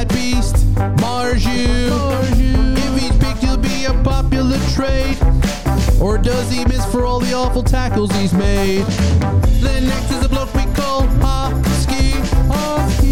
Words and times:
That 0.00 0.14
beast, 0.14 0.56
Marzhew. 0.96 1.90
If 2.78 3.02
he's 3.02 3.18
picked, 3.18 3.42
he'll 3.44 3.58
be 3.58 3.84
a 3.84 3.92
popular 4.02 4.56
trade. 4.72 5.18
Or 6.00 6.16
does 6.16 6.50
he 6.50 6.64
miss 6.64 6.86
for 6.86 7.04
all 7.04 7.20
the 7.20 7.34
awful 7.34 7.62
tackles 7.62 8.10
he's 8.12 8.32
made? 8.32 8.86
Then 9.60 9.88
next 9.88 10.10
is 10.10 10.24
a 10.24 10.28
bloke 10.30 10.54
we 10.54 10.64
call 10.72 11.02
Husky. 11.20 12.12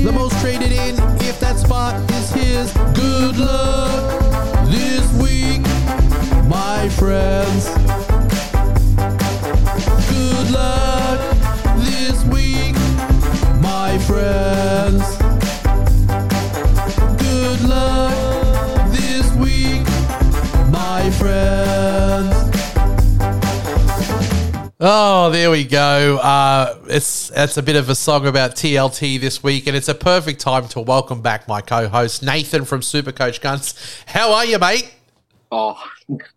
The 0.02 0.12
most 0.12 0.40
traded 0.40 0.72
in, 0.72 0.94
if 1.20 1.38
that 1.40 1.58
spot 1.58 2.10
is 2.12 2.30
his. 2.30 2.72
Good 2.94 3.36
luck 3.36 4.64
this 4.70 5.12
week, 5.20 5.60
my 6.48 6.88
friends. 6.88 7.68
Good 10.08 10.50
luck 10.52 11.20
this 11.84 12.24
week, 12.24 12.76
my 13.60 13.98
friends. 14.06 15.17
Oh, 24.80 25.30
there 25.30 25.50
we 25.50 25.64
go. 25.64 26.18
Uh, 26.18 26.78
it's 26.86 27.32
it's 27.34 27.56
a 27.56 27.62
bit 27.64 27.74
of 27.74 27.88
a 27.88 27.96
song 27.96 28.28
about 28.28 28.52
TLT 28.52 29.18
this 29.18 29.42
week, 29.42 29.66
and 29.66 29.76
it's 29.76 29.88
a 29.88 29.94
perfect 29.94 30.40
time 30.40 30.68
to 30.68 30.80
welcome 30.80 31.20
back 31.20 31.48
my 31.48 31.60
co-host 31.60 32.22
Nathan 32.22 32.64
from 32.64 32.80
Supercoach 32.82 33.40
Guns. 33.40 33.74
How 34.06 34.32
are 34.32 34.44
you, 34.44 34.56
mate? 34.60 34.94
Oh, 35.50 35.82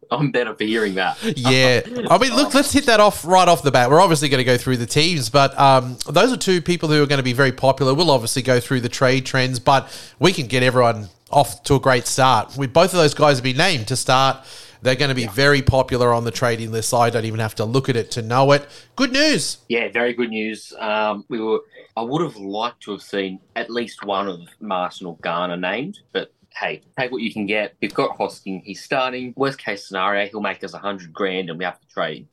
I'm 0.09 0.31
better 0.31 0.55
for 0.55 0.63
hearing 0.63 0.95
that. 0.95 1.21
Yeah, 1.37 1.81
I 2.09 2.17
mean, 2.17 2.35
look, 2.35 2.55
let's 2.55 2.73
hit 2.73 2.87
that 2.87 2.99
off 2.99 3.23
right 3.25 3.47
off 3.47 3.61
the 3.61 3.69
bat. 3.69 3.91
We're 3.91 4.01
obviously 4.01 4.27
going 4.27 4.39
to 4.39 4.43
go 4.43 4.57
through 4.57 4.77
the 4.77 4.87
teams, 4.87 5.29
but 5.29 5.57
um, 5.59 5.97
those 6.09 6.33
are 6.33 6.37
two 6.37 6.63
people 6.63 6.89
who 6.89 7.03
are 7.03 7.05
going 7.05 7.19
to 7.19 7.23
be 7.23 7.33
very 7.33 7.51
popular. 7.51 7.93
We'll 7.93 8.09
obviously 8.09 8.41
go 8.41 8.59
through 8.59 8.81
the 8.81 8.89
trade 8.89 9.23
trends, 9.23 9.59
but 9.59 9.87
we 10.17 10.33
can 10.33 10.47
get 10.47 10.63
everyone 10.63 11.09
off 11.29 11.61
to 11.65 11.75
a 11.75 11.79
great 11.79 12.07
start. 12.07 12.57
We 12.57 12.65
both 12.65 12.91
of 12.91 12.97
those 12.97 13.13
guys 13.13 13.37
have 13.37 13.43
been 13.43 13.57
named 13.57 13.87
to 13.89 13.95
start. 13.95 14.43
They're 14.81 14.95
going 14.95 15.09
to 15.09 15.15
be 15.15 15.27
very 15.27 15.61
popular 15.61 16.13
on 16.13 16.23
the 16.23 16.31
trading 16.31 16.71
list. 16.71 16.93
I 16.93 17.09
don't 17.09 17.25
even 17.25 17.39
have 17.39 17.55
to 17.55 17.65
look 17.65 17.89
at 17.89 17.95
it 17.95 18.11
to 18.11 18.21
know 18.21 18.51
it. 18.51 18.67
Good 18.95 19.11
news. 19.11 19.57
Yeah, 19.69 19.89
very 19.91 20.13
good 20.13 20.29
news. 20.29 20.73
Um, 20.79 21.25
we 21.29 21.39
were. 21.39 21.61
I 21.95 22.01
would 22.01 22.21
have 22.21 22.37
liked 22.37 22.81
to 22.83 22.91
have 22.91 23.01
seen 23.01 23.39
at 23.55 23.69
least 23.69 24.05
one 24.05 24.27
of 24.27 24.39
Martin 24.61 25.07
or 25.07 25.17
Garner 25.17 25.57
named, 25.57 25.99
but 26.13 26.31
hey, 26.53 26.81
take 26.97 27.11
what 27.11 27.21
you 27.21 27.31
can 27.33 27.45
get. 27.45 27.75
We've 27.81 27.93
got 27.93 28.17
Hosking. 28.17 28.61
He's 28.63 28.83
starting. 28.83 29.33
Worst 29.35 29.57
case 29.57 29.87
scenario, 29.87 30.27
he'll 30.27 30.41
make 30.41 30.63
us 30.63 30.73
a 30.73 30.77
hundred 30.77 31.13
grand, 31.13 31.49
and 31.49 31.57
we 31.57 31.65
have 31.65 31.79
to 31.79 31.87
trade. 31.87 32.27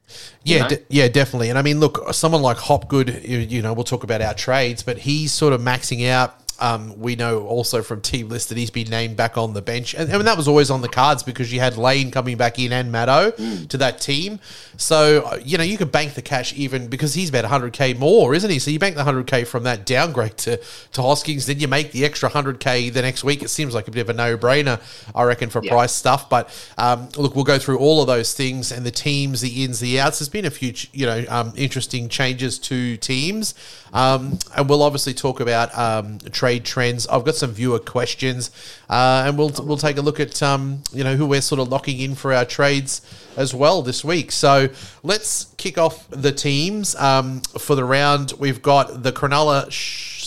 Yeah, 0.44 0.68
de- 0.68 0.82
yeah, 0.88 1.08
definitely. 1.08 1.50
And 1.50 1.58
I 1.58 1.62
mean, 1.62 1.80
look, 1.80 2.12
someone 2.12 2.42
like 2.42 2.56
Hopgood, 2.56 3.24
you, 3.24 3.38
you 3.38 3.62
know, 3.62 3.72
we'll 3.72 3.84
talk 3.84 4.04
about 4.04 4.20
our 4.20 4.34
trades, 4.34 4.82
but 4.82 4.98
he's 4.98 5.32
sort 5.32 5.52
of 5.52 5.60
maxing 5.60 6.08
out. 6.08 6.37
Um, 6.60 6.98
we 6.98 7.14
know 7.14 7.46
also 7.46 7.82
from 7.82 8.00
team 8.00 8.28
list 8.28 8.48
that 8.48 8.58
he's 8.58 8.70
been 8.70 8.88
named 8.90 9.16
back 9.16 9.38
on 9.38 9.54
the 9.54 9.62
bench, 9.62 9.94
and, 9.94 10.10
and 10.10 10.26
that 10.26 10.36
was 10.36 10.48
always 10.48 10.70
on 10.70 10.80
the 10.82 10.88
cards 10.88 11.22
because 11.22 11.52
you 11.52 11.60
had 11.60 11.76
Lane 11.76 12.10
coming 12.10 12.36
back 12.36 12.58
in 12.58 12.72
and 12.72 12.92
Maddo 12.92 13.68
to 13.68 13.76
that 13.78 14.00
team. 14.00 14.40
So 14.76 15.38
you 15.44 15.56
know 15.58 15.64
you 15.64 15.78
could 15.78 15.92
bank 15.92 16.14
the 16.14 16.22
cash 16.22 16.52
even 16.54 16.88
because 16.88 17.14
he's 17.14 17.28
about 17.28 17.44
100k 17.44 17.98
more, 17.98 18.34
isn't 18.34 18.50
he? 18.50 18.58
So 18.58 18.70
you 18.70 18.78
bank 18.78 18.96
the 18.96 19.04
100k 19.04 19.46
from 19.46 19.62
that 19.64 19.86
downgrade 19.86 20.36
to 20.38 20.56
to 20.92 21.02
Hoskins, 21.02 21.46
then 21.46 21.60
you 21.60 21.68
make 21.68 21.92
the 21.92 22.04
extra 22.04 22.28
100k 22.28 22.92
the 22.92 23.02
next 23.02 23.22
week. 23.22 23.42
It 23.42 23.48
seems 23.50 23.74
like 23.74 23.86
a 23.86 23.90
bit 23.90 24.00
of 24.00 24.08
a 24.10 24.12
no 24.14 24.36
brainer, 24.36 24.80
I 25.14 25.22
reckon, 25.24 25.50
for 25.50 25.62
Yeah. 25.62 25.70
price 25.72 25.92
stuff. 25.92 26.28
But 26.28 26.50
um, 26.76 27.08
look, 27.16 27.34
we'll 27.36 27.44
go 27.44 27.58
through 27.58 27.78
all 27.78 28.00
of 28.00 28.06
those 28.08 28.34
things 28.34 28.72
and 28.72 28.84
the 28.84 28.90
teams, 28.90 29.40
the 29.40 29.64
ins, 29.64 29.80
the 29.80 30.00
outs. 30.00 30.18
There's 30.18 30.28
been 30.28 30.44
a 30.44 30.50
few, 30.50 30.74
you 30.92 31.06
know, 31.06 31.24
um, 31.28 31.52
interesting 31.56 32.08
changes 32.08 32.58
to 32.60 32.96
teams, 32.96 33.54
um, 33.92 34.38
and 34.56 34.68
we'll 34.68 34.82
obviously 34.82 35.14
talk 35.14 35.40
about 35.40 35.76
um, 35.78 36.18
trade 36.48 36.64
trends. 36.64 37.06
I've 37.08 37.24
got 37.24 37.34
some 37.34 37.50
viewer 37.50 37.78
questions, 37.78 38.50
uh, 38.88 39.24
and 39.26 39.36
we'll 39.36 39.52
we'll 39.62 39.76
take 39.76 39.98
a 39.98 40.00
look 40.02 40.18
at 40.18 40.42
um, 40.42 40.82
you 40.92 41.04
know 41.04 41.14
who 41.14 41.26
we're 41.26 41.42
sort 41.42 41.60
of 41.60 41.68
locking 41.68 42.00
in 42.00 42.14
for 42.14 42.32
our 42.32 42.46
trades 42.46 43.02
as 43.36 43.52
well 43.52 43.82
this 43.82 44.02
week. 44.02 44.32
So 44.32 44.68
let's 45.02 45.46
kick 45.58 45.76
off 45.76 46.08
the 46.08 46.32
teams 46.32 46.96
um, 46.96 47.40
for 47.58 47.76
the 47.76 47.84
round. 47.84 48.32
We've 48.38 48.62
got 48.62 49.02
the 49.02 49.12
Cronulla. 49.12 49.70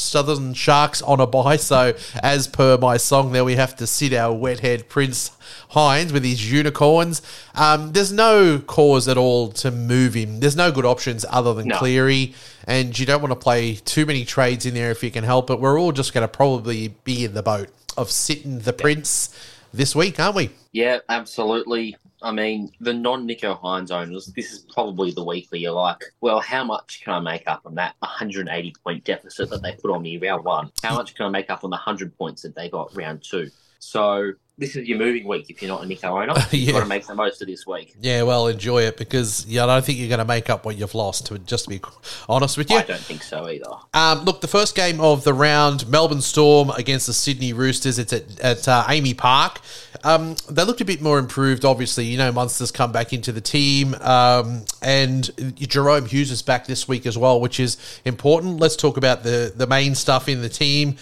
Sutherland 0.02 0.58
Sharks 0.58 1.02
on 1.04 1.22
a 1.22 1.28
buy. 1.28 1.58
So, 1.58 1.94
as 2.24 2.48
per 2.48 2.76
my 2.78 2.98
song, 2.98 3.34
there 3.34 3.46
we 3.46 3.56
have 3.56 3.76
to 3.76 3.86
sit 3.86 4.14
our 4.14 4.34
wet-head 4.34 4.90
Prince 4.90 5.32
Hynes 5.72 6.12
with 6.12 6.24
his 6.24 6.52
unicorns. 6.52 7.22
Um, 7.56 7.94
there's 7.94 8.12
no 8.12 8.60
cause 8.60 9.08
at 9.08 9.18
all 9.18 9.50
to 9.54 9.72
move 9.72 10.14
him. 10.14 10.40
There's 10.40 10.56
no 10.56 10.72
good 10.72 10.86
options 10.86 11.26
other 11.30 11.54
than 11.54 11.68
No. 11.68 11.78
Cleary, 11.78 12.34
and 12.66 12.98
you 12.98 13.06
don't 13.06 13.22
want 13.22 13.32
to 13.32 13.38
play 13.38 13.76
too 13.76 14.06
many 14.06 14.26
trades 14.26 14.66
in 14.66 14.74
there 14.74 14.92
if 14.92 15.04
you 15.04 15.12
can 15.12 15.24
help 15.24 15.50
it. 15.50 15.60
We're 15.60 15.80
all 15.80 15.92
just 15.92 16.14
going 16.14 16.24
to 16.24 16.28
probably 16.28 16.90
be 17.04 17.26
in 17.26 17.34
the 17.34 17.44
boat 17.44 17.70
of 17.98 18.12
sitting 18.12 18.60
the 18.60 18.74
Prince 18.74 19.36
this 19.74 19.96
week, 19.96 20.20
aren't 20.20 20.36
we? 20.36 20.50
Yeah, 20.72 21.00
absolutely. 21.10 21.96
I 22.22 22.32
mean, 22.32 22.72
the 22.80 22.94
non-Nicho 22.94 23.60
Hynes 23.60 23.92
owners, 23.92 24.28
this 24.28 24.52
is 24.52 24.60
probably 24.60 25.12
the 25.12 25.24
week 25.24 25.48
where 25.50 25.60
you're 25.60 25.72
like, 25.72 26.04
well, 26.22 26.40
how 26.40 26.64
much 26.64 27.02
can 27.04 27.14
I 27.14 27.20
make 27.20 27.44
up 27.48 27.62
on 27.66 27.76
that 27.76 27.96
180 28.00 28.74
point 28.84 29.04
deficit 29.04 29.50
that 29.50 29.64
they 29.64 29.74
put 29.74 29.90
on 29.90 30.04
me 30.04 30.18
round 30.18 30.44
one? 30.44 30.72
How 30.84 30.96
much 30.96 31.16
can 31.16 31.26
I 31.26 31.30
make 31.30 31.50
up 31.50 31.64
on 31.64 31.72
the 31.72 31.78
100 31.78 32.16
points 32.18 32.44
that 32.44 32.56
they 32.56 32.70
got 32.70 32.96
round 32.96 33.24
two? 33.24 33.50
So 33.80 34.34
this 34.58 34.76
is 34.76 34.88
your 34.88 34.98
moving 34.98 35.26
week 35.28 35.50
if 35.50 35.62
you're 35.62 35.70
not 35.70 35.84
a 35.84 35.88
Nicho 35.88 36.22
owner. 36.22 36.34
Yeah. 36.52 36.60
You've 36.60 36.74
got 36.74 36.80
to 36.82 36.86
make 36.86 37.08
the 37.08 37.16
most 37.16 37.42
of 37.42 37.48
this 37.48 37.66
week. 37.66 37.96
Yeah, 38.00 38.24
well, 38.24 38.48
enjoy 38.48 38.84
it 38.84 38.98
because 38.98 39.46
yeah, 39.48 39.64
I 39.64 39.68
don't 39.68 39.86
think 39.86 39.98
you're 39.98 40.10
going 40.10 40.20
to 40.20 40.26
make 40.26 40.50
up 40.50 40.66
what 40.66 40.78
you've 40.78 40.94
lost. 40.94 41.28
To 41.28 41.40
just 41.40 41.66
to 41.66 41.70
be 41.70 41.82
honest 42.28 42.58
with 42.58 42.70
you, 42.70 42.78
I 42.78 42.84
don't 42.84 43.00
think 43.00 43.24
so 43.24 43.48
either. 43.48 43.72
Um, 43.94 44.26
look, 44.26 44.42
the 44.42 44.48
first 44.48 44.76
game 44.76 45.00
of 45.00 45.24
the 45.24 45.34
round, 45.34 45.88
Melbourne 45.88 46.22
Storm 46.22 46.70
against 46.72 47.08
the 47.08 47.14
Sydney 47.14 47.54
Roosters. 47.54 47.98
It's 47.98 48.14
at, 48.14 48.40
at 48.42 48.68
uh, 48.68 48.84
AAMI 48.84 49.18
Park. 49.18 49.62
Um, 50.04 50.36
they 50.50 50.64
looked 50.64 50.82
a 50.82 50.86
bit 50.86 51.02
more 51.02 51.20
improved, 51.20 51.64
obviously. 51.66 52.06
You 52.06 52.18
know, 52.18 52.32
Munster's 52.32 52.72
come 52.72 52.92
back 52.92 53.14
into 53.14 53.32
the 53.32 53.42
team. 53.42 53.96
Um, 53.96 54.66
and 54.82 55.24
Jahrome 55.56 56.08
Hughes 56.08 56.32
is 56.32 56.42
back 56.42 56.68
this 56.68 56.88
week 56.88 57.06
as 57.06 57.18
well, 57.18 57.40
which 57.40 57.60
is 57.60 57.78
important. 58.06 58.60
Let's 58.60 58.76
talk 58.76 58.98
about 58.98 59.24
the, 59.24 59.54
the 59.56 59.68
main 59.68 59.96
stuff 59.96 60.28
in 60.28 60.42
the 60.42 60.50
team. 60.50 60.98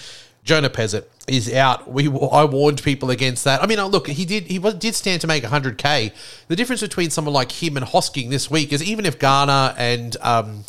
Jonah 0.49 0.71
Pezet 0.71 1.03
is 1.27 1.53
out. 1.53 1.91
We 1.91 2.07
I 2.07 2.43
warned 2.43 2.81
people 2.81 3.11
against 3.11 3.43
that. 3.43 3.61
I 3.61 3.67
mean, 3.67 3.77
uh, 3.77 3.85
look, 3.85 4.07
he 4.07 4.25
did 4.25 4.45
he 4.45 4.57
was, 4.57 4.73
did 4.73 4.95
stand 4.95 5.21
to 5.21 5.27
make 5.27 5.43
100k. 5.43 6.11
The 6.47 6.55
difference 6.55 6.81
between 6.81 7.11
someone 7.11 7.35
like 7.35 7.51
him 7.51 7.77
and 7.77 7.85
Hosking 7.85 8.31
this 8.31 8.49
week 8.49 8.73
is 8.73 8.83
even 8.83 9.05
if 9.05 9.19
Garner 9.19 9.75
and 9.77 10.17
um, 10.21 10.63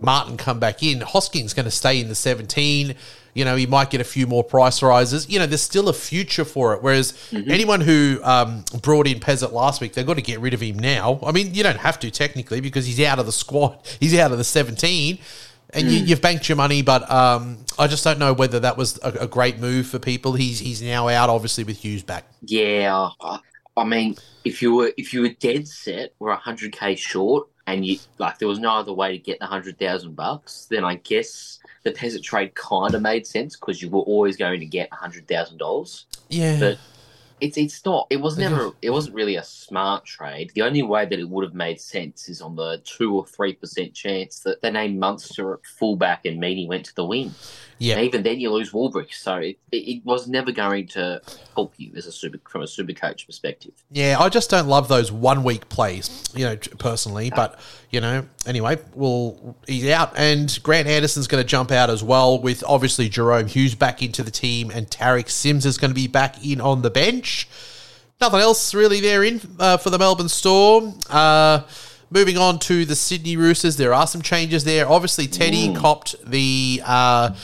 Martin 0.00 0.36
come 0.36 0.58
back 0.58 0.82
in, 0.82 0.98
Hosking's 0.98 1.54
going 1.54 1.66
to 1.66 1.70
stay 1.70 2.00
in 2.00 2.08
the 2.08 2.16
17. 2.16 2.96
You 3.34 3.44
know, 3.44 3.54
he 3.54 3.64
might 3.64 3.90
get 3.90 4.00
a 4.00 4.04
few 4.04 4.26
more 4.26 4.42
price 4.42 4.82
rises. 4.82 5.30
You 5.30 5.38
know, 5.38 5.46
there's 5.46 5.62
still 5.62 5.88
a 5.88 5.92
future 5.92 6.44
for 6.44 6.74
it. 6.74 6.82
Whereas 6.82 7.16
anyone 7.32 7.80
who 7.80 8.18
um, 8.24 8.64
brought 8.82 9.06
in 9.06 9.20
Pezet 9.20 9.52
last 9.52 9.80
week, 9.80 9.92
they've 9.92 10.04
got 10.04 10.16
to 10.16 10.22
get 10.22 10.40
rid 10.40 10.52
of 10.52 10.60
him 10.60 10.80
now. 10.80 11.20
I 11.22 11.30
mean, 11.30 11.54
you 11.54 11.62
don't 11.62 11.78
have 11.78 12.00
to 12.00 12.10
technically 12.10 12.60
because 12.60 12.86
he's 12.86 12.98
out 12.98 13.20
of 13.20 13.26
the 13.26 13.32
squad. 13.32 13.78
He's 14.00 14.18
out 14.18 14.32
of 14.32 14.38
the 14.38 14.44
17 14.44 15.20
and 15.72 15.90
you, 15.90 16.00
you've 16.00 16.20
banked 16.20 16.48
your 16.48 16.56
money, 16.56 16.82
but 16.82 17.10
um, 17.10 17.61
I 17.78 17.86
just 17.86 18.04
don't 18.04 18.18
know 18.18 18.32
whether 18.32 18.60
that 18.60 18.76
was 18.76 18.98
a, 19.02 19.10
a 19.20 19.26
great 19.26 19.58
move 19.58 19.86
for 19.86 19.98
people. 19.98 20.34
He's 20.34 20.58
he's 20.58 20.82
now 20.82 21.08
out, 21.08 21.30
obviously, 21.30 21.64
with 21.64 21.78
Hughes 21.78 22.02
back. 22.02 22.24
Yeah, 22.42 23.08
I- 23.20 23.84
mean, 23.84 24.16
if 24.44 24.60
you 24.62 24.74
were 24.74 24.92
if 24.96 25.12
you 25.14 25.22
were 25.22 25.30
dead 25.40 25.66
set, 25.66 26.12
we're 26.18 26.34
hundred 26.34 26.72
k 26.72 26.94
short, 26.94 27.48
and 27.66 27.84
you 27.86 27.98
like 28.18 28.38
there 28.38 28.48
was 28.48 28.58
no 28.58 28.72
other 28.72 28.92
way 28.92 29.12
to 29.12 29.18
get 29.18 29.38
the 29.38 29.46
hundred 29.46 29.78
thousand 29.78 30.14
bucks, 30.14 30.66
then 30.70 30.84
I 30.84 30.96
guess 30.96 31.58
the 31.82 31.92
Pezet 31.92 32.22
trade 32.22 32.54
kind 32.54 32.94
of 32.94 33.02
made 33.02 33.26
sense 33.26 33.56
because 33.56 33.82
you 33.82 33.88
were 33.90 34.00
always 34.00 34.36
going 34.36 34.60
to 34.60 34.66
get 34.66 34.92
hundred 34.92 35.26
thousand 35.26 35.58
dollars. 35.58 36.06
Yeah, 36.28 36.58
But 36.58 36.78
it's 37.42 37.56
it's 37.58 37.84
not. 37.84 38.06
It 38.08 38.20
was 38.20 38.38
never. 38.38 38.70
It 38.80 38.90
wasn't 38.90 39.16
really 39.16 39.34
a 39.34 39.42
smart 39.42 40.04
trade. 40.04 40.52
The 40.54 40.62
only 40.62 40.82
way 40.82 41.04
that 41.04 41.18
it 41.18 41.28
would 41.28 41.44
have 41.44 41.54
made 41.54 41.80
sense 41.80 42.28
is 42.28 42.40
on 42.40 42.54
the 42.54 42.80
two 42.84 43.16
or 43.16 43.26
three 43.26 43.52
percent 43.52 43.94
chance 43.94 44.40
that 44.40 44.62
they 44.62 44.70
named 44.70 45.00
Munster 45.00 45.54
at 45.54 45.66
fullback 45.66 46.24
and 46.24 46.40
Meaney 46.40 46.68
went 46.68 46.84
to 46.86 46.94
the 46.94 47.04
wing. 47.04 47.34
Yeah, 47.82 47.96
And 47.96 48.04
even 48.04 48.22
then, 48.22 48.38
you 48.38 48.48
lose 48.52 48.70
Warbrick, 48.70 49.12
so 49.12 49.38
it, 49.38 49.58
it, 49.72 50.04
was 50.04 50.28
never 50.28 50.52
going 50.52 50.86
to 50.88 51.20
help 51.56 51.74
you 51.78 51.90
as 51.96 52.06
a 52.06 52.12
super 52.12 52.38
from 52.48 52.62
a 52.62 52.66
super 52.68 52.92
coach 52.92 53.26
perspective. 53.26 53.72
yeah. 53.90 54.18
I 54.20 54.28
just 54.28 54.50
don't 54.50 54.68
love 54.68 54.86
those 54.86 55.10
one 55.10 55.42
week 55.42 55.68
plays, 55.68 56.22
you 56.32 56.44
know, 56.44 56.56
personally. 56.78 57.32
But 57.34 57.58
you 57.90 58.00
know, 58.00 58.24
anyway, 58.46 58.78
well, 58.94 59.56
he's 59.66 59.88
out, 59.88 60.12
and 60.16 60.56
Grant 60.62 60.86
Anderson's 60.86 61.26
going 61.26 61.42
to 61.42 61.48
jump 61.48 61.72
out 61.72 61.90
as 61.90 62.04
well, 62.04 62.38
with 62.38 62.62
obviously 62.68 63.10
Jahrome 63.10 63.48
Hughes 63.48 63.74
back 63.74 64.00
into 64.00 64.22
the 64.22 64.30
team, 64.30 64.70
and 64.70 64.88
Tariq 64.88 65.28
Sims 65.28 65.66
is 65.66 65.76
going 65.76 65.90
to 65.90 65.94
be 65.96 66.06
back 66.06 66.46
in 66.46 66.60
on 66.60 66.82
the 66.82 66.90
bench. 66.90 67.48
Nothing 68.20 68.38
else 68.38 68.74
really 68.74 69.00
there 69.00 69.24
in 69.24 69.40
uh, 69.58 69.76
for 69.76 69.90
the 69.90 69.98
Melbourne 69.98 70.28
Storm. 70.28 70.94
Uh, 71.10 71.62
moving 72.10 72.38
on 72.38 72.60
to 72.60 72.84
the 72.84 72.94
Sydney 72.94 73.36
Roosters, 73.36 73.76
there 73.76 73.92
are 73.92 74.06
some 74.06 74.22
changes 74.22 74.62
there. 74.62 74.88
Obviously, 74.88 75.26
Teddy 75.26 75.74
copped 75.74 76.14
the. 76.24 76.80
Uh, 76.86 77.34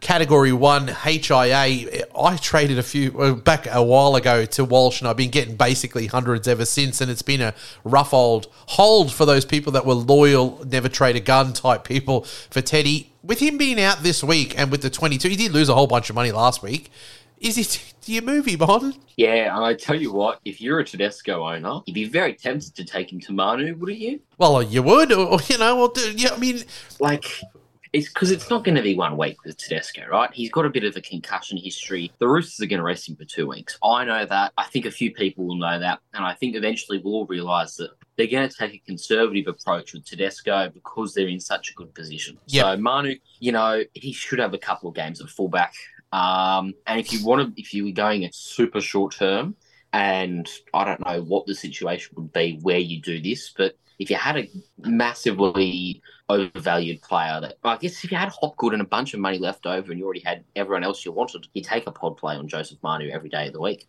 Category 0.00 0.52
one 0.52 0.88
HIA. 0.88 2.04
I 2.16 2.36
traded 2.40 2.78
a 2.78 2.82
few 2.82 3.34
back 3.36 3.66
a 3.70 3.82
while 3.82 4.14
ago 4.14 4.44
to 4.46 4.64
Walsh, 4.64 5.00
and 5.00 5.08
I've 5.08 5.16
been 5.16 5.30
getting 5.30 5.56
basically 5.56 6.06
hundreds 6.06 6.46
ever 6.46 6.64
since. 6.64 7.00
And 7.00 7.10
it's 7.10 7.22
been 7.22 7.40
a 7.40 7.52
rough 7.84 8.14
old 8.14 8.46
hold 8.52 9.12
for 9.12 9.26
those 9.26 9.44
people 9.44 9.72
that 9.72 9.84
were 9.84 9.94
loyal, 9.94 10.64
never 10.64 10.88
trade 10.88 11.16
a 11.16 11.20
gun 11.20 11.52
type 11.52 11.84
people 11.84 12.22
for 12.22 12.60
Teddy. 12.60 13.12
With 13.22 13.40
him 13.40 13.58
being 13.58 13.80
out 13.80 14.02
this 14.02 14.22
week 14.22 14.58
and 14.58 14.70
with 14.70 14.82
the 14.82 14.90
22, 14.90 15.28
he 15.28 15.36
did 15.36 15.52
lose 15.52 15.68
a 15.68 15.74
whole 15.74 15.88
bunch 15.88 16.08
of 16.08 16.14
money 16.14 16.30
last 16.32 16.62
week. 16.62 16.90
Is 17.38 17.58
it? 17.58 17.84
Do 18.08 18.14
you 18.14 18.22
move 18.22 18.46
him 18.46 18.62
on? 18.62 18.94
Yeah, 19.18 19.54
and 19.54 19.62
I 19.62 19.74
tell 19.74 19.94
you 19.94 20.10
what, 20.14 20.40
if 20.46 20.62
you're 20.62 20.78
a 20.78 20.84
Tedesco 20.84 21.46
owner, 21.46 21.82
you'd 21.84 21.92
be 21.92 22.06
very 22.06 22.32
tempted 22.32 22.74
to 22.76 22.84
take 22.84 23.12
him 23.12 23.20
to 23.20 23.32
Manu, 23.32 23.74
wouldn't 23.74 23.98
you? 23.98 24.20
Well, 24.38 24.62
you 24.62 24.82
would, 24.82 25.12
or, 25.12 25.26
or, 25.26 25.38
you 25.46 25.58
know, 25.58 25.76
well, 25.76 25.88
do, 25.88 26.12
yeah. 26.16 26.30
I 26.32 26.38
mean, 26.38 26.64
Like, 27.00 27.26
it's 27.92 28.08
because 28.08 28.30
it's 28.30 28.50
not 28.50 28.64
going 28.64 28.74
to 28.74 28.82
be 28.82 28.94
one 28.94 29.16
week 29.16 29.36
with 29.44 29.56
Tedesco, 29.56 30.06
right? 30.10 30.30
He's 30.32 30.50
got 30.50 30.66
a 30.66 30.70
bit 30.70 30.84
of 30.84 30.96
a 30.96 31.00
concussion 31.00 31.58
history. 31.58 32.12
The 32.18 32.28
Roosters 32.28 32.60
are 32.60 32.68
going 32.68 32.78
to 32.78 32.84
rest 32.84 33.08
him 33.08 33.16
for 33.16 33.24
two 33.24 33.46
weeks. 33.46 33.78
I 33.82 34.04
know 34.04 34.24
that. 34.24 34.52
I 34.56 34.64
think 34.64 34.86
a 34.86 34.90
few 34.90 35.12
people 35.12 35.46
will 35.46 35.56
know 35.56 35.78
that. 35.78 36.00
And 36.14 36.24
I 36.24 36.34
think 36.34 36.56
eventually 36.56 37.00
we'll 37.02 37.26
realise 37.26 37.76
that 37.76 37.90
they're 38.16 38.26
going 38.26 38.48
to 38.48 38.54
take 38.54 38.74
a 38.74 38.78
conservative 38.78 39.46
approach 39.46 39.92
with 39.94 40.04
Tedesco 40.04 40.70
because 40.70 41.14
they're 41.14 41.28
in 41.28 41.40
such 41.40 41.70
a 41.70 41.74
good 41.74 41.94
position. 41.94 42.38
Yep. 42.48 42.64
So 42.64 42.76
Manu, 42.76 43.14
you 43.38 43.52
know, 43.52 43.82
he 43.94 44.12
should 44.12 44.38
have 44.38 44.54
a 44.54 44.58
couple 44.58 44.88
of 44.88 44.94
games 44.94 45.20
at 45.20 45.28
fullback. 45.28 45.74
Um, 46.12 46.74
and 46.86 46.98
if 46.98 47.12
you 47.12 47.24
want 47.24 47.54
to, 47.54 47.60
if 47.60 47.74
you 47.74 47.84
were 47.84 47.92
going 47.92 48.24
a 48.24 48.30
super 48.32 48.80
short 48.80 49.14
term, 49.14 49.56
and 49.92 50.48
I 50.74 50.84
don't 50.84 51.04
know 51.06 51.22
what 51.22 51.46
the 51.46 51.54
situation 51.54 52.14
would 52.16 52.32
be 52.32 52.58
where 52.62 52.78
you 52.78 53.00
do 53.00 53.20
this, 53.20 53.52
but 53.56 53.76
if 53.98 54.10
you 54.10 54.16
had 54.16 54.36
a 54.36 54.50
massively 54.78 56.00
overvalued 56.28 57.00
player 57.02 57.40
that 57.40 57.56
I 57.64 57.76
guess 57.78 58.04
if 58.04 58.12
you 58.12 58.18
had 58.18 58.28
Hopgood 58.28 58.72
and 58.72 58.82
a 58.82 58.86
bunch 58.86 59.14
of 59.14 59.20
money 59.20 59.38
left 59.38 59.66
over 59.66 59.90
and 59.90 59.98
you 59.98 60.04
already 60.04 60.20
had 60.20 60.44
everyone 60.56 60.84
else 60.84 61.04
you 61.04 61.12
wanted, 61.12 61.46
you 61.54 61.62
take 61.62 61.86
a 61.86 61.92
pod 61.92 62.16
play 62.16 62.36
on 62.36 62.48
Joseph 62.48 62.78
Manu 62.82 63.08
every 63.10 63.30
day 63.30 63.46
of 63.46 63.52
the 63.52 63.60
week. 63.60 63.88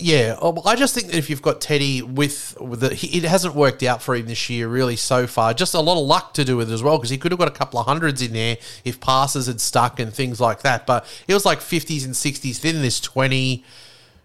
Yeah, 0.00 0.36
um, 0.40 0.60
I 0.64 0.76
just 0.76 0.94
think 0.94 1.08
that 1.08 1.16
if 1.16 1.28
you've 1.28 1.42
got 1.42 1.60
Teddy 1.60 2.02
with, 2.02 2.56
with 2.60 2.80
the, 2.80 2.94
he- 2.94 3.18
it 3.18 3.24
hasn't 3.24 3.56
worked 3.56 3.82
out 3.82 4.00
for 4.00 4.14
him 4.14 4.26
this 4.26 4.48
year 4.48 4.68
really 4.68 4.94
so 4.94 5.26
far. 5.26 5.52
Just 5.54 5.74
a 5.74 5.80
lot 5.80 6.00
of 6.00 6.06
luck 6.06 6.34
to 6.34 6.44
do 6.44 6.56
with 6.56 6.70
it 6.70 6.74
as 6.74 6.84
well 6.84 6.98
because 6.98 7.10
he 7.10 7.18
could 7.18 7.32
have 7.32 7.38
got 7.38 7.48
a 7.48 7.52
couple 7.52 7.80
of 7.80 7.86
hundreds 7.86 8.22
in 8.22 8.32
there 8.32 8.58
if 8.84 9.00
passes 9.00 9.48
had 9.48 9.60
stuck 9.60 9.98
and 9.98 10.14
things 10.14 10.40
like 10.40 10.62
that. 10.62 10.86
But 10.86 11.04
it 11.26 11.34
was 11.34 11.44
like 11.44 11.60
fifties 11.60 12.04
and 12.04 12.16
sixties, 12.16 12.60
then 12.60 12.80
this 12.80 13.00
twenty. 13.00 13.64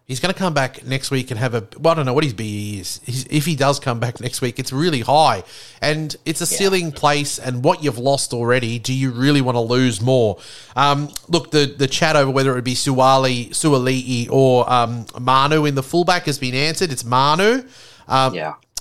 He's 0.05 0.19
going 0.19 0.33
to 0.33 0.37
come 0.37 0.53
back 0.53 0.85
next 0.85 1.11
week 1.11 1.31
and 1.31 1.39
have 1.39 1.53
a. 1.53 1.65
Well, 1.79 1.93
I 1.93 1.95
don't 1.95 2.05
know 2.05 2.13
what 2.13 2.25
his 2.25 2.33
BE 2.33 2.79
is. 2.79 2.99
He's, 3.05 3.25
if 3.27 3.45
he 3.45 3.55
does 3.55 3.79
come 3.79 4.01
back 4.01 4.19
next 4.19 4.41
week, 4.41 4.59
it's 4.59 4.73
really 4.73 4.99
high, 4.99 5.43
and 5.81 6.13
it's 6.25 6.41
a 6.41 6.45
ceiling 6.45 6.91
place. 6.91 7.39
And 7.39 7.63
what 7.63 7.81
you've 7.85 7.97
lost 7.97 8.33
already, 8.33 8.79
do 8.79 8.93
you 8.93 9.11
really 9.11 9.39
want 9.39 9.55
to 9.55 9.61
lose 9.61 10.01
more? 10.01 10.39
Um, 10.75 11.09
look, 11.29 11.51
the 11.51 11.73
the 11.77 11.87
chat 11.87 12.17
over 12.17 12.29
whether 12.29 12.51
it 12.51 12.55
would 12.55 12.65
be 12.65 12.75
Suwali, 12.75 13.51
Suali'i 13.51 14.27
or 14.29 14.69
um, 14.71 15.05
Manu 15.21 15.63
in 15.65 15.75
the 15.75 15.83
fullback 15.83 16.25
has 16.25 16.37
been 16.37 16.53
answered. 16.53 16.91
It's 16.91 17.05
Manu. 17.05 17.63
Um, 18.09 18.33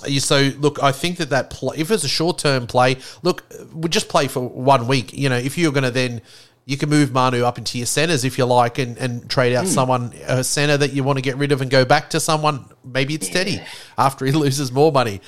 Yeah. 0.08 0.18
So 0.18 0.50
look, 0.58 0.82
I 0.82 0.90
think 0.90 1.18
that 1.18 1.30
that 1.30 1.50
play, 1.50 1.76
if 1.78 1.88
it's 1.92 2.02
a 2.02 2.08
short 2.08 2.38
term 2.38 2.66
play, 2.66 2.96
look, 3.22 3.44
we 3.72 3.88
just 3.88 4.08
play 4.08 4.26
for 4.26 4.40
one 4.40 4.88
week. 4.88 5.12
You 5.12 5.28
know, 5.28 5.36
if 5.36 5.56
you're 5.56 5.72
going 5.72 5.84
to 5.84 5.92
then. 5.92 6.20
You 6.64 6.76
can 6.76 6.88
move 6.88 7.12
Manu 7.12 7.44
up 7.44 7.58
into 7.58 7.76
your 7.78 7.86
centers 7.86 8.24
if 8.24 8.38
you 8.38 8.44
like, 8.44 8.78
and, 8.78 8.96
and 8.98 9.28
trade 9.28 9.54
out 9.54 9.64
hmm. 9.64 9.70
someone 9.70 10.12
a 10.26 10.44
center 10.44 10.76
that 10.76 10.92
you 10.92 11.02
want 11.02 11.18
to 11.18 11.22
get 11.22 11.36
rid 11.36 11.52
of 11.52 11.60
and 11.60 11.70
go 11.70 11.84
back 11.84 12.10
to 12.10 12.20
someone. 12.20 12.66
Maybe 12.84 13.14
it's 13.14 13.28
Teddy 13.28 13.60
after 13.98 14.24
he 14.24 14.32
loses 14.44 14.70
more 14.70 14.92
money. 14.92 15.20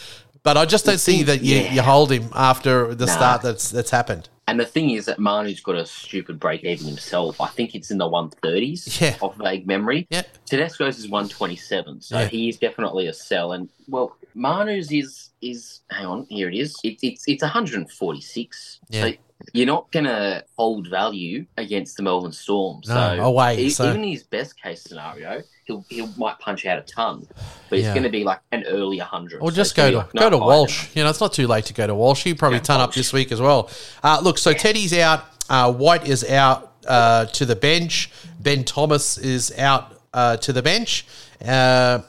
But 0.44 0.58
I 0.58 0.66
just 0.66 0.84
don't 0.84 0.98
see 0.98 1.22
that 1.24 1.42
you, 1.42 1.56
yeah. 1.56 1.72
you 1.72 1.82
hold 1.82 2.12
him 2.12 2.28
after 2.34 2.94
the 2.94 3.06
Nah. 3.06 3.12
start 3.12 3.42
that's 3.42 3.70
that's 3.70 3.90
happened. 3.90 4.28
And 4.46 4.60
the 4.60 4.66
thing 4.66 4.90
is 4.90 5.06
that 5.06 5.18
Manu's 5.18 5.60
got 5.60 5.74
a 5.74 5.86
stupid 5.86 6.38
break 6.38 6.64
even 6.64 6.86
himself. 6.86 7.40
I 7.40 7.48
think 7.48 7.74
it's 7.74 7.90
in 7.90 7.96
the 7.96 8.04
130s 8.04 9.00
Yeah. 9.00 9.16
off 9.22 9.36
vague 9.36 9.66
memory. 9.66 10.06
Yeah. 10.10 10.20
Tedesco's 10.44 10.98
is 10.98 11.08
127, 11.08 12.02
so 12.02 12.18
Yeah. 12.18 12.26
he 12.26 12.50
is 12.50 12.58
definitely 12.58 13.06
a 13.06 13.14
sell. 13.14 13.52
And 13.52 13.70
well, 13.88 14.16
Manu's 14.34 14.92
is 14.92 15.30
is 15.40 15.80
hang 15.90 16.06
on, 16.06 16.26
here 16.28 16.50
it 16.50 16.54
is. 16.54 16.76
It, 16.84 16.98
it's 17.02 17.24
it's 17.26 17.42
146. 17.42 18.80
Yeah. 18.90 19.02
So 19.02 19.12
you're 19.52 19.66
not 19.66 19.90
gonna 19.92 20.42
hold 20.56 20.88
value 20.88 21.46
against 21.56 21.96
the 21.96 22.02
Melbourne 22.02 22.32
Storm. 22.32 22.80
No, 22.86 22.94
so 22.94 23.22
away, 23.24 23.58
e- 23.58 23.70
so- 23.70 23.88
even 23.88 24.02
his 24.04 24.22
best 24.22 24.60
case 24.60 24.82
scenario, 24.82 25.42
he'll 25.64 25.84
he 25.88 26.06
might 26.16 26.38
punch 26.38 26.64
out 26.66 26.78
a 26.78 26.82
ton, 26.82 27.26
but 27.68 27.78
it's 27.78 27.86
Yeah. 27.86 27.94
gonna 27.94 28.08
be 28.08 28.24
like 28.24 28.40
an 28.52 28.64
early 28.68 28.98
100. 29.00 29.40
Or 29.40 29.50
just 29.50 29.74
gonna 29.76 29.90
go 29.90 30.00
to 30.00 30.06
like 30.06 30.12
go 30.14 30.30
to 30.30 30.38
Walsh. 30.38 30.88
You 30.94 31.04
know, 31.04 31.10
it's 31.10 31.20
not 31.20 31.32
too 31.32 31.46
late 31.46 31.66
to 31.66 31.74
go 31.74 31.86
to 31.86 31.94
Walsh. 31.94 32.24
He'd 32.24 32.38
probably 32.38 32.58
Yeah, 32.58 32.62
turn 32.64 32.80
up 32.80 32.94
this 32.94 33.12
week 33.12 33.30
as 33.32 33.40
well. 33.40 33.68
Uh, 34.02 34.20
look, 34.22 34.38
so 34.38 34.52
Teddy's 34.52 34.92
out. 34.94 35.24
Uh, 35.48 35.72
White 35.72 36.06
is 36.08 36.24
out 36.28 36.72
uh, 36.86 37.26
to 37.26 37.44
the 37.46 37.56
bench. 37.56 38.10
Ben 38.40 38.64
Thomas 38.64 39.16
is 39.18 39.52
out 39.58 39.98
uh, 40.12 40.36
to 40.38 40.52
the 40.52 40.62
bench. 40.62 41.06
Uh, 41.44 42.00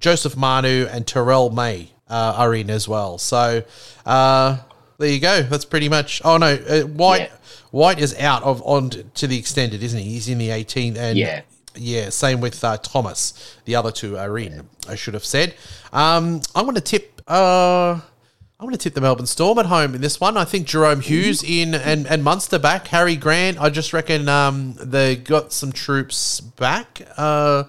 Joseph 0.00 0.36
Manu 0.36 0.86
and 0.90 1.06
Terrell 1.06 1.50
May 1.50 1.90
uh, 2.10 2.34
are 2.36 2.54
in 2.54 2.68
as 2.70 2.88
well. 2.88 3.18
So 3.18 3.62
uh, 4.04 4.56
there 5.02 5.10
you 5.10 5.20
go. 5.20 5.42
That's 5.42 5.64
pretty 5.64 5.88
much. 5.88 6.22
Oh 6.24 6.36
no, 6.38 6.54
uh, 6.54 6.80
White 6.82 7.22
Yeah. 7.30 7.36
White 7.70 7.98
is 8.00 8.14
out 8.18 8.42
of 8.42 8.62
on 8.64 8.90
to 8.90 9.26
the 9.26 9.38
extended, 9.38 9.82
isn't 9.82 9.98
he? 9.98 10.10
He's 10.12 10.28
in 10.28 10.38
the 10.38 10.48
18th 10.50 10.96
and 10.96 11.18
Yeah. 11.18 11.42
yeah, 11.74 12.10
same 12.10 12.40
with 12.40 12.62
uh, 12.62 12.76
Thomas. 12.78 13.56
The 13.64 13.76
other 13.76 13.90
two 13.90 14.18
are 14.18 14.38
in. 14.38 14.68
I 14.88 14.94
should 14.94 15.14
have 15.14 15.24
said. 15.24 15.54
Um, 15.92 16.40
I'm 16.54 16.64
going 16.64 16.74
to 16.74 16.80
tip. 16.80 17.20
Uh, 17.26 17.92
I'm 18.60 18.66
going 18.68 18.72
to 18.72 18.78
tip 18.78 18.94
the 18.94 19.00
Melbourne 19.00 19.26
Storm 19.26 19.58
at 19.58 19.66
home 19.66 19.94
in 19.94 20.00
this 20.02 20.20
one. 20.20 20.36
I 20.36 20.44
think 20.44 20.66
Jahrome 20.68 21.02
Hughes 21.02 21.42
in 21.42 21.74
and, 21.74 22.06
and 22.06 22.22
Munster 22.22 22.58
back. 22.58 22.86
Harry 22.88 23.16
Grant. 23.16 23.58
I 23.60 23.70
just 23.70 23.92
reckon 23.92 24.28
um, 24.28 24.74
they 24.80 25.16
got 25.16 25.52
some 25.52 25.72
troops 25.72 26.40
back. 26.40 27.00
Uh, 27.16 27.64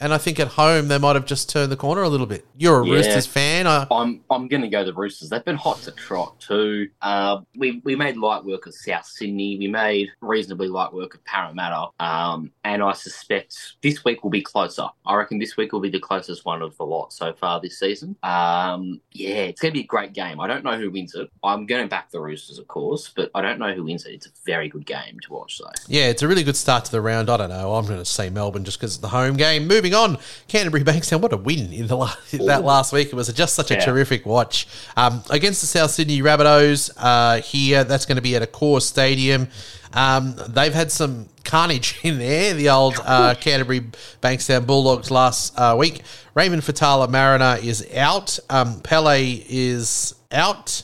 and 0.00 0.12
I 0.14 0.18
think 0.18 0.38
at 0.40 0.48
home 0.48 0.88
they 0.88 0.98
might 0.98 1.16
have 1.16 1.26
just 1.26 1.48
turned 1.50 1.70
the 1.72 1.76
corner 1.76 2.02
a 2.02 2.08
little 2.08 2.26
bit. 2.26 2.46
You're 2.56 2.82
a 2.82 2.86
Yeah. 2.86 2.94
Roosters 2.94 3.26
fan. 3.26 3.66
I, 3.66 3.86
I'm 3.90 4.22
I'm 4.30 4.48
going 4.48 4.62
to 4.62 4.68
go 4.68 4.84
the 4.84 4.92
Roosters. 4.94 5.30
They've 5.30 5.44
been 5.44 5.56
hot 5.56 5.78
to 5.82 5.90
trot 5.92 6.38
too. 6.40 6.88
Uh, 7.02 7.40
we 7.56 7.80
we 7.84 7.96
made 7.96 8.16
light 8.16 8.44
work 8.44 8.66
of 8.66 8.74
South 8.74 9.06
Sydney. 9.06 9.56
We 9.58 9.68
made 9.68 10.08
reasonably 10.20 10.68
light 10.68 10.92
work 10.92 11.14
of 11.14 11.24
Parramatta. 11.24 11.88
Um, 12.00 12.50
and 12.64 12.82
I 12.82 12.92
suspect 12.92 13.56
this 13.82 14.04
week 14.04 14.22
will 14.22 14.30
be 14.30 14.42
closer. 14.42 14.88
I 15.04 15.14
reckon 15.14 15.38
this 15.38 15.56
week 15.56 15.72
will 15.72 15.80
be 15.80 15.90
the 15.90 16.00
closest 16.00 16.44
one 16.44 16.62
of 16.62 16.76
the 16.76 16.84
lot 16.84 17.12
so 17.12 17.32
far 17.32 17.60
this 17.60 17.78
season. 17.78 18.16
Um, 18.22 19.00
yeah, 19.12 19.44
it's 19.44 19.60
going 19.60 19.72
to 19.72 19.78
be 19.78 19.84
a 19.84 19.86
great 19.86 20.12
game. 20.12 20.40
I 20.40 20.46
don't 20.46 20.64
know 20.64 20.76
who 20.78 20.90
wins 20.90 21.14
it. 21.14 21.30
I'm 21.42 21.66
going 21.66 21.82
to 21.82 21.88
back 21.88 22.10
the 22.10 22.20
Roosters, 22.20 22.58
of 22.58 22.68
course, 22.68 23.12
but 23.14 23.30
I 23.34 23.40
don't 23.42 23.58
know 23.58 23.72
who 23.74 23.84
wins 23.84 24.04
it. 24.06 24.14
It's 24.14 24.26
a 24.26 24.30
very 24.44 24.68
good 24.68 24.84
game 24.86 25.18
to 25.20 25.32
watch, 25.32 25.58
though. 25.58 25.70
Yeah, 25.88 26.08
it's 26.08 26.22
a 26.22 26.28
really 26.28 26.42
good 26.42 26.56
start 26.56 26.84
to 26.86 26.92
the 26.92 27.00
round. 27.00 27.30
I 27.30 27.36
don't 27.36 27.50
know. 27.50 27.74
I'm 27.74 27.86
going 27.86 27.98
to 27.98 28.04
say 28.04 28.30
Melbourne 28.30 28.64
just 28.64 28.78
because 28.78 28.92
it's 28.94 29.00
the 29.00 29.08
home 29.08 29.36
game. 29.36 29.66
Moving 29.66 29.85
on, 29.94 30.18
Canterbury 30.48 30.84
Bankstown. 30.84 31.20
What 31.20 31.32
a 31.32 31.36
win 31.36 31.72
in 31.72 31.86
the 31.86 31.96
la- 31.96 32.14
that 32.32 32.64
last 32.64 32.92
week. 32.92 33.08
It 33.08 33.14
was 33.14 33.32
just 33.32 33.54
such 33.54 33.70
a 33.70 33.74
Yeah. 33.74 33.84
terrific 33.84 34.26
watch 34.26 34.66
um, 34.96 35.22
against 35.30 35.60
the 35.60 35.66
South 35.66 35.90
Sydney 35.90 36.20
Rabbitohs. 36.22 36.90
Uh, 36.96 37.40
here, 37.42 37.84
that's 37.84 38.06
going 38.06 38.16
to 38.16 38.22
be 38.22 38.36
at 38.36 38.42
Accor 38.42 38.80
stadium. 38.82 39.48
Um, 39.92 40.34
they've 40.48 40.74
had 40.74 40.90
some 40.92 41.28
carnage 41.44 41.98
in 42.02 42.18
there. 42.18 42.54
The 42.54 42.68
old 42.70 42.94
uh, 43.04 43.34
Canterbury 43.34 43.80
Bankstown 44.20 44.66
Bulldogs 44.66 45.10
last 45.10 45.58
uh, 45.58 45.74
week. 45.78 46.02
Raymond 46.34 46.62
Faitala 46.62 47.08
Mariner 47.08 47.56
is 47.62 47.86
out. 47.94 48.38
Um, 48.50 48.80
Pele 48.80 49.42
is 49.48 50.14
out. 50.32 50.82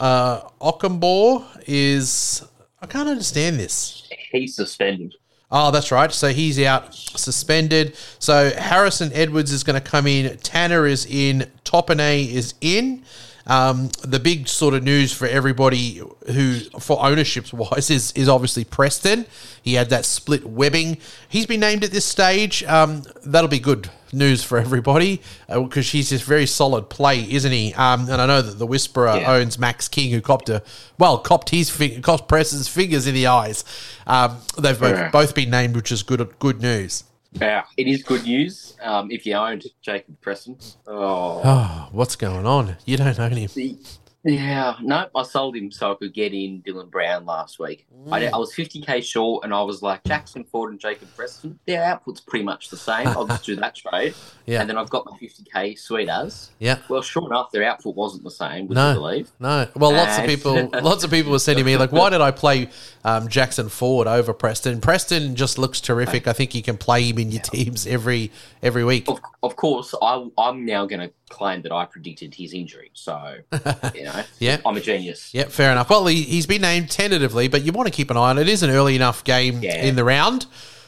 Uh, 0.00 0.40
Ockenbaugh 0.60 1.62
is. 1.66 2.44
I 2.80 2.86
can't 2.86 3.08
understand 3.08 3.58
this. 3.60 4.08
He's 4.32 4.56
suspended. 4.56 5.14
Oh, 5.54 5.70
that's 5.70 5.92
right. 5.92 6.10
So 6.10 6.30
he's 6.30 6.58
out 6.60 6.94
suspended. 6.94 7.94
So 8.18 8.50
Harrison 8.56 9.10
Edwards 9.12 9.52
is 9.52 9.62
going 9.62 9.80
to 9.80 9.86
come 9.86 10.06
in. 10.06 10.38
Tanner 10.38 10.86
is 10.86 11.04
in. 11.04 11.46
Topine 11.64 12.26
is 12.26 12.54
in. 12.62 13.04
Um, 13.46 13.90
the 14.02 14.20
big 14.20 14.46
sort 14.48 14.74
of 14.74 14.84
news 14.84 15.12
for 15.12 15.26
everybody 15.26 16.00
who, 16.26 16.60
for 16.78 17.04
ownerships 17.04 17.52
wise, 17.52 17.90
is 17.90 18.12
is 18.12 18.28
obviously 18.28 18.64
Preston. 18.64 19.26
He 19.62 19.74
had 19.74 19.90
that 19.90 20.04
split 20.04 20.46
webbing. 20.46 20.98
He's 21.28 21.46
been 21.46 21.60
named 21.60 21.82
at 21.84 21.90
this 21.90 22.04
stage. 22.04 22.62
Um, 22.64 23.02
that'll 23.24 23.48
be 23.50 23.58
good 23.58 23.90
news 24.14 24.44
for 24.44 24.58
everybody 24.58 25.22
because 25.48 25.90
he's 25.90 26.10
just 26.10 26.24
very 26.24 26.46
solid 26.46 26.88
play, 26.90 27.28
isn't 27.32 27.50
he? 27.50 27.72
Um, 27.74 28.08
and 28.10 28.20
I 28.20 28.26
know 28.26 28.42
that 28.42 28.58
the 28.58 28.66
Whisperer 28.66 29.16
Yeah. 29.16 29.32
owns 29.32 29.58
Max 29.58 29.88
King, 29.88 30.10
who 30.12 30.20
copped 30.20 30.48
a 30.48 30.62
well, 30.98 31.18
copped 31.18 31.50
his 31.50 31.68
fing- 31.70 32.00
copped 32.02 32.28
Preston's 32.28 32.68
fingers 32.68 33.06
in 33.06 33.14
the 33.14 33.26
eyes. 33.26 33.64
Um, 34.06 34.36
they've 34.58 34.78
both, 34.78 34.96
Yeah. 34.96 35.10
both 35.10 35.34
been 35.34 35.50
named, 35.50 35.74
which 35.74 35.90
is 35.90 36.02
good 36.02 36.26
good 36.38 36.60
news. 36.60 37.04
Yeah, 37.40 37.64
it 37.76 37.86
is 37.86 38.02
good 38.02 38.24
news. 38.24 38.76
Um, 38.82 39.10
if 39.10 39.24
you 39.26 39.34
owned 39.34 39.64
Jacob 39.80 40.20
Preston, 40.20 40.56
oh, 40.86 41.40
Oh, 41.44 41.88
what's 41.92 42.16
going 42.16 42.46
on? 42.46 42.76
You 42.84 42.96
don't 42.98 43.18
own 43.18 43.32
him. 43.32 43.78
Yeah, 44.24 44.76
no, 44.80 45.08
I 45.16 45.24
sold 45.24 45.56
him 45.56 45.72
so 45.72 45.90
I 45.90 45.94
could 45.96 46.14
get 46.14 46.32
in 46.32 46.62
Dylan 46.62 46.88
Brown 46.92 47.26
last 47.26 47.58
week. 47.58 47.88
I, 48.08 48.28
I 48.28 48.36
was 48.36 48.54
50k 48.54 49.02
short, 49.02 49.44
and 49.44 49.52
I 49.52 49.62
was 49.62 49.82
like, 49.82 50.04
Jackson 50.04 50.44
Ford 50.44 50.70
and 50.70 50.78
Jacob 50.78 51.08
Preston, 51.16 51.58
their 51.66 51.82
output's 51.82 52.20
pretty 52.20 52.44
much 52.44 52.68
the 52.68 52.76
same. 52.76 53.08
I'll 53.08 53.26
just 53.26 53.44
do 53.44 53.56
that 53.56 53.74
trade. 53.74 54.14
Yeah. 54.44 54.60
And 54.60 54.68
then 54.68 54.76
I've 54.76 54.90
got 54.90 55.06
my 55.06 55.16
50k 55.18 55.78
sweet 55.78 56.08
as. 56.08 56.50
Yeah. 56.58 56.78
Well, 56.88 57.00
sure 57.00 57.24
enough, 57.26 57.52
their 57.52 57.62
output 57.62 57.94
wasn't 57.94 58.24
the 58.24 58.30
same, 58.32 58.66
would 58.66 58.74
No. 58.74 58.88
you 58.88 58.94
believe? 58.98 59.30
No, 59.38 59.68
well, 59.76 59.92
lots 59.92 60.18
of 60.18 60.26
people, 60.26 60.68
lots 60.82 61.04
of 61.04 61.10
people 61.12 61.30
were 61.30 61.38
sending 61.38 61.64
me 61.64 61.76
like, 61.76 61.92
why 61.92 62.10
did 62.10 62.20
I 62.20 62.32
play 62.32 62.68
um, 63.04 63.28
Jackson 63.28 63.68
Ford 63.68 64.06
over 64.06 64.32
Preston? 64.32 64.80
Preston 64.80 65.34
just 65.36 65.58
looks 65.58 65.80
terrific. 65.80 66.26
I 66.26 66.32
think 66.32 66.54
you 66.54 66.62
can 66.62 66.76
play 66.76 67.02
him 67.04 67.18
in 67.18 67.30
your 67.30 67.42
teams 67.42 67.86
every 67.86 68.30
every 68.62 68.84
week. 68.84 69.08
Of, 69.08 69.20
of 69.42 69.56
course, 69.56 69.94
I, 70.00 70.26
I'm 70.38 70.64
now 70.64 70.86
going 70.86 71.00
to 71.00 71.10
claim 71.30 71.62
that 71.62 71.72
I 71.72 71.84
predicted 71.86 72.34
his 72.34 72.52
injury. 72.52 72.90
So, 72.94 73.36
you 73.94 74.04
know, 74.04 74.22
Yeah. 74.38 74.60
I'm 74.66 74.76
a 74.76 74.80
genius. 74.80 75.32
Yeah, 75.32 75.44
fair 75.44 75.72
enough. 75.72 75.88
Well, 75.90 76.06
he, 76.06 76.22
he's 76.22 76.46
been 76.46 76.62
named 76.62 76.90
tentatively, 76.90 77.48
but 77.48 77.62
you 77.62 77.72
want 77.72 77.86
to 77.88 77.92
keep 77.92 78.10
an 78.10 78.16
eye 78.16 78.30
on 78.30 78.38
it. 78.38 78.42
It 78.42 78.48
is 78.48 78.62
an 78.62 78.70
early 78.70 78.94
enough 78.96 79.24
game 79.24 79.62
Yeah. 79.62 79.82
in 79.82 79.96
the 79.96 80.04
round, 80.04 80.46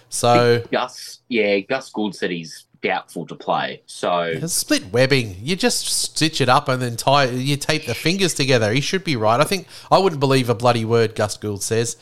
so 0.08 0.62
Gus, 0.70 1.20
yeah, 1.28 1.58
Gus 1.60 1.90
Gould 1.90 2.14
said 2.14 2.30
he's 2.30 2.66
doubtful 2.84 3.26
to 3.26 3.34
play. 3.34 3.82
So, 3.86 4.38
split 4.46 4.92
webbing. 4.92 5.36
You 5.42 5.56
just 5.56 5.86
stitch 5.86 6.40
it 6.40 6.48
up 6.48 6.68
and 6.68 6.80
then 6.80 6.96
tie. 6.96 7.24
You 7.24 7.56
tape 7.56 7.86
the 7.86 7.94
fingers 7.94 8.34
together. 8.34 8.72
He 8.72 8.80
should 8.80 9.02
be 9.02 9.16
right. 9.16 9.40
I 9.40 9.44
think 9.44 9.66
I 9.90 9.98
wouldn't 9.98 10.20
believe 10.20 10.48
a 10.50 10.54
bloody 10.54 10.84
word 10.84 11.14
Gus 11.14 11.36
Gould 11.36 11.62
says. 11.62 11.96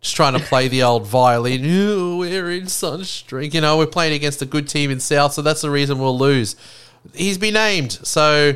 Just 0.00 0.16
trying 0.16 0.32
to 0.32 0.38
play 0.38 0.68
the 0.68 0.84
old 0.84 1.06
violin. 1.06 1.64
Ooh, 1.66 2.18
we're 2.18 2.52
in 2.52 2.64
Sunstreak. 2.64 3.52
You 3.52 3.60
know, 3.60 3.76
we're 3.76 3.86
playing 3.86 4.14
against 4.14 4.40
a 4.40 4.46
good 4.46 4.68
team 4.68 4.90
in 4.90 5.00
South, 5.00 5.34
so 5.34 5.42
that's 5.42 5.60
the 5.60 5.70
reason 5.70 5.98
we'll 5.98 6.16
lose. 6.16 6.56
He's 7.12 7.36
been 7.36 7.54
named, 7.54 7.92
so 7.92 8.54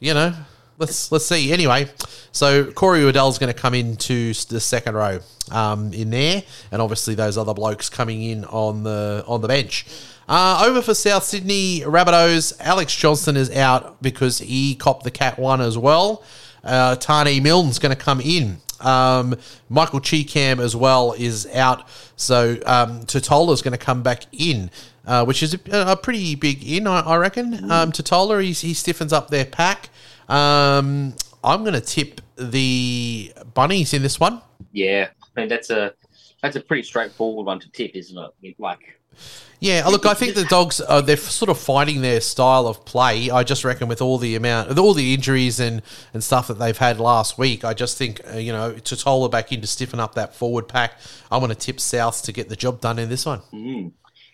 you 0.00 0.14
know. 0.14 0.32
Let's 0.78 1.10
let's 1.10 1.24
see. 1.24 1.54
Anyway, 1.54 1.88
so 2.32 2.70
Corey 2.70 3.02
Waddell's 3.02 3.38
going 3.38 3.50
to 3.52 3.58
come 3.58 3.72
into 3.72 4.34
the 4.34 4.60
second 4.60 4.94
row 4.94 5.20
um, 5.50 5.94
in 5.94 6.10
there, 6.10 6.42
and 6.70 6.82
obviously 6.82 7.14
those 7.14 7.38
other 7.38 7.54
blokes 7.54 7.88
coming 7.88 8.22
in 8.22 8.44
on 8.44 8.82
the 8.82 9.24
on 9.26 9.40
the 9.40 9.48
bench. 9.48 9.86
Uh, 10.28 10.64
over 10.66 10.82
for 10.82 10.94
South 10.94 11.22
Sydney 11.24 11.80
Rabbitohs, 11.80 12.52
Alex 12.60 12.94
Johnston 12.94 13.36
is 13.36 13.50
out 13.54 14.02
because 14.02 14.38
he 14.38 14.74
copped 14.74 15.04
the 15.04 15.10
cat 15.10 15.38
one 15.38 15.60
as 15.60 15.78
well. 15.78 16.24
Uh, 16.64 16.96
Taane 16.96 17.42
Milne's 17.42 17.78
going 17.78 17.94
to 17.94 18.02
come 18.02 18.20
in. 18.20 18.58
Um, 18.80 19.36
Michael 19.68 20.00
Chee-Kam 20.00 20.60
as 20.60 20.74
well 20.76 21.12
is 21.12 21.46
out, 21.54 21.88
so 22.16 22.58
um, 22.66 23.00
Tatola's 23.04 23.62
going 23.62 23.72
to 23.72 23.78
come 23.78 24.02
back 24.02 24.24
in, 24.32 24.70
uh, 25.06 25.24
which 25.24 25.42
is 25.42 25.54
a, 25.54 25.60
a 25.72 25.96
pretty 25.96 26.34
big 26.34 26.62
in, 26.68 26.86
I, 26.86 27.00
I 27.00 27.16
reckon. 27.16 27.70
Um, 27.70 27.92
Tatola, 27.92 28.42
he's, 28.42 28.60
he 28.60 28.74
stiffens 28.74 29.12
up 29.12 29.28
their 29.28 29.46
pack. 29.46 29.88
Um, 30.28 31.14
I'm 31.42 31.62
going 31.62 31.74
to 31.74 31.80
tip 31.80 32.20
the 32.36 33.32
bunnies 33.54 33.94
in 33.94 34.02
this 34.02 34.20
one. 34.20 34.42
yeah, 34.72 35.08
I 35.36 35.40
mean, 35.40 35.48
that's 35.48 35.70
a 35.70 35.94
that's 36.42 36.56
a 36.56 36.60
pretty 36.60 36.82
straightforward 36.82 37.46
one 37.46 37.60
to 37.60 37.70
tip, 37.70 37.92
isn't 37.94 38.18
it? 38.42 38.56
Like, 38.58 38.95
Yeah, 39.58 39.86
look, 39.86 40.04
I 40.04 40.12
think 40.12 40.34
the 40.34 40.44
dogs 40.44 40.82
uh, 40.86 41.00
they're 41.00 41.16
sort 41.16 41.48
of 41.48 41.58
finding 41.58 42.02
their 42.02 42.20
style 42.20 42.66
of 42.66 42.84
play. 42.84 43.30
I 43.30 43.42
just 43.42 43.64
reckon 43.64 43.88
with 43.88 44.02
all 44.02 44.18
the 44.18 44.34
amount, 44.34 44.78
all 44.78 44.92
the 44.92 45.14
injuries 45.14 45.58
and 45.60 45.82
and 46.12 46.22
stuff 46.22 46.48
that 46.48 46.58
they've 46.58 46.76
had 46.76 47.00
last 47.00 47.38
week, 47.38 47.64
I 47.64 47.72
just 47.72 47.96
think 47.96 48.20
uh, 48.32 48.36
you 48.36 48.52
know 48.52 48.72
Tatola 48.72 49.30
back 49.30 49.52
in 49.52 49.62
to 49.62 49.66
stiffen 49.66 49.98
up 49.98 50.14
that 50.14 50.34
forward 50.34 50.68
pack. 50.68 50.98
I'm 51.30 51.40
going 51.40 51.48
to 51.48 51.54
tip 51.54 51.80
South 51.80 52.22
to 52.24 52.32
get 52.32 52.48
the 52.48 52.56
job 52.56 52.80
done 52.80 52.98
in 52.98 53.08
this 53.08 53.24
one. 53.24 53.40
mm. 53.52 53.92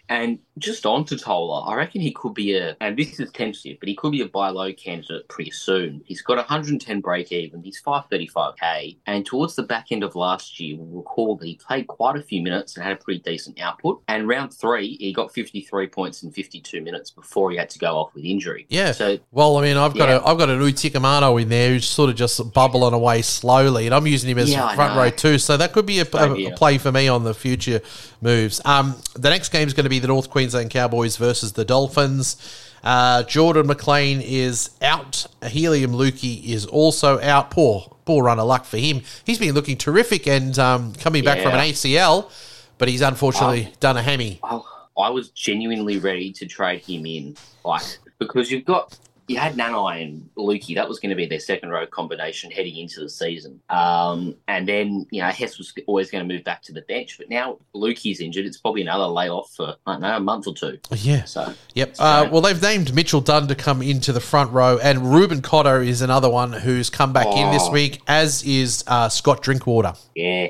And 0.08 0.38
just 0.58 0.84
on 0.84 1.04
to 1.06 1.16
Tola, 1.16 1.62
I 1.62 1.74
reckon 1.74 2.00
he 2.02 2.12
could 2.12 2.34
be 2.34 2.54
a, 2.56 2.76
and 2.80 2.96
this 2.98 3.18
is 3.18 3.30
tentative, 3.32 3.78
but 3.80 3.88
he 3.88 3.94
could 3.94 4.12
be 4.12 4.20
a 4.20 4.26
buy 4.28 4.50
low 4.50 4.72
candidate 4.72 5.26
pretty 5.28 5.50
soon. 5.50 6.02
He's 6.04 6.20
got 6.20 6.36
110 6.36 7.00
break 7.00 7.32
even, 7.32 7.62
he's 7.62 7.80
535k, 7.80 8.98
and 9.06 9.24
towards 9.24 9.56
the 9.56 9.62
back 9.62 9.86
end 9.90 10.02
of 10.02 10.14
last 10.14 10.60
year, 10.60 10.76
we'll 10.78 10.98
recall 11.02 11.36
that 11.36 11.46
he 11.46 11.54
played 11.56 11.86
quite 11.86 12.16
a 12.16 12.22
few 12.22 12.42
minutes 12.42 12.76
and 12.76 12.84
had 12.84 12.92
a 12.92 12.96
pretty 12.96 13.20
decent 13.20 13.60
output. 13.60 14.02
And 14.08 14.28
round 14.28 14.52
three, 14.52 14.96
he 15.00 15.12
got 15.12 15.32
53 15.32 15.86
points 15.88 16.22
in 16.22 16.30
52 16.30 16.82
minutes 16.82 17.10
before 17.10 17.50
he 17.50 17.56
had 17.56 17.70
to 17.70 17.78
go 17.78 17.96
off 17.96 18.14
with 18.14 18.24
injury. 18.24 18.66
Yeah. 18.68 18.92
So 18.92 19.18
Well, 19.30 19.56
I 19.56 19.62
mean, 19.62 19.76
I've 19.76 19.94
got 19.96 20.08
Yeah. 20.08 20.16
a 20.18 20.26
I've 20.26 20.38
got 20.38 20.50
an 20.50 20.60
Utikamato 20.60 21.40
in 21.40 21.48
there 21.48 21.70
who's 21.70 21.86
sort 21.88 22.10
of 22.10 22.16
just 22.16 22.52
bubbling 22.52 22.94
away 22.94 23.22
slowly, 23.22 23.86
and 23.86 23.94
I'm 23.94 24.06
using 24.06 24.30
him 24.30 24.38
as 24.38 24.50
Yeah, 24.50 24.74
front 24.74 24.96
row 24.96 25.10
too. 25.10 25.38
So 25.38 25.56
that 25.56 25.72
could 25.72 25.86
be 25.86 26.00
a, 26.00 26.06
a- 26.12 26.46
a 26.48 26.56
play 26.56 26.78
for 26.78 26.92
me 26.92 27.08
on 27.08 27.24
the 27.24 27.34
future 27.34 27.80
moves. 28.20 28.60
Um, 28.64 28.94
the 29.14 29.30
next 29.30 29.48
game 29.50 29.66
is 29.66 29.74
going 29.74 29.84
to 29.84 29.90
be 29.90 29.91
the 29.98 30.08
North 30.08 30.30
Queensland 30.30 30.70
Cowboys 30.70 31.16
versus 31.16 31.52
the 31.52 31.64
Dolphins. 31.64 32.36
Uh, 32.82 33.22
Jordan 33.22 33.66
McLean 33.66 34.20
is 34.20 34.70
out. 34.82 35.26
Heilum 35.40 35.94
Luki 35.94 36.44
is 36.44 36.66
also 36.66 37.20
out. 37.20 37.50
Poor 37.50 37.92
poor 38.04 38.24
run 38.24 38.38
of 38.38 38.46
luck 38.46 38.64
for 38.64 38.78
him. 38.78 39.02
He's 39.24 39.38
been 39.38 39.54
looking 39.54 39.76
terrific 39.76 40.26
and 40.26 40.58
um, 40.58 40.92
coming 40.94 41.24
back 41.24 41.40
from 41.40 41.52
an 41.52 41.60
ACL, 41.60 42.30
but 42.78 42.88
he's 42.88 43.00
unfortunately 43.00 43.72
done 43.80 43.96
a 43.96 44.02
hammy. 44.02 44.40
I, 44.42 44.60
I 44.98 45.10
was 45.10 45.30
genuinely 45.30 45.98
ready 45.98 46.32
to 46.32 46.46
trade 46.46 46.80
him 46.80 47.06
in, 47.06 47.36
like 47.64 47.82
because 48.18 48.50
you've 48.50 48.64
got 48.64 48.98
you 49.32 49.38
had 49.38 49.54
Nanai 49.56 50.02
and 50.02 50.28
Luki. 50.36 50.74
That 50.74 50.88
was 50.88 50.98
going 51.00 51.10
to 51.10 51.16
be 51.16 51.26
their 51.26 51.40
second 51.40 51.70
row 51.70 51.86
combination 51.86 52.50
heading 52.50 52.76
into 52.76 53.00
the 53.00 53.08
season. 53.08 53.60
Um, 53.70 54.34
and 54.48 54.68
then 54.68 55.06
you 55.10 55.22
know 55.22 55.28
Hess 55.28 55.58
was 55.58 55.72
always 55.86 56.10
going 56.10 56.26
to 56.26 56.34
move 56.34 56.44
back 56.44 56.62
to 56.62 56.72
the 56.72 56.82
bench, 56.82 57.16
but 57.18 57.28
now 57.30 57.58
Luki's 57.74 58.20
injured. 58.20 58.46
It's 58.46 58.58
probably 58.58 58.82
another 58.82 59.06
layoff 59.06 59.50
for 59.56 59.76
I 59.86 59.92
don't 59.92 60.02
know 60.02 60.16
a 60.16 60.20
month 60.20 60.46
or 60.46 60.54
two. 60.54 60.78
Yeah. 60.92 61.24
So 61.24 61.52
Yep. 61.74 61.96
So- 61.96 62.04
Uh, 62.04 62.28
well, 62.30 62.40
they've 62.42 62.60
named 62.62 62.94
Mitchell 62.94 63.20
Dunn 63.20 63.48
to 63.48 63.54
come 63.54 63.82
into 63.82 64.12
the 64.12 64.20
front 64.20 64.52
row, 64.52 64.78
and 64.82 65.12
Reuben 65.14 65.42
Cotter 65.42 65.80
is 65.80 66.02
another 66.02 66.28
one 66.30 66.52
who's 66.52 66.90
come 66.90 67.12
back 67.12 67.26
in 67.26 67.50
this 67.50 67.62
Oh. 67.66 67.72
week, 67.72 68.00
as 68.06 68.42
is 68.44 68.84
uh, 68.86 69.08
Scott 69.08 69.42
Drinkwater. 69.42 69.94
yeah. 70.14 70.48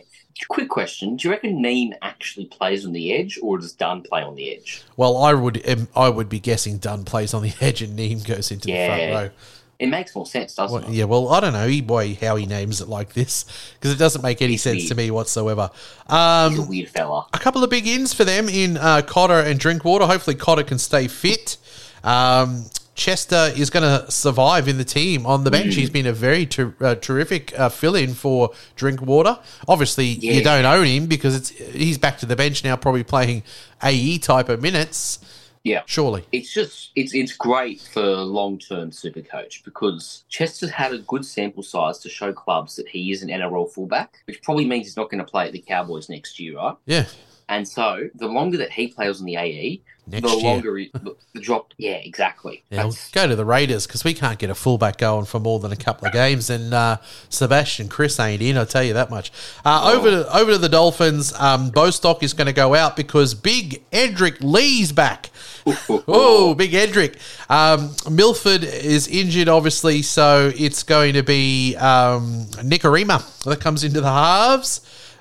Quick 0.48 0.68
question: 0.68 1.16
Do 1.16 1.28
you 1.28 1.32
reckon 1.32 1.62
Neame 1.62 1.92
actually 2.02 2.46
plays 2.46 2.84
on 2.84 2.92
the 2.92 3.12
edge, 3.14 3.38
or 3.42 3.58
does 3.58 3.72
Dunn 3.72 4.02
play 4.02 4.22
on 4.22 4.34
the 4.34 4.54
edge? 4.54 4.82
Well, 4.96 5.16
I 5.16 5.32
would 5.34 5.66
um, 5.68 5.88
I 5.96 6.08
would 6.08 6.28
be 6.28 6.40
guessing 6.40 6.78
Dunn 6.78 7.04
plays 7.04 7.32
on 7.34 7.42
the 7.42 7.52
edge 7.60 7.80
and 7.82 7.98
Neame 7.98 8.26
goes 8.26 8.50
into 8.50 8.66
the 8.66 8.86
front 8.86 9.12
row. 9.12 9.30
It 9.78 9.88
makes 9.88 10.14
more 10.14 10.26
sense, 10.26 10.54
doesn't 10.54 10.80
Well, 10.82 10.88
it? 10.90 10.94
yeah, 10.94 11.04
well, 11.04 11.28
I 11.30 11.40
don't 11.40 11.54
know 11.54 11.66
he- 11.66 11.80
boy 11.80 12.16
how 12.20 12.36
he 12.36 12.46
names 12.46 12.80
it 12.80 12.86
like 12.88 13.14
this 13.14 13.44
because 13.74 13.92
it 13.92 13.98
doesn't 13.98 14.22
make 14.22 14.40
any 14.40 14.52
He's 14.52 14.62
sense 14.62 14.82
weird. 14.82 14.88
to 14.90 14.94
me 14.94 15.10
whatsoever. 15.10 15.70
He's 16.06 16.12
a 16.12 16.14
Um, 16.14 16.68
weird 16.68 16.88
fella. 16.88 17.26
a 17.32 17.38
couple 17.40 17.64
of 17.64 17.70
big 17.70 17.88
ins 17.88 18.12
for 18.14 18.22
them 18.24 18.48
in 18.48 18.76
uh, 18.76 19.02
Cotter 19.02 19.40
and 19.40 19.58
Drinkwater. 19.58 20.06
Hopefully, 20.06 20.36
Cotter 20.36 20.62
can 20.62 20.78
stay 20.78 21.08
fit. 21.08 21.56
Um, 22.04 22.66
Chester 22.94 23.50
is 23.56 23.70
going 23.70 23.82
to 23.82 24.10
survive 24.10 24.68
in 24.68 24.76
the 24.76 24.84
team 24.84 25.24
on 25.24 25.44
the 25.44 25.50
bench. 25.50 25.74
He's 25.74 25.90
been 25.90 26.06
a 26.06 26.12
very 26.12 26.44
ter- 26.44 26.74
uh, 26.80 26.94
terrific 26.96 27.58
uh, 27.58 27.68
fill-in 27.70 28.12
for 28.12 28.50
Drinkwater. 28.76 29.38
Obviously, 29.66 30.06
you 30.06 30.42
don't 30.42 30.66
own 30.66 30.86
him 30.86 31.06
because 31.06 31.34
it's 31.34 31.48
he's 31.48 31.96
back 31.98 32.18
to 32.18 32.26
the 32.26 32.36
bench 32.36 32.62
now, 32.64 32.76
probably 32.76 33.02
playing 33.02 33.44
AE 33.82 34.18
type 34.18 34.48
of 34.48 34.60
minutes. 34.60 35.20
Yeah. 35.64 35.82
Surely, 35.86 36.24
It's 36.32 36.52
just 36.52 36.90
it's 36.96 37.14
it's 37.14 37.36
great 37.36 37.80
for 37.80 38.02
long 38.02 38.58
term 38.58 38.90
super 38.90 39.20
coach 39.22 39.62
because 39.64 40.24
Chester's 40.28 40.70
had 40.70 40.92
a 40.92 40.98
good 40.98 41.24
sample 41.24 41.62
size 41.62 42.00
to 42.00 42.08
show 42.08 42.32
clubs 42.32 42.74
that 42.76 42.88
he 42.88 43.12
is 43.12 43.22
an 43.22 43.28
NRL 43.28 43.70
fullback, 43.70 44.16
which 44.26 44.42
probably 44.42 44.64
means 44.64 44.86
he's 44.86 44.96
not 44.96 45.08
going 45.08 45.24
to 45.24 45.30
play 45.30 45.46
at 45.46 45.52
the 45.52 45.60
Cowboys 45.60 46.08
next 46.08 46.40
year, 46.40 46.56
right? 46.56 46.76
yeah. 46.86 47.06
And 47.48 47.68
so 47.68 48.08
the 48.14 48.28
longer 48.28 48.56
that 48.58 48.72
he 48.72 48.88
plays 48.88 49.20
on 49.20 49.26
the 49.26 49.36
AE, 49.36 49.82
Next 50.12 50.30
the 50.30 50.36
year. 50.36 50.44
longer 50.44 50.76
he, 50.76 50.90
the, 51.32 51.40
drop. 51.40 51.72
Yeah, 51.78 51.92
exactly. 51.92 52.62
Yeah, 52.70 52.84
we'll 52.84 52.96
go 53.12 53.26
to 53.26 53.34
the 53.34 53.44
Raiders 53.44 53.86
because 53.86 54.04
we 54.04 54.12
can't 54.12 54.38
get 54.38 54.50
a 54.50 54.54
fullback 54.54 54.98
going 54.98 55.24
for 55.24 55.40
more 55.40 55.58
than 55.58 55.72
a 55.72 55.76
couple 55.76 56.06
of 56.06 56.12
games, 56.12 56.50
and 56.50 56.74
uh, 56.74 56.98
Sebastian 57.30 57.88
Kris 57.88 58.20
ain't 58.20 58.42
in. 58.42 58.58
I'll 58.58 58.66
tell 58.66 58.84
you 58.84 58.92
that 58.92 59.10
much. 59.10 59.32
Uh, 59.64 59.92
Over 59.94 60.10
to 60.10 60.36
over 60.36 60.52
to 60.52 60.58
the 60.58 60.68
Dolphins. 60.68 61.32
Um, 61.40 61.70
Bostock 61.70 62.22
is 62.22 62.34
going 62.34 62.46
to 62.46 62.52
go 62.52 62.74
out 62.74 62.94
because 62.94 63.34
Big 63.34 63.82
Edrick 63.90 64.38
Lee's 64.40 64.92
back. 64.92 65.30
Oh, 66.08 66.54
Big 66.54 66.72
Edrick. 66.72 67.16
Um, 67.48 67.94
Milford 68.12 68.64
is 68.64 69.06
injured, 69.06 69.48
obviously, 69.48 70.02
so 70.02 70.50
it's 70.56 70.82
going 70.82 71.14
to 71.14 71.22
be 71.22 71.76
um, 71.76 72.46
Nikorima 72.56 73.42
that 73.44 73.60
comes 73.60 73.84
into 73.84 74.00
the 74.00 74.10
halves. 74.10 74.80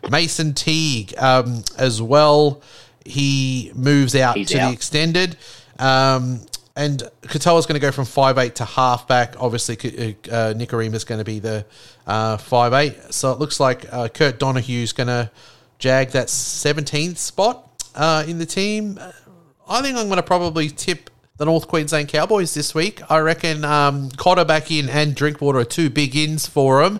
Mason 0.09 0.53
Teague 0.53 1.13
um, 1.19 1.63
as 1.77 2.01
well. 2.01 2.61
He 3.05 3.71
moves 3.75 4.15
out 4.15 4.37
He's 4.37 4.49
to 4.49 4.57
the 4.57 4.71
extended. 4.71 5.37
Um, 5.79 6.41
and 6.75 7.03
Katoa's 7.23 7.65
going 7.65 7.79
to 7.79 7.79
go 7.85 7.91
from 7.91 8.05
five 8.05 8.37
eight 8.37 8.55
to 8.55 8.65
halfback. 8.65 9.35
Obviously, 9.39 9.75
uh, 9.75 10.53
Nikorima's 10.53 11.03
going 11.03 11.19
to 11.19 11.25
be 11.25 11.39
the 11.39 11.65
uh, 12.07 12.37
five 12.37 12.73
eight. 12.73 12.95
So 13.13 13.31
it 13.31 13.39
looks 13.39 13.59
like 13.59 13.91
uh, 13.91 14.07
Kurt 14.07 14.39
Donoghoe's 14.39 14.93
going 14.93 15.07
to 15.07 15.29
jag 15.79 16.11
that 16.11 16.27
17th 16.27 17.17
spot 17.17 17.67
uh, 17.95 18.23
in 18.27 18.37
the 18.37 18.45
team. 18.45 18.99
I 19.67 19.81
think 19.81 19.97
I'm 19.97 20.05
going 20.07 20.17
to 20.17 20.23
probably 20.23 20.69
tip 20.69 21.09
the 21.37 21.45
North 21.45 21.67
Queensland 21.67 22.07
Cowboys 22.07 22.53
this 22.53 22.75
week. 22.75 23.01
I 23.09 23.17
reckon 23.19 23.65
um, 23.65 24.11
Cotter 24.11 24.45
back 24.45 24.69
in 24.71 24.89
and 24.89 25.15
Drinkwater 25.15 25.59
are 25.59 25.65
two 25.65 25.89
big 25.89 26.15
ins 26.15 26.45
for 26.45 26.83
them. 26.83 26.99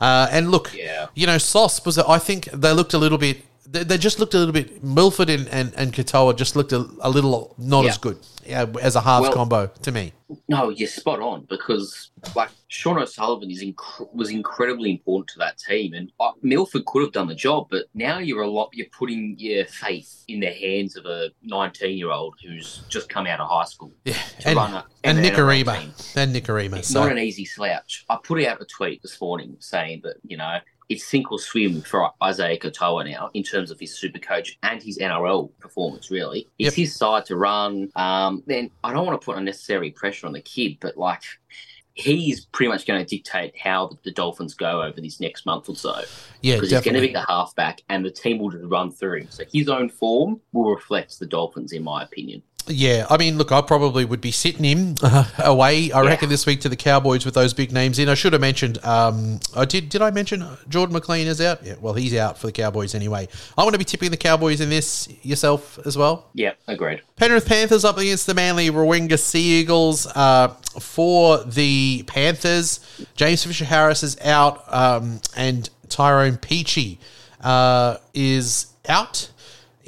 Uh, 0.00 0.28
and 0.30 0.50
look, 0.50 0.72
Yeah. 0.74 1.06
you 1.14 1.26
know, 1.26 1.38
Sauce 1.38 1.84
was. 1.84 1.98
I 1.98 2.18
think 2.18 2.44
they 2.52 2.72
looked 2.72 2.94
a 2.94 2.98
little 2.98 3.18
bit. 3.18 3.42
They, 3.70 3.84
they 3.84 3.98
just 3.98 4.18
looked 4.18 4.34
a 4.34 4.38
little 4.38 4.52
bit. 4.52 4.82
Milford 4.82 5.30
and 5.30 5.46
and, 5.48 5.72
and 5.76 5.92
Katoa 5.92 6.36
just 6.36 6.56
looked 6.56 6.72
a, 6.72 6.86
a 7.00 7.10
little 7.10 7.54
not 7.58 7.84
Yeah. 7.84 7.90
as 7.90 7.98
good 7.98 8.18
yeah, 8.46 8.66
as 8.82 8.96
a 8.96 9.00
halves 9.00 9.24
Well- 9.28 9.32
combo 9.32 9.66
to 9.68 9.92
me. 9.92 10.12
No, 10.48 10.68
you're 10.68 10.86
spot 10.88 11.18
on 11.20 11.44
because 11.50 12.10
like 12.36 12.50
Sean 12.68 12.98
O'Sullivan 13.02 13.50
is 13.50 13.64
inc- 13.64 14.14
was 14.14 14.30
incredibly 14.30 14.90
important 14.92 15.28
to 15.30 15.38
that 15.40 15.58
team, 15.58 15.92
and 15.92 16.12
uh, 16.20 16.30
Milford 16.40 16.84
could 16.86 17.02
have 17.02 17.10
done 17.12 17.26
the 17.26 17.34
job, 17.34 17.66
but 17.68 17.86
now 17.94 18.18
you're 18.18 18.42
a 18.42 18.48
lot. 18.48 18.68
You're 18.72 18.86
putting 18.96 19.34
your 19.38 19.64
faith 19.66 20.24
in 20.28 20.38
the 20.38 20.52
hands 20.52 20.96
of 20.96 21.04
a 21.06 21.30
19 21.42 21.98
year 21.98 22.12
old 22.12 22.36
who's 22.46 22.82
just 22.88 23.08
come 23.08 23.26
out 23.26 23.40
of 23.40 23.48
high 23.48 23.64
school 23.64 23.92
Yeah, 24.04 24.14
to 24.40 24.48
and, 24.50 24.56
run 24.56 24.74
a, 24.74 24.84
and 25.02 25.18
an 25.18 25.24
NRL 25.24 25.64
Nikorima, 25.64 26.16
and 26.16 26.34
Nikorima. 26.34 26.76
It's 26.78 26.88
So 26.88 27.00
not 27.02 27.10
an 27.12 27.18
easy 27.18 27.44
slouch. 27.44 28.04
I 28.08 28.16
put 28.22 28.40
out 28.44 28.62
a 28.62 28.66
tweet 28.66 29.02
this 29.02 29.20
morning 29.20 29.56
saying 29.58 30.02
that 30.04 30.14
you 30.24 30.36
know 30.36 30.58
it's 30.90 31.04
sink 31.04 31.32
or 31.32 31.38
swim 31.38 31.80
for 31.80 32.10
Isaiya 32.22 32.60
Katoa 32.60 33.10
now 33.10 33.30
in 33.32 33.42
terms 33.42 33.70
of 33.70 33.80
his 33.80 33.96
super 33.96 34.18
coach 34.18 34.58
and 34.62 34.82
his 34.82 34.98
NRL 34.98 35.50
performance. 35.60 36.10
Really, 36.10 36.40
it's 36.58 36.66
Yep. 36.66 36.72
his 36.74 36.94
side 36.94 37.24
to 37.26 37.36
run. 37.36 37.90
Um, 37.96 38.42
then 38.46 38.70
I 38.84 38.92
don't 38.92 39.06
want 39.06 39.18
to 39.18 39.24
put 39.24 39.38
unnecessary 39.38 39.90
pressure 39.92 40.26
on 40.26 40.34
the 40.34 40.42
kid, 40.42 40.76
but 40.80 40.98
like. 40.98 41.22
He's 41.94 42.46
pretty 42.46 42.70
much 42.70 42.86
going 42.86 43.04
to 43.04 43.16
dictate 43.16 43.58
how 43.58 43.98
the 44.04 44.12
Dolphins 44.12 44.54
go 44.54 44.80
over 44.80 45.00
this 45.00 45.20
next 45.20 45.44
month 45.44 45.68
or 45.68 45.74
so 45.74 46.00
yeah, 46.40 46.54
because 46.54 46.70
he's 46.70 46.80
going 46.80 46.94
to 46.94 47.00
be 47.00 47.12
the 47.12 47.26
halfback, 47.28 47.82
and 47.90 48.04
the 48.04 48.10
team 48.10 48.38
will 48.38 48.48
just 48.48 48.64
run 48.64 48.90
through 48.90 49.18
him. 49.18 49.26
So 49.28 49.42
his 49.52 49.68
own 49.68 49.90
form 49.90 50.40
will 50.52 50.70
reflect 50.70 51.18
the 51.18 51.26
Dolphins, 51.26 51.72
in 51.72 51.82
my 51.82 52.04
opinion. 52.04 52.42
Yeah, 52.70 53.06
I 53.10 53.16
mean, 53.16 53.36
look, 53.36 53.50
I 53.52 53.60
probably 53.62 54.04
would 54.04 54.20
be 54.20 54.30
sitting 54.30 54.64
him 54.64 54.94
uh, 55.02 55.24
away. 55.38 55.90
I 55.92 56.02
Yeah. 56.02 56.08
reckon 56.08 56.28
this 56.28 56.46
week 56.46 56.60
to 56.62 56.68
the 56.68 56.76
Cowboys 56.76 57.24
with 57.24 57.34
those 57.34 57.52
big 57.52 57.72
names 57.72 57.98
in. 57.98 58.08
I 58.08 58.14
should 58.14 58.32
have 58.32 58.40
mentioned. 58.40 58.78
Um, 58.84 59.40
I 59.56 59.64
did. 59.64 59.88
Did 59.88 60.02
I 60.02 60.10
mention 60.10 60.46
Jordan 60.68 60.92
McLean 60.94 61.26
is 61.26 61.40
out? 61.40 61.64
Yeah. 61.64 61.74
Well, 61.80 61.94
he's 61.94 62.14
out 62.14 62.38
for 62.38 62.46
the 62.46 62.52
Cowboys 62.52 62.94
anyway. 62.94 63.28
I 63.58 63.62
want 63.64 63.74
to 63.74 63.78
be 63.78 63.84
tipping 63.84 64.10
the 64.10 64.16
Cowboys 64.16 64.60
in 64.60 64.70
this 64.70 65.08
yourself 65.22 65.78
as 65.84 65.98
well. 65.98 66.26
Yeah, 66.34 66.52
agreed. 66.68 67.02
Penrith 67.16 67.46
Panthers 67.46 67.84
up 67.84 67.98
against 67.98 68.26
the 68.26 68.34
Manly 68.34 68.70
Warringah 68.70 69.18
Sea 69.18 69.60
Eagles. 69.60 70.06
Uh, 70.06 70.48
for 70.78 71.42
the 71.44 72.04
Panthers, 72.06 72.78
James 73.16 73.44
Fisher 73.44 73.64
Harris 73.64 74.02
is 74.04 74.16
out, 74.20 74.62
um, 74.72 75.20
and 75.36 75.68
Tyrone 75.88 76.36
Peachey 76.36 76.98
uh, 77.42 77.96
is 78.14 78.66
out. 78.88 79.30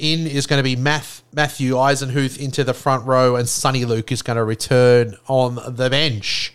In 0.03 0.27
is 0.27 0.47
going 0.47 0.59
to 0.59 0.63
be 0.63 0.75
Math, 0.75 1.23
Matthew 1.33 1.75
Eisenhuth 1.75 2.37
into 2.37 2.65
the 2.65 2.73
front 2.73 3.05
row, 3.05 3.37
and 3.37 3.47
Soni 3.47 3.87
Luke 3.87 4.11
is 4.11 4.21
going 4.21 4.35
to 4.35 4.43
return 4.43 5.15
on 5.27 5.55
the 5.77 5.89
bench. 5.89 6.53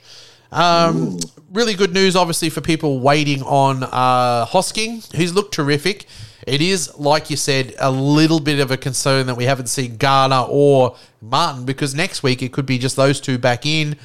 Um, 0.52 1.18
really 1.50 1.72
good 1.72 1.94
news, 1.94 2.14
obviously, 2.14 2.50
for 2.50 2.60
people 2.60 3.00
waiting 3.00 3.42
on 3.42 3.84
uh, 3.84 4.44
Hosking, 4.44 5.10
who's 5.16 5.34
looked 5.34 5.54
terrific. 5.54 6.04
It 6.46 6.60
is, 6.60 6.94
like 6.98 7.30
you 7.30 7.38
said, 7.38 7.74
a 7.78 7.90
little 7.90 8.38
bit 8.38 8.60
of 8.60 8.70
a 8.70 8.76
concern 8.76 9.26
that 9.28 9.36
we 9.36 9.44
haven't 9.44 9.68
seen 9.68 9.96
Garner 9.96 10.44
or 10.46 10.96
Martin 11.22 11.64
because 11.64 11.94
next 11.94 12.22
week 12.22 12.42
it 12.42 12.52
could 12.52 12.66
be 12.66 12.76
just 12.76 12.96
those 12.96 13.18
two 13.18 13.38
back 13.38 13.64
in, 13.64 13.96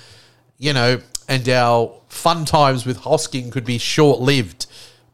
you 0.58 0.72
know, 0.72 1.02
and 1.28 1.48
our 1.50 1.94
fun 2.08 2.46
times 2.46 2.86
with 2.86 3.00
Hosking 3.00 3.52
could 3.52 3.66
be 3.66 3.78
short 3.78 4.22
lived. 4.22 4.68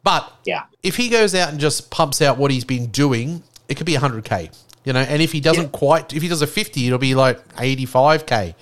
But 0.04 0.32
Yeah. 0.46 0.64
if 0.84 0.98
he 0.98 1.10
goes 1.10 1.34
out 1.34 1.50
and 1.50 1.60
just 1.60 1.90
pumps 1.90 2.22
out 2.22 2.38
what 2.38 2.52
he's 2.52 2.64
been 2.64 2.88
doing, 2.88 3.42
it 3.70 3.76
could 3.78 3.86
be 3.86 3.94
100k, 3.94 4.52
you 4.84 4.94
know. 4.94 5.00
And 5.00 5.22
if 5.22 5.32
he 5.32 5.40
doesn't 5.40 5.64
Yeah. 5.64 5.70
quite, 5.70 6.14
if 6.14 6.22
he 6.22 6.28
does 6.28 6.42
a 6.42 6.48
50, 6.48 6.88
it'll 6.88 7.00
be 7.00 7.16
like 7.16 7.38
85k, 7.56 8.56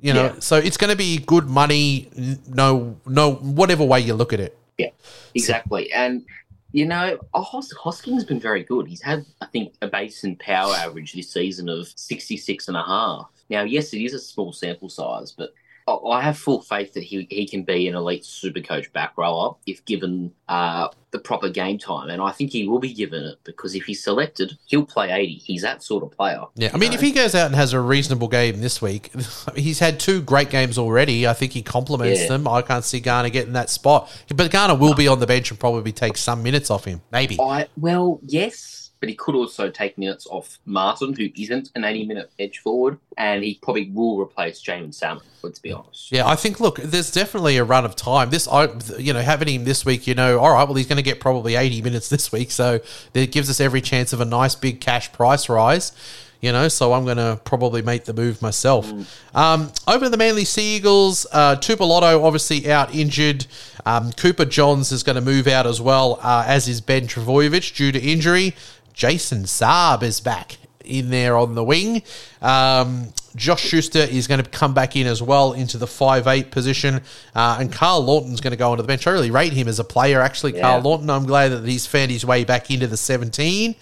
you 0.00 0.12
know. 0.14 0.24
Yeah. 0.26 0.38
So 0.40 0.56
it's 0.56 0.76
going 0.76 0.90
to 0.90 0.96
be 0.96 1.18
good 1.18 1.48
money, 1.48 2.08
no, 2.48 2.96
no, 3.06 3.32
whatever 3.34 3.84
way 3.84 4.00
you 4.00 4.14
look 4.14 4.32
at 4.32 4.40
it. 4.40 4.56
Yeah, 4.78 4.90
exactly. 5.34 5.92
And, 5.92 6.24
you 6.72 6.86
know, 6.86 7.18
oh, 7.34 7.42
Hos- 7.42 7.72
Hosking's 7.72 8.24
been 8.24 8.40
very 8.40 8.64
good. 8.64 8.86
He's 8.88 9.02
had, 9.02 9.24
I 9.40 9.46
think, 9.46 9.74
a 9.82 9.88
base 9.88 10.24
and 10.24 10.38
power 10.38 10.74
average 10.74 11.12
this 11.12 11.30
season 11.30 11.68
of 11.68 11.88
66 11.96 12.68
and 12.68 12.76
a 12.76 12.82
half. 12.82 13.28
Now, 13.50 13.62
yes, 13.62 13.92
it 13.92 14.02
is 14.02 14.14
a 14.14 14.18
small 14.18 14.52
sample 14.52 14.88
size, 14.88 15.32
but 15.32 15.52
I- 15.86 15.92
I 15.92 16.20
have 16.22 16.38
full 16.38 16.62
faith 16.62 16.94
that 16.94 17.02
he, 17.02 17.26
he 17.30 17.46
can 17.46 17.62
be 17.62 17.88
an 17.88 17.94
elite 17.94 18.24
super 18.24 18.60
coach 18.60 18.92
back 18.92 19.12
rower 19.18 19.54
if 19.66 19.84
given 19.84 20.32
uh, 20.48 20.88
the 21.10 21.18
proper 21.18 21.48
game 21.50 21.76
time. 21.78 22.08
And 22.08 22.22
I 22.22 22.30
think 22.30 22.50
he 22.52 22.66
will 22.66 22.78
be 22.78 22.92
given 22.94 23.22
it 23.24 23.38
because 23.44 23.74
if 23.74 23.84
he's 23.84 24.02
selected, 24.02 24.56
he'll 24.66 24.86
play 24.86 25.10
80. 25.10 25.34
He's 25.44 25.62
that 25.62 25.82
sort 25.82 26.02
of 26.02 26.10
player. 26.12 26.40
Yeah, 26.54 26.70
I 26.72 26.78
mean, 26.78 26.90
know? 26.90 26.94
if 26.94 27.00
he 27.02 27.12
goes 27.12 27.34
out 27.34 27.46
and 27.46 27.54
has 27.54 27.72
a 27.72 27.80
reasonable 27.80 28.28
game 28.28 28.60
this 28.60 28.80
week, 28.80 29.10
he's 29.56 29.78
had 29.78 30.00
two 30.00 30.22
great 30.22 30.48
games 30.50 30.78
already. 30.78 31.26
I 31.26 31.34
think 31.34 31.52
he 31.52 31.62
complements 31.62 32.22
Yeah. 32.22 32.28
them. 32.28 32.48
I 32.48 32.62
can't 32.62 32.84
see 32.84 33.00
Garner 33.00 33.28
getting 33.28 33.52
that 33.52 33.68
spot, 33.68 34.10
but 34.34 34.50
Garner 34.50 34.74
will 34.76 34.94
be 34.94 35.06
on 35.08 35.20
the 35.20 35.26
bench 35.26 35.50
and 35.50 35.60
probably 35.60 35.92
take 35.92 36.16
some 36.16 36.42
minutes 36.42 36.70
off 36.70 36.84
him, 36.86 37.02
maybe. 37.12 37.38
I 37.40 37.66
well, 37.76 38.20
yes, 38.26 38.83
but 39.04 39.10
he 39.10 39.14
could 39.14 39.34
also 39.34 39.68
take 39.68 39.98
minutes 39.98 40.26
off 40.30 40.58
Martin, 40.64 41.12
who 41.12 41.28
isn't 41.36 41.70
an 41.74 41.84
80 41.84 42.06
minute 42.06 42.30
edge 42.38 42.60
forward, 42.60 42.96
and 43.18 43.44
he 43.44 43.58
probably 43.60 43.90
will 43.90 44.18
replace 44.18 44.62
James 44.62 44.96
Salmon, 44.96 45.22
let's 45.42 45.58
be 45.58 45.72
honest. 45.72 46.10
Yeah, 46.10 46.26
I 46.26 46.36
think. 46.36 46.58
Look, 46.58 46.76
there's 46.78 47.10
definitely 47.10 47.58
a 47.58 47.64
run 47.64 47.84
of 47.84 47.96
time. 47.96 48.30
This, 48.30 48.48
I, 48.48 48.70
you 48.96 49.12
know, 49.12 49.20
having 49.20 49.48
him 49.48 49.64
this 49.64 49.84
week, 49.84 50.06
you 50.06 50.14
know, 50.14 50.38
all 50.38 50.54
right, 50.54 50.64
well, 50.64 50.76
he's 50.76 50.86
going 50.86 50.96
to 50.96 51.02
get 51.02 51.20
probably 51.20 51.54
80 51.54 51.82
minutes 51.82 52.08
this 52.14 52.32
week, 52.32 52.50
so 52.50 52.80
that 53.12 53.30
gives 53.30 53.50
us 53.50 53.60
every 53.60 53.82
chance 53.82 54.14
of 54.14 54.22
a 54.22 54.24
nice 54.24 54.54
big 54.54 54.80
cash 54.80 55.12
price 55.12 55.50
rise. 55.50 55.92
You 56.40 56.52
know, 56.52 56.68
so 56.68 56.92
I'm 56.92 57.04
going 57.04 57.16
to 57.16 57.40
probably 57.44 57.80
make 57.80 58.04
the 58.04 58.12
move 58.12 58.42
myself. 58.42 58.92
Um, 59.34 59.72
over 59.88 60.10
the 60.10 60.18
Manly 60.18 60.44
Sea 60.44 60.76
Eagles, 60.76 61.26
uh, 61.32 61.56
Tupolotto 61.56 62.22
obviously 62.22 62.70
out 62.70 62.94
injured. 62.94 63.46
Um, 63.86 64.12
Cooper 64.12 64.44
Johns 64.44 64.92
is 64.92 65.02
going 65.02 65.16
to 65.16 65.22
move 65.22 65.46
out 65.46 65.66
as 65.66 65.80
well, 65.80 66.18
uh, 66.22 66.44
as 66.46 66.68
is 66.68 66.82
Ben 66.82 67.06
Trbojevic 67.06 67.74
due 67.74 67.92
to 67.92 67.98
injury. 67.98 68.54
Jason 68.94 69.42
Saab 69.44 70.02
is 70.02 70.20
back 70.20 70.56
in 70.84 71.10
there 71.10 71.36
on 71.36 71.54
the 71.54 71.64
wing. 71.64 72.02
Um, 72.42 73.08
Josh 73.36 73.62
Schuster 73.62 73.98
is 74.00 74.26
going 74.28 74.42
to 74.42 74.48
come 74.48 74.74
back 74.74 74.96
in 74.96 75.06
as 75.06 75.20
well 75.22 75.52
into 75.54 75.76
the 75.78 75.86
five 75.86 76.26
eight 76.26 76.50
position. 76.50 77.00
Uh, 77.34 77.56
and 77.58 77.72
Karl 77.72 78.04
Lawton's 78.04 78.40
going 78.40 78.52
to 78.52 78.56
go 78.56 78.70
onto 78.70 78.82
the 78.82 78.86
bench. 78.86 79.06
I 79.06 79.10
really 79.10 79.30
rate 79.30 79.52
him 79.52 79.66
as 79.66 79.78
a 79.78 79.84
player, 79.84 80.20
actually, 80.20 80.52
Karl 80.52 80.80
Lawton. 80.82 81.10
I'm 81.10 81.24
glad 81.26 81.48
that 81.48 81.64
he's 81.66 81.86
found 81.86 82.10
his 82.10 82.24
way 82.24 82.44
back 82.44 82.70
into 82.70 82.86
the 82.86 82.96
17. 82.96 83.74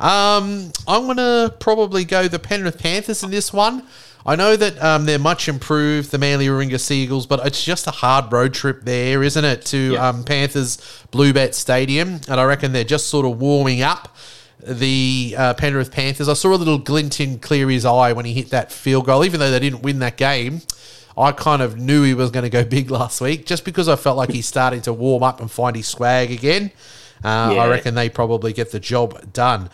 Um, 0.00 0.72
I'm 0.88 1.04
going 1.04 1.18
to 1.18 1.54
probably 1.60 2.04
go 2.04 2.28
the 2.28 2.38
Penrith 2.38 2.78
Panthers 2.78 3.22
in 3.22 3.30
this 3.30 3.52
one. 3.52 3.84
I 4.26 4.36
know 4.36 4.56
that 4.56 4.82
um, 4.82 5.04
they're 5.04 5.18
much 5.18 5.48
improved, 5.48 6.10
the 6.10 6.18
Manly 6.18 6.46
Warringah 6.46 6.80
Seagulls, 6.80 7.26
but 7.26 7.44
it's 7.46 7.62
just 7.62 7.86
a 7.86 7.90
hard 7.90 8.32
road 8.32 8.54
trip 8.54 8.80
there, 8.84 9.22
isn't 9.22 9.44
it, 9.44 9.66
to 9.66 9.92
Yeah. 9.92 10.08
um, 10.08 10.24
Panthers 10.24 10.78
Bluebet 11.12 11.52
Stadium? 11.52 12.20
And 12.28 12.40
I 12.40 12.44
reckon 12.44 12.72
they're 12.72 12.84
just 12.84 13.08
sort 13.08 13.26
of 13.26 13.38
warming 13.38 13.82
up 13.82 14.16
the 14.66 15.34
uh, 15.36 15.54
Penrith 15.54 15.90
Panthers. 15.92 16.28
I 16.28 16.34
saw 16.34 16.54
a 16.54 16.56
little 16.56 16.78
glint 16.78 17.20
in 17.20 17.38
Cleary's 17.38 17.84
eye 17.84 18.12
when 18.12 18.24
he 18.24 18.32
hit 18.32 18.50
that 18.50 18.72
field 18.72 19.06
goal, 19.06 19.24
even 19.24 19.40
though 19.40 19.50
they 19.50 19.58
didn't 19.60 19.82
win 19.82 19.98
that 20.00 20.16
game. 20.16 20.62
I 21.16 21.32
kind 21.32 21.62
of 21.62 21.78
knew 21.78 22.02
he 22.02 22.14
was 22.14 22.30
going 22.30 22.42
to 22.42 22.50
go 22.50 22.64
big 22.78 22.90
last 22.90 23.20
week 23.20 23.46
just 23.46 23.64
because 23.64 23.88
I 23.88 23.96
felt 23.96 24.16
like 24.16 24.30
he's 24.30 24.46
starting 24.46 24.82
to 24.82 24.92
warm 24.92 25.22
up 25.22 25.40
and 25.40 25.50
find 25.50 25.76
his 25.76 25.86
swag 25.86 26.30
again. 26.30 26.72
Uh, 27.24 27.56
I 27.58 27.68
reckon 27.68 27.94
they 27.94 28.08
probably 28.10 28.52
get 28.52 28.70
the 28.70 28.80
job 28.80 29.32
done. 29.32 29.70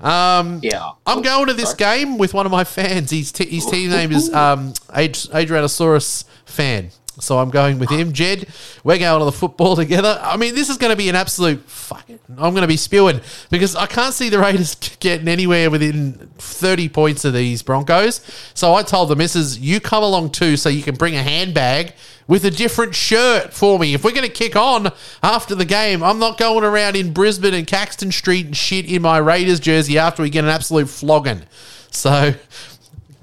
Um, 0.00 0.60
Yeah. 0.62 0.90
I'm 1.06 1.22
going 1.22 1.46
to 1.48 1.54
this 1.54 1.74
game 1.74 2.18
with 2.18 2.34
one 2.34 2.46
of 2.46 2.52
my 2.52 2.64
fans. 2.64 3.10
His, 3.10 3.32
t- 3.32 3.46
his 3.48 3.66
team 3.66 3.90
name 3.90 4.12
is 4.12 4.32
um, 4.34 4.72
Ad- 4.92 5.14
Adrianasaurus 5.14 6.24
fan. 6.44 6.90
So 7.20 7.38
I'm 7.38 7.50
going 7.50 7.78
with 7.78 7.90
him. 7.90 8.12
Jed, 8.12 8.48
we're 8.82 8.98
going 8.98 9.18
to 9.20 9.24
the 9.24 9.32
football 9.32 9.76
together. 9.84 10.18
I 10.22 10.36
mean, 10.36 10.54
this 10.54 10.68
is 10.68 10.78
going 10.78 10.90
to 10.90 10.96
be 10.96 11.08
an 11.08 11.16
absolute 11.16 11.62
fucking. 11.62 12.18
I'm 12.30 12.52
going 12.52 12.62
to 12.62 12.68
be 12.68 12.76
spewing 12.76 13.20
because 13.50 13.76
I 13.76 13.86
can't 13.86 14.12
see 14.14 14.28
the 14.28 14.38
Raiders 14.38 14.74
getting 15.00 15.28
anywhere 15.28 15.70
within 15.70 16.30
30 16.38 16.88
points 16.88 17.24
of 17.24 17.32
these 17.32 17.62
Broncos. 17.62 18.20
So 18.54 18.74
I 18.74 18.82
told 18.82 19.10
the 19.10 19.16
missus, 19.16 19.58
you 19.58 19.80
come 19.80 20.02
along 20.02 20.30
too 20.30 20.56
so 20.56 20.68
you 20.68 20.82
can 20.82 20.96
bring 20.96 21.14
a 21.14 21.22
handbag 21.22 21.94
with 22.26 22.44
a 22.44 22.50
different 22.50 22.94
shirt 22.94 23.52
for 23.52 23.78
me. 23.78 23.94
If 23.94 24.02
we're 24.02 24.12
going 24.12 24.26
to 24.26 24.32
kick 24.32 24.56
on 24.56 24.90
after 25.22 25.54
the 25.54 25.64
game, 25.64 26.02
I'm 26.02 26.18
not 26.18 26.38
going 26.38 26.64
around 26.64 26.96
in 26.96 27.12
Brisbane 27.12 27.54
and 27.54 27.66
Caxton 27.66 28.12
Street 28.12 28.46
and 28.46 28.56
shit 28.56 28.86
in 28.86 29.02
my 29.02 29.18
Raiders 29.18 29.60
jersey 29.60 29.98
after 29.98 30.22
we 30.22 30.30
get 30.30 30.44
an 30.44 30.50
absolute 30.50 30.88
flogging. 30.88 31.42
So 31.90 32.34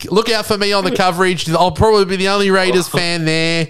look 0.06 0.30
out 0.30 0.46
for 0.46 0.58
me 0.58 0.74
on 0.74 0.84
the 0.84 0.96
coverage. 0.96 1.50
I'll 1.50 1.72
probably 1.72 2.06
be 2.06 2.16
the 2.16 2.30
only 2.30 2.50
Raiders 2.52 2.88
fan 2.88 3.26
there. 3.26 3.68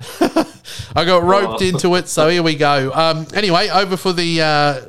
I 0.20 1.04
got 1.04 1.22
roped 1.24 1.62
into 1.62 1.94
it, 1.96 2.08
so 2.08 2.28
here 2.28 2.42
we 2.42 2.54
go. 2.54 2.92
Um, 2.92 3.26
anyway, 3.34 3.68
over 3.68 3.96
for 3.96 4.12
the 4.12 4.40
uh, 4.42 4.80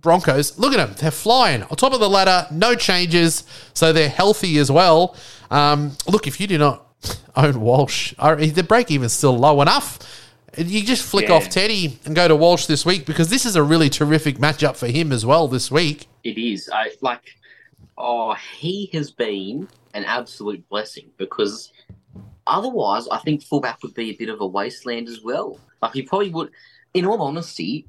Broncos. 0.00 0.58
Look 0.58 0.72
at 0.74 0.76
them; 0.86 0.94
they're 0.98 1.10
flying 1.10 1.62
on 1.62 1.76
top 1.76 1.92
of 1.92 2.00
the 2.00 2.08
ladder. 2.08 2.46
No 2.50 2.74
changes, 2.74 3.44
so 3.74 3.92
they're 3.92 4.08
healthy 4.08 4.58
as 4.58 4.70
well. 4.70 5.16
Um, 5.50 5.96
look, 6.06 6.26
if 6.26 6.40
you 6.40 6.46
do 6.46 6.58
not 6.58 6.86
own 7.36 7.60
Walsh, 7.60 8.14
the 8.18 8.64
break 8.66 8.90
even's 8.90 9.12
still 9.12 9.36
low 9.38 9.60
enough. 9.62 9.98
You 10.56 10.82
just 10.82 11.02
flick 11.02 11.28
Yeah. 11.28 11.36
off 11.36 11.48
Teddy 11.48 11.98
and 12.04 12.14
go 12.14 12.28
to 12.28 12.36
Walsh 12.36 12.66
this 12.66 12.84
week 12.84 13.06
because 13.06 13.30
this 13.30 13.46
is 13.46 13.56
a 13.56 13.62
really 13.62 13.88
terrific 13.88 14.36
matchup 14.36 14.76
for 14.76 14.86
him 14.86 15.10
as 15.10 15.24
well 15.24 15.48
this 15.48 15.70
week. 15.70 16.08
It 16.24 16.36
is. 16.36 16.68
I 16.72 16.90
like. 17.00 17.36
Oh, 17.96 18.34
he 18.58 18.90
has 18.92 19.10
been 19.10 19.68
an 19.94 20.04
absolute 20.04 20.66
blessing 20.68 21.10
because 21.16 21.72
otherwise, 22.46 23.08
I 23.08 23.18
think 23.18 23.42
fullback 23.42 23.82
would 23.82 23.94
be 23.94 24.10
a 24.10 24.16
bit 24.16 24.28
of 24.28 24.40
a 24.40 24.46
wasteland 24.46 25.08
as 25.08 25.22
well. 25.22 25.58
Like 25.80 25.92
he 25.92 26.02
probably 26.02 26.30
would. 26.30 26.50
In 26.94 27.06
all 27.06 27.22
honesty, 27.22 27.86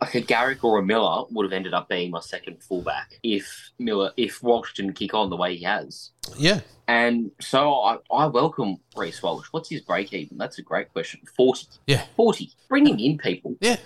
like 0.00 0.14
a 0.14 0.20
Garrick 0.20 0.64
or 0.64 0.78
a 0.78 0.82
Miller 0.82 1.24
would 1.30 1.44
have 1.44 1.52
ended 1.52 1.74
up 1.74 1.88
being 1.88 2.10
my 2.10 2.20
second 2.20 2.62
fullback 2.62 3.18
if 3.22 3.70
Miller 3.78 4.12
if 4.16 4.42
Walsh 4.42 4.72
didn't 4.74 4.94
kick 4.94 5.12
on 5.14 5.30
the 5.30 5.36
way 5.36 5.56
he 5.56 5.64
has. 5.64 6.10
Yeah. 6.38 6.60
And 6.88 7.30
so 7.40 7.74
I, 7.82 7.98
I 8.10 8.26
welcome 8.26 8.78
Reece 8.96 9.22
Walsh. 9.22 9.46
What's 9.52 9.68
his 9.68 9.80
break 9.80 10.12
even? 10.12 10.36
That's 10.38 10.58
a 10.58 10.62
great 10.62 10.92
question. 10.92 11.20
40. 11.36 11.66
Yeah. 11.86 12.04
40. 12.16 12.50
Bring 12.68 12.86
him 12.86 12.98
in, 12.98 13.16
people. 13.16 13.54
Yeah, 13.60 13.76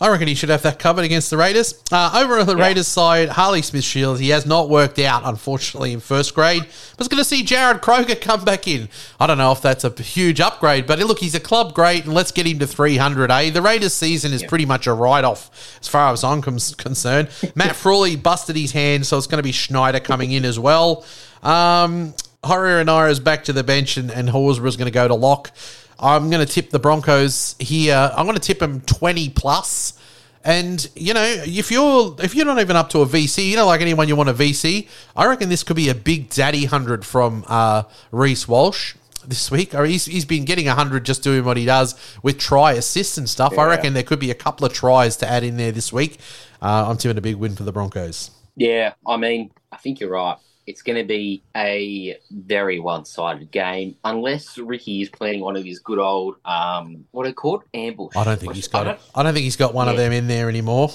I 0.00 0.08
reckon 0.08 0.28
he 0.28 0.34
should 0.36 0.48
have 0.48 0.62
that 0.62 0.78
covered 0.78 1.04
against 1.04 1.30
the 1.30 1.36
Raiders. 1.36 1.74
Uh, 1.90 2.20
over 2.22 2.38
on 2.38 2.46
the 2.46 2.56
Yeah. 2.56 2.62
Raiders 2.64 2.86
side, 2.86 3.30
Harley 3.30 3.62
Smith 3.62 3.82
Shields, 3.84 4.20
he 4.20 4.28
has 4.28 4.46
not 4.46 4.68
worked 4.68 4.98
out, 5.00 5.22
unfortunately, 5.24 5.92
in 5.92 5.98
first 6.00 6.34
grade. 6.36 6.62
I 6.62 6.66
was 6.98 7.08
going 7.08 7.20
to 7.20 7.28
see 7.28 7.44
Jarrod 7.44 7.80
Croker 7.82 8.14
come 8.14 8.44
back 8.44 8.68
in. 8.68 8.88
I 9.18 9.26
don't 9.26 9.38
know 9.38 9.50
if 9.52 9.60
that's 9.60 9.82
a 9.84 9.90
huge 9.90 10.40
upgrade, 10.40 10.86
but 10.86 11.00
look, 11.00 11.18
he's 11.18 11.34
a 11.34 11.40
club 11.40 11.74
great, 11.74 12.04
and 12.04 12.14
let's 12.14 12.30
get 12.32 12.46
him 12.46 12.60
to 12.60 12.66
300, 12.66 13.30
eh? 13.30 13.50
The 13.50 13.62
Raiders 13.62 13.92
season 13.94 14.32
is 14.32 14.42
Yeah. 14.42 14.48
pretty 14.48 14.66
much 14.66 14.86
a 14.86 14.92
off 15.24 15.78
as 15.80 15.88
far 15.88 16.12
as 16.12 16.24
I'm 16.24 16.42
con- 16.42 16.58
concerned. 16.76 17.28
Matt 17.54 17.76
Frawley 17.76 18.16
busted 18.16 18.56
his 18.56 18.72
hand, 18.72 19.06
so 19.06 19.18
it's 19.18 19.26
going 19.26 19.38
to 19.38 19.42
be 19.42 19.52
Schneider 19.52 20.00
coming 20.00 20.32
in 20.32 20.44
as 20.44 20.58
well. 20.58 21.04
Um, 21.42 22.14
Horrier 22.44 23.10
is 23.10 23.20
back 23.20 23.44
to 23.44 23.52
the 23.52 23.62
bench, 23.62 23.96
and, 23.96 24.10
and 24.10 24.28
is 24.28 24.58
going 24.58 24.86
to 24.86 24.90
go 24.90 25.06
to 25.06 25.14
lock. 25.14 25.52
I'm 25.98 26.30
going 26.30 26.44
to 26.44 26.52
tip 26.52 26.70
the 26.70 26.80
Broncos 26.80 27.54
here. 27.60 28.10
I'm 28.16 28.26
going 28.26 28.36
to 28.36 28.42
tip 28.42 28.58
them 28.58 28.80
20 28.80 29.28
plus. 29.30 29.98
And 30.44 30.88
you 30.96 31.14
know, 31.14 31.22
if 31.22 31.70
you're 31.70 32.16
if 32.18 32.34
you're 32.34 32.44
not 32.44 32.58
even 32.58 32.74
up 32.74 32.90
to 32.90 33.00
a 33.00 33.06
VC, 33.06 33.48
you 33.50 33.54
know, 33.54 33.66
like 33.66 33.80
anyone 33.80 34.08
you 34.08 34.16
want 34.16 34.28
a 34.28 34.34
VC, 34.34 34.88
I 35.14 35.26
reckon 35.26 35.48
this 35.48 35.62
could 35.62 35.76
be 35.76 35.88
a 35.88 35.94
big 35.94 36.30
daddy 36.30 36.64
hundred 36.64 37.04
from 37.04 37.44
uh, 37.46 37.84
Reece 38.10 38.48
Walsh 38.48 38.96
this 39.26 39.50
week. 39.50 39.74
Or 39.74 39.84
he's 39.84 40.04
he's 40.04 40.24
been 40.24 40.44
getting 40.44 40.66
hundred 40.66 41.04
just 41.04 41.22
doing 41.22 41.44
what 41.44 41.56
he 41.56 41.64
does 41.64 41.94
with 42.22 42.38
try 42.38 42.72
assists 42.72 43.18
and 43.18 43.28
stuff. 43.28 43.58
I 43.58 43.66
reckon 43.66 43.94
there 43.94 44.02
could 44.02 44.20
be 44.20 44.30
a 44.30 44.34
couple 44.34 44.66
of 44.66 44.72
tries 44.72 45.16
to 45.18 45.28
add 45.28 45.44
in 45.44 45.56
there 45.56 45.72
this 45.72 45.92
week. 45.92 46.18
Uh, 46.60 46.86
I'm 46.88 46.96
tipping 46.96 47.18
a 47.18 47.22
big 47.22 47.36
win 47.36 47.56
for 47.56 47.64
the 47.64 47.72
Broncos. 47.72 48.30
Yeah, 48.56 48.94
I 49.06 49.16
mean, 49.16 49.50
I 49.70 49.76
think 49.78 50.00
you're 50.00 50.10
right. 50.10 50.36
It's 50.66 50.82
going 50.82 50.98
to 50.98 51.04
be 51.04 51.42
a 51.56 52.16
very 52.30 52.78
one-sided 52.78 53.50
game 53.50 53.96
unless 54.04 54.58
Ricky 54.58 55.02
is 55.02 55.10
planning 55.10 55.40
one 55.40 55.56
of 55.56 55.64
his 55.64 55.80
good 55.80 55.98
old 55.98 56.36
um, 56.44 57.04
what 57.10 57.26
are 57.26 57.30
they 57.30 57.32
called 57.32 57.64
ambush. 57.74 58.16
I 58.16 58.24
don't 58.24 58.38
think 58.38 58.54
he's 58.54 58.68
got 58.68 58.86
I 58.86 58.92
it. 58.92 59.00
I 59.14 59.22
don't 59.22 59.34
think 59.34 59.44
he's 59.44 59.56
got 59.56 59.74
one 59.74 59.88
of 59.88 59.96
them 59.96 60.12
in 60.12 60.28
there 60.28 60.48
anymore. 60.48 60.90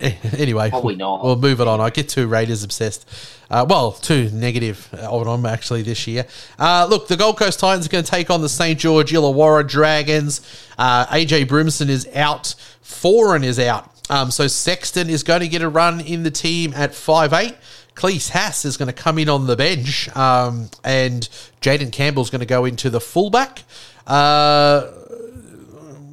anyway, 0.00 0.70
Probably 0.70 0.96
not. 0.96 1.24
We'll 1.24 1.36
move 1.36 1.60
it 1.60 1.66
on. 1.66 1.80
I 1.80 1.90
get 1.90 2.08
too 2.08 2.26
Raiders 2.26 2.62
obsessed. 2.62 3.08
Uh, 3.50 3.64
well, 3.68 3.92
too 3.92 4.30
negative 4.32 4.88
on 4.92 5.24
them 5.24 5.46
actually 5.46 5.82
this 5.82 6.06
year. 6.06 6.26
Uh, 6.58 6.86
look, 6.88 7.08
the 7.08 7.16
Gold 7.16 7.38
Coast 7.38 7.60
Titans 7.60 7.86
are 7.86 7.90
going 7.90 8.04
to 8.04 8.10
take 8.10 8.30
on 8.30 8.42
the 8.42 8.48
St 8.48 8.78
George 8.78 9.12
Illawarra 9.12 9.66
Dragons. 9.66 10.40
Uh, 10.76 11.06
AJ 11.06 11.46
Brimson 11.46 11.88
is 11.88 12.08
out. 12.14 12.54
Foran 12.82 13.44
is 13.44 13.58
out. 13.58 13.90
Um, 14.08 14.30
so 14.30 14.46
Sexton 14.46 15.10
is 15.10 15.22
going 15.22 15.40
to 15.40 15.48
get 15.48 15.62
a 15.62 15.68
run 15.68 16.00
in 16.00 16.22
the 16.22 16.30
team 16.30 16.72
at 16.74 16.94
five 16.94 17.32
eight. 17.32 17.56
Klese 17.96 18.30
Haas 18.30 18.64
is 18.66 18.76
going 18.76 18.86
to 18.86 18.92
come 18.92 19.18
in 19.18 19.28
on 19.30 19.46
the 19.46 19.56
bench, 19.56 20.14
um, 20.14 20.68
and 20.84 21.28
Jayden 21.62 21.90
Campbell's 21.90 22.28
going 22.28 22.40
to 22.40 22.46
go 22.46 22.66
into 22.66 22.90
the 22.90 23.00
fullback. 23.00 23.62
Uh, 24.06 24.90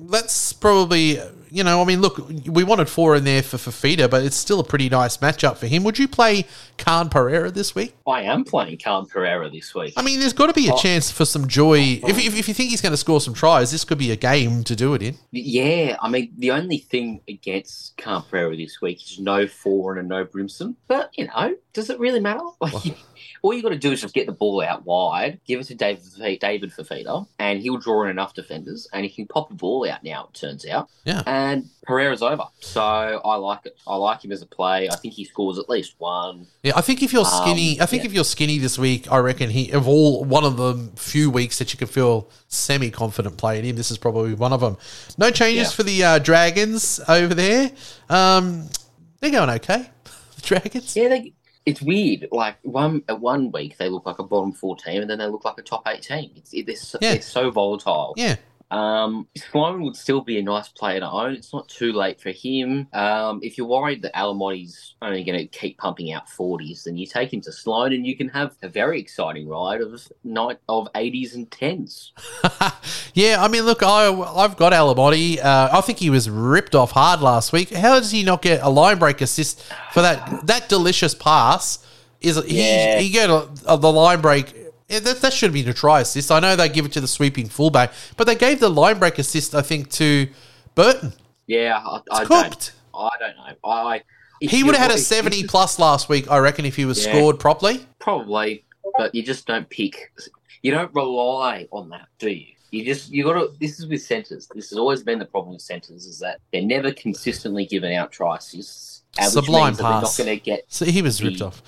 that's 0.09 0.53
probably 0.53 1.19
you 1.53 1.63
know 1.63 1.81
I 1.81 1.85
mean 1.85 2.01
look 2.01 2.17
we 2.47 2.63
wanted 2.63 2.87
Foran 2.87 3.19
in 3.19 3.23
there 3.25 3.43
for 3.43 3.57
Fifita 3.57 4.09
but 4.09 4.23
it's 4.23 4.35
still 4.35 4.59
a 4.59 4.63
pretty 4.63 4.89
nice 4.89 5.17
matchup 5.17 5.57
for 5.57 5.67
him. 5.67 5.83
Would 5.83 5.99
you 5.99 6.07
play 6.07 6.45
Khan 6.77 7.09
Pereira 7.09 7.51
this 7.51 7.75
week? 7.75 7.95
I 8.07 8.23
am 8.23 8.43
playing 8.43 8.79
Khan 8.79 9.05
Pereira 9.05 9.49
this 9.49 9.73
week. 9.75 9.93
I 9.95 10.01
mean 10.01 10.19
there's 10.19 10.33
got 10.33 10.47
to 10.47 10.53
be 10.53 10.67
a 10.67 10.73
Oh. 10.73 10.77
chance 10.77 11.11
for 11.11 11.25
some 11.25 11.47
joy 11.47 11.79
oh, 11.79 11.99
oh. 12.03 12.09
if, 12.09 12.17
if, 12.17 12.37
if 12.39 12.47
you 12.47 12.53
think 12.53 12.71
he's 12.71 12.81
going 12.81 12.91
to 12.93 12.97
score 12.97 13.21
some 13.21 13.33
tries 13.33 13.71
this 13.71 13.85
could 13.85 13.97
be 13.99 14.11
a 14.11 14.15
game 14.15 14.63
to 14.63 14.75
do 14.75 14.93
it 14.93 15.01
in. 15.01 15.17
Yeah, 15.31 15.97
I 16.01 16.09
mean, 16.09 16.33
the 16.37 16.51
only 16.51 16.77
thing 16.79 17.21
against 17.27 17.95
Khan 17.97 18.23
Pereira 18.29 18.55
this 18.57 18.81
week 18.81 19.01
is 19.03 19.19
no 19.19 19.45
Foran 19.45 19.99
and 19.99 20.11
a 20.11 20.15
no 20.15 20.25
Brimson. 20.25 20.75
But, 20.87 21.11
you 21.17 21.27
know, 21.27 21.55
does 21.73 21.89
it 21.89 21.99
really 21.99 22.19
matter? 22.19 22.39
Like, 22.61 22.95
all 23.43 23.53
you 23.53 23.62
got 23.62 23.69
to 23.69 23.77
do 23.77 23.91
is 23.91 23.99
just 24.01 24.13
get 24.15 24.25
the 24.25 24.32
ball 24.32 24.62
out 24.62 24.86
wide, 24.86 25.39
give 25.45 25.60
it 25.60 25.65
to 25.65 25.75
David, 25.75 26.39
David 26.39 26.71
Fifita, 26.71 27.27
and 27.39 27.60
he'll 27.60 27.77
draw 27.77 28.03
in 28.06 28.10
enough 28.10 28.34
defenders, 28.34 28.88
and 28.93 29.03
he 29.03 29.10
can 29.10 29.27
pop 29.27 29.49
the 29.49 29.56
ball 29.56 29.86
out 29.88 30.01
now, 30.03 30.29
it 30.34 30.39
turns 30.39 30.65
out. 30.65 30.89
Yeah. 31.03 31.21
And 31.27 31.69
Pereira's 31.86 32.21
over. 32.21 32.45
So 32.62 32.82
I 32.82 33.36
like 33.36 33.65
it. 33.65 33.75
I 33.86 33.97
like 33.97 34.23
him 34.23 34.32
as 34.32 34.41
a 34.41 34.45
play. 34.45 34.88
I 34.89 34.95
think 34.95 35.13
he 35.13 35.25
scores 35.25 35.60
at 35.60 35.67
least 35.69 35.95
one. 35.97 36.47
Yeah, 36.63 36.71
I 36.77 36.82
think 36.82 37.03
if 37.03 37.12
you're 37.12 37.25
Um, 37.25 37.41
skinny, 37.43 37.82
I 37.82 37.86
think 37.86 38.03
yeah. 38.03 38.08
if 38.08 38.13
you're 38.13 38.23
skinny 38.23 38.58
this 38.60 38.79
week, 38.79 39.12
I 39.12 39.17
reckon 39.17 39.49
he 39.49 39.71
of 39.71 39.89
all 39.89 40.23
one 40.23 40.45
of 40.45 40.56
the 40.56 40.89
few 40.95 41.29
weeks 41.29 41.60
that 41.60 41.73
you 41.73 41.77
can 41.77 41.89
feel 41.89 42.29
semi 42.47 42.89
confident 42.91 43.36
playing 43.38 43.65
him. 43.65 43.75
This 43.75 43.91
is 43.91 43.97
probably 43.97 44.34
one 44.36 44.53
of 44.53 44.62
them. 44.62 44.77
No 45.17 45.29
changes 45.32 45.67
Yeah. 45.67 45.75
for 45.75 45.84
the 45.84 46.03
uh, 46.06 46.19
Dragons 46.19 47.01
over 47.10 47.34
there. 47.34 47.71
Um, 48.10 48.69
they're 49.19 49.32
going 49.32 49.49
okay. 49.49 49.89
The 50.36 50.41
Dragons. 50.41 50.95
Yeah, 50.95 51.10
they, 51.10 51.34
it's 51.65 51.82
weird. 51.82 52.28
Like 52.32 52.58
one 52.63 53.04
at 53.08 53.19
one 53.21 53.52
week 53.52 53.78
they 53.78 53.89
look 53.89 54.06
like 54.06 54.19
a 54.19 54.23
bottom 54.23 54.52
four 54.52 54.76
team, 54.76 55.02
and 55.02 55.10
then 55.10 55.19
they 55.19 55.28
look 55.28 55.45
like 55.45 55.58
a 55.58 55.62
top 55.62 55.88
eight 55.88 56.02
team. 56.04 56.32
It's 56.36 56.54
it, 56.54 56.65
they're, 56.65 56.76
so, 56.76 56.97
Yeah. 57.02 57.13
they're 57.13 57.21
so 57.21 57.52
volatile. 57.52 58.13
Yeah. 58.17 58.36
Um, 58.73 59.27
Sloan 59.38 59.83
would 59.83 59.95
still 59.95 60.21
be 60.21 60.39
a 60.39 60.41
nice 60.41 60.67
player 60.69 60.99
to 60.99 61.09
own. 61.09 61.33
It's 61.33 61.53
not 61.53 61.69
too 61.69 61.93
late 61.93 62.19
for 62.19 62.31
him. 62.31 62.88
Um, 62.91 63.39
if 63.43 63.55
you're 63.57 63.67
worried 63.67 64.01
that 64.01 64.13
Alamoti's 64.15 64.95
only 65.01 65.23
going 65.23 65.38
to 65.38 65.45
keep 65.45 65.77
pumping 65.77 66.12
out 66.12 66.27
40s, 66.27 66.83
then 66.86 66.97
you 66.97 67.05
take 67.05 67.31
him 67.31 67.41
to 67.41 67.51
Sloan 67.51 67.93
and 67.93 68.05
you 68.05 68.17
can 68.17 68.29
have 68.29 68.55
a 68.63 68.67
very 68.69 68.99
exciting 68.99 69.47
ride 69.47 69.81
of 69.81 70.01
night 70.23 70.57
of 70.67 70.88
80s 70.95 71.36
and 71.36 71.49
10s. 71.51 72.12
yeah, 73.13 73.43
I 73.43 73.47
mean, 73.47 73.63
look, 73.63 73.83
I 73.83 74.07
I've 74.07 74.57
got 74.57 74.73
Alamoti. 74.73 75.38
Uh, 75.43 75.69
I 75.71 75.81
think 75.81 75.99
he 75.99 76.09
was 76.09 76.27
ripped 76.29 76.73
off 76.73 76.91
hard 76.91 77.21
last 77.21 77.53
week. 77.53 77.69
How 77.69 77.99
does 77.99 78.09
he 78.12 78.23
not 78.23 78.41
get 78.41 78.62
a 78.63 78.69
line 78.69 78.97
break 78.97 79.21
assist 79.21 79.62
for 79.91 80.01
that 80.01 80.47
that 80.47 80.67
delicious 80.69 81.13
pass? 81.13 81.86
Is 82.21 82.41
Yeah. 82.47 82.97
he 82.97 83.05
he 83.05 83.09
get 83.12 83.29
a, 83.29 83.49
a, 83.67 83.77
the 83.77 83.91
line 83.91 84.21
break? 84.21 84.55
Yeah, 84.93 84.99
That, 84.99 85.21
that 85.21 85.34
should 85.34 85.47
have 85.47 85.53
been 85.53 85.67
a 85.69 85.73
try 85.73 86.01
assist. 86.01 86.32
I 86.32 86.39
know 86.39 86.56
they 86.56 86.69
give 86.69 86.86
it 86.86 86.91
to 86.93 87.01
the 87.01 87.08
sweeping 87.08 87.47
fullback, 87.49 87.91
but 88.17 88.25
they 88.27 88.36
gave 88.36 88.60
the 88.60 88.69
line 88.69 88.99
break 88.99 89.17
assist, 89.19 89.53
I 89.56 89.62
think, 89.62 89.89
to 89.91 90.27
Burton. 90.75 91.13
Yeah, 91.47 91.82
I, 91.84 91.95
I 92.12 92.21
It's 92.21 92.29
don't. 92.29 92.51
cooked. 92.51 92.71
I 92.95 93.10
don't 93.19 93.36
know. 93.36 93.56
I 93.69 94.01
He 94.39 94.63
would 94.63 94.75
have 94.75 94.82
had 94.84 94.91
a 94.91 94.93
you're- 94.95 95.01
seventy 95.03 95.45
plus 95.47 95.79
last 95.79 96.10
week, 96.10 96.29
I 96.29 96.38
reckon, 96.38 96.65
if 96.65 96.75
he 96.75 96.86
was 96.86 97.03
Yeah. 97.06 97.12
scored 97.13 97.39
properly. 97.39 97.86
Probably, 97.99 98.63
but 98.97 99.13
you 99.15 99.23
just 99.23 99.45
don't 99.47 99.67
pick. 99.69 100.12
You 100.62 100.71
don't 100.71 100.93
rely 100.93 101.67
on 101.71 101.89
that, 101.89 102.08
do 102.19 102.29
you? 102.29 102.47
You 102.71 102.84
just 102.86 103.12
you 103.12 103.23
got 103.23 103.34
to. 103.34 103.51
This 103.60 103.79
is 103.79 103.88
with 103.88 104.01
centers. 104.01 104.47
This 104.56 104.69
has 104.69 104.77
always 104.79 105.03
been 105.03 105.19
the 105.19 105.25
problem 105.25 105.53
with 105.53 105.62
centers 105.62 106.06
is 106.06 106.19
that 106.19 106.39
they're 106.51 106.62
never 106.63 106.91
consistently 106.91 107.65
giving 107.65 107.95
out 107.95 108.12
try 108.12 108.38
assists. 108.38 109.03
uh, 109.19 109.23
Sublime 109.25 109.73
they're 109.75 109.84
pass. 109.86 110.17
not 110.17 110.25
going 110.25 110.39
to 110.39 110.43
get 110.43 110.65
So 110.69 110.86
he 110.86 111.01
was 111.03 111.21
ripped 111.23 111.39
The- 111.39 111.45
off. 111.47 111.62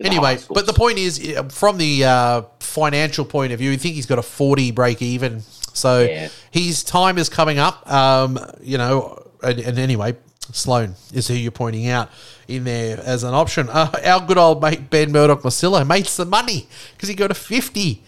Anyway, 0.00 0.38
but 0.48 0.66
the 0.66 0.72
point 0.72 0.98
is, 0.98 1.18
from 1.50 1.76
the 1.78 2.04
uh, 2.04 2.42
financial 2.60 3.24
point 3.24 3.52
of 3.52 3.58
view, 3.58 3.72
I 3.72 3.76
think 3.76 3.94
he's 3.94 4.06
got 4.06 4.18
a 4.18 4.22
40 4.22 4.70
break 4.70 5.02
even. 5.02 5.42
So 5.72 6.00
Yeah. 6.02 6.28
his 6.50 6.82
time 6.82 7.18
is 7.18 7.28
coming 7.28 7.58
up. 7.58 7.90
Um, 7.90 8.38
you 8.62 8.78
know, 8.78 9.22
and, 9.42 9.58
and 9.60 9.78
anyway, 9.78 10.16
Sloan 10.52 10.94
is 11.12 11.28
who 11.28 11.34
you're 11.34 11.52
pointing 11.52 11.88
out 11.88 12.10
in 12.48 12.64
there 12.64 12.98
as 13.00 13.24
an 13.24 13.34
option. 13.34 13.68
Uh, 13.68 13.90
our 14.04 14.20
good 14.26 14.38
old 14.38 14.62
mate 14.62 14.90
Ben 14.90 15.12
Murdoch 15.12 15.42
Masila 15.42 15.86
made 15.86 16.06
some 16.06 16.28
money 16.30 16.66
because 16.96 17.08
he 17.08 17.14
got 17.14 17.30
a 17.30 17.34
50. 17.34 18.02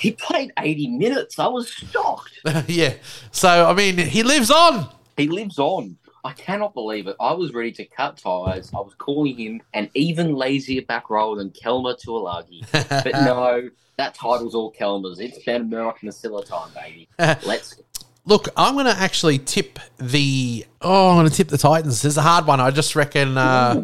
He 0.00 0.12
played 0.12 0.52
80 0.58 0.88
minutes. 0.88 1.38
I 1.38 1.48
was 1.48 1.68
shocked. 1.68 2.40
yeah. 2.66 2.94
So, 3.32 3.66
I 3.68 3.74
mean, 3.74 3.98
he 3.98 4.22
lives 4.22 4.50
on. 4.50 4.88
He 5.18 5.28
lives 5.28 5.58
on. 5.58 5.98
I 6.24 6.32
cannot 6.32 6.74
believe 6.74 7.06
it. 7.06 7.16
I 7.20 7.32
was 7.32 7.54
ready 7.54 7.72
to 7.72 7.84
cut 7.84 8.18
ties. 8.18 8.70
I 8.74 8.80
was 8.80 8.94
calling 8.98 9.38
him 9.38 9.62
an 9.72 9.90
even 9.94 10.34
lazier 10.34 10.82
back 10.82 11.10
row 11.10 11.34
than 11.34 11.50
Kelma 11.50 11.98
Tuilagi. 12.00 12.66
But 13.04 13.12
no, 13.24 13.70
that 13.96 14.14
title's 14.14 14.54
all 14.54 14.72
Kelma's. 14.72 15.20
It's 15.20 15.42
Ben 15.44 15.70
Murdoch 15.70 16.00
Masila 16.00 16.44
time, 16.44 16.70
baby. 16.74 17.08
Let's 17.18 17.80
Look, 18.26 18.48
I'm 18.56 18.74
going 18.74 18.86
to 18.86 18.92
actually 18.92 19.38
tip 19.38 19.78
the. 19.98 20.66
Oh, 20.82 21.10
I'm 21.10 21.16
going 21.16 21.28
to 21.28 21.34
tip 21.34 21.48
the 21.48 21.58
Titans. 21.58 22.02
This 22.02 22.12
is 22.12 22.18
a 22.18 22.22
hard 22.22 22.46
one. 22.46 22.60
I 22.60 22.70
just 22.70 22.94
reckon. 22.94 23.38
Uh, 23.38 23.82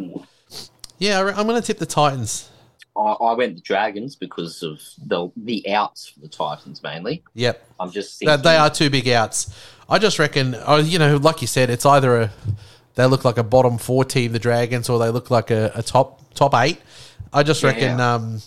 yeah, 0.99 1.21
I'm 1.21 1.47
going 1.47 1.61
to 1.61 1.67
tip 1.67 1.79
the 1.79 1.87
Titans. 1.87 2.51
I, 2.97 3.01
I 3.01 3.35
went 3.35 3.57
the 3.57 3.61
Dragons 3.61 4.17
because 4.17 4.63
of 4.63 4.81
the 5.07 5.31
the 5.37 5.69
outs 5.75 6.09
for 6.09 6.21
the 6.21 6.29
Titans 6.29 6.83
mainly. 6.83 7.23
Yep. 7.35 7.67
I'm 7.79 7.91
just 7.91 8.19
thinking, 8.19 8.43
they 8.43 8.57
are 8.57 8.71
two 8.71 8.91
big 8.91 9.09
outs. 9.09 9.55
I 9.89 9.99
just 9.99 10.19
reckon, 10.19 10.57
oh, 10.67 10.77
you 10.79 10.99
know, 10.99 11.17
like 11.17 11.41
you 11.41 11.47
said, 11.47 11.71
it's 11.71 11.87
either 11.87 12.17
a 12.23 12.31
they 12.95 13.05
look 13.07 13.25
like 13.25 13.37
a 13.39 13.43
bottom 13.45 13.79
four 13.79 14.05
team, 14.05 14.33
the 14.33 14.39
Dragons, 14.39 14.89
or 14.89 14.99
they 14.99 15.11
look 15.11 15.31
like 15.31 15.51
a, 15.51 15.71
a 15.75 15.83
top 15.83 16.35
top 16.35 16.55
eight. 16.55 16.79
I 17.33 17.43
just 17.43 17.63
reckon 17.63 17.99
Yeah. 17.99 18.15
um, 18.15 18.41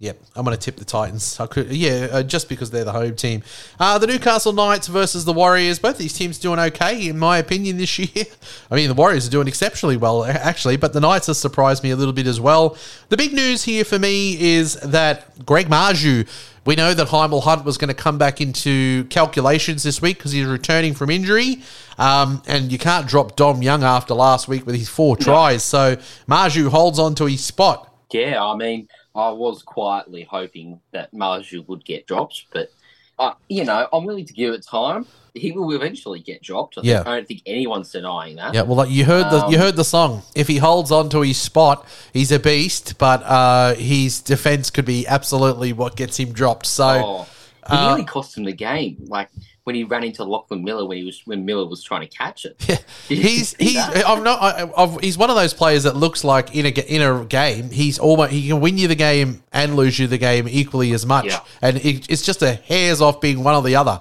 Yep, 0.00 0.20
I'm 0.36 0.44
going 0.44 0.54
to 0.54 0.62
tip 0.62 0.76
the 0.76 0.84
Titans. 0.84 1.38
I 1.40 1.46
could, 1.46 1.70
yeah, 1.72 2.08
uh, 2.10 2.22
just 2.22 2.48
because 2.50 2.70
they're 2.70 2.84
the 2.84 2.92
home 2.92 3.14
team. 3.14 3.42
Uh, 3.80 3.96
the 3.96 4.06
Newcastle 4.06 4.52
Knights 4.52 4.86
versus 4.86 5.24
the 5.24 5.32
Warriors. 5.32 5.78
Both 5.78 5.96
these 5.96 6.12
teams 6.12 6.36
doing 6.38 6.58
okay, 6.58 7.08
in 7.08 7.18
my 7.18 7.38
opinion, 7.38 7.78
this 7.78 7.98
year. 7.98 8.26
I 8.70 8.74
mean, 8.74 8.88
the 8.88 8.94
Warriors 8.94 9.26
are 9.26 9.30
doing 9.30 9.48
exceptionally 9.48 9.96
well, 9.96 10.22
actually, 10.24 10.76
but 10.76 10.92
the 10.92 11.00
Knights 11.00 11.28
have 11.28 11.36
surprised 11.36 11.82
me 11.82 11.90
a 11.90 11.96
little 11.96 12.12
bit 12.12 12.26
as 12.26 12.38
well. 12.38 12.76
The 13.08 13.16
big 13.16 13.32
news 13.32 13.64
here 13.64 13.82
for 13.82 13.98
me 13.98 14.38
is 14.56 14.74
that 14.80 15.46
Greg 15.46 15.68
Marzhew. 15.68 16.28
We 16.66 16.76
know 16.76 16.94
that 16.94 17.08
Hymel 17.08 17.42
Hunt 17.42 17.64
was 17.64 17.76
going 17.76 17.88
to 17.88 17.94
come 17.94 18.16
back 18.16 18.40
into 18.40 19.04
calculations 19.04 19.82
this 19.82 20.00
week 20.00 20.16
because 20.16 20.32
he's 20.32 20.46
returning 20.46 20.94
from 20.94 21.10
injury. 21.10 21.62
Um, 21.98 22.42
and 22.46 22.72
you 22.72 22.78
can't 22.78 23.06
drop 23.06 23.36
Dom 23.36 23.62
Young 23.62 23.82
after 23.84 24.14
last 24.14 24.48
week 24.48 24.64
with 24.64 24.74
his 24.74 24.88
four 24.88 25.16
tries. 25.16 25.62
So 25.62 25.96
Marzhew 26.26 26.68
holds 26.68 26.98
on 26.98 27.14
to 27.16 27.26
his 27.26 27.44
spot. 27.44 27.92
Yeah, 28.10 28.42
I 28.42 28.56
mean, 28.56 28.88
I 29.14 29.30
was 29.30 29.62
quietly 29.62 30.26
hoping 30.28 30.80
that 30.92 31.12
Marzhew 31.12 31.66
would 31.68 31.84
get 31.84 32.06
dropped, 32.06 32.46
but 32.52 32.72
uh, 33.18 33.34
you 33.48 33.64
know, 33.64 33.86
I'm 33.92 34.04
willing 34.04 34.26
to 34.26 34.32
give 34.32 34.54
it 34.54 34.64
time. 34.66 35.06
He 35.34 35.50
will 35.50 35.72
eventually 35.74 36.20
get 36.20 36.42
dropped. 36.42 36.78
I, 36.78 36.82
think- 36.82 36.86
Yeah. 36.90 37.00
I 37.04 37.16
don't 37.16 37.26
think 37.26 37.42
anyone's 37.44 37.90
denying 37.90 38.36
that. 38.36 38.54
Yeah, 38.54 38.62
well, 38.62 38.76
like 38.76 38.90
you 38.90 39.04
heard 39.04 39.30
the 39.30 39.38
you 39.48 39.56
Um, 39.56 39.62
heard 39.62 39.74
the 39.76 39.84
song. 39.84 40.22
If 40.36 40.46
he 40.46 40.58
holds 40.58 40.92
on 40.92 41.08
to 41.10 41.22
his 41.22 41.38
spot, 41.38 41.86
he's 42.12 42.30
a 42.30 42.38
beast. 42.38 42.98
But 42.98 43.22
uh, 43.24 43.74
his 43.74 44.20
defense 44.20 44.70
could 44.70 44.84
be 44.84 45.06
absolutely 45.08 45.72
what 45.72 45.96
gets 45.96 46.16
him 46.18 46.32
dropped. 46.32 46.66
So 46.66 46.84
Oh, 46.86 47.22
he 47.68 47.76
uh, 47.76 47.88
nearly 47.88 48.04
cost 48.04 48.36
him 48.38 48.44
the 48.44 48.52
game. 48.52 48.96
Like 49.08 49.28
when 49.64 49.74
he 49.74 49.82
ran 49.82 50.04
into 50.04 50.22
Lachlan 50.22 50.62
Miller 50.62 50.86
when 50.86 50.98
he 50.98 51.04
was 51.04 51.20
when 51.24 51.44
Miller 51.44 51.66
was 51.66 51.82
trying 51.82 52.02
to 52.02 52.16
catch 52.16 52.44
it. 52.44 52.84
You 53.08 53.16
he's 53.16 53.54
he's? 53.58 53.76
I'm 54.06 54.22
not 54.22 54.40
I, 54.40 54.70
I've, 54.76 55.00
he's 55.00 55.18
one 55.18 55.30
of 55.30 55.36
those 55.36 55.52
players 55.52 55.82
that 55.82 55.96
looks 55.96 56.22
like 56.22 56.54
in 56.54 56.64
a 56.64 56.68
in 56.68 57.02
a 57.02 57.24
game 57.24 57.70
he's 57.70 57.98
almost 57.98 58.30
he 58.30 58.46
can 58.48 58.60
win 58.60 58.78
you 58.78 58.86
the 58.88 58.94
game 58.94 59.42
and 59.52 59.74
lose 59.76 59.98
you 59.98 60.06
the 60.06 60.16
game 60.18 60.46
equally 60.48 60.92
as 60.92 61.04
much, 61.04 61.26
Yeah. 61.26 61.40
and 61.60 61.76
it, 61.78 62.08
it's 62.08 62.22
just 62.22 62.40
a 62.42 62.54
hairs 62.54 63.00
off 63.02 63.20
being 63.20 63.42
one 63.42 63.54
or 63.56 63.62
the 63.62 63.74
other. 63.76 64.00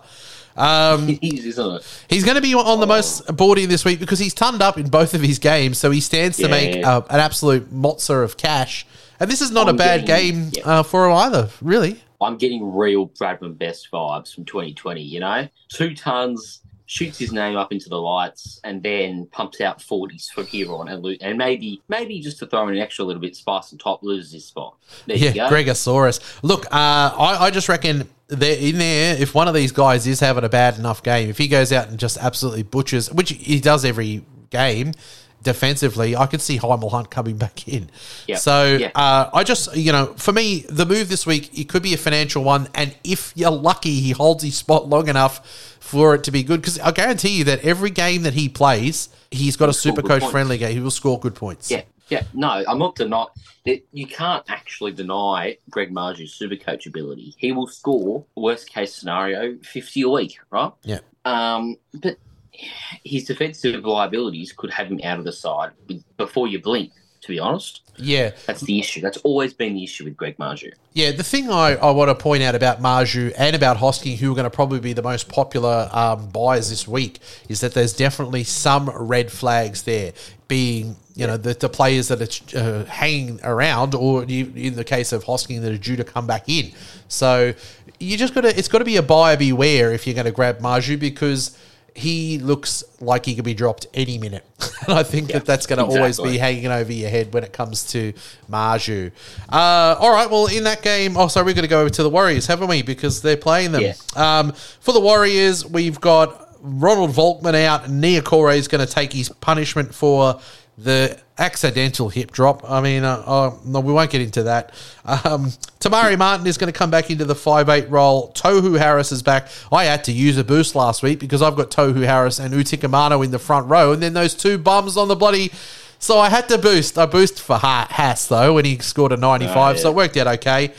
Um, 0.56 1.10
It 1.10 1.20
is, 1.24 1.46
isn't 1.46 1.76
it? 1.78 1.84
He's 2.10 2.24
going 2.24 2.36
to 2.36 2.42
be 2.42 2.54
on 2.54 2.80
the 2.80 2.86
Oh. 2.86 2.90
most 2.90 3.26
boardy 3.36 3.66
this 3.66 3.84
week 3.86 4.00
because 4.00 4.20
he's 4.20 4.34
turned 4.34 4.62
up 4.62 4.78
in 4.78 4.90
both 4.90 5.14
of 5.14 5.22
his 5.22 5.40
games, 5.40 5.78
so 5.78 5.92
he 5.92 6.00
stands 6.02 6.38
to 6.38 6.44
Yeah. 6.44 6.48
make 6.50 6.86
uh, 6.86 7.02
an 7.10 7.20
absolute 7.20 7.74
mozza 7.74 8.24
of 8.24 8.38
cash. 8.38 8.86
And 9.20 9.30
this 9.32 9.42
is 9.42 9.52
not 9.52 9.68
a 9.68 9.70
I'm 9.70 9.78
bad 9.78 10.06
getting- 10.06 10.32
game 10.50 10.52
yeah. 10.58 10.80
uh, 10.80 10.84
for 10.84 11.08
him 11.08 11.14
either, 11.16 11.50
really. 11.62 12.02
I'm 12.22 12.38
getting 12.38 12.74
real 12.76 13.08
Bradman 13.10 13.58
Best 13.58 13.90
vibes 13.92 14.34
from 14.34 14.46
2020. 14.46 15.02
You 15.02 15.20
know, 15.20 15.48
two 15.70 15.94
tons 15.96 16.62
shoots 16.86 17.18
his 17.18 17.32
name 17.32 17.56
up 17.58 17.72
into 17.72 17.90
the 17.90 18.00
lights 18.00 18.60
and 18.64 18.84
then 18.84 19.26
pumps 19.32 19.60
out 19.62 19.80
40s 19.80 20.30
from 20.30 20.46
here 20.46 20.72
on 20.72 20.88
and 20.90 21.02
lo- 21.04 21.16
and 21.22 21.38
maybe 21.38 21.82
maybe 21.90 22.20
just 22.20 22.38
to 22.40 22.46
throw 22.46 22.68
in 22.68 22.76
an 22.76 22.82
extra 22.82 23.04
little 23.04 23.22
bit 23.22 23.36
spice 23.36 23.72
on 23.74 23.80
top 23.80 24.04
loses 24.04 24.34
his 24.34 24.46
spot. 24.46 24.76
There 25.08 25.18
you 25.18 25.30
Yeah, 25.34 25.50
go. 25.50 25.56
Gregosaurus. 25.56 26.20
Look, 26.44 26.66
uh, 26.68 26.70
I, 26.72 27.38
I 27.46 27.50
just 27.52 27.68
reckon 27.70 28.08
they're 28.34 28.58
in 28.58 28.78
there. 28.78 29.16
If 29.22 29.34
one 29.34 29.48
of 29.48 29.54
these 29.54 29.72
guys 29.72 30.06
is 30.08 30.20
having 30.20 30.44
a 30.44 30.50
bad 30.50 30.78
enough 30.78 31.04
game, 31.04 31.30
if 31.30 31.38
he 31.38 31.48
goes 31.48 31.72
out 31.72 31.88
and 31.90 31.98
just 32.00 32.18
absolutely 32.18 32.64
butchers, 32.64 33.12
which 33.12 33.30
he 33.30 33.60
does 33.60 33.86
every 33.86 34.24
game 34.50 34.94
defensively, 35.42 36.16
I 36.16 36.26
could 36.26 36.42
see 36.42 36.58
Hymel 36.58 36.90
Hunt 36.92 37.10
coming 37.12 37.38
back 37.38 37.68
in. 37.68 37.90
Yeah, 38.28 38.38
So 38.38 38.80
uh, 38.96 39.30
I 39.34 39.44
just, 39.44 39.76
you 39.76 39.92
know, 39.92 40.14
for 40.18 40.32
me, 40.32 40.66
the 40.70 40.86
move 40.86 41.10
this 41.10 41.26
week, 41.26 41.58
it 41.58 41.70
could 41.70 41.84
be 41.84 41.94
a 41.94 41.98
financial 41.98 42.44
one. 42.44 42.70
And 42.74 42.96
if 43.04 43.34
you're 43.36 43.52
lucky, 43.52 44.00
he 44.00 44.12
holds 44.12 44.44
his 44.44 44.56
spot 44.56 44.88
long 44.88 45.08
enough 45.10 45.78
for 45.80 46.16
it 46.16 46.24
to 46.24 46.32
be 46.32 46.44
good. 46.44 46.62
Because 46.62 46.80
I 46.80 46.92
guarantee 46.92 47.38
you 47.38 47.44
that 47.46 47.64
every 47.64 47.90
game 47.90 48.24
that 48.24 48.34
he 48.34 48.48
plays, 48.50 49.10
he's 49.32 49.58
got 49.58 49.70
a 49.70 49.74
super 49.74 50.02
coach 50.02 50.22
points. 50.22 50.32
friendly 50.32 50.58
game. 50.58 50.74
He 50.74 50.80
will 50.80 50.92
score 50.92 51.20
good 51.20 51.36
points. 51.36 51.70
Yeah, 51.70 51.82
yeah. 52.10 52.24
No, 52.34 52.64
I'm 52.68 52.80
not 52.80 52.96
denying 52.96 53.28
that 53.66 53.82
you 53.92 54.08
can't 54.08 54.44
actually 54.50 54.92
deny 54.92 55.58
Greg 55.70 55.94
Marzhew's 55.94 56.34
super 56.34 56.56
coach 56.56 56.86
ability. 56.86 57.36
He 57.38 57.52
will 57.52 57.68
score 57.68 58.26
worst 58.36 58.70
case 58.70 58.94
scenario 58.94 59.58
50 59.64 60.02
a 60.02 60.10
week, 60.10 60.38
right? 60.50 60.72
Yeah. 60.84 61.00
Um, 61.26 61.78
but 61.94 62.18
his 62.52 63.26
defensive 63.26 63.84
liabilities 63.84 64.54
could 64.54 64.72
have 64.72 64.88
him 64.88 65.00
out 65.04 65.20
of 65.20 65.26
the 65.26 65.32
side 65.32 65.72
before 66.18 66.48
you 66.48 66.62
blink. 66.62 66.92
To 67.24 67.30
be 67.30 67.40
honest, 67.40 67.80
Yeah. 67.96 68.32
that's 68.46 68.60
the 68.60 68.80
issue. 68.80 69.00
That's 69.00 69.16
always 69.20 69.54
been 69.54 69.76
the 69.76 69.84
issue 69.86 70.04
with 70.04 70.18
Greg 70.18 70.38
Marzhew. 70.38 70.74
Yeah, 70.92 71.12
the 71.14 71.24
thing 71.24 71.50
I, 71.50 71.76
I 71.76 71.92
want 71.92 72.10
to 72.10 72.16
point 72.16 72.44
out 72.44 72.54
about 72.54 72.82
Marzhew 72.82 73.34
and 73.38 73.56
about 73.56 73.78
Hosking, 73.78 74.18
who 74.18 74.34
are 74.34 74.36
going 74.36 74.44
to 74.44 74.50
probably 74.50 74.82
be 74.82 74.92
the 74.92 75.02
most 75.02 75.30
popular 75.30 75.90
um, 75.94 76.28
buyers 76.32 76.70
this 76.70 76.86
week, 76.86 77.20
is 77.48 77.62
that 77.62 77.74
there's 77.74 77.94
definitely 77.94 78.44
some 78.44 78.90
red 78.90 79.32
flags 79.32 79.84
there, 79.84 80.12
being 80.50 80.98
you 81.16 81.26
know 81.26 81.38
the, 81.38 81.54
the 81.54 81.70
players 81.70 82.10
that 82.10 82.22
are 82.54 82.60
uh, 82.60 82.84
hanging 82.86 83.40
around, 83.42 83.96
or 83.96 84.24
in 84.24 84.58
in 84.58 84.76
the 84.76 84.84
case 84.84 85.14
of 85.14 85.24
Hosking, 85.24 85.62
that 85.62 85.72
are 85.72 85.78
due 85.78 85.96
to 85.96 86.04
come 86.04 86.28
back 86.28 86.50
in. 86.50 86.74
So 87.08 87.54
you 88.02 88.18
just 88.18 88.34
got 88.34 88.42
to 88.42 88.50
it's 88.50 88.68
got 88.68 88.80
to 88.80 88.86
be 88.86 88.98
a 88.98 89.02
buyer 89.02 89.38
beware 89.38 89.94
if 89.94 90.06
you're 90.06 90.14
going 90.16 90.26
to 90.26 90.32
grab 90.34 90.60
Marzhew 90.60 91.00
because. 91.00 91.58
He 91.96 92.40
looks 92.40 92.84
like 93.00 93.26
he 93.26 93.36
could 93.36 93.46
be 93.46 93.54
dropped 93.54 93.86
any 93.94 94.18
minute, 94.18 94.46
and 94.88 94.98
I 94.98 95.04
think 95.04 95.32
that 95.32 95.46
that's 95.46 95.68
going 95.68 95.78
to 95.80 95.86
always 95.86 96.20
be 96.20 96.38
hanging 96.38 96.68
over 96.68 96.92
your 96.92 97.10
head 97.10 97.34
when 97.34 97.44
it 97.44 97.54
comes 97.54 97.92
to 97.92 98.14
Marzhew. 98.50 99.12
Uh, 99.48 99.96
all 100.00 100.12
right, 100.12 100.30
well, 100.30 100.48
in 100.48 100.64
that 100.64 100.82
game, 100.82 101.16
oh, 101.18 101.28
sorry, 101.28 101.46
we're 101.46 101.54
going 101.54 101.64
to 101.64 101.70
go 101.70 101.82
over 101.82 101.90
to 101.92 102.04
the 102.04 102.10
Warriors, 102.10 102.48
haven't 102.48 102.68
we? 102.68 102.82
Because 102.82 103.22
they're 103.22 103.38
playing 103.38 103.74
them. 103.74 103.82
Um, 104.16 104.54
for 104.54 104.92
the 104.92 105.00
Warriors, 105.00 105.66
we've 105.66 106.02
got 106.02 106.50
Ronald 106.62 107.12
Volkman 107.12 107.56
out, 107.66 107.86
and 107.88 108.04
Niukore 108.04 108.56
is 108.58 108.68
going 108.68 108.86
to 108.86 108.92
take 108.92 109.14
his 109.14 109.30
punishment 109.30 109.94
for 109.94 110.40
the 110.78 111.20
accidental 111.38 112.10
hip 112.10 112.32
drop. 112.32 112.70
I 112.70 112.82
mean, 112.82 113.04
uh, 113.04 113.24
uh, 113.26 113.56
no, 113.66 113.80
we 113.80 113.94
won't 113.94 114.10
get 114.12 114.22
into 114.22 114.44
that. 114.44 114.74
Um, 115.06 115.52
Te 115.80 115.90
Maire 115.90 116.18
Martin 116.18 116.48
is 116.48 116.58
going 116.58 116.72
to 116.72 116.78
come 116.78 116.90
back 116.90 117.12
into 117.12 117.26
the 117.26 117.36
5'8 117.36 117.90
role. 117.92 118.32
Tohu 118.34 118.78
Harris 118.78 119.12
is 119.12 119.22
back. 119.22 119.50
I 119.72 119.86
had 119.86 120.04
to 120.06 120.12
use 120.12 120.38
a 120.38 120.44
boost 120.44 120.76
last 120.76 121.04
week 121.04 121.20
because 121.20 121.42
I've 121.42 121.56
got 121.56 121.70
Tohu 121.72 122.04
Harris 122.06 122.40
and 122.40 122.54
Utikamano 122.54 123.24
in 123.24 123.32
the 123.32 123.40
front 123.40 123.68
row, 123.68 123.92
and 123.92 124.02
then 124.02 124.14
those 124.14 124.34
two 124.34 124.58
bums 124.58 124.98
on 124.98 125.08
the 125.08 125.16
bloody. 125.16 125.52
So 126.00 126.20
I 126.20 126.30
had 126.30 126.50
to 126.50 126.58
boost. 126.58 126.98
I 126.98 127.06
boosted 127.06 127.40
for 127.40 127.58
Ha- 127.58 127.88
Haas, 127.90 128.28
though, 128.28 128.54
when 128.56 128.66
he 128.66 128.78
scored 128.80 129.12
a 129.12 129.18
95, 129.18 129.76
Oh, 129.76 129.80
so 129.80 129.90
it 129.90 129.96
worked 129.96 130.18
out 130.18 130.28
okay. 130.28 130.74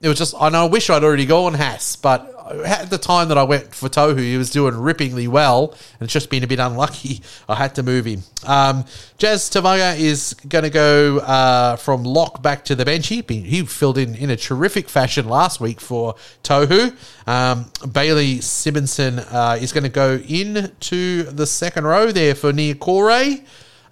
It 0.00 0.08
was 0.08 0.18
just, 0.18 0.34
I 0.38 0.48
know, 0.48 0.64
I 0.64 0.68
wish 0.68 0.90
I'd 0.90 1.04
already 1.04 1.26
gone 1.26 1.54
Haas, 1.54 1.96
but 1.96 2.31
at 2.64 2.90
the 2.90 2.98
time 2.98 3.28
that 3.28 3.38
I 3.38 3.42
went 3.42 3.74
for 3.74 3.88
Tohu, 3.88 4.18
he 4.18 4.36
was 4.36 4.50
doing 4.50 4.74
rippingly 4.74 5.28
well, 5.28 5.70
and 5.98 6.02
it's 6.02 6.12
just 6.12 6.30
been 6.30 6.44
a 6.44 6.46
bit 6.46 6.58
unlucky. 6.58 7.20
I 7.48 7.56
had 7.56 7.74
to 7.76 7.82
move 7.82 8.04
him. 8.04 8.22
Um, 8.44 8.84
Jazz 9.18 9.50
Tevaga 9.50 9.98
is 9.98 10.34
going 10.48 10.64
to 10.64 10.70
go 10.70 11.18
uh, 11.18 11.76
from 11.76 12.04
lock 12.04 12.42
back 12.42 12.64
to 12.66 12.74
the 12.74 12.84
bench. 12.84 13.08
He, 13.08 13.22
he 13.22 13.64
filled 13.64 13.98
in 13.98 14.14
in 14.14 14.30
a 14.30 14.36
terrific 14.36 14.88
fashion 14.88 15.28
last 15.28 15.60
week 15.60 15.80
for 15.80 16.14
Tohu. 16.42 16.94
Um, 17.26 17.70
Bailey 17.90 18.40
Simonson 18.40 19.18
uh, 19.18 19.58
is 19.60 19.72
going 19.72 19.84
to 19.84 19.90
go 19.90 20.16
into 20.28 21.24
the 21.24 21.46
second 21.46 21.84
row 21.84 22.12
there 22.12 22.34
for 22.34 22.52
Niukore. 22.52 23.44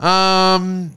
Um, 0.03 0.97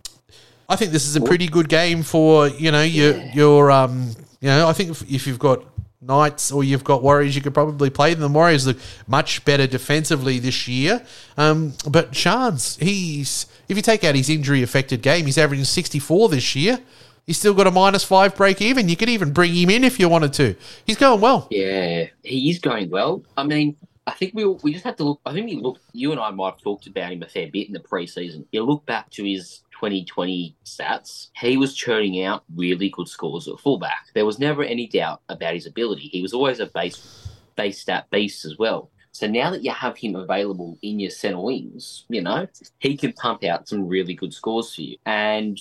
I 0.70 0.76
think 0.76 0.92
this 0.92 1.06
is 1.06 1.16
a 1.16 1.22
pretty 1.22 1.48
good 1.48 1.70
game 1.70 2.04
for 2.04 2.48
you 2.48 2.72
know 2.72 2.82
your 2.82 3.16
your 3.34 3.72
um 3.72 4.16
you 4.40 4.48
know 4.48 4.68
I 4.68 4.74
think 4.74 4.92
if, 4.92 5.12
if 5.12 5.28
you've 5.28 5.40
got 5.40 5.64
Knights 6.06 6.52
or 6.52 6.64
you've 6.64 6.84
got 6.84 7.02
Warriors, 7.02 7.36
you 7.36 7.42
could 7.42 7.54
probably 7.54 7.90
play 7.90 8.14
them. 8.14 8.22
The 8.22 8.30
Warriors 8.30 8.68
look 8.68 8.78
much 9.08 9.44
better 9.46 9.68
defensively 9.68 10.40
this 10.40 10.68
year. 10.68 11.06
Um, 11.38 11.74
but 11.90 12.12
Chance, 12.12 12.78
he's 12.78 13.46
if 13.68 13.78
you 13.78 13.84
take 13.84 14.04
out 14.04 14.16
his 14.16 14.30
injury 14.30 14.64
affected 14.64 15.02
game, 15.02 15.26
he's 15.26 15.38
averaging 15.38 15.66
sixty 15.66 16.00
four 16.00 16.30
this 16.30 16.56
year. 16.56 16.80
He's 17.26 17.38
still 17.38 17.54
got 17.54 17.68
a 17.68 17.72
minus 17.72 18.04
five 18.04 18.36
break 18.36 18.62
even. 18.62 18.90
You 18.90 18.98
could 18.98 19.10
even 19.10 19.32
bring 19.32 19.54
him 19.54 19.70
in 19.70 19.84
if 19.84 20.00
you 20.00 20.10
wanted 20.10 20.34
to. 20.34 20.56
He's 20.86 20.98
going 20.98 21.22
well. 21.22 21.48
Yeah, 21.50 22.08
he 22.22 22.50
is 22.50 22.60
going 22.60 22.90
well. 22.90 23.24
I 23.38 23.44
mean, 23.44 23.78
I 24.06 24.12
think 24.12 24.34
we 24.34 24.46
we 24.46 24.74
just 24.74 24.84
have 24.84 24.98
to 24.98 25.04
look. 25.06 25.22
I 25.26 25.32
think 25.32 25.46
we 25.46 25.56
look. 25.56 25.80
You 25.94 26.12
and 26.12 26.20
I 26.20 26.32
might 26.32 26.56
have 26.56 26.62
talked 26.62 26.88
about 26.88 27.14
him 27.14 27.24
a 27.24 27.28
fair 27.28 27.48
bit 27.48 27.68
in 27.68 27.74
the 27.74 27.80
preseason. 27.80 28.46
You 28.52 28.64
look 28.64 28.86
back 28.86 29.10
to 29.12 29.24
his 29.24 29.62
2020 29.84 30.56
stats. 30.64 31.28
He 31.36 31.58
was 31.58 31.76
churning 31.76 32.24
out 32.24 32.46
really 32.56 32.90
good 32.90 33.10
scores 33.10 33.50
at 33.50 33.60
fullback. 33.60 34.08
There 34.14 34.26
was 34.26 34.40
never 34.40 34.64
any 34.64 34.88
doubt 34.88 35.22
about 35.28 35.56
his 35.56 35.66
ability. 35.66 36.08
He 36.08 36.22
was 36.22 36.34
always 36.34 36.62
a 36.62 36.68
base 36.68 37.28
base 37.58 37.82
stat 37.82 38.08
beast 38.10 38.46
as 38.46 38.58
well. 38.58 38.90
So 39.12 39.28
now 39.28 39.52
that 39.52 39.64
you 39.64 39.72
have 39.72 39.98
him 39.98 40.16
available 40.16 40.78
in 40.82 41.00
your 41.02 41.12
center 41.12 41.42
wings, 41.42 42.06
you 42.08 42.22
know 42.22 42.48
he 42.80 42.96
can 42.96 43.12
pump 43.14 43.44
out 43.44 43.68
some 43.68 43.86
really 43.86 44.14
good 44.14 44.34
scores 44.34 44.74
for 44.74 44.82
you. 44.82 44.98
And 45.06 45.60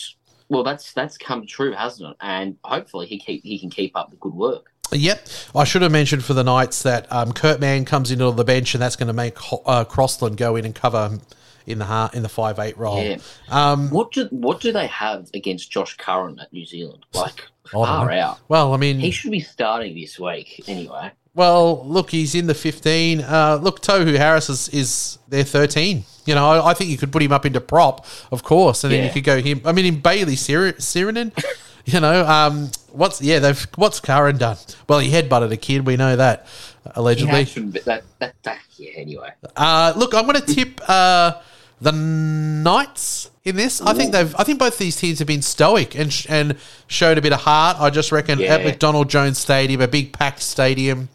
well, 0.49 0.63
that's 0.63 0.93
that's 0.93 1.19
come 1.19 1.45
true, 1.45 1.73
hasn't 1.73 2.11
it? 2.11 2.17
And 2.21 2.57
hopefully 2.63 3.07
he 3.07 3.19
keep 3.19 3.43
he 3.43 3.59
can 3.59 3.71
keep 3.71 3.97
up 3.97 4.11
the 4.11 4.17
good 4.17 4.35
work. 4.35 4.73
Yep. 4.93 5.27
I 5.57 5.65
should 5.65 5.83
have 5.83 5.91
mentioned 5.91 6.23
for 6.23 6.35
the 6.35 6.45
Knights 6.45 6.83
that 6.83 7.11
um, 7.11 7.33
Kurt 7.33 7.61
Mann 7.61 7.87
comes 7.87 8.11
into 8.13 8.31
the 8.31 8.45
bench, 8.45 8.75
and 8.75 8.83
that's 8.83 8.95
going 8.95 9.07
to 9.09 9.15
make 9.15 9.37
uh, 9.67 9.85
Crossland 9.85 10.37
go 10.37 10.55
in 10.55 10.65
and 10.65 10.75
cover 10.75 11.19
in 11.67 11.79
the 11.79 11.85
heart 11.85 12.15
in 12.15 12.23
the 12.23 12.29
five 12.29 12.59
eight 12.59 12.77
role. 12.79 13.03
Yeah. 13.03 13.19
Um, 13.51 13.91
What 13.91 14.13
do 14.13 14.27
what 14.31 14.61
do 14.61 14.73
they 14.73 14.87
have 14.89 15.29
against 15.35 15.71
Josh 15.71 15.97
Curran 15.97 16.39
at 16.41 16.53
New 16.53 16.65
Zealand? 16.67 17.05
Like 17.15 17.43
far 17.71 18.11
out. 18.11 18.39
well, 18.49 18.75
I 18.75 18.77
mean, 18.77 18.99
He 18.99 19.11
should 19.11 19.31
be 19.31 19.41
starting 19.41 19.95
this 19.95 20.19
week 20.19 20.63
anyway. 20.67 21.11
well, 21.35 21.87
look, 21.87 22.11
he's 22.11 22.35
in 22.35 22.47
the 22.47 22.55
fifteen. 22.55 23.21
Uh, 23.21 23.59
look, 23.63 23.81
Tohu 23.81 24.17
Harris 24.17 24.49
is, 24.51 24.69
is 24.71 25.19
their 25.29 25.45
thirteen. 25.45 26.05
You 26.27 26.35
know, 26.37 26.47
I, 26.51 26.71
I 26.71 26.75
think 26.75 26.91
you 26.91 26.99
could 26.99 27.11
put 27.11 27.23
him 27.23 27.33
up 27.33 27.45
into 27.47 27.61
prop, 27.61 28.07
of 28.31 28.43
course, 28.45 28.85
and 28.85 28.93
then 28.93 29.05
you 29.05 29.11
could 29.13 29.25
go 29.25 29.41
him. 29.41 29.61
I 29.65 29.73
mean, 29.73 29.87
in 29.87 30.01
Bailey 30.01 30.37
Sir- 30.37 30.73
Sironen, 30.75 31.33
You 31.85 31.99
know, 31.99 32.25
um, 32.25 32.71
what's 32.93 33.21
yeah? 33.21 33.41
They've 33.41 33.67
what's 33.75 33.99
Curran 33.99 34.39
done? 34.39 34.57
Well, 34.89 35.01
he 35.01 35.11
headbutted 35.11 35.51
a 35.51 35.57
kid. 35.57 35.85
We 35.85 35.97
know 35.97 36.15
that 36.15 36.47
allegedly. 36.95 37.45
some- 37.47 37.73
that, 37.73 38.05
that, 38.21 38.35
that, 38.45 38.59
yeah, 38.77 38.93
anyway. 38.95 39.31
Uh, 39.57 39.93
look, 39.97 40.15
I'm 40.15 40.27
going 40.27 40.41
to 40.41 40.55
tip 40.55 40.81
uh, 40.89 41.41
the 41.83 41.93
Knights 41.93 43.31
in 43.45 43.57
this. 43.57 43.81
I 43.81 43.93
think 43.93 44.13
they've. 44.13 44.35
I 44.37 44.45
think 44.45 44.59
both 44.59 44.79
these 44.79 44.97
teams 44.97 45.19
have 45.19 45.27
been 45.29 45.43
stoic 45.43 45.95
and 45.97 46.13
sh- 46.13 46.27
and 46.29 46.57
showed 46.87 47.19
a 47.19 47.21
bit 47.21 47.33
of 47.33 47.41
heart. 47.41 47.77
I 47.81 47.91
just 47.91 48.13
reckon 48.13 48.41
at 48.43 48.65
McDonald 48.65 49.11
Jones 49.11 49.39
Stadium, 49.39 49.81
a 49.81 49.89
big 49.89 50.13
packed 50.13 50.43
stadium, 50.43 51.09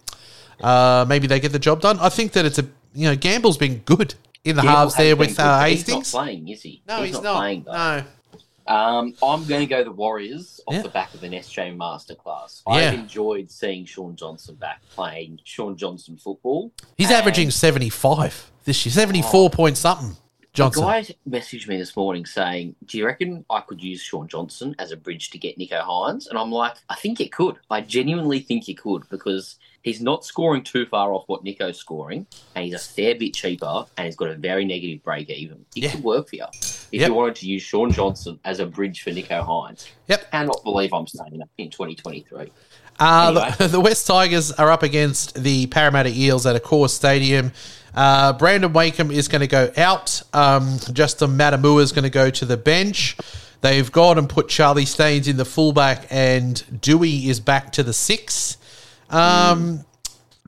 uh, 0.62 1.06
maybe 1.08 1.26
they 1.28 1.40
get 1.40 1.54
the 1.54 1.60
job 1.60 1.82
done. 1.82 1.98
I 2.00 2.10
think 2.10 2.34
that 2.34 2.46
it's 2.46 2.60
a 2.60 2.66
you 2.94 3.08
know 3.08 3.16
Gamble's 3.16 3.58
been 3.58 3.78
good 3.80 4.16
in 4.44 4.58
the 4.58 4.62
halves 4.62 4.96
there 4.96 5.16
with 5.16 5.40
uh, 5.40 5.60
good, 5.64 5.70
Hastings. 5.70 5.98
He's 6.08 6.14
not 6.14 6.24
playing, 6.24 6.48
is 6.50 6.62
he? 6.62 6.82
no, 6.88 7.02
he's, 7.02 7.22
not. 7.22 7.38
playing, 7.38 7.64
though. 7.64 7.72
no. 7.72 8.04
Um, 8.68 9.14
I'm 9.24 9.46
going 9.46 9.62
to 9.62 9.66
go 9.66 9.82
the 9.86 9.94
Warriors 9.94 10.60
off 10.68 10.74
Yeah. 10.74 10.82
the 10.82 10.90
back 10.90 11.14
of 11.14 11.24
an 11.24 11.32
SJ 11.32 11.78
Masterclass. 11.78 12.64
Yeah. 12.68 12.74
I've 12.74 12.94
enjoyed 12.96 13.50
seeing 13.50 13.86
Shaun 13.86 14.18
Johnson 14.18 14.56
back 14.56 14.82
playing 14.90 15.40
Shaun 15.46 15.78
Johnson 15.78 16.18
football. 16.18 16.74
He's 16.98 17.08
And 17.08 17.16
averaging 17.16 17.50
75 17.52 18.52
this 18.66 18.86
year, 18.86 18.92
74 18.92 19.50
point 19.52 19.78
something. 19.78 20.18
Johnson. 20.58 20.84
A 20.84 20.86
guy 20.88 21.16
messaged 21.30 21.68
me 21.68 21.78
this 21.78 21.96
morning 21.96 22.26
saying, 22.26 22.76
"Do 22.86 22.98
you 22.98 23.06
reckon 23.06 23.46
I 23.50 23.62
could 23.62 23.82
use 23.82 24.02
Shaun 24.02 24.28
Johnson 24.28 24.76
as 24.80 24.92
a 24.92 24.98
bridge 24.98 25.30
to 25.30 25.38
get 25.38 25.58
Nicho 25.58 25.82
Hynes?" 25.84 26.28
And 26.28 26.38
I'm 26.38 26.52
like, 26.52 26.76
"I 26.90 26.96
think 26.96 27.22
it 27.22 27.32
could. 27.32 27.58
I 27.70 27.82
genuinely 27.82 28.40
think 28.40 28.68
you 28.68 28.76
could 28.76 29.08
because 29.10 29.56
he's 29.84 30.02
not 30.02 30.26
scoring 30.26 30.64
too 30.64 30.86
far 30.88 31.14
off 31.14 31.24
what 31.28 31.44
Nicho's 31.44 31.78
scoring, 31.78 32.26
and 32.56 32.66
he's 32.66 32.74
a 32.74 32.80
fair 32.80 33.14
bit 33.16 33.34
cheaper, 33.36 33.86
and 33.98 34.06
he's 34.08 34.16
got 34.16 34.30
a 34.30 34.36
very 34.36 34.66
negative 34.66 35.04
break 35.04 35.30
even. 35.30 35.64
It 35.76 35.84
Yeah. 35.84 35.92
could 35.92 36.04
work 36.04 36.28
for 36.30 36.36
you 36.38 36.46
if 36.52 36.88
Yep. 36.92 37.08
you 37.08 37.14
wanted 37.14 37.36
to 37.36 37.48
use 37.48 37.62
Shaun 37.62 37.92
Johnson 37.92 38.40
as 38.44 38.60
a 38.60 38.66
bridge 38.66 39.02
for 39.04 39.12
Nicho 39.12 39.46
Hynes. 39.46 39.88
Yep. 40.08 40.32
Cannot 40.32 40.64
believe 40.64 40.92
I'm 40.92 41.08
saying 41.08 41.38
that 41.38 41.50
in 41.58 41.70
2023. 41.70 42.52
Uh, 43.00 43.28
Anyway. 43.36 43.56
the, 43.58 43.68
the 43.68 43.80
Wests 43.80 44.06
Tigers 44.06 44.52
are 44.54 44.72
up 44.72 44.84
against 44.84 45.36
the 45.36 45.68
Parramatta 45.68 46.10
Eels 46.10 46.46
at 46.46 46.62
Accor 46.62 46.90
stadium. 46.90 47.52
Uh, 47.94 48.34
Brandon 48.34 48.72
Wakeham 48.74 49.12
is 49.12 49.28
going 49.28 49.42
to 49.42 49.48
go 49.48 49.72
out. 49.78 50.22
Um, 50.34 50.78
Justin 50.94 51.32
Matamua 51.38 51.82
is 51.82 51.92
going 51.92 52.04
to 52.04 52.10
go 52.10 52.30
to 52.30 52.46
the 52.46 52.58
bench. 52.58 53.18
They've 53.62 53.92
gone 53.92 54.18
and 54.20 54.30
put 54.30 54.50
Charlie 54.50 54.86
Staines 54.86 55.28
in 55.28 55.38
the 55.38 55.46
fullback, 55.46 56.06
and 56.12 56.82
Dewey 56.82 57.28
is 57.28 57.40
back 57.40 57.72
to 57.74 57.84
the 57.84 57.94
six. 57.94 58.58
Um, 59.10 59.84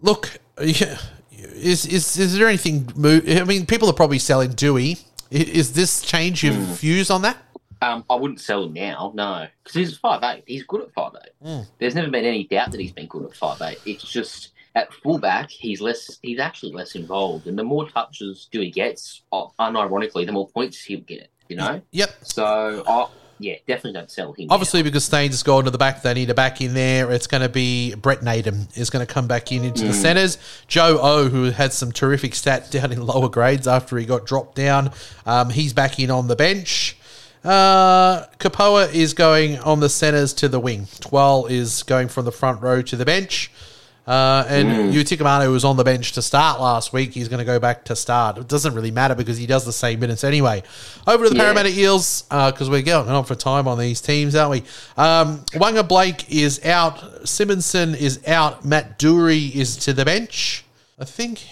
Look, 0.01 0.37
is, 0.59 1.85
is 1.85 2.17
is 2.17 2.37
there 2.37 2.47
anything? 2.47 2.87
I 2.97 3.43
mean, 3.45 3.65
people 3.65 3.89
are 3.89 3.93
probably 3.93 4.19
selling 4.19 4.51
Dewey. 4.51 4.97
Is 5.31 5.73
this 5.73 6.01
change 6.01 6.43
your 6.43 6.53
views 6.53 7.09
on 7.09 7.21
that? 7.23 7.37
Um, 7.81 8.03
I 8.09 8.15
wouldn't 8.15 8.41
sell 8.41 8.63
him 8.65 8.73
now, 8.73 9.11
no, 9.15 9.47
because 9.63 9.75
he's 9.75 9.97
five 9.97 10.21
eight. 10.23 10.43
He's 10.45 10.63
good 10.63 10.81
at 10.81 10.91
five 10.93 11.13
eight. 11.23 11.47
Mm. 11.47 11.65
There's 11.77 11.95
never 11.95 12.09
been 12.09 12.25
any 12.25 12.43
doubt 12.43 12.71
that 12.71 12.79
he's 12.79 12.91
been 12.91 13.07
good 13.07 13.23
at 13.23 13.33
five 13.35 13.61
eight. 13.61 13.79
It's 13.85 14.03
just 14.03 14.49
at 14.75 14.93
fullback, 14.93 15.49
he's 15.49 15.81
less. 15.81 16.19
He's 16.21 16.39
actually 16.39 16.73
less 16.73 16.95
involved, 16.95 17.47
and 17.47 17.57
the 17.57 17.63
more 17.63 17.89
touches 17.89 18.47
do 18.51 18.59
he 18.59 18.69
gets, 18.69 19.21
uh, 19.31 19.45
unironically, 19.59 20.25
the 20.25 20.31
more 20.31 20.47
points 20.47 20.83
he'll 20.83 20.99
get. 21.01 21.29
You 21.47 21.55
know, 21.55 21.81
Yep. 21.91 22.15
so 22.21 22.83
I 22.87 23.07
yeah, 23.39 23.55
definitely 23.67 23.93
don't 23.93 24.11
sell 24.11 24.33
him. 24.33 24.47
Obviously, 24.51 24.83
because 24.83 25.05
Staines 25.05 25.33
has 25.33 25.43
gone 25.43 25.63
to 25.63 25.71
the 25.71 25.77
back, 25.77 26.01
they 26.01 26.13
need 26.13 26.29
a 26.29 26.33
back 26.33 26.61
in 26.61 26.73
there. 26.73 27.09
It's 27.11 27.25
going 27.25 27.41
to 27.41 27.49
be 27.49 27.95
Brent 27.95 28.21
Naden 28.21 28.67
is 28.75 28.89
going 28.89 29.05
to 29.05 29.11
come 29.11 29.27
back 29.27 29.51
in 29.51 29.63
into 29.63 29.85
the 29.85 29.93
centres. 29.93 30.37
Joe 30.67 30.99
O, 31.01 31.29
who 31.29 31.45
had 31.45 31.71
some 31.73 31.91
terrific 31.91 32.33
stats 32.33 32.69
down 32.69 32.91
in 32.91 33.03
lower 33.05 33.29
grades 33.29 33.67
after 33.67 33.97
he 33.97 34.05
got 34.05 34.25
dropped 34.25 34.55
down, 34.55 34.91
um, 35.25 35.49
he's 35.49 35.73
back 35.73 35.99
in 35.99 36.11
on 36.11 36.27
the 36.27 36.35
bench. 36.35 36.97
Uh, 37.49 38.27
Kapoa 38.37 38.93
is 38.93 39.15
going 39.15 39.57
on 39.57 39.79
the 39.79 39.89
centres 39.89 40.33
to 40.33 40.47
the 40.47 40.59
wing. 40.59 40.85
Twal 40.99 41.47
is 41.47 41.81
going 41.81 42.07
from 42.07 42.25
the 42.25 42.31
front 42.31 42.61
row 42.61 42.83
to 42.83 42.95
the 42.95 43.05
bench. 43.05 43.49
Uh, 44.05 44.45
and 44.47 44.93
Utoikamanu 44.93 45.45
who 45.45 45.51
was 45.51 45.65
on 45.65 45.75
the 45.75 45.83
bench 45.83 46.11
to 46.11 46.21
start 46.21 46.59
last 46.61 46.93
week. 46.93 47.11
He's 47.13 47.27
going 47.27 47.39
to 47.39 47.45
go 47.45 47.59
back 47.59 47.85
to 47.85 47.95
start. 47.95 48.37
It 48.37 48.47
doesn't 48.47 48.75
really 48.75 48.91
matter 48.91 49.15
because 49.15 49.37
he 49.39 49.47
does 49.47 49.65
the 49.65 49.73
same 49.73 49.99
minutes 49.99 50.23
anyway. 50.23 50.61
Over 51.07 51.23
to 51.23 51.29
the 51.31 51.35
Yeah. 51.37 51.43
Parramatta 51.43 51.69
Eels 51.69 52.21
because 52.23 52.69
we're 52.69 52.83
going 52.83 53.09
on 53.09 53.23
for 53.23 53.33
time 53.33 53.67
on 53.67 53.79
these 53.79 53.99
teams, 53.99 54.35
aren't 54.35 54.51
we? 54.51 54.59
Um, 54.95 55.39
Wanga 55.53 55.87
Blake 55.87 56.29
is 56.31 56.63
out. 56.65 56.97
Simonsson 57.23 57.99
is 57.99 58.19
out. 58.27 58.63
Matt 58.63 58.99
Doorey 58.99 59.45
is 59.45 59.75
to 59.77 59.93
the 59.93 60.05
bench. 60.05 60.65
I 60.99 61.05
think 61.05 61.43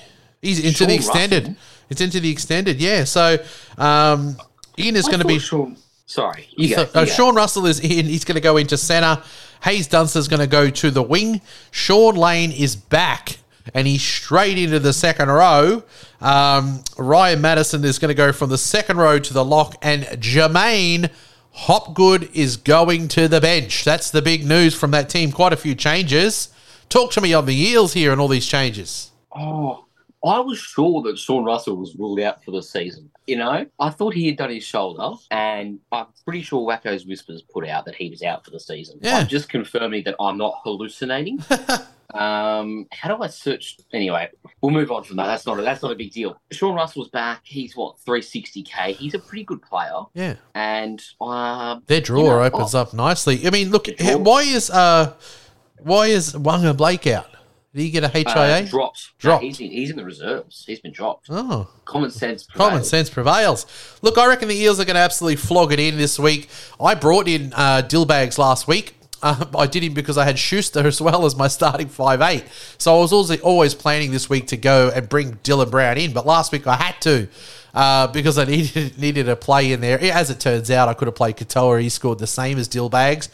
he's 0.43 0.63
into 0.63 0.85
the 0.85 0.93
extended. 0.93 1.55
It's 1.89 2.01
into 2.01 2.19
the 2.19 2.29
extended. 2.29 2.79
Yeah. 2.79 3.03
So 3.05 3.37
um, 3.79 4.37
Ian 4.77 4.95
is 4.95 5.07
going 5.07 5.21
to 5.21 5.27
be. 5.27 5.39
Sean. 5.39 5.75
Sorry, 6.09 6.47
you 6.57 6.69
So, 6.69 6.85
go. 6.85 6.91
uh, 7.01 7.05
go. 7.05 7.05
Sean 7.05 7.35
Russell 7.35 7.65
is 7.65 7.79
in. 7.79 8.05
He's 8.05 8.23
going 8.25 8.35
to 8.35 8.41
go 8.41 8.57
into 8.57 8.77
centre. 8.77 9.21
Haze 9.61 9.87
Dunster's 9.87 10.27
going 10.27 10.39
to 10.39 10.47
go 10.47 10.69
to 10.69 10.89
the 10.89 11.03
wing. 11.03 11.41
Shaun 11.71 12.15
Lane 12.15 12.51
is 12.51 12.75
back, 12.77 13.39
and 13.73 13.85
he's 13.87 14.01
straight 14.03 14.57
into 14.57 14.79
the 14.79 14.93
second 14.93 15.27
row. 15.29 15.83
Um, 16.21 16.81
Ryan 16.97 17.41
Matterson 17.41 17.83
is 17.83 17.99
going 17.99 18.09
to 18.09 18.15
go 18.15 18.31
from 18.31 18.49
the 18.49 18.57
second 18.57 18.97
row 18.97 19.19
to 19.19 19.33
the 19.33 19.43
lock, 19.43 19.75
and 19.81 20.03
J'maine 20.03 21.09
Hopgood 21.51 22.29
is 22.33 22.55
going 22.55 23.07
to 23.09 23.27
the 23.27 23.41
bench. 23.41 23.83
That's 23.83 24.09
the 24.11 24.21
big 24.21 24.45
news 24.45 24.75
from 24.75 24.91
that 24.91 25.09
team. 25.09 25.31
Quite 25.31 25.53
a 25.53 25.57
few 25.57 25.75
changes. 25.75 26.49
Talk 26.87 27.11
to 27.13 27.21
me 27.21 27.33
on 27.33 27.45
the 27.47 27.55
Eels 27.55 27.93
here 27.93 28.11
and 28.13 28.21
all 28.21 28.27
these 28.29 28.45
changes. 28.45 29.11
Oh, 29.35 29.86
I 30.27 30.39
was 30.39 30.57
sure 30.57 31.01
that 31.03 31.17
Sean 31.17 31.43
Russell 31.43 31.77
was 31.77 31.95
ruled 31.95 32.19
out 32.19 32.43
for 32.43 32.51
the 32.51 32.61
season. 32.61 33.09
You 33.25 33.37
know, 33.37 33.65
I 33.79 33.89
thought 33.89 34.13
he 34.13 34.27
had 34.27 34.37
done 34.37 34.49
his 34.49 34.63
shoulder, 34.63 35.17
and 35.31 35.79
I'm 35.91 36.07
pretty 36.23 36.41
sure 36.41 36.67
Wacko's 36.67 37.05
Whispers 37.05 37.41
put 37.41 37.67
out 37.67 37.85
that 37.85 37.95
he 37.95 38.09
was 38.09 38.23
out 38.23 38.45
for 38.45 38.51
the 38.51 38.59
season. 38.59 38.99
Yeah. 39.01 39.17
I'm 39.17 39.27
just 39.27 39.49
confirming 39.49 40.03
that 40.05 40.15
I'm 40.19 40.37
not 40.37 40.61
hallucinating. 40.63 41.39
um, 42.13 42.87
how 42.91 43.15
do 43.15 43.21
I 43.21 43.27
search? 43.27 43.77
Anyway, 43.93 44.29
we'll 44.61 44.71
move 44.71 44.91
on 44.91 45.03
from 45.03 45.17
that. 45.17 45.27
That's 45.27 45.45
not 45.45 45.59
a, 45.59 45.61
that's 45.61 45.81
not 45.81 45.91
a 45.91 45.95
big 45.95 46.11
deal. 46.11 46.39
Sean 46.51 46.75
Russell's 46.75 47.09
back. 47.09 47.41
He's 47.43 47.75
what 47.75 47.97
360k. 48.07 48.95
He's 48.95 49.13
a 49.13 49.19
pretty 49.19 49.43
good 49.43 49.61
player, 49.61 50.03
Yeah. 50.13 50.35
and 50.55 51.03
uh, 51.19 51.79
Their 51.87 52.01
draw 52.01 52.21
You 52.21 52.29
know, 52.29 52.43
opens 52.43 52.75
oh. 52.75 52.81
up 52.81 52.93
nicely. 52.93 53.45
I 53.45 53.49
mean, 53.49 53.71
look, 53.71 53.87
why 53.99 54.41
is 54.41 54.69
uh, 54.69 55.13
why 55.79 56.07
is 56.07 56.33
Wanga 56.33 56.75
Blake 56.75 57.07
out? 57.07 57.27
Did 57.73 57.81
he 57.81 57.89
get 57.91 58.03
a 58.03 58.07
uh, 58.07 58.33
HIA? 58.33 58.65
dropped. 58.67 59.17
Dropped. 59.19 59.43
No, 59.43 59.47
he's 59.47 59.59
in, 59.59 59.69
he's 59.71 59.89
in 59.89 59.97
the 59.97 60.05
reserves. 60.05 60.63
He's 60.65 60.79
been 60.79 60.91
dropped. 60.93 61.27
oh, 61.29 61.69
Common 61.85 62.09
sense. 62.11 62.47
common 62.47 62.69
prevails. 62.71 62.89
sense 62.89 63.09
prevails. 63.09 63.97
Look, 64.01 64.17
I 64.17 64.25
reckon 64.27 64.47
the 64.47 64.55
Eels 64.55 64.79
are 64.79 64.85
going 64.85 64.95
to 64.95 65.01
absolutely 65.01 65.35
flog 65.35 65.71
it 65.73 65.79
in 65.79 65.97
this 65.97 66.17
week. 66.17 66.49
I 66.79 66.95
brought 66.95 67.27
in 67.27 67.53
uh, 67.53 67.83
Dillbags 67.85 68.37
last 68.37 68.67
week. 68.67 68.95
Uh, 69.21 69.45
I 69.57 69.67
did 69.67 69.83
him 69.83 69.93
because 69.93 70.17
I 70.17 70.25
had 70.25 70.39
Schuster 70.39 70.85
as 70.87 71.01
well 71.01 71.25
as 71.25 71.35
my 71.35 71.47
starting 71.47 71.89
five 71.89 72.21
eight. 72.21 72.45
So 72.77 72.95
I 72.95 72.99
was 72.99 73.11
also 73.13 73.37
always 73.37 73.73
planning 73.73 74.11
this 74.11 74.29
week 74.29 74.47
to 74.47 74.57
go 74.57 74.89
and 74.93 75.07
bring 75.09 75.35
Dylan 75.43 75.69
Brown 75.69 75.97
in, 75.97 76.13
but 76.13 76.25
last 76.25 76.51
week 76.51 76.67
I 76.67 76.75
had 76.75 76.99
to. 77.01 77.27
Uh, 77.73 78.07
because 78.07 78.39
I 78.39 78.45
needed 78.45 78.97
needed 78.97 79.29
a 79.29 79.35
play 79.35 79.71
in 79.71 79.81
there. 79.81 79.99
As 80.01 80.31
it 80.31 80.39
turns 80.39 80.71
out, 80.71 80.87
I 80.87 80.93
could 80.95 81.07
have 81.07 81.15
played 81.15 81.37
Katoa. 81.37 81.81
He 81.81 81.89
scored 81.89 82.17
the 82.17 82.25
same 82.25 82.57
as 82.57 82.67
Dillbags. 82.67 83.29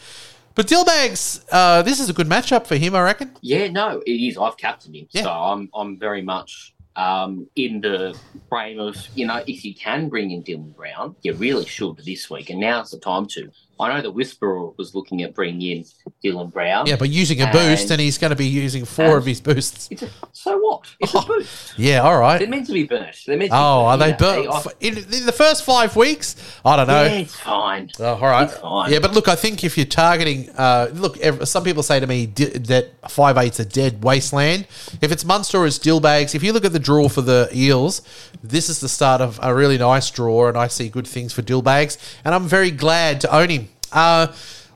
But 0.54 0.68
Dillbags, 0.68 1.44
uh, 1.50 1.82
this 1.82 1.98
is 1.98 2.08
a 2.08 2.12
good 2.12 2.28
matchup 2.28 2.66
for 2.66 2.76
him, 2.76 2.94
I 2.94 3.02
reckon. 3.02 3.32
Yeah, 3.40 3.68
no, 3.68 4.00
it 4.06 4.10
is. 4.12 4.38
I've 4.38 4.56
captained 4.56 4.94
him, 4.96 5.08
Yeah. 5.10 5.22
so 5.22 5.30
I'm 5.30 5.68
I'm 5.74 5.98
very 5.98 6.22
much 6.22 6.74
um, 6.96 7.48
in 7.56 7.80
the 7.80 8.16
frame 8.48 8.78
of 8.78 8.96
you 9.16 9.26
know 9.26 9.42
if 9.48 9.64
you 9.64 9.74
can 9.74 10.08
bring 10.08 10.30
in 10.30 10.42
Dylan 10.44 10.74
Brown, 10.76 11.16
you 11.22 11.34
really 11.34 11.66
should 11.66 11.96
this 12.04 12.30
week, 12.30 12.50
and 12.50 12.60
now's 12.60 12.90
the 12.92 12.98
time 12.98 13.26
to. 13.28 13.50
I 13.80 13.92
know 13.94 14.02
the 14.02 14.10
Whisperer 14.10 14.70
was 14.76 14.94
looking 14.94 15.22
at 15.22 15.34
bringing 15.34 15.78
in 15.78 15.84
Dylan 16.24 16.52
Brown. 16.52 16.86
Yeah, 16.86 16.96
but 16.96 17.10
using 17.10 17.40
a 17.40 17.44
And- 17.44 17.52
boost, 17.52 17.90
and 17.90 18.00
he's 18.00 18.18
going 18.18 18.30
to 18.30 18.36
be 18.36 18.46
using 18.46 18.84
four 18.84 19.16
of 19.16 19.26
his 19.26 19.40
boosts. 19.40 19.88
It's 19.90 20.02
a, 20.02 20.08
so 20.32 20.56
what? 20.58 20.86
It's 21.00 21.14
a 21.14 21.20
boost. 21.22 21.78
Yeah, 21.78 22.00
all 22.00 22.18
right. 22.18 22.38
They're 22.38 22.48
meant 22.48 22.66
to 22.66 22.72
be 22.72 22.84
burnt. 22.84 23.16
They're 23.26 23.36
meant 23.36 23.50
to 23.50 23.56
Oh, 23.56 23.96
be 23.96 24.04
are 24.04 24.08
burnt, 24.08 24.18
they? 24.18 24.42
you 24.42 24.48
know, 24.48 24.60
But 24.64 24.74
in, 24.80 24.96
in 24.98 25.26
the 25.26 25.32
first 25.32 25.64
five 25.64 25.96
weeks, 25.96 26.36
I 26.64 26.76
don't 26.76 26.86
know. 26.86 27.02
Yeah, 27.04 27.10
it's 27.12 27.34
fine. 27.36 27.90
Oh, 27.98 28.04
all 28.14 28.20
right. 28.20 28.50
Fine. 28.50 28.92
Yeah, 28.92 28.98
but 29.00 29.12
look, 29.12 29.28
I 29.28 29.34
think 29.34 29.64
if 29.64 29.76
you're 29.76 29.86
targeting, 29.86 30.50
uh, 30.56 30.88
look, 30.92 31.16
some 31.44 31.64
people 31.64 31.82
say 31.82 31.98
to 32.00 32.06
me 32.06 32.26
di- 32.26 32.44
that 32.58 33.10
five 33.10 33.36
eight's 33.38 33.58
a 33.60 33.64
dead 33.64 34.02
wasteland. 34.04 34.66
If 35.00 35.10
it's 35.12 35.24
Munster 35.24 35.58
or 35.58 35.66
it's 35.66 35.78
Dillbags, 35.78 36.34
if 36.34 36.42
you 36.42 36.52
look 36.52 36.64
at 36.64 36.72
the 36.72 36.78
draw 36.78 37.08
for 37.08 37.22
the 37.22 37.48
Eels, 37.52 38.02
this 38.44 38.68
is 38.68 38.80
the 38.80 38.88
start 38.88 39.20
of 39.20 39.40
a 39.42 39.54
really 39.54 39.78
nice 39.78 40.10
draw, 40.10 40.48
and 40.48 40.56
I 40.56 40.68
see 40.68 40.88
good 40.88 41.06
things 41.06 41.32
for 41.32 41.42
Dillbags, 41.42 41.96
and 42.24 42.34
I'm 42.34 42.46
very 42.46 42.70
glad 42.70 43.20
to 43.22 43.34
own 43.34 43.48
him. 43.48 43.68
Uh, 43.90 44.28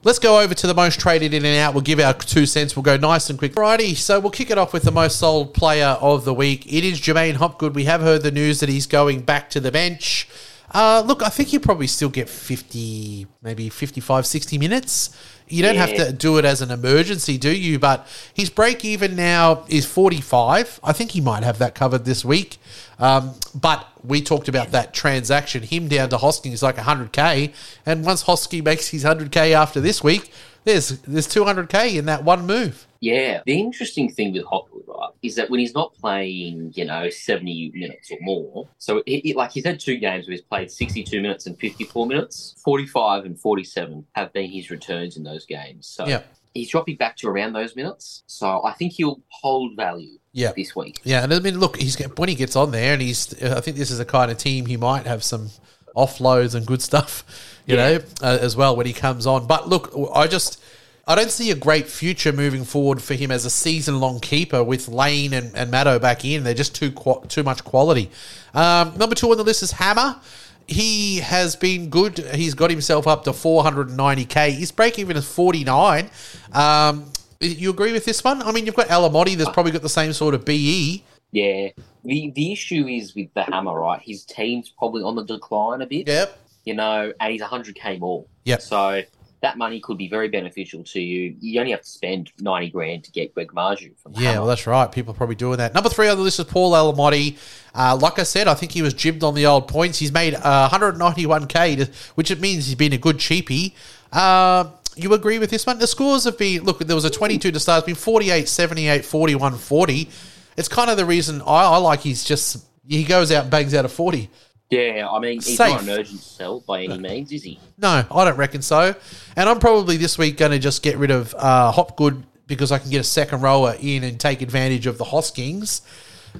Let's 0.05 0.21
go 0.21 0.39
over 0.41 0.55
to 0.55 0.67
the 0.69 0.75
most 0.75 1.01
traded 1.01 1.35
in 1.35 1.45
and 1.45 1.59
out. 1.59 1.75
We'll 1.75 1.83
give 1.83 1.99
our 1.99 2.15
two 2.15 2.47
cents. 2.47 2.77
We'll 2.77 2.85
go 2.85 2.97
nice 2.97 3.31
and 3.31 3.39
quick. 3.39 3.57
Righty, 3.57 3.97
so 3.97 4.21
we'll 4.21 4.31
kick 4.31 4.49
it 4.49 4.57
off 4.57 4.73
with 4.73 4.85
the 4.85 4.93
most 4.93 5.19
sold 5.19 5.55
player 5.55 5.99
of 6.01 6.25
the 6.25 6.33
week. 6.33 6.73
It 6.73 6.85
is 6.85 7.01
J'maine 7.01 7.35
Hopgood. 7.35 7.75
We 7.75 7.85
have 7.85 8.01
heard 8.01 8.23
the 8.23 8.31
news 8.31 8.61
that 8.61 8.69
he's 8.69 8.87
going 8.87 9.23
back 9.23 9.51
to 9.51 9.61
the 9.61 9.73
bench. 9.73 10.29
Uh, 10.71 11.03
look, 11.05 11.23
I 11.23 11.31
think 11.31 11.53
you 11.53 11.59
probably 11.59 11.89
still 11.89 12.11
get 12.11 12.29
50, 12.29 13.27
maybe 13.43 13.69
55, 13.69 14.25
60 14.25 14.57
minutes. 14.59 15.11
You 15.51 15.63
don't 15.63 15.77
have 15.77 15.95
to 15.95 16.13
do 16.13 16.39
it 16.39 16.45
as 16.45 16.63
an 16.63 16.71
emergency, 16.71 17.39
do 17.39 17.51
you? 17.51 17.79
But 17.79 18.07
his 18.35 18.51
break 18.51 18.85
even 18.85 19.17
now 19.17 19.65
is 19.69 19.87
45. 19.87 20.81
I 20.83 20.93
think 20.93 21.13
he 21.13 21.21
might 21.21 21.43
have 21.43 21.59
that 21.59 21.75
covered 21.75 22.05
this 22.05 22.25
week. 22.25 22.59
Um, 22.99 23.35
but 23.55 23.87
we 24.05 24.21
talked 24.21 24.49
about 24.49 24.73
that 24.73 24.93
transaction, 24.93 25.63
him 25.63 25.87
down 25.87 26.09
to 26.11 26.17
Hosking 26.17 26.53
is 26.53 26.63
like 26.63 26.77
100K. 26.77 27.53
And 27.87 28.05
once 28.05 28.25
Hosking 28.25 28.65
makes 28.65 28.89
his 28.89 29.05
100K 29.05 29.53
after 29.53 29.81
this 29.81 30.03
week, 30.03 30.33
there's 30.65 31.01
there's 31.01 31.29
200K 31.29 31.95
in 31.97 32.07
that 32.07 32.25
one 32.25 32.45
move. 32.45 32.88
Yeah, 33.01 33.43
the 33.47 33.59
interesting 33.59 34.11
thing 34.11 34.33
with 34.33 34.45
Hopgood, 34.45 34.83
right, 34.89 35.11
is 35.23 35.37
that 35.37 35.51
when 35.51 35.61
he's 35.61 35.75
not 35.75 35.95
playing, 35.95 36.73
you 36.75 36.85
know, 36.85 37.09
70 37.09 37.71
minutes 37.75 38.11
or 38.11 38.19
more, 38.21 38.69
so 38.79 38.99
it, 39.07 39.29
it- 39.31 39.37
like 39.37 39.53
he's 39.53 39.65
had 39.65 39.79
two 39.79 39.99
games 39.99 40.27
where 40.27 40.33
he's 40.33 40.43
played 40.43 40.71
62 40.71 41.21
minutes 41.23 41.47
and 41.47 41.57
54 41.59 42.07
minutes, 42.07 42.55
45 42.65 43.25
and 43.25 43.39
47 43.39 44.05
have 44.13 44.33
been 44.33 44.51
his 44.51 44.71
returns 44.71 45.17
in 45.17 45.23
those 45.23 45.47
games. 45.47 45.87
So 45.87 46.07
Yeah. 46.07 46.23
he's 46.55 46.71
dropping 46.71 46.97
back 46.97 47.17
to 47.19 47.29
around 47.29 47.53
those 47.53 47.77
minutes. 47.77 48.25
So 48.27 48.65
I 48.65 48.73
think 48.73 48.95
he'll 48.95 49.21
hold 49.29 49.77
value 49.77 50.19
Yeah. 50.33 50.51
this 50.57 50.75
week. 50.75 51.01
Yeah, 51.05 51.23
and 51.23 51.33
I 51.33 51.39
mean, 51.39 51.61
look, 51.61 51.77
he's 51.81 51.97
when 52.17 52.29
he 52.29 52.35
gets 52.35 52.57
on 52.57 52.73
there, 52.73 52.95
and 52.95 53.03
he's. 53.03 53.41
I 53.43 53.61
think 53.61 53.77
this 53.77 53.93
is 53.93 54.01
a 54.01 54.05
kind 54.05 54.31
of 54.31 54.39
team 54.39 54.67
he 54.67 54.77
might 54.77 55.07
have 55.07 55.23
some 55.23 55.51
offloads 55.97 56.55
and 56.57 56.67
good 56.67 56.83
stuff, 56.83 57.25
you 57.67 57.77
Yeah. 57.77 57.99
know, 57.99 58.05
uh, 58.23 58.39
as 58.41 58.57
well 58.57 58.75
when 58.75 58.87
he 58.87 58.93
comes 58.93 59.25
on. 59.25 59.47
But 59.47 59.69
look, 59.69 59.93
I 60.15 60.27
just. 60.27 60.61
I 61.09 61.15
don't 61.15 61.31
see 61.31 61.51
a 61.51 61.55
great 61.55 61.89
future 61.89 62.33
moving 62.35 62.65
forward 62.65 63.01
for 63.01 63.15
him 63.15 63.31
as 63.31 63.47
a 63.47 63.51
season-long 63.51 64.21
keeper 64.21 64.63
with 64.63 64.89
Lane 64.89 65.33
and, 65.33 65.57
and 65.57 65.73
Maddo 65.73 65.99
back 65.99 66.23
in. 66.23 66.45
They're 66.45 66.53
just 66.53 66.75
too 66.75 66.93
too 67.29 67.43
much 67.43 67.65
quality. 67.65 68.11
Um, 68.53 68.97
number 68.99 69.15
two 69.15 69.31
on 69.31 69.39
the 69.39 69.43
list 69.43 69.63
is 69.63 69.73
Hammer. 69.73 70.21
He 70.67 71.21
has 71.21 71.57
been 71.57 71.89
good. 71.89 72.19
He's 72.35 72.53
got 72.53 72.69
himself 72.71 73.07
up 73.07 73.25
to 73.25 73.31
490k. 73.31 74.51
His 74.51 74.71
break 74.71 74.99
even 74.99 75.17
is 75.17 75.27
49. 75.27 76.11
Um, 76.53 77.11
you 77.41 77.71
agree 77.71 77.93
with 77.93 78.05
this 78.05 78.23
one? 78.23 78.43
I 78.43 78.53
mean, 78.53 78.67
you've 78.67 78.75
got 78.75 78.89
Alamoti. 78.89 79.35
That's 79.35 79.49
probably 79.49 79.73
got 79.73 79.81
the 79.81 79.89
same 79.89 80.13
sort 80.13 80.35
of. 80.35 80.45
BE. 80.45 81.03
Yeah. 81.33 81.71
The, 82.05 82.33
the 82.35 82.53
issue 82.53 82.87
is 82.87 83.15
with 83.15 83.33
the 83.33 83.45
hammer, 83.45 83.81
right? 83.81 84.03
His 84.03 84.25
team's 84.25 84.69
probably 84.69 85.03
on 85.03 85.17
the 85.17 85.25
decline 85.25 85.81
a 85.81 85.87
bit. 85.87 86.07
Yep. 86.07 86.39
you 86.65 86.75
know, 86.75 87.15
and 87.19 87.33
he's 87.33 87.41
100k 87.41 87.99
more. 87.99 88.27
Yep. 88.45 88.61
So 88.61 89.03
that 89.41 89.57
money 89.57 89.79
could 89.81 89.97
be 89.97 90.09
very 90.09 90.29
beneficial 90.29 90.83
to 90.83 91.01
you. 91.01 91.37
You 91.41 91.61
only 91.61 91.71
have 91.73 91.83
to 91.83 91.89
spend 91.89 92.33
90 92.41 92.71
grand 92.71 93.05
to 93.05 93.13
get 93.13 93.33
Greg 93.35 93.49
Marzhew 93.53 93.97
from 93.99 94.13
Yeah, 94.15 94.21
Hammer. 94.31 94.41
well, 94.41 94.49
that's 94.49 94.67
right. 94.67 94.91
People 94.91 95.15
are 95.15 95.17
probably 95.17 95.37
doing 95.37 95.59
that. 95.59 95.75
Number 95.75 95.89
three 95.89 96.09
on 96.09 96.17
the 96.17 96.23
list 96.25 96.41
is 96.41 96.45
Paul 96.47 96.73
Alamoti. 96.73 97.39
Uh, 97.75 97.97
like 98.01 98.19
I 98.19 98.25
said, 98.25 98.49
I 98.49 98.55
think 98.55 98.73
he 98.73 98.83
was 98.83 98.95
jibbed 98.95 99.23
on 99.23 99.35
the 99.35 99.47
old 99.47 99.69
points. 99.69 99.99
He's 99.99 100.11
made 100.11 100.35
uh, 100.35 100.69
191k, 100.71 101.77
to, 101.77 101.91
which 102.17 102.31
it 102.31 102.41
means 102.41 102.67
he's 102.67 102.75
been 102.75 102.93
a 102.93 102.99
good 102.99 103.19
cheapie. 103.19 103.75
Uh, 104.13 104.71
you 104.97 105.13
agree 105.15 105.39
with 105.39 105.51
this 105.51 105.65
one? 105.67 105.79
The 105.79 105.87
scores 105.87 106.25
have 106.25 106.37
been 106.37 106.65
look. 106.65 106.81
There 106.81 106.97
was 106.97 107.05
a 107.05 107.11
22 107.11 107.53
to 107.53 107.61
start. 107.61 107.79
It's 107.81 107.87
been 107.87 107.95
48, 107.95 108.49
78, 108.49 109.05
41, 109.05 109.55
40. 109.57 110.09
It's 110.57 110.67
kind 110.69 110.91
of 110.91 110.97
the 110.97 111.05
reason 111.05 111.41
I, 111.43 111.45
I 111.65 111.77
like. 111.77 112.01
He's 112.01 112.25
just 112.25 112.65
he 112.89 113.05
goes 113.05 113.31
out 113.31 113.43
and 113.43 113.51
bangs 113.51 113.75
out 113.75 113.85
a 113.85 113.89
40. 113.89 114.29
Yeah, 114.71 115.09
I 115.11 115.19
mean, 115.19 115.35
he's 115.41 115.57
Safe. 115.57 115.71
not 115.73 115.83
an 115.83 115.91
urgent 115.91 116.21
sell 116.21 116.61
by 116.61 116.83
any 116.83 116.99
means, 116.99 117.33
is 117.33 117.43
he? 117.43 117.59
No, 117.79 118.05
I 118.11 118.25
don't 118.25 118.37
reckon 118.37 118.61
so. 118.61 118.95
And 119.35 119.49
I'm 119.49 119.59
probably 119.61 119.97
this 119.97 120.19
week 120.19 120.37
going 120.37 120.53
to 120.53 120.59
just 120.59 120.83
get 120.83 120.99
rid 120.99 121.11
of 121.11 121.35
uh, 121.39 121.73
Hopgood 121.73 122.23
because 122.47 122.71
I 122.71 122.79
can 122.79 122.91
get 122.91 123.01
a 123.01 123.05
second 123.05 123.41
rower 123.41 123.75
in 123.81 124.05
and 124.05 124.21
take 124.21 124.43
advantage 124.43 124.87
of 124.87 124.99
the 124.99 125.05
Hoskings. 125.05 125.81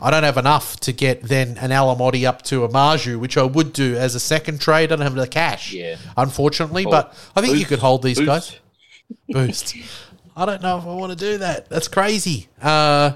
I 0.03 0.11
don't 0.11 0.25
have 0.25 0.37
enough 0.37 0.77
to 0.81 0.93
get 0.93 1.23
then 1.23 1.57
an 1.59 1.71
Alamoti 1.71 2.27
up 2.29 2.43
to 2.43 2.65
a 2.65 2.69
Marzhew, 2.69 3.19
which 3.19 3.39
I 3.39 3.43
would 3.45 3.73
do 3.73 3.97
as 3.97 4.15
a 4.15 4.21
second 4.21 4.61
trade. 4.61 4.93
I 4.93 4.97
don't 4.97 5.01
have 5.01 5.15
the 5.15 5.27
cash, 5.27 5.73
Yeah. 5.73 5.97
unfortunately. 6.17 6.85
Oh, 6.87 6.91
but 6.91 7.15
I 7.35 7.41
think 7.41 7.57
you 7.59 7.65
could 7.65 7.79
hold 7.79 8.03
these 8.03 8.19
boost. 8.19 8.27
guys. 8.27 8.57
Boost. 9.29 9.75
I 10.37 10.45
don't 10.45 10.61
know 10.63 10.77
if 10.79 10.85
I 10.85 10.95
want 10.95 11.13
to 11.13 11.19
do 11.19 11.39
that. 11.39 11.69
That's 11.71 11.89
crazy. 11.89 12.49
Uh, 12.61 13.13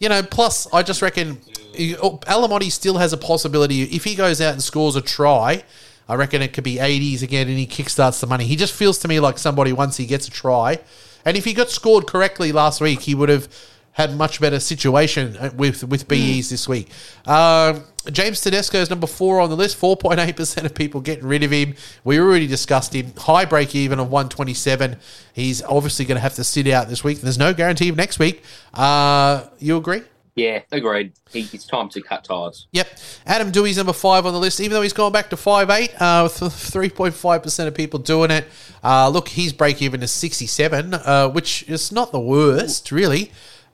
you 0.00 0.08
know, 0.08 0.22
plus 0.22 0.66
I 0.72 0.82
just 0.82 1.02
reckon 1.02 1.38
Alamoti 1.76 2.70
still 2.70 2.98
has 2.98 3.12
a 3.12 3.16
possibility. 3.16 3.82
If 3.82 4.04
he 4.04 4.14
goes 4.14 4.40
out 4.40 4.52
and 4.52 4.62
scores 4.62 4.96
a 4.96 5.00
try, 5.00 5.62
I 6.08 6.14
reckon 6.14 6.42
it 6.42 6.52
could 6.52 6.64
be 6.64 6.76
80s 6.76 7.22
again 7.22 7.48
and 7.48 7.58
he 7.58 7.66
kickstarts 7.66 8.20
the 8.20 8.26
money. 8.26 8.44
He 8.46 8.56
just 8.56 8.74
feels 8.74 8.98
to 9.00 9.08
me 9.08 9.20
like 9.20 9.38
somebody 9.38 9.72
once 9.72 9.96
he 9.96 10.06
gets 10.06 10.28
a 10.28 10.30
try. 10.30 10.78
And 11.24 11.36
if 11.36 11.44
he 11.44 11.52
got 11.52 11.70
scored 11.70 12.06
correctly 12.06 12.52
last 12.52 12.80
week, 12.80 13.00
he 13.00 13.14
would 13.14 13.28
have 13.28 13.48
had 13.96 14.14
much 14.14 14.42
better 14.42 14.60
situation 14.60 15.36
uh, 15.38 15.50
with 15.56 15.82
with 15.84 16.06
BEs 16.06 16.50
this 16.50 16.68
week. 16.68 16.90
Um, 17.26 17.82
James 18.12 18.42
Tedesco 18.42 18.78
is 18.78 18.90
number 18.90 19.06
four 19.06 19.40
on 19.40 19.48
the 19.48 19.56
list. 19.56 19.76
Four 19.76 19.96
point 19.96 20.20
eight 20.20 20.36
percent 20.36 20.66
of 20.66 20.74
people 20.74 21.00
getting 21.00 21.26
rid 21.26 21.42
of 21.42 21.50
him. 21.50 21.74
We 22.04 22.20
already 22.20 22.46
discussed 22.46 22.94
him. 22.94 23.14
High 23.16 23.46
break 23.46 23.74
even 23.74 23.98
of 23.98 24.10
one 24.10 24.28
twenty 24.28 24.52
seven. 24.52 24.96
He's 25.32 25.62
obviously 25.62 26.04
going 26.04 26.16
to 26.16 26.20
have 26.20 26.34
to 26.34 26.44
sit 26.44 26.68
out 26.68 26.88
this 26.88 27.02
week. 27.02 27.22
There's 27.22 27.38
no 27.38 27.54
guarantee 27.54 27.88
of 27.88 27.96
next 27.96 28.18
week. 28.18 28.42
Uh, 28.74 29.46
you 29.58 29.78
agree? 29.78 30.02
Yeah, 30.36 30.60
agreed. 30.70 31.12
He, 31.32 31.48
it's 31.52 31.64
time 31.64 31.88
to 31.88 32.02
cut 32.02 32.24
ties. 32.24 32.66
Yep. 32.72 32.98
Adam 33.24 33.50
Dewey's 33.50 33.78
number 33.78 33.94
five 33.94 34.26
on 34.26 34.34
the 34.34 34.38
list, 34.38 34.60
even 34.60 34.74
though 34.74 34.82
he's 34.82 34.92
gone 34.92 35.10
back 35.10 35.30
to 35.30 35.36
five 35.36 35.70
eight. 35.70 35.94
Uh, 35.98 36.28
three 36.28 36.90
point 36.90 37.14
five 37.14 37.42
percent 37.42 37.68
of 37.68 37.74
people 37.74 37.98
doing 37.98 38.30
it. 38.30 38.44
Uh, 38.84 39.08
look, 39.08 39.28
his 39.28 39.54
break 39.54 39.80
even 39.80 40.02
is 40.02 40.12
sixty 40.12 40.46
seven, 40.46 40.92
uh, 40.92 41.28
which 41.30 41.62
is 41.68 41.90
not 41.90 42.12
the 42.12 42.20
worst, 42.20 42.92
really. 42.92 43.32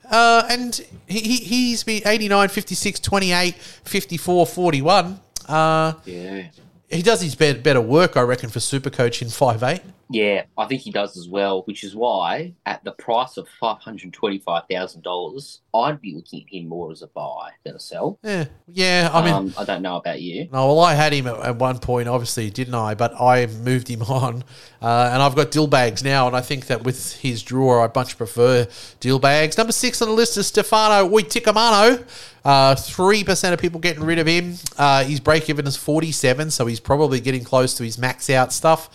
Uh, 0.09 0.43
and 0.49 0.85
he, 1.07 1.19
he, 1.19 1.37
he's 1.37 1.83
been 1.83 2.01
89, 2.05 2.49
56, 2.49 2.99
28, 2.99 3.55
54, 3.55 4.45
41. 4.45 5.19
Uh, 5.47 5.93
Yeah. 6.05 6.43
he 6.89 7.01
does 7.01 7.21
his 7.21 7.35
better 7.35 7.81
work, 7.81 8.15
I 8.17 8.21
reckon, 8.21 8.49
for 8.49 8.59
Supercoach 8.59 9.21
in 9.21 9.29
five 9.29 9.63
eight. 9.63 9.81
Yeah, 10.13 10.43
I 10.55 10.67
think 10.67 10.81
he 10.81 10.91
does 10.91 11.17
as 11.17 11.27
well, 11.27 11.63
which 11.63 11.83
is 11.83 11.95
why 11.95 12.53
at 12.67 12.83
the 12.83 12.91
price 12.91 13.35
of 13.35 13.47
$525,000, 13.59 15.59
I'd 15.73 16.01
be 16.01 16.13
looking 16.13 16.43
at 16.43 16.53
him 16.53 16.67
more 16.67 16.91
as 16.91 17.01
a 17.01 17.07
buy 17.07 17.53
than 17.63 17.75
a 17.75 17.79
sell. 17.79 18.19
Yeah, 18.21 18.45
yeah. 18.67 19.09
I 19.11 19.25
mean, 19.25 19.33
um, 19.33 19.51
I 19.57 19.65
don't 19.65 19.81
know 19.81 19.95
about 19.95 20.21
you. 20.21 20.49
No, 20.51 20.67
well, 20.67 20.81
I 20.81 20.93
had 20.93 21.13
him 21.13 21.25
at, 21.25 21.39
at 21.39 21.55
one 21.55 21.79
point, 21.79 22.07
obviously, 22.07 22.51
didn't 22.51 22.75
I? 22.75 22.93
But 22.93 23.19
I 23.19 23.47
moved 23.47 23.87
him 23.87 24.01
on, 24.03 24.43
uh, 24.83 25.09
and 25.11 25.23
I've 25.23 25.35
got 25.35 25.49
deal 25.49 25.65
bags 25.65 26.03
now. 26.03 26.27
And 26.27 26.35
I 26.35 26.41
think 26.41 26.67
that 26.67 26.83
with 26.83 27.13
his 27.13 27.41
drawer, 27.41 27.81
I 27.81 27.89
much 27.95 28.15
prefer 28.15 28.67
deal 28.99 29.17
bags. 29.17 29.57
Number 29.57 29.73
six 29.73 29.99
on 29.99 30.09
the 30.09 30.13
list 30.13 30.37
is 30.37 30.45
Stefano 30.45 31.09
Utoikamanu. 31.09 32.05
Uh, 32.45 32.75
Three 32.75 33.23
percent 33.23 33.55
of 33.55 33.59
people 33.59 33.79
getting 33.79 34.03
rid 34.03 34.19
of 34.19 34.27
him. 34.27 34.57
Uh, 34.77 35.05
his 35.05 35.19
break 35.19 35.49
even 35.49 35.65
is 35.65 35.75
forty-seven, 35.75 36.51
so 36.51 36.67
he's 36.67 36.79
probably 36.79 37.19
getting 37.19 37.43
close 37.43 37.73
to 37.77 37.83
his 37.83 37.97
max 37.97 38.29
out 38.29 38.53
stuff. 38.53 38.91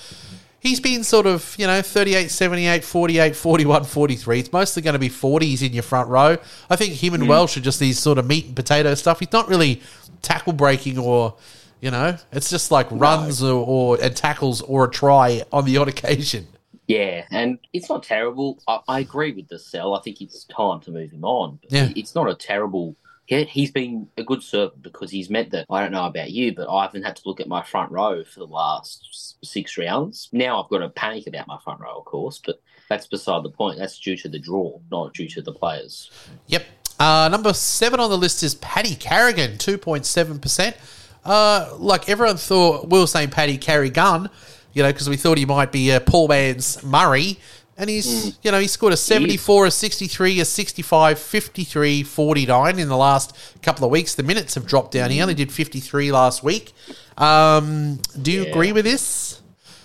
He's 0.60 0.80
been 0.80 1.04
sort 1.04 1.26
of, 1.26 1.54
you 1.58 1.66
know, 1.66 1.82
38, 1.82 2.30
78, 2.30 2.84
48, 2.84 3.36
41, 3.36 3.84
43. 3.84 4.40
It's 4.40 4.52
mostly 4.52 4.82
going 4.82 4.94
to 4.94 4.98
be 4.98 5.08
40s 5.08 5.64
in 5.64 5.72
your 5.72 5.84
front 5.84 6.08
row. 6.08 6.36
I 6.68 6.76
think 6.76 6.94
him 6.94 7.14
and 7.14 7.22
hmm. 7.22 7.28
Welsh 7.28 7.56
are 7.56 7.60
just 7.60 7.78
these 7.78 7.98
sort 7.98 8.18
of 8.18 8.26
meat 8.26 8.46
and 8.46 8.56
potato 8.56 8.94
stuff. 8.94 9.20
He's 9.20 9.32
not 9.32 9.48
really 9.48 9.80
tackle 10.22 10.52
breaking 10.52 10.98
or, 10.98 11.36
you 11.80 11.92
know, 11.92 12.16
it's 12.32 12.50
just 12.50 12.72
like 12.72 12.88
runs 12.90 13.42
or, 13.42 13.64
or 13.64 13.98
and 14.02 14.16
tackles 14.16 14.60
or 14.62 14.84
a 14.84 14.90
try 14.90 15.42
on 15.52 15.64
the 15.64 15.76
odd 15.76 15.88
occasion. 15.88 16.48
Yeah, 16.88 17.26
and 17.30 17.58
it's 17.74 17.90
not 17.90 18.02
terrible. 18.02 18.58
I, 18.66 18.80
I 18.88 19.00
agree 19.00 19.32
with 19.32 19.48
the 19.48 19.58
sell. 19.58 19.94
I 19.94 20.00
think 20.00 20.22
it's 20.22 20.44
time 20.44 20.80
to 20.80 20.90
move 20.90 21.12
him 21.12 21.22
on. 21.22 21.58
But 21.62 21.70
Yeah. 21.70 21.92
It's 21.94 22.14
not 22.14 22.28
a 22.28 22.34
terrible. 22.34 22.96
Yeah, 23.28 23.40
he's 23.40 23.70
been 23.70 24.08
a 24.16 24.24
good 24.24 24.42
servant 24.42 24.82
because 24.82 25.10
he's 25.10 25.28
meant 25.28 25.50
that. 25.50 25.66
I 25.70 25.82
don't 25.82 25.92
know 25.92 26.06
about 26.06 26.30
you, 26.30 26.54
but 26.54 26.68
I 26.68 26.82
haven't 26.82 27.02
had 27.02 27.16
to 27.16 27.22
look 27.26 27.40
at 27.40 27.46
my 27.46 27.62
front 27.62 27.92
row 27.92 28.24
for 28.24 28.40
the 28.40 28.46
last 28.46 29.36
six 29.44 29.76
rounds. 29.76 30.30
Now 30.32 30.62
I've 30.62 30.70
got 30.70 30.78
to 30.78 30.88
panic 30.88 31.26
about 31.26 31.46
my 31.46 31.58
front 31.62 31.80
row, 31.80 31.98
of 31.98 32.06
course, 32.06 32.40
but 32.44 32.62
that's 32.88 33.06
beside 33.06 33.42
the 33.42 33.50
point. 33.50 33.78
That's 33.78 33.98
due 33.98 34.16
to 34.16 34.28
the 34.28 34.38
draw, 34.38 34.80
not 34.90 35.12
due 35.12 35.28
to 35.28 35.42
the 35.42 35.52
players. 35.52 36.10
Yep. 36.46 36.64
Uh, 36.98 37.28
number 37.30 37.52
seven 37.52 38.00
on 38.00 38.08
the 38.08 38.18
list 38.18 38.42
is 38.42 38.54
Paddy 38.56 38.94
Carrigan, 38.94 39.52
2.7%. 39.52 40.74
Uh, 41.24 41.74
like 41.78 42.08
everyone 42.08 42.38
thought, 42.38 42.88
we 42.88 42.98
were 42.98 43.06
saying 43.06 43.28
Paddy 43.28 43.58
Carrigan, 43.58 44.30
you 44.72 44.82
know, 44.82 44.90
because 44.90 45.08
we 45.08 45.16
thought 45.16 45.36
he 45.36 45.44
might 45.44 45.70
be 45.70 45.92
uh, 45.92 46.00
Paul 46.00 46.28
Man's 46.28 46.82
Murray. 46.82 47.38
And 47.80 47.88
he's, 47.88 48.36
you 48.42 48.50
know, 48.50 48.58
he 48.58 48.66
scored 48.66 48.92
a 48.92 48.96
74, 48.96 49.66
a 49.66 49.70
63, 49.70 50.40
a 50.40 50.44
65, 50.44 51.16
53, 51.18 52.02
49 52.02 52.78
in 52.80 52.88
the 52.88 52.96
last 52.96 53.36
couple 53.62 53.84
of 53.84 53.92
weeks. 53.92 54.16
The 54.16 54.24
minutes 54.24 54.56
have 54.56 54.66
dropped 54.66 54.90
down. 54.90 55.10
He 55.12 55.22
only 55.22 55.34
did 55.34 55.52
53 55.52 56.10
last 56.10 56.42
week. 56.42 56.72
Um, 57.16 58.00
do 58.20 58.32
you 58.32 58.42
Yeah. 58.42 58.48
agree 58.48 58.72
with 58.72 58.84
this? 58.84 59.27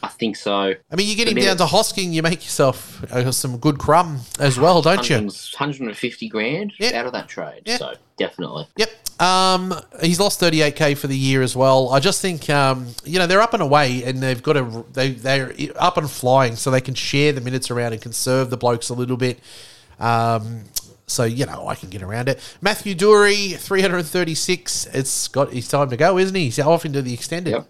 I 0.04 0.10
think 0.10 0.36
so. 0.36 0.52
I 0.52 0.96
mean, 0.98 1.08
you're 1.08 1.16
getting 1.16 1.42
down 1.42 1.56
to 1.58 1.64
Hosking, 1.64 2.12
you 2.12 2.22
make 2.22 2.44
yourself 2.44 3.02
uh, 3.06 3.32
some 3.32 3.58
good 3.58 3.80
crumb 3.80 4.20
as 4.38 4.60
well, 4.60 4.82
don't 4.82 5.10
you? 5.10 5.16
150 5.16 6.28
grand 6.28 6.74
Yeah. 6.78 7.00
out 7.00 7.06
of 7.06 7.14
that 7.14 7.30
trade. 7.30 7.62
Yeah. 7.66 7.78
So 7.78 7.94
definitely. 8.18 8.68
Yep. 8.76 8.90
Um, 9.22 9.74
he's 10.02 10.20
lost 10.20 10.42
38k 10.42 10.98
for 10.98 11.08
the 11.08 11.18
year 11.18 11.42
as 11.42 11.56
well. 11.56 11.90
I 11.94 12.02
just 12.02 12.22
think 12.22 12.50
um, 12.50 12.88
you 13.06 13.18
know 13.18 13.28
they're 13.28 13.42
up 13.42 13.54
and 13.54 13.64
away, 13.64 14.04
and 14.04 14.22
they've 14.22 14.44
got 14.44 14.54
to 14.54 14.86
they 14.92 15.12
they're 15.12 15.54
up 15.78 15.96
and 15.98 16.10
flying, 16.12 16.58
so 16.58 16.70
they 16.70 16.82
can 16.82 16.96
share 16.96 17.32
the 17.32 17.40
minutes 17.40 17.72
around 17.72 17.94
and 17.94 18.02
conserve 18.02 18.50
the 18.50 18.58
blokes 18.58 18.90
a 18.90 18.94
little 18.94 19.18
bit. 19.18 19.40
Um, 20.00 20.66
So, 21.06 21.26
you 21.26 21.46
know, 21.46 21.68
I 21.68 21.76
can 21.76 21.90
get 21.90 22.02
around 22.02 22.28
it. 22.30 22.40
Matthew 22.62 22.96
Doorey, 22.96 23.50
336. 23.50 24.88
It's 24.94 25.28
got 25.28 25.52
his 25.52 25.68
time 25.68 25.90
to 25.90 25.98
go, 25.98 26.18
isn't 26.18 26.34
he? 26.36 26.46
He's 26.46 26.60
off 26.60 26.86
into 26.86 27.02
the 27.02 27.14
extended. 27.14 27.52
Yep. 27.52 27.70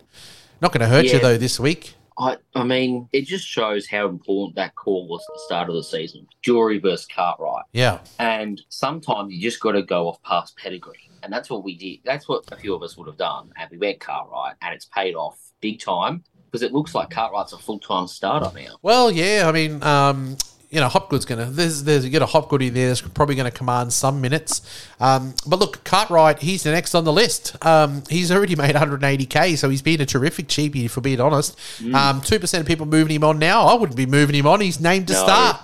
Not 0.61 0.71
going 0.71 0.81
to 0.81 0.88
hurt 0.88 1.05
you, 1.05 1.19
though, 1.19 1.38
this 1.38 1.59
week. 1.59 1.95
I, 2.18 2.38
I 2.55 2.64
mean, 2.64 3.09
it 3.14 3.22
just 3.26 3.45
shows 3.47 3.88
how 3.88 4.07
important 4.07 4.55
that 4.55 4.76
call 4.76 5.07
was 5.07 5.22
at 5.30 5.34
the 5.34 5.41
start 5.45 5.70
of 5.70 5.76
the 5.76 5.84
season. 5.84 6.28
Doorey 6.43 6.80
versus 6.80 7.07
Cartwright. 7.07 7.66
Yeah. 7.72 7.99
And 8.20 8.61
sometimes 8.70 9.34
you 9.34 9.41
just 9.41 9.59
got 9.59 9.74
to 9.74 9.82
go 9.82 10.07
off 10.07 10.22
past 10.24 10.57
pedigree. 10.57 11.09
And 11.24 11.32
that's 11.32 11.49
what 11.49 11.64
we 11.64 11.78
did. 11.78 11.99
That's 12.03 12.28
what 12.28 12.43
a 12.51 12.57
few 12.57 12.76
of 12.76 12.84
us 12.84 12.97
would 12.97 13.07
have 13.07 13.18
done. 13.18 13.51
And 13.57 13.70
we 13.72 13.78
went 13.78 13.99
Cartwright, 13.99 14.55
and 14.61 14.74
it's 14.74 14.86
paid 14.86 15.16
off 15.16 15.39
big 15.61 15.80
time 15.80 16.24
because 16.45 16.61
it 16.61 16.74
looks 16.74 16.93
like 16.93 17.09
Cartwright's 17.09 17.53
a 17.53 17.57
full 17.57 17.80
time 17.80 18.07
starter 18.07 18.51
now. 18.55 18.76
Well, 18.82 19.09
yeah, 19.09 19.45
I 19.47 19.51
mean, 19.51 19.82
um, 19.82 20.38
you 20.74 20.80
know, 20.80 20.88
Hopgood's 20.89 21.26
going 21.26 21.45
to, 21.45 21.51
there's, 21.51 21.84
there's, 21.84 22.03
you 22.03 22.09
got 22.09 22.24
a 22.24 22.26
Hopgood 22.26 22.61
in 22.63 22.74
there 22.74 22.88
that's 22.88 23.01
probably 23.01 23.36
going 23.36 23.49
to 23.49 23.55
command 23.55 23.93
some 23.93 24.19
minutes. 24.21 24.61
Um, 24.99 25.36
but 25.45 25.59
look, 25.59 25.84
Cartwright, 25.84 26.39
he's 26.39 26.63
the 26.63 26.71
next 26.71 26.95
on 26.95 27.03
the 27.03 27.13
list. 27.13 27.55
Um, 27.63 28.01
he's 28.09 28.32
already 28.32 28.55
made 28.55 28.76
180k, 28.76 29.55
so 29.57 29.69
he's 29.69 29.84
been 29.84 30.01
a 30.01 30.05
terrific 30.05 30.47
cheapie, 30.47 30.89
for 30.89 31.01
being 31.01 31.21
honest. 31.21 31.57
Mm. 31.80 31.93
Um, 31.93 32.21
2% 32.21 32.59
of 32.59 32.65
people 32.65 32.86
moving 32.88 33.15
him 33.15 33.24
on 33.24 33.38
now. 33.38 33.65
I 33.67 33.76
wouldn't 33.76 33.95
be 33.95 34.07
moving 34.07 34.36
him 34.36 34.47
on. 34.47 34.61
He's 34.61 34.80
named 34.80 35.07
to 35.09 35.13
No. 35.13 35.24
start. 35.24 35.57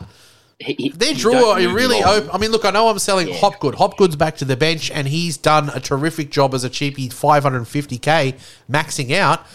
He- 0.60 0.76
he- 0.78 0.90
Their 0.90 1.14
draw 1.14 1.54
are 1.54 1.74
really 1.74 2.04
open. 2.04 2.30
I 2.32 2.38
mean, 2.38 2.52
look, 2.52 2.66
I 2.66 2.70
know 2.72 2.90
I'm 2.90 3.00
selling 3.00 3.30
Yeah. 3.30 3.38
Hopgood. 3.38 3.76
Hopgood's 3.76 4.16
back 4.16 4.38
to 4.38 4.46
the 4.46 4.58
bench, 4.58 4.92
and 4.92 5.08
he's 5.08 5.38
done 5.38 5.70
a 5.74 5.80
terrific 5.80 6.30
job 6.32 6.54
as 6.54 6.64
a 6.64 6.70
cheapie, 6.70 7.12
550k, 7.12 8.36
maxing 8.70 9.16
out. 9.18 9.46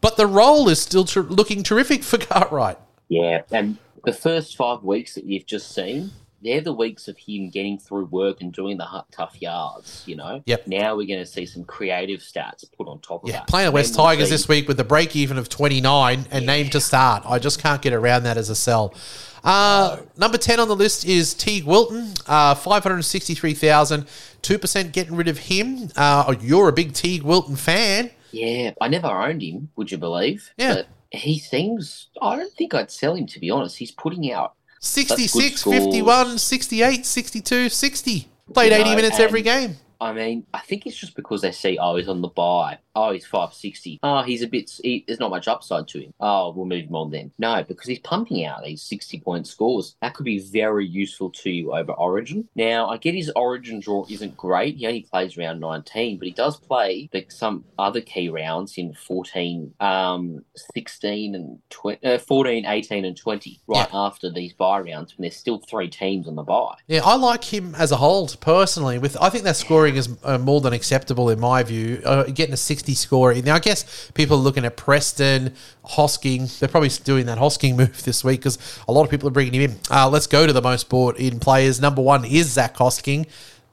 But 0.00 0.16
the 0.18 0.26
role 0.26 0.68
is 0.68 0.82
still 0.82 1.04
ter- 1.04 1.22
looking 1.22 1.62
terrific 1.62 2.02
for 2.04 2.18
Cartwright. 2.18 2.78
Yeah, 3.08 3.42
and 3.50 3.78
the 4.04 4.12
first 4.12 4.56
five 4.56 4.82
weeks 4.82 5.14
that 5.14 5.24
you've 5.24 5.46
just 5.46 5.74
seen, 5.74 6.10
they're 6.42 6.60
the 6.60 6.72
weeks 6.74 7.08
of 7.08 7.16
him 7.16 7.48
getting 7.48 7.78
through 7.78 8.04
work 8.06 8.42
and 8.42 8.52
doing 8.52 8.76
the 8.76 8.86
tough 9.10 9.40
yards. 9.40 10.02
You 10.06 10.16
know. 10.16 10.42
Yep. 10.46 10.66
Now 10.66 10.94
we're 10.96 11.06
going 11.06 11.20
to 11.20 11.26
see 11.26 11.46
some 11.46 11.64
creative 11.64 12.20
stats 12.20 12.64
put 12.76 12.86
on 12.86 12.98
top 13.00 13.22
of 13.24 13.30
Yeah, 13.30 13.36
that. 13.38 13.48
playing 13.48 13.66
the 13.66 13.72
Wests 13.72 13.96
Tigers 13.96 14.28
this 14.30 14.46
week 14.46 14.68
with 14.68 14.76
the 14.76 14.84
break 14.84 15.16
even 15.16 15.38
of 15.38 15.48
29 15.48 16.26
and 16.30 16.46
named 16.46 16.72
to 16.72 16.80
start. 16.80 17.22
I 17.26 17.38
just 17.38 17.60
can't 17.62 17.80
get 17.80 17.92
around 17.94 18.24
that 18.24 18.36
as 18.36 18.50
a 18.50 18.54
sell. 18.54 18.94
Uh, 19.42 19.98
number 20.16 20.38
10 20.38 20.58
on 20.60 20.68
the 20.68 20.76
list 20.76 21.04
is 21.06 21.34
Teig 21.34 21.64
Wilton, 21.64 22.12
uh, 22.26 22.54
563,000. 22.54 24.06
2% 24.42 24.92
getting 24.92 25.16
rid 25.16 25.28
of 25.28 25.38
him. 25.38 25.90
Uh, 25.96 26.34
you're 26.40 26.68
a 26.68 26.72
big 26.72 26.92
Teig 26.92 27.22
Wilton 27.22 27.56
fan. 27.56 28.10
Yeah, 28.32 28.72
I 28.80 28.88
never 28.88 29.06
owned 29.08 29.42
him. 29.42 29.70
Would 29.76 29.92
you 29.92 29.98
believe? 29.98 30.50
Yeah. 30.56 30.74
But 30.74 30.88
he 31.14 31.38
seems. 31.38 32.08
I 32.20 32.36
don't 32.36 32.52
think 32.52 32.74
I'd 32.74 32.90
sell 32.90 33.14
him 33.14 33.26
to 33.28 33.40
be 33.40 33.50
honest. 33.50 33.78
He's 33.78 33.92
putting 33.92 34.30
out. 34.32 34.54
66, 34.80 35.62
51, 35.62 36.38
68, 36.38 37.06
62, 37.06 37.68
60. 37.70 38.28
Played 38.52 38.72
You 38.72 38.78
80 38.78 38.96
minutes 38.96 39.18
every 39.18 39.42
game. 39.42 39.76
I 40.00 40.12
mean, 40.12 40.46
I 40.52 40.60
think 40.60 40.86
it's 40.86 40.96
just 40.96 41.16
because 41.16 41.40
they 41.40 41.52
see, 41.52 41.78
oh, 41.78 41.96
he's 41.96 42.08
on 42.08 42.20
the 42.20 42.28
buy. 42.28 42.78
Oh, 42.94 43.12
he's 43.12 43.26
five 43.26 43.52
sixty. 43.52 43.98
Oh, 44.02 44.22
he's 44.22 44.42
a 44.42 44.46
bit. 44.46 44.70
He, 44.82 45.04
there's 45.06 45.20
not 45.20 45.30
much 45.30 45.48
upside 45.48 45.88
to 45.88 46.00
him. 46.00 46.14
Oh, 46.20 46.52
we'll 46.52 46.66
move 46.66 46.84
him 46.84 46.94
on 46.94 47.10
then. 47.10 47.32
No, 47.38 47.62
because 47.62 47.86
he's 47.86 47.98
pumping 47.98 48.44
out 48.44 48.64
these 48.64 48.82
sixty 48.82 49.20
point 49.20 49.46
scores. 49.46 49.96
That 50.00 50.14
could 50.14 50.24
be 50.24 50.38
very 50.38 50.86
useful 50.86 51.30
to 51.30 51.50
you 51.50 51.72
over 51.72 51.92
Origin. 51.92 52.48
Now, 52.54 52.88
I 52.88 52.96
get 52.96 53.14
his 53.14 53.32
Origin 53.34 53.80
draw 53.80 54.06
isn't 54.08 54.36
great. 54.36 54.76
He 54.76 54.86
only 54.86 55.02
plays 55.02 55.36
round 55.36 55.60
nineteen, 55.60 56.18
but 56.18 56.26
he 56.26 56.32
does 56.32 56.58
play 56.58 57.08
the, 57.12 57.26
some 57.28 57.64
other 57.78 58.00
key 58.00 58.28
rounds 58.28 58.78
in 58.78 58.94
14, 58.94 59.74
um, 59.80 60.44
16 60.74 61.34
and 61.34 61.58
20, 61.70 62.06
uh, 62.06 62.18
14, 62.18 62.66
18 62.66 63.04
and 63.04 63.16
twenty. 63.16 63.60
Right 63.66 63.88
after 63.92 64.30
these 64.30 64.52
buy 64.52 64.80
rounds, 64.80 65.16
when 65.16 65.22
there's 65.22 65.36
still 65.36 65.58
three 65.58 65.88
teams 65.88 66.28
on 66.28 66.36
the 66.36 66.42
buy. 66.42 66.74
Yeah, 66.86 67.00
I 67.04 67.16
like 67.16 67.44
him 67.44 67.74
as 67.76 67.92
a 67.92 67.96
hold 67.96 68.38
personally. 68.40 68.98
With 68.98 69.16
I 69.20 69.30
think 69.30 69.44
that 69.44 69.56
scoring 69.56 69.96
is 69.96 70.08
uh, 70.22 70.38
more 70.38 70.60
than 70.60 70.72
acceptable 70.72 71.30
in 71.30 71.40
my 71.40 71.62
view. 71.62 72.02
Uh, 72.04 72.24
getting 72.24 72.54
a 72.54 72.58
sixty 72.84 72.94
score. 72.94 73.32
Now 73.34 73.54
I 73.54 73.58
guess 73.60 74.10
people 74.12 74.36
are 74.36 74.40
looking 74.40 74.64
at 74.64 74.76
Preston, 74.76 75.54
Hosking. 75.84 76.58
They're 76.58 76.68
probably 76.68 76.90
doing 76.90 77.26
that 77.26 77.38
Hosking 77.38 77.76
move 77.78 78.02
this 78.04 78.22
week 78.22 78.40
because 78.40 78.58
a 78.86 78.92
lot 78.92 79.04
of 79.04 79.10
people 79.10 79.28
are 79.28 79.32
bringing 79.32 79.54
him 79.54 79.70
in. 79.70 79.78
Uh, 79.90 80.08
let's 80.08 80.26
go 80.26 80.46
to 80.46 80.52
the 80.52 80.62
most 80.62 80.88
bought 80.88 81.16
in 81.16 81.40
players. 81.40 81.80
Number 81.80 82.02
one 82.02 82.24
is 82.24 82.52
Zac 82.52 82.76
Hosking. 82.76 83.26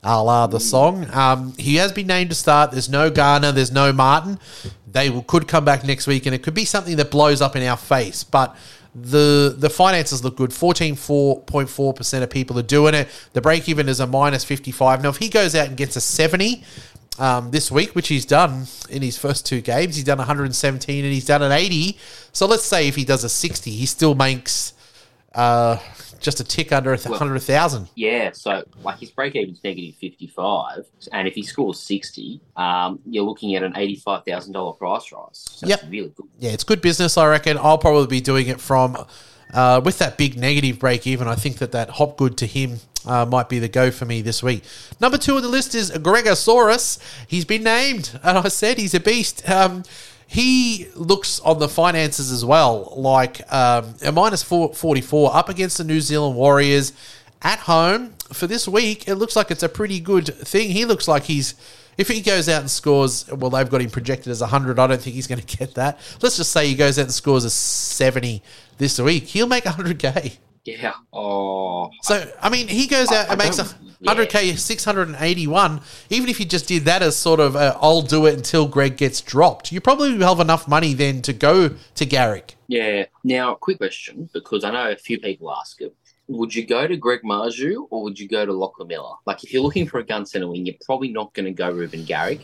A 0.03 0.23
la 0.23 0.47
the 0.47 0.59
song. 0.59 1.07
Um, 1.13 1.53
he 1.57 1.75
has 1.75 1.91
been 1.91 2.07
named 2.07 2.31
to 2.31 2.35
start. 2.35 2.71
There's 2.71 2.89
no 2.89 3.11
Garner. 3.11 3.51
There's 3.51 3.71
no 3.71 3.93
Martin. 3.93 4.39
They 4.91 5.11
will, 5.11 5.21
could 5.21 5.47
come 5.47 5.63
back 5.63 5.83
next 5.83 6.07
week, 6.07 6.25
and 6.25 6.33
it 6.33 6.41
could 6.41 6.55
be 6.55 6.65
something 6.65 6.95
that 6.95 7.11
blows 7.11 7.39
up 7.39 7.55
in 7.55 7.61
our 7.61 7.77
face. 7.77 8.23
But 8.23 8.55
the 8.95 9.55
the 9.55 9.69
finances 9.69 10.23
look 10.23 10.37
good. 10.37 10.51
Fourteen 10.51 10.95
four 10.95 11.41
point 11.41 11.69
four 11.69 11.93
percent 11.93 12.23
of 12.23 12.31
people 12.31 12.57
are 12.57 12.63
doing 12.63 12.95
it. 12.95 13.09
The 13.33 13.41
break 13.41 13.69
even 13.69 13.87
is 13.87 13.99
a 13.99 14.07
minus 14.07 14.43
fifty 14.43 14.71
five. 14.71 15.03
Now, 15.03 15.09
if 15.09 15.17
he 15.17 15.29
goes 15.29 15.53
out 15.53 15.67
and 15.67 15.77
gets 15.77 15.95
a 15.95 16.01
seventy 16.01 16.63
um, 17.19 17.51
this 17.51 17.69
week, 17.71 17.93
which 17.93 18.07
he's 18.07 18.25
done 18.25 18.65
in 18.89 19.01
his 19.01 19.17
first 19.17 19.45
two 19.45 19.61
games, 19.61 19.95
he's 19.95 20.05
done 20.05 20.17
one 20.17 20.27
hundred 20.27 20.45
and 20.45 20.55
seventeen, 20.55 21.03
and 21.03 21.13
he's 21.13 21.25
done 21.25 21.41
an 21.41 21.51
eighty. 21.51 21.97
So 22.31 22.45
let's 22.45 22.63
say 22.63 22.87
if 22.87 22.95
he 22.95 23.05
does 23.05 23.23
a 23.23 23.29
sixty, 23.29 23.71
he 23.71 23.85
still 23.85 24.15
makes 24.15 24.73
uh, 25.35 25.77
just 26.19 26.39
a 26.39 26.43
tick 26.43 26.71
under 26.71 26.93
a 26.93 26.97
th- 26.97 27.09
Well- 27.09 27.19
hundred 27.19 27.39
thousand. 27.39 27.89
Yeah, 27.95 28.31
so 28.33 28.63
like 28.83 28.99
his 28.99 29.11
break 29.11 29.35
even's 29.35 29.63
negative 29.63 29.95
fifty 29.95 30.27
five, 30.27 30.85
and 31.11 31.27
if 31.27 31.35
he 31.35 31.43
scores 31.43 31.79
sixty, 31.79 32.41
um, 32.55 32.99
you're 33.05 33.23
looking 33.25 33.55
at 33.55 33.63
an 33.63 33.73
eighty 33.75 33.95
five 33.95 34.23
thousand 34.25 34.53
dollar 34.53 34.73
price 34.73 35.11
rise. 35.11 35.27
So 35.51 35.67
Yep. 35.67 35.81
really 35.89 36.09
good. 36.09 36.27
Yeah, 36.39 36.51
it's 36.51 36.63
good 36.63 36.81
business. 36.81 37.17
I 37.17 37.27
reckon. 37.27 37.57
I'll 37.57 37.77
probably 37.77 38.07
be 38.07 38.21
doing 38.21 38.47
it 38.47 38.59
from 38.61 38.97
uh, 39.53 39.81
with 39.83 39.99
that 39.99 40.17
big 40.17 40.37
negative 40.39 40.79
break 40.79 41.05
even. 41.05 41.27
I 41.27 41.35
think 41.35 41.57
that 41.57 41.73
that 41.73 41.89
Hopgood 41.91 42.37
to 42.37 42.45
him 42.47 42.79
uh, 43.05 43.25
might 43.25 43.49
be 43.49 43.59
the 43.59 43.67
go 43.67 43.91
for 43.91 44.05
me 44.05 44.21
this 44.21 44.43
week. 44.43 44.63
Number 44.99 45.17
two 45.17 45.35
on 45.35 45.41
the 45.41 45.47
list 45.47 45.75
is 45.75 45.91
Gregosaurus. 45.91 46.99
He's 47.27 47.45
been 47.45 47.63
named, 47.63 48.19
and 48.23 48.37
I 48.37 48.47
said 48.47 48.77
he's 48.77 48.93
a 48.93 48.99
beast. 48.99 49.47
Um, 49.49 49.83
he 50.27 50.87
looks 50.95 51.39
on 51.41 51.59
the 51.59 51.67
finances 51.67 52.31
as 52.31 52.45
well, 52.45 52.93
like 52.95 53.41
um, 53.51 53.95
a 54.03 54.11
minus 54.11 54.43
four, 54.43 54.73
44 54.73 55.35
up 55.35 55.49
against 55.49 55.77
the 55.77 55.83
New 55.83 55.99
Zealand 55.99 56.37
Warriors 56.37 56.93
at 57.41 57.59
home 57.59 58.13
for 58.31 58.47
this 58.47 58.67
week. 58.67 59.07
It 59.07 59.15
looks 59.15 59.35
like 59.35 59.51
it's 59.51 59.63
a 59.63 59.69
pretty 59.69 59.99
good 59.99 60.27
thing. 60.27 60.69
He 60.69 60.85
looks 60.85 61.07
like 61.07 61.23
he's 61.23 61.55
if 61.97 62.07
he 62.07 62.21
goes 62.21 62.47
out 62.47 62.61
and 62.61 62.71
scores, 62.71 63.29
well, 63.31 63.49
they've 63.49 63.69
got 63.69 63.81
him 63.81 63.89
projected 63.89 64.31
as 64.31 64.41
100. 64.41 64.79
I 64.79 64.87
don't 64.87 65.01
think 65.01 65.15
he's 65.15 65.27
going 65.27 65.41
to 65.45 65.57
get 65.57 65.75
that. 65.75 65.99
Let's 66.21 66.37
just 66.37 66.51
say 66.51 66.67
he 66.67 66.75
goes 66.75 66.97
out 66.97 67.03
and 67.03 67.13
scores 67.13 67.43
a 67.43 67.49
70 67.49 68.41
this 68.77 68.99
week. 68.99 69.25
He'll 69.25 69.47
make 69.47 69.65
100K. 69.65 70.37
Yeah. 70.63 70.93
Oh, 71.11 71.89
So, 72.03 72.31
I 72.41 72.49
mean, 72.49 72.67
he 72.67 72.87
goes 72.87 73.11
out 73.11 73.27
I 73.29 73.33
and 73.33 73.37
makes 73.39 73.57
a 73.57 73.63
100K, 74.03 74.57
681. 74.57 75.81
Even 76.09 76.29
if 76.29 76.39
you 76.39 76.45
just 76.45 76.67
did 76.67 76.85
that 76.85 77.01
as 77.01 77.15
sort 77.15 77.39
of, 77.39 77.55
i 77.55 77.67
I'll 77.81 78.01
do 78.01 78.25
it 78.27 78.35
until 78.35 78.67
Greg 78.67 78.97
gets 78.97 79.21
dropped, 79.21 79.71
you 79.71 79.81
probably 79.81 80.15
will 80.15 80.27
have 80.27 80.39
enough 80.39 80.67
money 80.67 80.93
then 80.93 81.21
to 81.23 81.33
go 81.33 81.69
to 81.95 82.05
Garrick. 82.05 82.55
yeah. 82.67 83.05
Now, 83.23 83.55
quick 83.55 83.77
question 83.77 84.29
because 84.33 84.63
I 84.63 84.71
know 84.71 84.91
a 84.91 84.95
few 84.95 85.19
people 85.19 85.51
ask 85.51 85.81
it. 85.81 85.95
Would 86.27 86.55
you 86.55 86.65
go 86.65 86.87
to 86.87 86.95
Greg 86.95 87.21
Marzhew 87.23 87.87
or 87.89 88.03
would 88.03 88.19
you 88.19 88.27
go 88.27 88.45
to 88.45 88.53
Lachlan 88.53 88.87
Miller? 88.87 89.15
Like, 89.25 89.43
if 89.43 89.51
you're 89.51 89.63
looking 89.63 89.87
for 89.87 89.99
a 89.99 90.03
gun 90.03 90.25
centre 90.25 90.47
wing, 90.47 90.65
you're 90.65 90.75
probably 90.85 91.09
not 91.09 91.33
going 91.33 91.45
to 91.45 91.51
go 91.51 91.71
Reuben 91.71 92.05
Garrick 92.05 92.39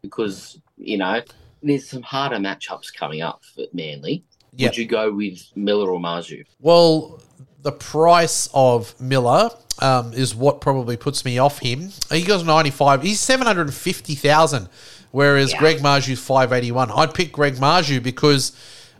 because 0.00 0.60
you 0.76 0.96
know 0.96 1.20
there's 1.62 1.88
some 1.88 2.02
harder 2.02 2.36
matchups 2.36 2.94
coming 2.94 3.20
up 3.20 3.42
for 3.54 3.64
Manly. 3.72 4.24
Yep. 4.56 4.70
Would 4.70 4.78
you 4.78 4.86
go 4.86 5.12
with 5.12 5.40
Miller 5.56 5.90
or 5.90 6.00
Marzhew? 6.00 6.44
Well, 6.60 7.20
the 7.62 7.72
price 7.72 8.48
of 8.54 8.98
Miller 9.00 9.50
um, 9.80 10.12
is 10.12 10.34
what 10.34 10.60
probably 10.60 10.96
puts 10.96 11.24
me 11.24 11.38
off 11.38 11.58
him. 11.58 11.90
He 12.10 12.22
goes 12.22 12.44
95. 12.44 13.02
He's 13.02 13.20
750,000, 13.20 14.68
whereas 15.10 15.52
Yeah. 15.52 15.58
Greg 15.58 15.78
Marzhew's 15.78 16.20
581. 16.20 16.90
I'd 16.92 17.14
pick 17.14 17.32
Greg 17.32 17.54
Marzhew 17.54 18.02
because 18.02 18.52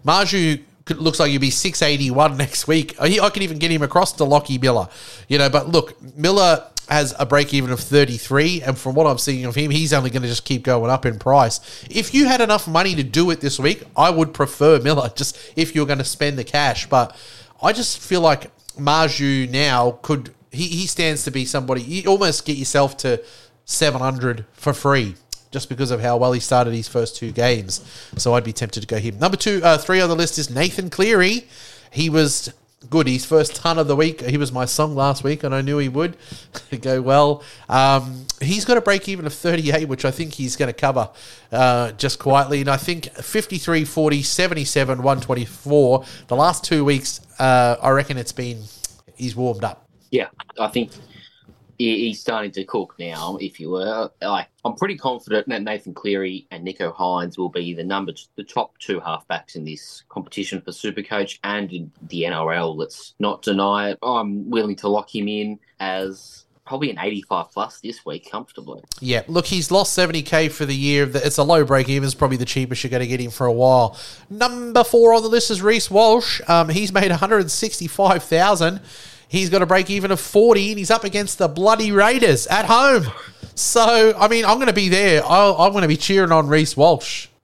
Marzhew 0.05 0.63
could, 0.85 0.99
looks 0.99 1.21
like 1.21 1.31
he'd 1.31 1.39
be 1.39 1.51
681 1.51 2.37
next 2.37 2.67
week. 2.67 2.95
I, 3.01 3.19
I 3.21 3.31
could 3.31 3.43
even 3.43 3.59
get 3.59 3.71
him 3.71 3.83
across 3.83 4.13
to 4.15 4.25
Lockie 4.25 4.59
Miller. 4.59 4.89
You 5.29 5.39
know, 5.39 5.49
but 5.51 5.69
look, 5.69 6.01
Miller 6.17 6.65
has 6.89 7.15
a 7.19 7.27
break 7.27 7.53
even 7.53 7.71
of 7.71 7.79
33 7.81 8.63
and 8.63 8.79
from 8.79 8.95
what 8.95 9.07
I'm 9.07 9.19
seeing 9.19 9.45
of 9.45 9.55
him 9.55 9.71
he's 9.71 9.93
only 9.93 10.09
going 10.09 10.23
to 10.23 10.29
just 10.29 10.47
keep 10.47 10.63
going 10.63 10.91
up 10.91 11.05
in 11.05 11.19
price. 11.19 11.85
If 11.91 12.15
you 12.15 12.27
had 12.27 12.41
enough 12.41 12.67
money 12.67 12.95
to 12.95 13.03
do 13.03 13.31
it 13.31 13.43
this 13.43 13.59
week, 13.59 13.83
I 13.95 14.09
would 14.09 14.33
prefer 14.33 14.81
Miller 14.81 15.13
just 15.15 15.39
if 15.55 15.75
you're 15.75 15.87
going 15.87 15.99
to 15.99 16.05
spend 16.05 16.39
the 16.39 16.45
cash, 16.45 16.89
but 16.89 17.15
I 17.63 17.73
just 17.73 17.99
feel 17.99 18.21
like 18.21 18.51
Marzhew 18.77 19.51
now 19.51 19.99
could 20.03 20.35
he, 20.51 20.69
he 20.69 20.87
stands 20.87 21.25
to 21.25 21.31
be 21.31 21.45
somebody 21.45 21.83
you 21.83 22.09
almost 22.09 22.47
get 22.47 22.57
yourself 22.57 22.97
to 22.99 23.23
700 23.65 24.47
for 24.53 24.73
free 24.73 25.15
just 25.51 25.69
because 25.69 25.91
of 25.91 26.01
how 26.01 26.17
well 26.17 26.33
he 26.33 26.41
started 26.41 26.75
his 26.75 26.89
first 26.89 27.17
two 27.17 27.33
games. 27.33 27.81
So 28.17 28.35
I'd 28.35 28.45
be 28.45 28.53
tempted 28.53 28.81
to 28.81 28.87
go 28.87 28.99
him. 28.99 29.19
Number 29.19 29.37
two, 29.37 29.61
uh, 29.65 29.79
three 29.79 30.01
on 30.01 30.09
the 30.09 30.17
list 30.17 30.39
is 30.39 30.51
Nathan 30.51 30.91
Cleary. 30.91 31.49
He 31.91 32.11
was 32.11 32.53
good. 32.91 33.07
His 33.07 33.25
first 33.25 33.57
ton 33.57 33.79
of 33.79 33.89
the 33.89 33.97
week. 33.97 34.21
He 34.21 34.37
was 34.37 34.53
my 34.53 34.65
song 34.65 34.95
last 34.95 35.25
week, 35.25 35.43
and 35.43 35.55
I 35.55 35.63
knew 35.63 35.79
he 35.79 35.89
would 35.89 36.17
go 36.81 37.01
well. 37.01 37.43
Um, 37.69 38.27
he's 38.41 38.65
got 38.65 38.77
a 38.77 38.81
break 38.81 39.09
even 39.09 39.27
of 39.27 39.33
38, 39.33 39.89
which 39.89 40.05
I 40.05 40.11
think 40.11 40.35
he's 40.35 40.57
going 40.57 40.69
to 40.69 40.79
cover 40.79 41.11
uh, 41.51 41.93
just 41.93 42.19
quietly. 42.19 42.61
And 42.61 42.69
I 42.69 42.77
think 42.77 43.11
53, 43.15 43.85
40, 43.85 44.23
77, 44.23 44.99
124. 44.99 46.05
The 46.29 46.37
last 46.37 46.65
two 46.65 46.85
weeks, 46.85 47.21
uh, 47.39 47.77
I 47.83 47.91
reckon 47.91 48.17
it's 48.17 48.33
been, 48.33 48.63
he's 49.15 49.37
warmed 49.37 49.65
up. 49.65 49.87
Yeah, 50.11 50.29
I 50.59 50.69
think 50.69 50.93
he's 51.79 52.21
starting 52.21 52.51
to 52.53 52.65
cook 52.65 52.95
now. 52.99 53.39
If 53.41 53.61
you 53.61 53.71
were 53.71 54.11
like, 54.21 54.49
I'm 54.65 54.75
pretty 54.75 54.97
confident 54.97 55.49
that 55.49 55.63
Nathan 55.63 55.95
Cleary 55.95 56.47
and 56.51 56.67
Nicho 56.67 56.95
Hynes 56.95 57.39
will 57.39 57.49
be 57.49 57.73
the 57.73 57.85
number, 57.85 58.13
the 58.37 58.45
top 58.45 58.77
two 58.79 59.01
halfbacks 59.01 59.55
in 59.55 59.65
this 59.65 60.03
competition 60.09 60.61
for 60.61 60.73
Supercoach 60.73 61.39
and 61.45 61.73
in 61.73 61.93
the 62.09 62.23
NRL. 62.23 62.77
Let's 62.77 63.15
not 63.19 63.43
deny 63.43 63.91
it. 63.91 63.99
I'm 64.03 64.51
willing 64.51 64.77
to 64.77 64.89
lock 64.89 65.15
him 65.15 65.29
in 65.29 65.59
as 65.79 66.47
probably 66.69 66.91
an 66.91 66.99
85 67.01 67.51
plus 67.51 67.81
this 67.81 68.05
week 68.05 68.31
comfortably. 68.31 68.83
Yeah, 69.01 69.23
look, 69.27 69.47
he's 69.47 69.71
lost 69.71 69.99
70k 69.99 70.51
for 70.53 70.67
the 70.67 70.75
year. 70.75 71.11
It's 71.13 71.39
a 71.39 71.43
low 71.43 71.65
break 71.65 71.89
even. 71.89 72.07
It's 72.07 72.15
probably 72.15 72.37
the 72.37 72.45
cheapest 72.45 72.85
you're 72.85 72.91
going 72.91 73.01
to 73.01 73.07
get 73.07 73.21
him 73.21 73.31
for 73.31 73.47
a 73.47 73.53
while. 73.53 73.99
Number 74.29 74.85
four 74.85 75.15
on 75.15 75.23
the 75.23 75.29
list 75.29 75.51
is 75.51 75.63
Reece 75.63 75.91
Walsh. 75.91 76.43
Um, 76.47 76.69
he's 76.69 76.93
made 76.93 77.11
165,000. 77.11 78.81
He's 79.29 79.51
got 79.51 79.63
a 79.63 79.67
break 79.67 79.91
even 79.91 80.11
of 80.11 80.21
40, 80.21 80.71
and 80.71 80.79
he's 80.79 80.91
up 80.91 81.05
against 81.05 81.39
the 81.39 81.49
bloody 81.49 81.91
Raiders 81.91 82.47
at 82.47 82.67
home. 82.67 83.07
So, 83.55 84.15
I 84.17 84.29
mean, 84.29 84.45
I'm 84.45 84.59
going 84.59 84.69
to 84.69 84.73
be 84.73 84.89
there. 84.89 85.23
I'll, 85.25 85.57
I'm 85.57 85.73
going 85.73 85.83
to 85.83 85.89
be 85.89 85.97
cheering 85.97 86.33
on 86.33 86.49
Reece 86.49 86.77
Walsh. 86.77 87.29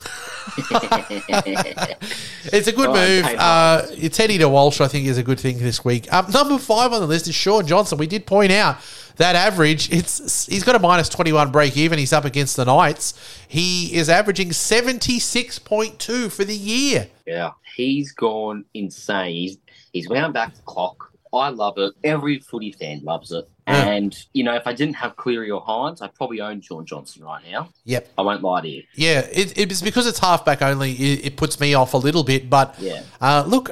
It's 2.53 2.69
a 2.69 2.73
good 2.73 2.89
right, 2.89 3.09
move. 3.09 3.25
Uh, 3.39 4.09
Teddy 4.11 4.37
to 4.39 4.49
Walsh, 4.49 4.81
I 4.81 4.87
think, 4.87 5.07
is 5.07 5.17
a 5.17 5.23
good 5.23 5.41
thing 5.41 5.59
this 5.59 5.83
week. 5.83 6.13
Um, 6.13 6.31
number 6.31 6.59
five 6.59 6.93
on 6.93 7.01
the 7.01 7.07
list 7.07 7.27
is 7.27 7.35
Sean 7.35 7.67
Johnson. 7.67 7.97
We 7.97 8.07
did 8.07 8.27
point 8.27 8.53
out 8.53 8.77
that 9.17 9.37
average. 9.37 9.91
It's 9.93 10.47
he's 10.47 10.65
got 10.65 10.75
a 10.77 10.79
minus 10.79 11.09
twenty 11.09 11.33
one 11.33 11.51
break 11.53 11.77
even. 11.77 11.99
He's 11.99 12.13
up 12.13 12.25
against 12.25 12.57
the 12.57 12.65
Knights. 12.65 13.15
He 13.49 13.95
is 13.95 14.09
averaging 14.09 14.53
seventy 14.53 15.19
six 15.19 15.59
point 15.59 15.99
two 15.99 16.29
for 16.29 16.45
the 16.45 16.57
year. 16.57 17.09
Yeah, 17.27 17.53
he's 17.77 18.13
gone 18.13 18.65
insane. 18.75 19.35
He's 19.35 19.59
he's 19.93 20.09
wound 20.09 20.35
back 20.35 20.55
the 20.55 20.63
clock. 20.63 21.11
I 21.33 21.49
love 21.49 21.79
it. 21.79 21.95
Every 22.05 22.39
footy 22.39 22.71
fan 22.71 23.01
loves 23.03 23.33
it. 23.33 23.49
Yeah. 23.67 23.87
And 23.87 24.17
you 24.35 24.45
know, 24.45 24.55
if 24.55 24.67
I 24.69 24.73
didn't 24.73 24.95
have 24.97 25.17
Cleary 25.17 25.51
or 25.51 25.61
Hynes, 25.65 26.01
I 26.01 26.07
probably 26.07 26.41
own 26.41 26.61
Sean 26.61 26.87
Johnson 26.87 27.25
right 27.25 27.43
now. 27.51 27.71
Yep. 27.85 28.09
I 28.17 28.23
won't 28.23 28.43
lie 28.43 28.61
to 28.61 28.69
you. 28.69 28.83
Yeah, 28.95 29.21
it, 29.33 29.57
it's 29.59 29.83
because 29.83 30.07
it's 30.07 30.21
halfback 30.21 30.63
only. 30.63 30.93
It, 30.93 31.25
it 31.27 31.37
puts 31.37 31.59
me 31.59 31.75
off 31.75 31.95
a 31.95 31.97
little 31.97 32.23
bit, 32.23 32.49
but 32.49 32.77
Yeah. 32.79 33.03
uh, 33.21 33.43
look, 33.49 33.71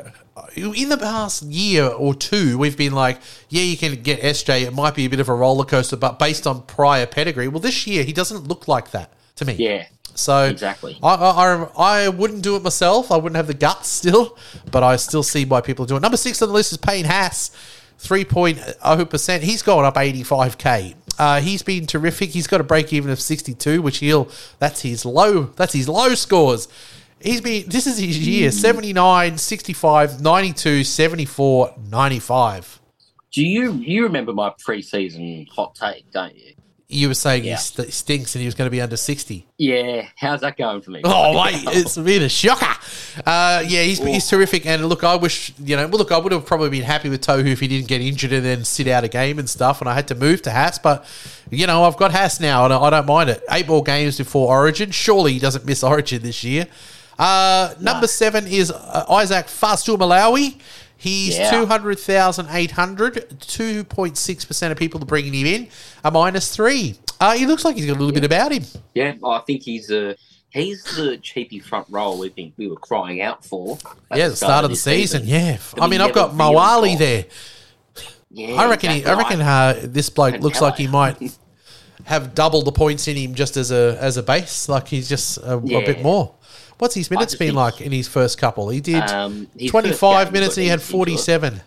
in 0.57 0.89
the 0.89 0.97
past 0.99 1.43
year 1.45 1.87
or 1.87 2.14
two, 2.14 2.57
we've 2.59 2.76
been 2.76 2.93
like, 2.95 3.20
yeah, 3.49 3.62
you 3.62 3.76
can 3.76 4.03
get 4.03 4.20
SJ. 4.20 4.62
It 4.62 4.72
might 4.74 4.95
be 4.95 5.05
a 5.05 5.11
bit 5.11 5.20
of 5.20 5.28
a 5.28 5.35
roller 5.35 5.64
coaster, 5.64 5.97
but 5.97 6.18
based 6.18 6.47
on 6.47 6.62
prior 6.62 7.07
pedigree, 7.07 7.49
well, 7.49 7.61
this 7.61 7.87
year 7.87 8.05
he 8.05 8.12
doesn't 8.12 8.49
look 8.49 8.66
like 8.68 8.91
that 8.93 9.12
to 9.37 9.45
me. 9.45 9.55
Yeah, 9.55 9.87
So 10.14 10.45
exactly. 10.45 10.99
I, 11.03 11.14
I, 11.14 11.55
I- 11.76 12.05
I 12.05 12.09
wouldn't 12.09 12.43
do 12.43 12.57
it 12.57 12.62
myself. 12.62 13.11
I 13.12 13.16
wouldn't 13.16 13.37
have 13.37 13.47
the 13.47 13.55
guts 13.55 13.89
still, 13.89 14.37
but 14.70 14.83
I 14.83 14.97
still 14.97 15.22
see 15.22 15.45
why 15.45 15.61
people 15.61 15.85
do 15.87 15.97
it. 15.97 16.01
Number 16.01 16.16
six 16.16 16.41
on 16.43 16.49
the 16.49 16.55
list 16.55 16.72
is 16.72 16.78
Payne 16.78 17.05
Haas, 17.07 17.51
3.0%. 18.01 19.41
He's 19.41 19.62
gone 19.62 19.85
up 19.85 19.95
85k. 19.95 20.95
Uh, 21.18 21.41
he's 21.41 21.62
been 21.62 21.87
terrific. 21.87 22.30
He's 22.30 22.47
got 22.47 22.61
a 22.61 22.64
break 22.64 22.93
even 22.93 23.11
of 23.11 23.20
62, 23.20 23.83
which 23.83 23.99
he'll 23.99 24.28
that's 24.59 24.80
his 24.80 25.05
low 25.05 25.45
that's 25.57 25.74
his 25.74 25.89
low 25.89 26.14
scores. 26.14 26.68
He's 27.24 27.40
been 27.40 27.68
this 27.68 27.86
is 27.86 27.98
his 27.98 28.18
year 28.26 28.50
79, 28.50 29.38
65, 29.38 30.20
92, 30.20 30.84
74, 30.84 31.74
95. 31.90 32.80
Do 33.32 33.42
you 33.42 33.72
you 33.74 34.02
remember 34.04 34.32
my 34.32 34.50
preseason 34.50 35.48
hot 35.48 35.74
take? 35.74 36.10
Don't 36.10 36.34
you? 36.36 36.52
You 36.88 37.08
were 37.08 37.14
saying 37.14 37.44
Yeah. 37.44 37.52
he 37.52 37.58
st- 37.58 37.90
stinks 37.90 38.34
and 38.34 38.40
he 38.40 38.46
was 38.46 38.54
going 38.54 38.66
to 38.66 38.70
be 38.70 38.82
under 38.82 38.98
60. 38.98 39.46
Yeah. 39.56 40.08
How's 40.14 40.42
that 40.42 40.58
going 40.58 40.82
for 40.82 40.90
me? 40.90 41.00
Oh, 41.04 41.42
mate, 41.42 41.62
it's 41.68 41.96
been 41.96 42.20
a 42.22 42.28
shocker. 42.28 42.66
Uh, 43.24 43.64
yeah, 43.66 43.82
he's, 43.82 43.98
he's 43.98 44.28
terrific. 44.28 44.66
And 44.66 44.84
look, 44.86 45.02
I 45.02 45.16
wish, 45.16 45.54
you 45.58 45.74
know, 45.74 45.86
well, 45.88 45.96
look, 45.96 46.12
I 46.12 46.18
would 46.18 46.32
have 46.32 46.44
probably 46.44 46.68
been 46.68 46.82
happy 46.82 47.08
with 47.08 47.22
Tohu 47.24 47.46
if 47.46 47.60
he 47.60 47.68
didn't 47.68 47.88
get 47.88 48.02
injured 48.02 48.32
and 48.34 48.44
then 48.44 48.62
sit 48.66 48.88
out 48.88 49.04
a 49.04 49.08
game 49.08 49.38
and 49.38 49.48
stuff. 49.48 49.80
And 49.80 49.88
I 49.88 49.94
had 49.94 50.06
to 50.08 50.14
move 50.14 50.42
to 50.42 50.50
Haas. 50.50 50.78
But, 50.78 51.06
you 51.50 51.66
know, 51.66 51.84
I've 51.84 51.96
got 51.96 52.12
Haas 52.12 52.40
now 52.40 52.66
and 52.66 52.74
I 52.74 52.90
don't 52.90 53.06
mind 53.06 53.30
it. 53.30 53.42
Eight 53.50 53.66
more 53.68 53.82
games 53.82 54.18
before 54.18 54.48
Origin. 54.54 54.90
Surely 54.90 55.32
he 55.32 55.38
doesn't 55.38 55.64
miss 55.64 55.82
Origin 55.82 56.20
this 56.22 56.44
year. 56.44 56.66
Uh, 57.18 57.74
number 57.80 58.06
seven 58.06 58.46
is 58.46 58.70
uh, 58.70 59.04
Isaac 59.08 59.46
Fastu 59.46 59.96
Malawi. 59.96 60.58
He's 60.96 61.36
Yeah. 61.36 61.50
200,800. 61.50 63.30
2.6% 63.40 64.70
of 64.70 64.76
people 64.78 65.02
are 65.02 65.06
bringing 65.06 65.34
him 65.34 65.46
in. 65.46 65.68
A 66.04 66.10
minus 66.10 66.54
three. 66.54 66.94
Uh, 67.20 67.32
he 67.32 67.46
looks 67.46 67.64
like 67.64 67.76
he's 67.76 67.86
got 67.86 67.96
a 67.96 67.98
little 67.98 68.12
bit 68.14 68.24
about 68.24 68.52
him. 68.52 68.64
Yeah, 68.94 69.14
I 69.24 69.38
think 69.40 69.62
he's 69.62 69.90
a 69.90 70.16
he's 70.50 70.82
the 70.96 71.16
cheapy 71.18 71.58
front 71.60 71.86
row 71.88 72.16
we 72.16 72.28
think 72.28 72.54
we 72.56 72.68
were 72.68 72.76
crying 72.76 73.20
out 73.20 73.44
for. 73.44 73.78
Yeah, 74.14 74.28
the 74.28 74.36
start 74.36 74.64
of 74.64 74.70
the 74.70 74.74
this 74.74 74.82
season. 74.82 75.22
Yeah, 75.24 75.58
I 75.80 75.86
mean, 75.88 76.00
I've 76.00 76.12
got 76.12 76.32
Mawali 76.32 76.98
there. 76.98 77.24
Yeah, 78.30 78.54
I 78.60 78.68
reckon. 78.68 78.90
He, 78.90 79.04
I 79.04 79.14
reckon 79.14 79.40
uh, 79.40 79.80
this 79.82 80.08
bloke 80.08 80.40
looks 80.40 80.60
like 80.60 80.76
he 80.76 80.86
might 80.86 81.16
have 82.04 82.34
double 82.34 82.62
the 82.62 82.72
points 82.72 83.06
in 83.08 83.16
him 83.16 83.34
just 83.34 83.56
as 83.56 83.70
a 83.70 83.96
as 84.00 84.16
a 84.16 84.22
base. 84.22 84.68
Like 84.68 84.88
he's 84.88 85.08
just 85.08 85.38
a, 85.38 85.54
a 85.56 85.60
bit 85.60 86.02
more. 86.02 86.34
What's 86.78 86.94
his 86.94 87.10
minutes 87.10 87.34
been 87.34 87.54
like 87.54 87.80
in 87.80 87.92
his 87.92 88.08
first 88.08 88.38
couple? 88.38 88.68
He 88.70 88.80
did 88.80 89.02
Um, 89.10 89.48
his 89.58 89.70
twenty 89.70 89.88
first 89.90 90.00
five 90.00 90.26
game, 90.28 90.32
minutes 90.34 90.56
and 90.56 90.64
he 90.64 90.68
had 90.68 90.80
eased 90.80 90.88
into 90.88 90.94
it. 90.94 90.98
forty 90.98 91.16
seven. 91.16 91.60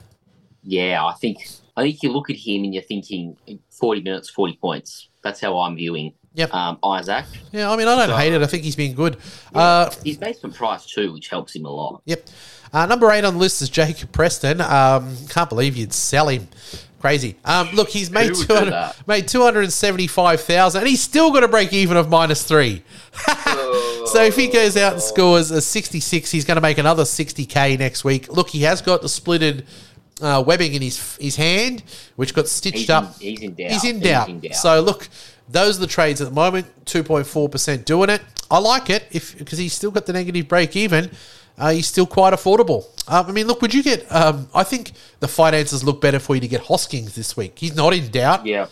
Yeah, 0.63 1.05
I 1.05 1.13
think 1.13 1.47
I 1.77 1.83
think 1.83 2.03
you 2.03 2.11
look 2.11 2.29
at 2.29 2.35
him 2.35 2.63
and 2.63 2.73
you're 2.73 2.83
thinking 2.83 3.37
forty 3.69 4.01
minutes, 4.01 4.29
forty 4.29 4.55
points. 4.57 5.07
That's 5.23 5.39
how 5.41 5.57
I'm 5.59 5.75
viewing. 5.75 6.13
Yep. 6.35 6.53
Um, 6.53 6.77
Isaac. 6.83 7.25
Yeah, 7.53 7.71
I 7.71 7.77
mean, 7.77 7.87
I 7.87 7.95
don't 7.95 8.09
So- 8.09 8.17
hate 8.17 8.33
it. 8.33 8.41
I 8.41 8.45
think 8.45 8.63
he's 8.63 8.75
been 8.75 8.93
good. 8.93 9.15
Uh, 9.53 9.89
He's 10.03 10.19
made 10.19 10.35
some 10.35 10.51
price 10.51 10.85
too, 10.85 11.13
which 11.13 11.29
helps 11.29 11.55
him 11.55 11.65
a 11.65 11.69
lot. 11.69 12.01
Yep. 12.05 12.27
Uh, 12.73 12.85
number 12.87 13.09
eight 13.11 13.23
on 13.23 13.35
the 13.35 13.39
list 13.39 13.61
is 13.61 13.69
Jacob 13.69 14.11
Preston. 14.11 14.59
Um, 14.59 15.15
can't 15.29 15.47
believe 15.47 15.77
you'd 15.77 15.93
sell 15.93 16.27
him. 16.27 16.49
Crazy. 16.99 17.37
Um, 17.45 17.69
look, 17.73 17.89
he's 17.89 18.09
made 18.11 18.33
two 18.35 18.53
hundred 18.53 18.93
made 19.07 19.27
two 19.29 19.43
hundred 19.43 19.63
and 19.63 19.71
seventy 19.71 20.07
five 20.07 20.41
thousand, 20.41 20.81
and 20.81 20.89
he's 20.89 21.01
still 21.01 21.31
got 21.31 21.43
a 21.43 21.47
break 21.47 21.71
even 21.71 21.95
of 21.95 22.09
minus 22.09 22.43
three. 22.43 22.83
so 24.05 24.23
if 24.23 24.35
he 24.35 24.47
goes 24.47 24.77
out 24.77 24.93
and 24.93 25.01
scores 25.01 25.51
a 25.51 25.61
sixty 25.61 25.99
six, 25.99 26.31
he's 26.31 26.45
going 26.45 26.55
to 26.55 26.61
make 26.61 26.77
another 26.77 27.05
sixty 27.05 27.45
k 27.45 27.77
next 27.77 28.03
week. 28.03 28.29
Look, 28.31 28.49
he 28.49 28.61
has 28.63 28.81
got 28.81 29.01
the 29.01 29.07
splitted 29.07 29.65
uh, 30.21 30.43
webbing 30.45 30.73
in 30.73 30.81
his 30.81 31.15
his 31.17 31.35
hand, 31.35 31.83
which 32.15 32.33
got 32.33 32.47
stitched 32.47 32.77
He's 32.77 32.89
up. 32.89 33.15
in, 33.21 33.37
he's 33.37 33.41
in 33.41 33.53
doubt. 33.55 33.71
He's 33.71 33.83
in 33.83 34.39
doubt. 34.39 34.55
So 34.55 34.81
look, 34.81 35.07
those 35.49 35.77
are 35.77 35.81
the 35.81 35.87
trades 35.87 36.21
at 36.21 36.29
the 36.29 36.33
moment. 36.33 36.67
Two 36.85 37.03
point 37.03 37.27
four 37.27 37.49
percent 37.49 37.85
doing 37.85 38.09
it. 38.09 38.21
I 38.51 38.59
like 38.59 38.89
it 38.89 39.07
if 39.11 39.37
because 39.37 39.57
he's 39.57 39.73
still 39.73 39.91
got 39.91 40.05
the 40.05 40.13
negative 40.13 40.47
break 40.47 40.75
even. 40.75 41.09
Uh, 41.57 41.71
he's 41.71 41.87
still 41.87 42.05
quite 42.05 42.33
affordable. 42.33 42.85
Um, 43.07 43.27
I 43.27 43.31
mean, 43.31 43.47
look, 43.47 43.61
would 43.61 43.73
you 43.73 43.81
get? 43.81 44.05
Um, 44.11 44.49
I 44.53 44.63
think 44.63 44.91
the 45.21 45.27
finances 45.27 45.83
look 45.85 46.01
better 46.01 46.19
for 46.19 46.35
you 46.35 46.41
to 46.41 46.47
get 46.47 46.61
Hoskins 46.61 47.15
this 47.15 47.37
week. 47.37 47.57
He's 47.57 47.75
not 47.75 47.93
in 47.93 48.09
doubt. 48.11 48.45
yeah. 48.45 48.67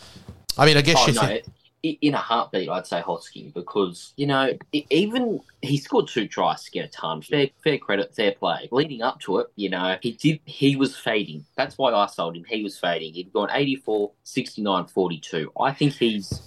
I 0.57 0.65
mean, 0.65 0.75
I 0.77 0.81
guess 0.81 0.97
Oh, 0.99 1.07
you 1.07 1.13
no, 1.13 1.21
think. 1.21 1.45
In 1.83 2.13
a 2.13 2.17
heartbeat, 2.17 2.69
I'd 2.69 2.87
say 2.87 3.01
Hosking 3.01 3.53
because 3.53 4.13
you 4.15 4.25
know 4.25 4.53
even 4.71 5.41
he 5.61 5.77
scored 5.77 6.07
two 6.07 6.27
tries 6.27 6.63
to 6.63 6.71
get 6.71 6.85
a 6.85 6.87
ton. 6.87 7.21
Fair, 7.21 7.49
fair 7.63 7.77
credit, 7.77 8.15
fair 8.15 8.31
play. 8.31 8.69
Leading 8.71 9.01
up 9.01 9.19
to 9.21 9.39
it, 9.39 9.47
you 9.57 9.69
know, 9.69 9.97
he 10.01 10.13
did. 10.13 10.39
He 10.45 10.75
was 10.77 10.95
fading. 10.97 11.45
That's 11.57 11.77
why 11.77 11.91
I 11.91 12.05
sold 12.07 12.37
him. 12.37 12.45
He 12.47 12.63
was 12.63 12.79
fading. 12.79 13.13
He'd 13.13 13.33
gone 13.33 13.49
84, 13.51 14.11
69, 14.23 14.85
42. 14.85 15.51
I 15.59 15.73
think 15.73 15.93
he's 15.93 16.41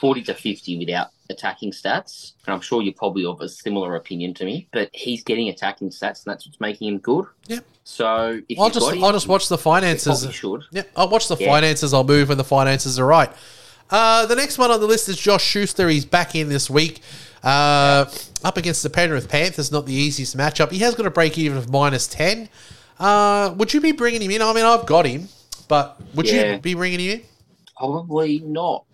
40 0.00 0.22
to 0.22 0.34
50 0.34 0.78
without 0.78 1.08
attacking 1.30 1.70
stats. 1.70 2.32
And 2.46 2.54
I'm 2.54 2.60
sure 2.60 2.82
you're 2.82 2.92
probably 2.94 3.24
of 3.24 3.40
a 3.40 3.48
similar 3.48 3.94
opinion 3.94 4.34
to 4.34 4.44
me, 4.44 4.68
but 4.72 4.90
he's 4.92 5.22
getting 5.22 5.48
attacking 5.48 5.90
stats, 5.90 6.24
and 6.24 6.32
that's 6.32 6.46
what's 6.46 6.60
making 6.60 6.88
him 6.88 6.98
good. 6.98 7.26
Yep. 7.46 7.64
So 7.84 8.40
if 8.48 8.58
I'll 8.58 8.70
just 8.70 8.92
him, 8.92 9.04
I'll 9.04 9.12
just 9.12 9.28
watch 9.28 9.48
the 9.48 9.58
finances. 9.58 10.28
should. 10.32 10.62
Yep, 10.72 10.90
I'll 10.96 11.08
watch 11.08 11.28
the 11.28 11.36
Yeah. 11.36 11.46
finances. 11.48 11.94
I'll 11.94 12.04
move 12.04 12.28
when 12.30 12.38
the 12.38 12.44
finances 12.44 12.98
are 12.98 13.06
right. 13.06 13.32
Uh, 13.92 14.24
the 14.24 14.34
next 14.34 14.56
one 14.56 14.70
on 14.70 14.80
the 14.80 14.86
list 14.86 15.08
is 15.10 15.18
Josh 15.18 15.44
Schuster. 15.44 15.86
He's 15.90 16.06
back 16.06 16.34
in 16.34 16.48
this 16.48 16.70
week. 16.70 17.00
Uh, 17.44 18.06
up 18.42 18.56
against 18.56 18.82
the 18.82 18.88
Penrith 18.88 19.28
Panthers, 19.28 19.70
not 19.70 19.84
the 19.84 19.92
easiest 19.92 20.34
matchup. 20.36 20.70
He 20.70 20.78
has 20.78 20.94
got 20.94 21.04
a 21.04 21.10
break 21.10 21.36
even 21.36 21.58
of 21.58 21.70
minus 21.70 22.06
10. 22.08 22.48
Uh, 22.98 23.52
would 23.56 23.74
you 23.74 23.82
be 23.82 23.92
bringing 23.92 24.22
him 24.22 24.30
in? 24.30 24.40
I 24.40 24.52
mean, 24.54 24.64
I've 24.64 24.86
got 24.86 25.04
him, 25.04 25.28
but 25.68 26.00
would 26.14 26.26
Yeah. 26.26 26.54
you 26.54 26.58
be 26.58 26.72
bringing 26.74 27.00
him 27.00 27.10
in? 27.20 27.22
Probably 27.76 28.38
not 28.40 28.84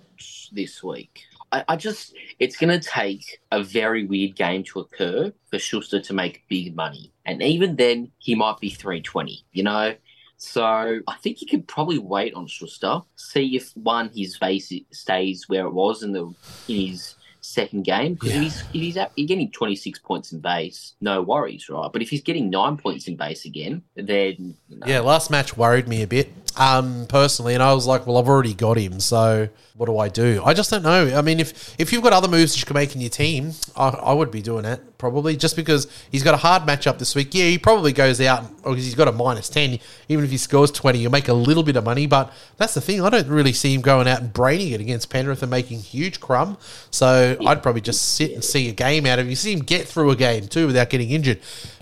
this 0.51 0.83
week. 0.83 1.21
I, 1.53 1.65
I 1.69 1.77
just, 1.77 2.15
it's 2.41 2.57
going 2.57 2.79
to 2.79 2.87
take 2.89 3.41
a 3.53 3.63
very 3.63 4.05
weird 4.05 4.35
game 4.35 4.65
to 4.65 4.81
occur 4.81 5.33
for 5.49 5.59
Schuster 5.61 6.01
to 6.01 6.13
make 6.13 6.43
big 6.49 6.75
money. 6.75 7.13
And 7.25 7.41
even 7.41 7.77
then, 7.77 8.11
he 8.19 8.35
might 8.35 8.59
be 8.59 8.71
320, 8.71 9.45
you 9.53 9.63
know? 9.63 9.95
So 10.39 10.63
I 11.07 11.15
think 11.21 11.41
you 11.43 11.49
could 11.49 11.67
probably 11.67 11.99
wait 11.99 12.33
on 12.35 12.47
Schuster, 12.47 13.01
see 13.17 13.57
if 13.57 13.73
one, 13.77 14.11
his 14.15 14.39
base 14.39 14.73
stays 14.93 15.49
where 15.49 15.67
it 15.67 15.73
was 15.75 16.03
in 16.03 16.13
the 16.13 16.33
in 16.69 16.77
his 16.91 17.17
second 17.41 17.83
game. 17.85 18.15
Because 18.15 18.31
Yeah. 18.31 18.37
if 18.37 18.43
he's, 18.43 18.61
if 18.63 18.71
he's 18.73 18.97
at, 18.99 19.13
he's 19.17 19.27
getting 19.27 19.51
26 19.51 19.99
points 20.01 20.33
in 20.33 20.41
base, 20.41 20.95
no 21.01 21.23
worries, 21.23 21.69
right? 21.69 21.91
But 21.93 22.03
if 22.03 22.11
he's 22.11 22.23
getting 22.23 22.51
nine 22.51 22.77
points 22.77 23.09
in 23.09 23.17
base 23.17 23.45
again, 23.47 23.83
then, 23.97 24.55
know, 24.69 24.87
Yeah, 24.87 25.01
last 25.01 25.31
match 25.31 25.57
worried 25.57 25.89
me 25.89 26.03
a 26.03 26.07
bit. 26.07 26.33
um, 26.57 27.07
personally, 27.09 27.55
and 27.55 27.63
I 27.63 27.73
was 27.75 27.87
like, 27.87 28.07
well, 28.07 28.17
I've 28.19 28.29
already 28.29 28.53
got 28.55 28.77
him, 28.79 28.99
so 29.01 29.49
what 29.79 29.87
do 29.87 29.97
I 29.97 30.09
do? 30.09 30.43
I 30.45 30.55
just 30.55 30.71
don't 30.71 30.83
know. 30.83 31.17
I 31.17 31.23
mean, 31.23 31.39
if 31.39 31.81
if 31.81 31.93
you've 31.93 32.03
got 32.03 32.13
other 32.13 32.27
moves 32.27 32.53
that 32.53 32.61
you 32.61 32.67
can 32.67 32.75
make 32.75 32.97
in 32.97 33.01
your 33.01 33.11
team, 33.11 33.53
I, 33.77 33.89
I 33.89 34.13
would 34.13 34.33
be 34.33 34.43
doing 34.43 34.65
it 34.65 34.99
probably 34.99 35.37
just 35.37 35.55
because 35.55 35.87
he's 36.11 36.25
got 36.25 36.35
a 36.35 36.37
hard 36.37 36.65
matchup 36.65 36.99
this 36.99 37.15
week. 37.15 37.33
Yeah, 37.33 37.45
he 37.45 37.59
probably 37.59 37.93
goes 37.93 38.21
out 38.21 38.45
or 38.65 38.75
he's 38.75 38.97
got 38.97 39.07
a 39.07 39.13
minus 39.13 39.49
ten. 39.49 39.79
Even 40.09 40.25
if 40.25 40.33
he 40.33 40.37
scores 40.37 40.73
twenty, 40.73 40.99
you'll 40.99 41.13
make 41.13 41.29
a 41.29 41.33
little 41.33 41.63
bit 41.63 41.77
of 41.77 41.85
money. 41.85 42.09
But 42.09 42.33
that's 42.57 42.75
the 42.75 42.81
thing. 42.81 43.01
I 43.01 43.09
don't 43.09 43.29
really 43.29 43.53
see 43.53 43.73
him 43.73 43.81
going 43.81 44.09
out 44.09 44.21
and 44.21 44.33
braining 44.33 44.73
it 44.73 44.81
against 44.81 45.11
Penrith 45.11 45.43
and 45.43 45.51
making 45.51 45.79
huge 45.79 46.19
crumb. 46.19 46.59
So 46.91 47.37
I'd 47.47 47.63
probably 47.63 47.81
just 47.81 48.17
sit 48.17 48.33
and 48.33 48.43
see 48.43 48.69
a 48.69 48.73
game 48.73 49.07
out 49.07 49.21
of 49.21 49.27
him. 49.27 49.31
You 49.31 49.37
see 49.37 49.53
him 49.53 49.61
get 49.61 49.87
through 49.87 50.11
a 50.11 50.17
game 50.17 50.49
too 50.49 50.67
without 50.67 50.91
getting 50.91 51.11
injured. 51.11 51.39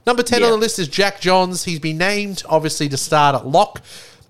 Number 0.07 0.23
ten 0.23 0.43
on 0.43 0.51
the 0.51 0.57
list 0.59 0.79
is 0.79 0.87
Jack 0.87 1.19
Johns. 1.21 1.65
He's 1.65 1.81
been 1.81 1.97
named 1.97 2.43
obviously 2.47 2.91
to 2.91 2.99
start 2.99 3.35
at 3.35 3.47
lock. 3.47 3.83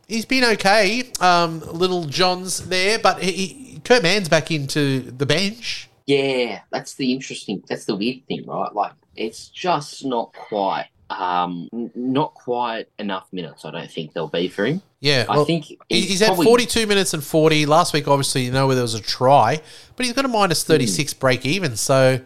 He's 0.06 0.24
been 0.24 0.44
okay, 0.44 1.10
um, 1.20 1.60
little 1.60 2.04
Johns 2.04 2.68
there, 2.68 2.98
but 2.98 3.20
he, 3.22 3.80
Kurt 3.84 4.02
Mann's 4.02 4.28
back 4.28 4.50
into 4.50 5.00
the 5.00 5.26
bench. 5.26 5.88
Yeah, 6.06 6.60
that's 6.70 6.94
the 6.94 7.12
interesting. 7.12 7.62
That's 7.68 7.84
the 7.86 7.96
weird 7.96 8.24
thing, 8.28 8.46
right? 8.46 8.72
Like, 8.72 8.92
it's 9.16 9.48
just 9.48 10.04
not 10.04 10.32
quite, 10.32 10.86
um, 11.10 11.68
n- 11.72 11.90
not 11.96 12.34
quite 12.34 12.84
enough 13.00 13.26
minutes. 13.32 13.64
I 13.64 13.72
don't 13.72 13.90
think 13.90 14.12
there'll 14.12 14.28
be 14.28 14.46
for 14.46 14.64
him. 14.66 14.80
Yeah, 15.00 15.24
I 15.28 15.42
think 15.42 15.64
he- 15.64 15.78
he's 15.88 16.08
he's 16.08 16.20
had 16.20 16.26
probably- 16.28 16.46
42 16.46 16.86
minutes 16.86 17.12
and 17.12 17.24
40 17.24 17.66
last 17.66 17.92
week. 17.92 18.06
Obviously, 18.06 18.44
you 18.44 18.52
know 18.52 18.66
where 18.68 18.76
there 18.76 18.82
was 18.82 18.94
a 18.94 19.00
try, 19.00 19.60
but 19.96 20.06
he's 20.06 20.14
got 20.14 20.24
a 20.24 20.28
minus 20.28 20.62
Hmm. 20.62 20.68
36 20.74 21.14
break 21.14 21.44
even. 21.44 21.76
So, 21.76 22.20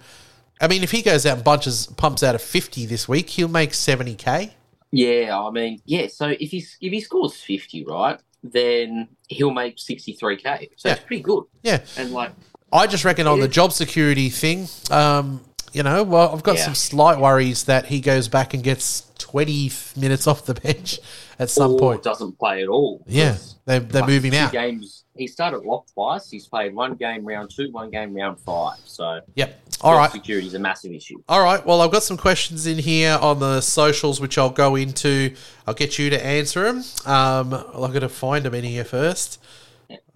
I 0.61 0.69
mean, 0.69 0.83
if 0.83 0.91
he 0.91 1.01
goes 1.01 1.25
out 1.25 1.37
and 1.37 1.45
bunches 1.45 1.87
pumps 1.97 2.23
out 2.23 2.35
of 2.35 2.43
50 2.43 2.85
this 2.85 3.09
week, 3.09 3.31
he'll 3.31 3.49
make 3.49 3.73
70k. 3.73 4.51
Yeah, 4.93 5.39
I 5.39 5.51
mean, 5.51 5.81
yeah. 5.85 6.09
So 6.09 6.29
if 6.29 6.51
he 6.51 6.59
if 6.81 6.93
he 6.93 7.01
scores 7.01 7.37
fifty, 7.37 7.85
right, 7.85 8.21
then 8.43 9.09
he'll 9.29 9.53
make 9.53 9.79
sixty 9.79 10.13
three 10.15 10.37
k. 10.37 10.71
So 10.77 10.89
Yeah. 10.89 10.95
it's 10.97 11.05
pretty 11.05 11.23
good. 11.23 11.45
Yeah, 11.63 11.81
And 11.97 12.13
like, 12.13 12.33
I 12.73 12.87
just 12.87 13.05
reckon 13.05 13.27
on 13.27 13.41
the 13.41 13.49
job 13.49 13.73
security 13.73 14.29
thing, 14.31 14.67
um, 14.91 15.41
you 15.73 15.83
know, 15.83 16.03
well, 16.03 16.33
I've 16.35 16.43
got 16.43 16.57
Yeah. 16.57 16.65
some 16.65 16.75
slight 16.75 17.19
worries 17.21 17.65
that 17.65 17.87
he 17.87 18.01
goes 18.01 18.27
back 18.29 18.55
and 18.55 18.63
gets 18.65 19.05
20 19.19 19.71
minutes 19.97 20.27
off 20.27 20.45
the 20.47 20.55
bench 20.67 20.99
at 21.39 21.51
some 21.51 21.73
or 21.75 21.79
point. 21.79 22.03
doesn't 22.03 22.39
play 22.39 22.63
at 22.63 22.69
all. 22.69 23.05
Yeah, 23.07 23.37
they, 23.67 23.79
they're 23.79 24.03
like, 24.03 24.11
moving 24.11 24.35
out. 24.35 24.51
Games. 24.53 25.05
He 25.17 25.27
started 25.27 25.59
lock 25.65 25.87
twice. 25.93 26.31
He's 26.31 26.47
played 26.49 26.75
one 26.75 26.95
game 26.95 27.25
round 27.27 27.51
two, 27.55 27.71
one 27.73 27.91
game 27.91 28.15
round 28.15 28.41
five. 28.41 28.79
So 28.85 29.21
Yep. 29.35 29.61
All 29.83 29.97
right. 29.97 30.11
security 30.11 30.47
is 30.47 30.55
a 30.55 30.59
massive 30.59 30.93
issue. 30.93 31.23
All 31.29 31.43
right. 31.43 31.65
Well, 31.65 31.81
I've 31.81 31.91
got 31.91 32.03
some 32.03 32.17
questions 32.17 32.67
in 32.67 32.79
here 32.79 33.19
on 33.21 33.39
the 33.39 33.61
socials, 33.61 34.21
which 34.21 34.37
I'll 34.39 34.51
go 34.51 34.77
into. 34.77 35.35
I'll 35.67 35.75
get 35.75 35.99
you 35.99 36.11
to 36.11 36.25
answer 36.25 36.65
them. 36.65 36.85
Um, 37.07 37.55
I've 37.55 37.93
got 37.93 38.01
to 38.01 38.09
find 38.09 38.45
them 38.45 38.55
in 38.55 38.65
here 38.65 38.85
first. 38.85 39.41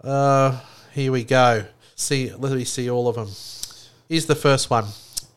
Uh, 0.03 0.59
here 0.93 1.11
we 1.11 1.23
go. 1.23 1.65
See, 1.95 2.31
let 2.33 2.51
me 2.51 2.63
see 2.63 2.89
all 2.89 3.07
of 3.07 3.15
them. 3.15 3.29
Here's 4.07 4.25
the 4.27 4.35
first 4.35 4.69
one. 4.69 4.85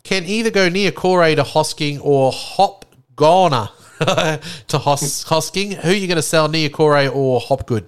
Can 0.03 0.25
either 0.25 0.51
go 0.51 0.69
Niukore 0.69 1.35
to 1.37 1.43
Hosking 1.43 2.01
or 2.03 2.33
Hop 2.33 2.85
Goner 3.17 3.69
to 4.01 4.79
Hos- 4.79 5.25
Hosking? 5.25 5.75
Who 5.75 5.91
are 5.91 5.95
you 5.95 6.07
going 6.07 6.17
to 6.17 6.23
sell 6.23 6.49
Niukore 6.49 7.15
or 7.15 7.41
Hopgood? 7.41 7.87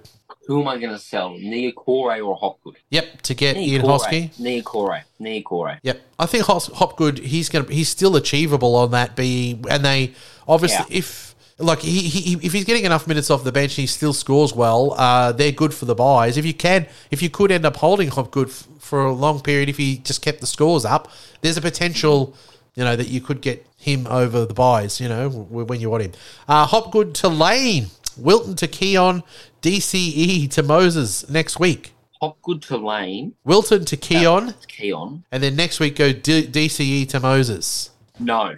Who 0.51 0.61
am 0.61 0.67
I 0.67 0.77
going 0.77 0.91
to 0.91 0.99
sell? 0.99 1.31
Niukore 1.31 2.25
or 2.25 2.35
Hopgood? 2.35 2.75
Yep, 2.89 3.21
to 3.21 3.33
get 3.33 3.55
Nia 3.55 3.67
Ian 3.67 3.81
Corey. 3.83 3.99
Hosking. 3.99 4.29
Niukore. 4.63 5.01
Nia 5.17 5.41
Corey. 5.43 5.77
Yep, 5.81 6.01
I 6.19 6.25
think 6.25 6.43
Hopgood. 6.45 7.19
He's 7.19 7.47
gonna. 7.47 7.71
He's 7.71 7.87
still 7.87 8.15
achievable 8.17 8.75
on 8.75 8.91
that 8.91 9.15
Be 9.15 9.59
and 9.69 9.85
they 9.85 10.13
obviously 10.47 10.85
Yeah. 10.89 10.97
if 10.99 11.35
like 11.57 11.79
he, 11.79 12.01
he 12.01 12.33
if 12.45 12.51
he's 12.51 12.65
getting 12.65 12.83
enough 12.83 13.07
minutes 13.07 13.29
off 13.29 13.43
the 13.45 13.51
bench, 13.53 13.71
and 13.77 13.83
he 13.83 13.87
still 13.87 14.11
scores 14.13 14.53
well. 14.53 14.93
Uh, 14.97 15.31
they're 15.31 15.51
good 15.53 15.73
for 15.73 15.85
the 15.85 15.95
buys. 15.95 16.35
If 16.37 16.45
you 16.45 16.53
can, 16.53 16.85
if 17.11 17.21
you 17.21 17.29
could 17.29 17.49
end 17.51 17.65
up 17.65 17.77
holding 17.77 18.09
Hopgood 18.09 18.49
f- 18.49 18.67
for 18.79 19.05
a 19.05 19.13
long 19.13 19.39
period, 19.39 19.69
if 19.69 19.77
he 19.77 19.99
just 19.99 20.21
kept 20.21 20.41
the 20.41 20.47
scores 20.47 20.83
up, 20.83 21.09
there's 21.41 21.55
a 21.57 21.61
potential, 21.61 22.35
you 22.75 22.83
know, 22.83 22.95
that 22.97 23.07
you 23.07 23.21
could 23.21 23.39
get 23.41 23.65
him 23.77 24.05
over 24.07 24.43
the 24.45 24.53
buys. 24.53 24.99
You 24.99 25.07
know, 25.07 25.29
w- 25.29 25.63
when 25.65 25.79
you 25.79 25.89
want 25.89 26.03
him. 26.03 26.11
Uh, 26.47 26.65
Hopgood 26.65 27.13
to 27.15 27.29
Lane, 27.29 27.87
Wilton 28.17 28.55
to 28.55 28.67
Keon, 28.67 29.23
DCE 29.61 30.49
to 30.51 30.63
Moses 30.63 31.29
next 31.29 31.59
week. 31.59 31.93
Hopgood 32.21 32.61
to 32.63 32.77
Lane. 32.77 33.33
Wilton 33.43 33.85
to 33.85 33.97
Keon, 33.97 34.53
Keon. 34.67 35.23
and 35.31 35.41
then 35.41 35.55
next 35.55 35.79
week 35.79 35.95
go 35.95 36.11
D- 36.13 36.45
DCE 36.47 37.07
to 37.09 37.19
Moses. 37.19 37.89
No. 38.19 38.55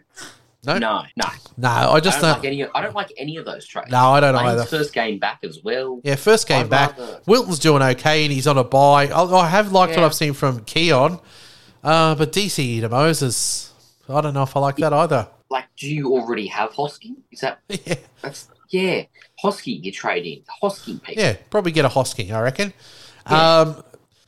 No, 0.65 0.77
no, 0.77 1.03
No. 1.17 1.25
No. 1.57 1.69
I 1.69 1.93
I 1.95 1.99
just 1.99 2.21
don't 2.21 2.29
don't. 2.29 2.37
like 2.39 2.45
any. 2.45 2.65
I 2.73 2.81
don't 2.81 2.95
like 2.95 3.11
any 3.17 3.35
of 3.35 3.43
those 3.45 3.65
trades. 3.65 3.91
No, 3.91 4.11
I 4.11 4.21
don't 4.21 4.33
Lane's 4.35 4.51
either. 4.61 4.63
First 4.63 4.93
game 4.93 5.19
back 5.19 5.39
as 5.43 5.61
well. 5.61 5.99
yeah, 6.05 6.15
first 6.15 6.47
game 6.47 6.61
I'd 6.65 6.69
back. 6.69 6.97
rather- 6.97 7.19
Wilton's 7.25 7.59
doing 7.59 7.81
okay, 7.83 8.23
and 8.23 8.31
he's 8.31 8.47
on 8.47 8.57
a 8.57 8.63
buy. 8.63 9.07
I, 9.09 9.23
I 9.23 9.47
have 9.49 9.73
liked 9.73 9.95
what 9.97 10.05
I've 10.05 10.13
seen 10.13 10.31
from 10.33 10.63
Keon, 10.63 11.19
uh, 11.83 12.15
but 12.15 12.31
DCE 12.31 12.79
to 12.79 12.87
Moses, 12.89 13.73
I 14.07 14.21
don't 14.21 14.33
know 14.33 14.43
if 14.43 14.55
I 14.55 14.61
like 14.61 14.77
that 14.77 14.93
either. 14.93 15.27
Like, 15.49 15.65
do 15.77 15.93
you 15.93 16.13
already 16.13 16.47
have 16.47 16.71
Hosking? 16.71 17.15
Is 17.31 17.41
that 17.41 17.59
yeah, 17.67 17.95
that's 18.21 18.47
yeah? 18.73 19.03
Hosking 19.43 19.83
you 19.83 19.91
trade 19.91 20.25
in 20.25 20.43
Hosking 20.61 21.01
people. 21.01 21.23
yeah, 21.23 21.35
probably 21.49 21.71
get 21.71 21.85
a 21.85 21.89
Hosking, 21.89 22.31
I 22.31 22.41
reckon. 22.41 22.73
Yeah. 23.29 23.59
Um, 23.61 23.83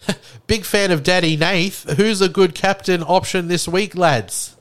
big 0.47 0.65
fan 0.65 0.91
of 0.91 1.03
Daddy 1.03 1.35
Nath. 1.35 1.89
Who's 1.97 2.21
a 2.21 2.29
good 2.29 2.53
captain 2.55 3.03
option 3.03 3.47
this 3.47 3.67
week, 3.67 3.95
lads? 3.95 4.55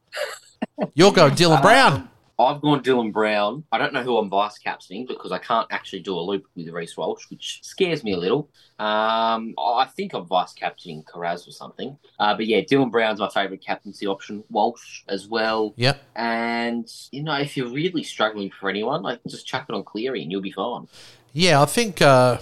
You're 0.94 1.12
going 1.12 1.34
Dylan 1.34 1.62
Brown. 1.62 2.08
I've 2.38 2.60
gone 2.60 2.82
Dylan 2.82 3.12
Brown. 3.12 3.64
I 3.70 3.78
don't 3.78 3.92
know 3.92 4.02
who 4.02 4.16
I'm 4.18 4.28
vice 4.28 4.58
captaining 4.58 5.06
because 5.06 5.30
I 5.30 5.38
can't 5.38 5.68
actually 5.70 6.00
do 6.00 6.16
a 6.16 6.20
loop 6.20 6.46
with 6.56 6.68
Reece 6.68 6.96
Walsh, 6.96 7.30
which 7.30 7.60
scares 7.62 8.02
me 8.02 8.12
a 8.12 8.16
little. 8.16 8.48
Um, 8.80 9.54
I 9.56 9.88
think 9.96 10.14
I'm 10.14 10.26
vice 10.26 10.52
captaining 10.52 11.04
Carraz 11.04 11.46
or 11.46 11.52
something. 11.52 11.96
Uh, 12.18 12.34
but 12.34 12.46
yeah, 12.46 12.60
Dylan 12.60 12.90
Brown's 12.90 13.20
my 13.20 13.28
favourite 13.28 13.64
captaincy 13.64 14.06
option. 14.06 14.42
Walsh 14.50 15.02
as 15.08 15.28
well. 15.28 15.74
Yep. 15.76 16.02
And 16.16 16.90
you 17.12 17.22
know, 17.22 17.34
if 17.34 17.56
you're 17.56 17.70
really 17.70 18.02
struggling 18.02 18.50
for 18.50 18.68
anyone, 18.68 19.02
like 19.02 19.20
just 19.28 19.46
chuck 19.46 19.66
it 19.68 19.74
on 19.74 19.84
Cleary 19.84 20.22
and 20.22 20.32
you'll 20.32 20.40
be 20.40 20.50
fine. 20.52 20.88
Yeah, 21.32 21.62
I 21.62 21.66
think 21.66 22.02
uh, 22.02 22.38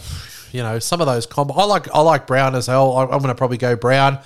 you 0.53 0.63
know 0.63 0.79
some 0.79 1.03
of 1.03 1.07
those 1.07 1.27
combo. 1.27 1.53
I 1.55 1.65
like 1.65 1.95
I 1.95 2.01
like 2.01 2.27
Brown 2.27 2.55
as 2.55 2.69
well. 2.69 2.97
I, 2.97 3.03
I'm 3.03 3.19
going 3.19 3.29
to 3.29 3.35
probably 3.35 3.59
go 3.59 3.77
Brown. 3.77 4.19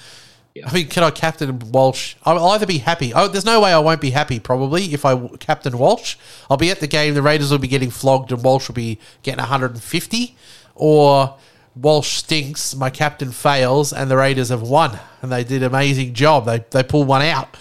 Yeah. 0.57 0.67
I 0.67 0.73
mean, 0.73 0.89
can 0.89 1.03
I 1.05 1.11
captain 1.11 1.59
Walsh? 1.71 2.15
I'll 2.25 2.43
either 2.53 2.65
be 2.65 2.79
happy. 2.79 3.13
Oh, 3.13 3.29
there's 3.29 3.45
no 3.45 3.61
way 3.61 3.75
I 3.75 3.79
won't 3.79 4.01
be 4.01 4.09
happy. 4.09 4.41
Probably 4.41 4.95
if 4.95 5.05
I 5.05 5.11
w- 5.11 5.37
captain 5.37 5.77
Walsh, 5.77 6.17
I'll 6.49 6.57
be 6.57 6.71
at 6.71 6.81
the 6.81 6.87
game. 6.87 7.13
The 7.13 7.21
Raiders 7.21 7.51
will 7.51 7.59
be 7.59 7.69
getting 7.69 7.91
flogged, 7.91 8.33
and 8.33 8.43
Walsh 8.43 8.69
will 8.69 8.75
be 8.75 8.99
getting 9.23 9.41
150. 9.41 10.35
Or 10.75 11.37
Walsh 11.75 12.17
stinks. 12.17 12.75
My 12.75 12.89
captain 12.89 13.33
fails, 13.33 13.93
and 13.93 14.11
the 14.11 14.17
Raiders 14.17 14.49
have 14.49 14.63
won, 14.63 14.99
and 15.21 15.31
they 15.31 15.45
did 15.45 15.63
an 15.63 15.69
amazing 15.69 16.15
job. 16.15 16.47
They 16.47 16.65
they 16.71 16.83
pulled 16.83 17.07
one 17.07 17.21
out. 17.21 17.55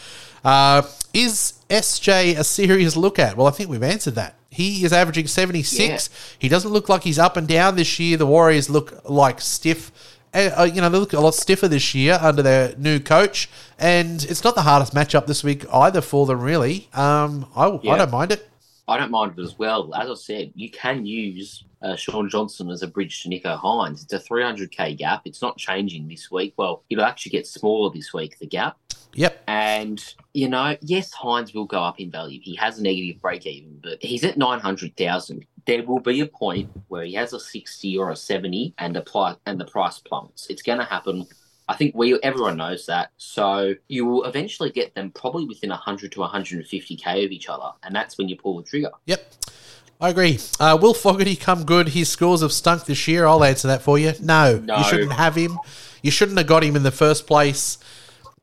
Uh, 0.46 0.84
is 1.14 1.56
SJ 1.70 2.38
a 2.38 2.46
serious 2.46 2.96
look 2.96 3.20
at? 3.20 3.36
Well, 3.36 3.48
I 3.48 3.52
think 3.52 3.70
we've 3.70 3.84
answered 3.84 4.16
that. 4.16 4.36
He 4.50 4.86
is 4.86 4.94
averaging 4.94 5.28
76. 5.28 6.10
He 6.40 6.48
doesn't 6.48 6.72
look 6.72 6.88
like 6.88 7.04
he's 7.04 7.20
up 7.20 7.36
and 7.36 7.46
down 7.46 7.76
this 7.76 8.00
year. 8.00 8.16
The 8.16 8.26
Warriors 8.26 8.70
look 8.70 9.04
like 9.10 9.42
stiff. 9.42 9.92
Uh, 10.36 10.64
you 10.64 10.82
know, 10.82 10.90
they 10.90 10.98
look 10.98 11.14
a 11.14 11.20
lot 11.20 11.34
stiffer 11.34 11.68
this 11.68 11.96
year 11.96 12.20
under 12.22 12.42
their 12.42 12.76
new 12.78 13.00
coach. 13.00 13.50
And 13.80 14.24
it's 14.24 14.44
not 14.44 14.56
the 14.56 14.62
hardest 14.62 14.94
matchup 14.94 15.28
this 15.28 15.44
week 15.44 15.66
either 15.72 16.02
for 16.02 16.26
them, 16.26 16.42
really. 16.42 16.90
Um, 16.94 17.48
I, 17.56 17.68
I 17.68 17.98
don't 17.98 18.12
mind 18.12 18.32
it. 18.32 18.50
I 18.88 18.98
don't 18.98 19.12
mind 19.12 19.34
it 19.38 19.42
as 19.42 19.58
well. 19.58 19.94
As 19.96 20.10
I 20.10 20.14
said, 20.14 20.52
you 20.54 20.70
can 20.70 21.06
use 21.06 21.64
uh, 21.82 21.96
Sean 21.96 22.30
Johnson 22.30 22.70
as 22.70 22.84
a 22.84 22.88
bridge 22.88 23.24
to 23.24 23.30
Nicho 23.30 23.60
Hynes. 23.60 24.04
It's 24.04 24.14
a 24.14 24.20
300k 24.20 24.98
gap. 24.98 25.22
It's 25.26 25.42
not 25.42 25.58
changing 25.58 26.08
this 26.08 26.30
week. 26.30 26.54
Well, 26.58 26.84
it'll 26.90 27.06
actually 27.06 27.32
get 27.32 27.48
smaller 27.48 27.92
this 27.92 28.14
week, 28.14 28.38
the 28.38 28.46
gap. 28.46 28.78
Yep. 29.16 29.44
And, 29.48 30.14
you 30.34 30.50
know, 30.50 30.76
yes, 30.82 31.14
Hynes 31.14 31.54
will 31.56 31.66
go 31.66 31.82
up 31.82 32.00
in 32.00 32.12
value. 32.12 32.40
He 32.44 32.56
has 32.56 32.78
a 32.78 32.84
negative 32.84 33.22
break 33.22 33.46
even, 33.48 33.80
but 33.82 34.04
he's 34.04 34.24
at 34.24 34.38
900,000. 34.38 35.46
There 35.66 35.84
will 35.84 36.00
be 36.00 36.20
a 36.22 36.28
point 36.28 36.70
where 36.90 37.04
he 37.06 37.14
has 37.16 37.34
a 37.34 37.40
60 37.40 37.98
or 37.98 38.12
a 38.12 38.16
70 38.16 38.76
and, 38.78 38.96
apply, 38.96 39.36
and 39.46 39.60
the 39.60 39.66
price 39.66 40.00
plummets. 40.00 40.48
It's 40.50 40.62
going 40.62 40.78
to 40.80 40.86
happen. 40.86 41.26
I 41.68 41.76
think 41.76 41.96
we 41.96 42.20
everyone 42.22 42.58
knows 42.58 42.86
that. 42.86 43.10
So 43.18 43.74
you 43.88 44.06
will 44.06 44.26
eventually 44.26 44.70
get 44.70 44.94
them 44.94 45.10
probably 45.12 45.46
within 45.46 45.72
100 45.72 46.12
to 46.12 46.20
150k 46.20 47.26
of 47.26 47.32
each 47.32 47.50
other. 47.50 47.72
And 47.82 47.96
that's 47.96 48.18
when 48.18 48.30
you 48.30 48.38
pull 48.38 48.58
the 48.58 48.64
trigger. 48.64 48.92
Yep. 49.08 49.34
I 50.00 50.10
agree. 50.10 50.40
Uh, 50.60 50.78
will 50.80 50.94
Fogarty 50.94 51.36
come 51.36 51.64
good? 51.64 51.90
His 51.90 52.10
scores 52.10 52.42
have 52.42 52.52
stunk 52.52 52.86
this 52.86 53.08
year. 53.08 53.26
I'll 53.26 53.44
answer 53.44 53.68
that 53.70 53.82
for 53.82 53.98
you. 53.98 54.14
No, 54.22 54.58
No. 54.60 54.78
you 54.78 54.84
shouldn't 54.84 55.14
have 55.14 55.36
him. 55.36 55.58
You 56.04 56.12
shouldn't 56.12 56.38
have 56.38 56.48
got 56.48 56.64
him 56.64 56.76
in 56.76 56.84
the 56.84 56.92
first 56.92 57.26
place. 57.26 57.80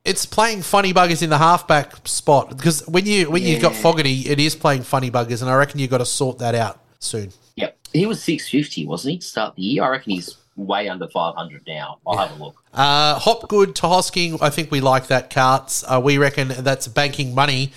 It's 0.05 0.27
playing 0.27 0.63
funny 0.63 0.93
buggers 0.93 1.23
in 1.23 1.31
the 1.31 1.39
halfback 1.39 2.09
spot 2.09 2.57
because 2.57 2.85
when 2.89 3.07
you 3.07 3.31
when 3.31 3.43
you've 3.45 3.63
got 3.63 3.75
Yeah. 3.75 3.83
Fogarty, 3.83 4.21
it 4.29 4.41
is 4.41 4.57
playing 4.57 4.83
funny 4.83 5.13
buggers, 5.13 5.43
and 5.43 5.49
I 5.51 5.55
reckon 5.55 5.79
you've 5.79 5.91
got 5.91 5.99
to 5.99 6.07
sort 6.07 6.39
that 6.39 6.57
out 6.57 6.81
soon. 7.03 7.33
Yep. 7.57 7.79
He 7.93 8.07
was 8.07 8.23
650, 8.23 8.87
wasn't 8.87 9.13
he, 9.13 9.19
to 9.19 9.27
start 9.27 9.57
the 9.57 9.63
year? 9.63 9.83
I 9.85 9.89
reckon 9.89 10.13
he's 10.13 10.37
way 10.57 10.89
under 10.89 11.09
500 11.09 11.63
now. 11.67 11.99
I'll 12.07 12.17
have 12.19 12.39
a 12.39 12.43
look. 12.43 12.57
Uh, 12.73 13.19
Hopgood 13.19 13.75
to 13.77 13.83
Hosking, 13.83 14.39
I 14.41 14.51
think 14.51 14.71
we 14.71 14.81
like 14.81 15.09
that, 15.09 15.31
Carts. 15.31 15.85
Uh, 15.87 16.01
we 16.03 16.19
reckon 16.19 16.49
that's 16.49 16.89
banking 16.89 17.35
money. 17.35 17.73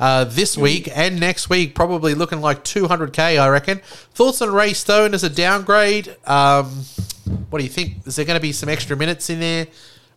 uh, 0.00 0.24
this 0.24 0.56
week 0.56 0.88
and 0.96 1.20
next 1.20 1.50
week, 1.50 1.74
probably 1.74 2.14
looking 2.14 2.40
like 2.40 2.64
200k, 2.64 3.38
I 3.38 3.48
reckon. 3.48 3.78
Thoughts 4.14 4.40
on 4.40 4.50
Ray 4.50 4.72
Stone 4.72 5.12
as 5.12 5.22
a 5.22 5.28
downgrade? 5.28 6.16
Um, 6.26 6.84
what 7.50 7.58
do 7.58 7.64
you 7.64 7.70
think? 7.70 8.06
Is 8.06 8.16
there 8.16 8.24
going 8.24 8.38
to 8.38 8.42
be 8.42 8.52
some 8.52 8.68
extra 8.70 8.96
minutes 8.96 9.28
in 9.28 9.40
there 9.40 9.66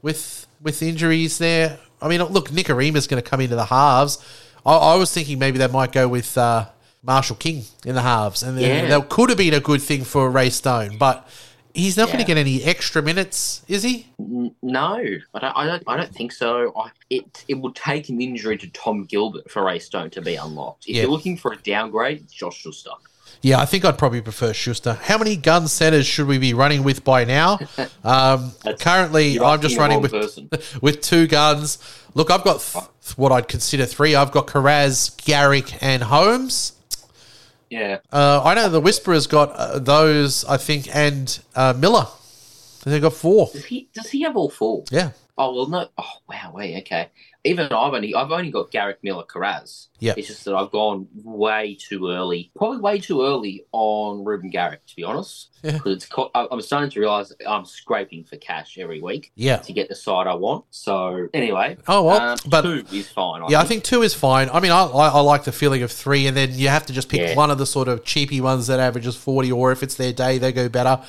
with 0.02 0.48
with 0.62 0.82
injuries 0.82 1.38
there? 1.38 1.80
I 2.02 2.08
mean, 2.08 2.24
look, 2.24 2.50
Nikorima's 2.50 3.08
going 3.08 3.22
to 3.22 3.30
come 3.30 3.42
into 3.42 3.56
the 3.56 3.66
halves. 3.66 4.24
I, 4.66 4.74
I 4.74 4.96
was 4.96 5.14
thinking 5.14 5.38
maybe 5.38 5.58
they 5.58 5.68
might 5.68 5.92
go 5.92 6.08
with 6.08 6.38
uh, 6.38 6.68
Marshall 7.04 7.36
King 7.36 7.64
in 7.86 7.96
the 7.96 8.02
halves, 8.02 8.42
and 8.44 8.60
Yeah. 8.60 8.86
that 8.88 9.10
could 9.10 9.30
have 9.30 9.38
been 9.38 9.54
a 9.54 9.60
good 9.60 9.82
thing 9.82 10.04
for 10.04 10.30
Ray 10.30 10.50
Stone, 10.50 10.98
but 10.98 11.28
he's 11.74 11.98
not 11.98 12.08
going 12.08 12.20
to 12.20 12.26
get 12.26 12.38
any 12.38 12.64
extra 12.64 13.02
minutes, 13.02 13.62
is 13.68 13.84
he? 13.84 14.08
No, 14.18 14.96
I 15.34 15.40
don't. 15.40 15.58
I 15.58 15.66
don't. 15.66 15.84
I 15.88 15.98
don't 15.98 16.14
think 16.16 16.32
so. 16.32 16.72
I, 16.78 16.90
it 17.10 17.44
it 17.48 17.56
would 17.56 17.76
take 17.76 18.10
an 18.10 18.22
injury 18.22 18.58
to 18.58 18.68
Tom 18.70 19.04
Gilbert 19.06 19.52
for 19.52 19.64
Ray 19.64 19.80
Stone 19.80 20.12
to 20.12 20.22
be 20.22 20.36
unlocked. 20.36 20.86
If 20.88 20.96
Yeah. 20.96 21.02
you're 21.04 21.12
looking 21.12 21.36
for 21.38 21.52
a 21.54 21.58
downgrade, 21.58 22.22
it's 22.22 22.34
Josh 22.34 22.58
Schuster. 22.58 22.92
Yeah, 23.42 23.60
I 23.60 23.66
think 23.66 23.84
I'd 23.84 23.98
probably 23.98 24.22
prefer 24.22 24.54
Schuster. 24.54 24.94
How 24.94 25.18
many 25.18 25.36
gun 25.36 25.68
centers 25.68 26.06
should 26.06 26.28
we 26.28 26.38
be 26.38 26.54
running 26.54 26.84
with 26.84 27.04
by 27.04 27.26
now? 27.26 27.60
Um, 28.06 28.52
currently, 28.80 29.40
I'm 29.40 29.62
just 29.62 29.78
running 29.78 30.02
with 30.02 30.12
person. 30.12 30.50
with 30.82 31.02
two 31.02 31.26
guns. 31.28 31.78
Look, 32.14 32.30
I've 32.32 32.44
got 32.44 32.60
th- 32.62 32.86
what 33.18 33.32
I'd 33.32 33.48
consider 33.48 33.86
three. 33.86 34.14
I've 34.16 34.32
got 34.32 34.48
Carraz, 34.48 35.16
Garrick, 35.26 35.82
and 35.82 36.04
Holmes. 36.04 36.74
Yeah, 37.74 37.98
Uh, 38.12 38.42
I 38.44 38.54
know 38.54 38.70
the 38.70 38.80
Whisperer's 38.80 39.26
got 39.26 39.50
uh, 39.56 39.80
those, 39.80 40.46
I 40.46 40.58
think, 40.58 40.96
and 40.96 41.40
uh, 41.56 41.74
Miller. 41.76 42.06
They've 42.86 43.02
got 43.02 43.14
four. 43.14 43.50
does 43.52 43.66
he 43.66 43.90
does 43.94 44.10
he 44.12 44.22
have 44.22 44.36
all 44.38 44.50
four? 44.50 44.84
Yeah. 44.92 45.12
Oh 45.38 45.56
well, 45.56 45.68
no. 45.68 45.88
Oh 45.98 46.14
wow, 46.30 46.52
wait, 46.54 46.78
okay. 46.82 47.10
Even 47.46 47.66
I've 47.74 47.94
only 47.94 48.16
I've 48.16 48.32
only 48.32 48.52
got 48.52 48.72
Garrick 48.72 49.00
Miller 49.04 49.26
Carraz. 49.26 49.88
Yeah. 50.00 50.14
It's 50.16 50.28
just 50.28 50.46
that 50.46 50.56
I've 50.56 50.72
gone 50.72 51.08
way 51.14 51.76
too 51.80 52.10
early, 52.10 52.52
probably 52.56 52.80
way 52.80 53.00
too 53.00 53.22
early 53.24 53.66
on 53.74 54.24
Reuben 54.24 54.50
Garrick, 54.50 54.86
to 54.88 54.96
be 54.96 55.04
honest. 55.04 55.50
Yeah. 55.62 55.74
Because 55.74 55.96
it's 55.98 56.06
co- 56.06 56.32
I- 56.34 56.48
I'm 56.52 56.62
starting 56.62 56.90
to 56.92 57.00
realize 57.02 57.34
I'm 57.46 57.66
scraping 57.66 58.24
for 58.24 58.38
cash 58.38 58.78
every 58.78 59.02
week 59.02 59.32
Yeah. 59.36 59.58
to 59.58 59.74
get 59.74 59.90
the 59.90 59.96
side 59.96 60.26
I 60.28 60.36
want. 60.36 60.64
So 60.72 61.28
anyway, 61.34 61.76
Oh, 61.88 62.04
well, 62.04 62.22
um, 62.22 62.38
but- 62.48 62.62
two 62.62 62.86
is 62.94 63.10
fine. 63.10 63.42
Yeah, 63.50 63.60
I 63.60 63.66
think 63.66 63.84
two 63.84 64.04
is 64.04 64.14
fine. 64.14 64.50
I 64.52 64.62
mean, 64.62 64.72
I, 64.72 64.84
I, 64.86 65.08
I 65.10 65.20
like 65.20 65.44
the 65.44 65.52
feeling 65.52 65.84
of 65.84 65.92
three, 65.92 66.28
and 66.28 66.36
then 66.38 66.54
you 66.54 66.70
have 66.70 66.86
to 66.86 66.94
just 66.94 67.10
pick 67.10 67.20
Yeah. 67.22 67.36
one 67.36 67.52
of 67.52 67.58
the 67.58 67.66
sort 67.66 67.90
of 67.90 68.06
cheapy 68.06 68.40
ones 68.40 68.68
that 68.68 68.80
averages 68.80 69.16
40, 69.18 69.52
or 69.52 69.72
if 69.74 69.84
it's 69.84 69.96
their 69.96 70.14
day, 70.14 70.38
they 70.38 70.52
go 70.54 70.70
better. 70.70 71.02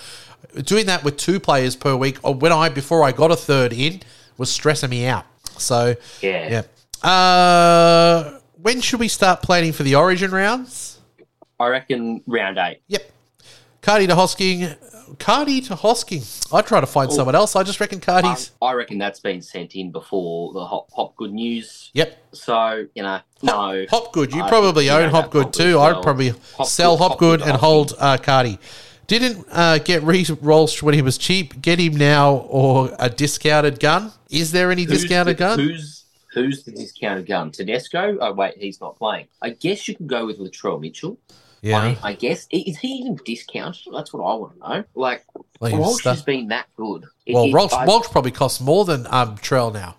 Doing 0.65 0.87
that 0.87 1.05
with 1.05 1.17
two 1.17 1.39
players 1.39 1.75
per 1.77 1.95
week, 1.97 2.19
or 2.25 2.35
when 2.35 2.51
I, 2.53 2.69
before 2.69 3.05
I 3.05 3.13
got 3.13 3.31
a 3.31 3.37
third 3.37 3.73
in, 3.73 4.01
was 4.37 4.51
stressing 4.51 4.91
me 4.91 5.07
out. 5.07 5.25
So, 5.59 5.95
Yeah. 6.21 6.63
yeah. 7.03 7.09
Uh, 7.09 8.39
when 8.61 8.81
should 8.81 9.01
we 9.01 9.09
start 9.09 9.43
planning 9.43 9.73
for 9.73 9.83
the 9.83 9.95
origin 9.95 10.31
rounds? 10.31 10.99
I 11.61 11.69
reckon 11.69 12.23
round 12.27 12.59
eight. 12.59 12.81
Yep. 12.89 13.11
Cardi 13.83 14.07
to 14.07 14.15
Hosking. 14.15 14.77
Cardi 15.19 15.61
to 15.63 15.75
Hosking. 15.75 16.25
I 16.53 16.63
try 16.63 16.81
to 16.81 16.87
find 16.87 17.13
someone 17.13 17.35
else. 17.35 17.55
I 17.55 17.63
just 17.63 17.79
reckon 17.79 17.99
I, 17.99 18.01
Cardi's. 18.01 18.53
I 18.63 18.73
reckon 18.73 18.97
that's 18.99 19.21
been 19.21 19.43
sent 19.43 19.75
in 19.75 19.93
before 19.93 20.53
the 20.55 20.65
hop, 20.65 20.91
hop 20.93 21.15
good 21.17 21.33
news. 21.33 21.91
Yep. 21.93 22.19
So 22.33 22.87
you 22.95 23.03
know, 23.03 23.21
no. 23.43 23.85
Hop 23.91 24.13
Good. 24.13 24.33
You 24.33 24.43
I 24.43 24.49
probably 24.49 24.89
own 24.91 25.11
Hopgood 25.11 25.53
probably 25.53 25.65
too. 25.73 25.79
I'd 25.79 26.03
probably 26.03 26.29
Hopgood- 26.31 26.67
sell 26.67 26.97
Hopgood 26.97 27.41
Hopgood 27.41 27.49
and 27.53 27.59
hold 27.61 27.93
uh, 27.99 28.17
Cardi. 28.17 28.59
Didn't 29.07 29.47
uh, 29.51 29.79
get 29.79 30.03
Reece 30.03 30.31
Walsh 30.31 30.83
when 30.83 30.95
he 30.95 31.03
was 31.03 31.19
cheap. 31.19 31.61
Get 31.61 31.79
him 31.79 31.97
now 31.97 32.47
or 32.49 32.91
a 32.99 33.11
discounted 33.11 33.81
gun. 33.81 34.13
Is 34.31 34.53
there 34.53 34.71
any 34.71 34.85
Who's 34.85 35.01
discounted 35.03 35.37
the, 35.37 35.39
gun? 35.39 35.59
Who's 35.59 36.05
who's 36.33 36.65
the 36.65 36.73
discounted 36.73 37.27
gun? 37.27 37.51
Tedesco? 37.51 38.19
Oh 38.21 38.33
wait, 38.33 38.55
he's 38.59 38.81
not 38.81 38.97
playing. 38.97 39.27
I 39.43 39.51
guess 39.51 39.87
you 39.89 39.95
can 39.97 40.07
go 40.07 40.27
with 40.27 40.39
Latrell 40.39 40.81
Mitchell. 40.81 41.19
Yeah. 41.63 41.79
I, 41.79 41.99
I 42.03 42.13
guess 42.13 42.47
is 42.51 42.79
he 42.79 42.89
even 42.89 43.19
discounted? 43.25 43.93
That's 43.93 44.13
what 44.13 44.23
I 44.23 44.35
want 44.35 44.55
to 44.55 44.69
know. 44.69 44.85
Like 44.95 45.25
he's 45.63 45.73
Walsh 45.73 46.05
has 46.05 46.23
been 46.23 46.49
that 46.49 46.67
good. 46.77 47.05
It- 47.27 47.35
well, 47.35 47.45
it- 47.45 47.53
Walsh, 47.55 47.73
I- 47.73 47.87
Walsh 47.87 48.09
probably 48.09 48.33
costs 48.33 48.61
more 48.61 48.85
than 48.85 49.07
um, 49.11 49.37
Trell 49.39 49.73
now. 49.73 49.97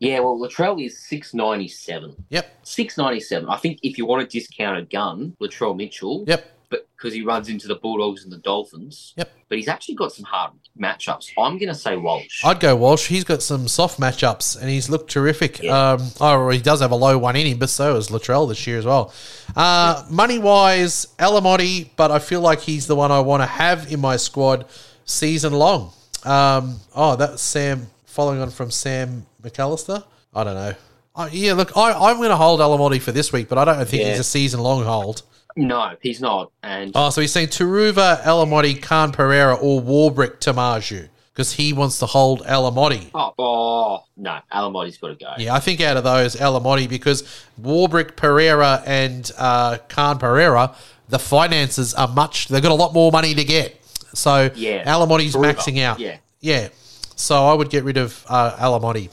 yeah, 0.00 0.20
well, 0.20 0.38
Latrell 0.38 0.84
is 0.84 0.98
six 0.98 1.32
ninety 1.34 1.68
seven. 1.68 2.14
Yep. 2.28 2.58
Six 2.62 2.98
ninety 2.98 3.20
seven. 3.20 3.48
I 3.48 3.56
think 3.56 3.78
if 3.82 3.96
you 3.98 4.04
want 4.06 4.22
a 4.22 4.26
discounted 4.26 4.90
gun, 4.90 5.34
Latrell 5.40 5.76
Mitchell. 5.76 6.24
Yep. 6.26 6.54
Because 6.98 7.14
he 7.14 7.22
runs 7.22 7.48
into 7.48 7.68
the 7.68 7.76
Bulldogs 7.76 8.24
and 8.24 8.32
the 8.32 8.38
Dolphins. 8.38 9.14
Yep. 9.16 9.30
But 9.48 9.56
he's 9.58 9.68
actually 9.68 9.94
got 9.94 10.12
some 10.12 10.24
hard 10.24 10.50
matchups. 10.78 11.30
I'm 11.38 11.56
going 11.56 11.68
to 11.68 11.74
say 11.74 11.96
Walsh. 11.96 12.44
I'd 12.44 12.58
go 12.58 12.74
Walsh. 12.74 13.06
He's 13.06 13.22
got 13.22 13.40
some 13.40 13.68
soft 13.68 14.00
matchups 14.00 14.60
and 14.60 14.68
he's 14.68 14.90
looked 14.90 15.08
terrific. 15.08 15.62
Yeah. 15.62 15.92
Um, 15.92 16.02
oh, 16.20 16.48
he 16.50 16.58
does 16.60 16.80
have 16.80 16.90
a 16.90 16.96
low 16.96 17.16
one 17.16 17.36
in 17.36 17.46
him, 17.46 17.58
but 17.58 17.68
so 17.70 17.94
has 17.94 18.08
Latrell 18.08 18.48
this 18.48 18.66
year 18.66 18.78
as 18.78 18.84
well. 18.84 19.14
Uh, 19.54 20.04
Money 20.10 20.40
wise, 20.40 21.06
Alamoti, 21.20 21.90
but 21.94 22.10
I 22.10 22.18
feel 22.18 22.40
like 22.40 22.60
he's 22.62 22.88
the 22.88 22.96
one 22.96 23.12
I 23.12 23.20
want 23.20 23.42
to 23.44 23.46
have 23.46 23.92
in 23.92 24.00
my 24.00 24.16
squad 24.16 24.66
season 25.04 25.52
long. 25.52 25.92
Um, 26.24 26.80
oh, 26.96 27.14
that's 27.14 27.40
Sam 27.40 27.86
following 28.06 28.40
on 28.40 28.50
from 28.50 28.72
Sam 28.72 29.24
McAllister. 29.40 30.02
I 30.34 30.42
don't 30.42 30.54
know. 30.54 30.74
Uh, 31.14 31.28
yeah, 31.32 31.52
look, 31.52 31.76
I, 31.76 31.92
I'm 31.92 32.16
going 32.16 32.30
to 32.30 32.36
hold 32.36 32.58
Alamoti 32.58 33.00
for 33.00 33.12
this 33.12 33.32
week, 33.32 33.48
but 33.48 33.56
I 33.56 33.64
don't 33.64 33.88
think 33.88 34.02
Yeah. 34.02 34.10
he's 34.10 34.18
a 34.18 34.24
season 34.24 34.58
long 34.60 34.82
hold. 34.84 35.22
No, 35.56 35.94
he's 36.00 36.20
not. 36.20 36.50
And 36.62 36.92
Oh, 36.94 37.10
so 37.10 37.20
he's 37.20 37.32
saying 37.32 37.48
Taruva, 37.48 38.20
Alamoti, 38.22 38.80
Khan 38.80 39.12
Pereira, 39.12 39.54
or 39.54 39.80
Warbrick 39.80 40.38
Tamaju 40.38 41.08
because 41.32 41.52
he 41.52 41.72
wants 41.72 41.98
to 42.00 42.06
hold 42.06 42.42
Alamoti. 42.44 43.10
oh, 43.14 43.32
oh 43.38 44.04
no, 44.16 44.38
Alamoti's 44.52 44.98
got 44.98 45.08
to 45.08 45.14
go. 45.14 45.32
Yeah, 45.38 45.54
I 45.54 45.60
think 45.60 45.80
out 45.80 45.96
of 45.96 46.04
those, 46.04 46.34
Alamoti, 46.36 46.88
because 46.88 47.22
Warbrick, 47.60 48.16
Pereira, 48.16 48.82
and 48.86 49.30
uh, 49.38 49.78
Khan 49.88 50.18
Pereira, 50.18 50.74
the 51.08 51.18
finances 51.18 51.94
are 51.94 52.08
much, 52.08 52.48
they've 52.48 52.62
got 52.62 52.72
a 52.72 52.74
lot 52.74 52.92
more 52.92 53.10
money 53.12 53.34
to 53.34 53.44
get. 53.44 53.80
So 54.14 54.50
Yeah. 54.54 54.84
Alamoti's 54.84 55.34
Taruva, 55.36 55.54
maxing 55.54 55.80
out. 55.82 56.00
yeah. 56.00 56.18
Yeah. 56.40 56.68
So 57.16 57.46
I 57.46 57.54
would 57.54 57.70
get 57.70 57.84
rid 57.84 57.96
of 57.96 58.24
uh, 58.28 58.56
Alamoti. 58.58 59.10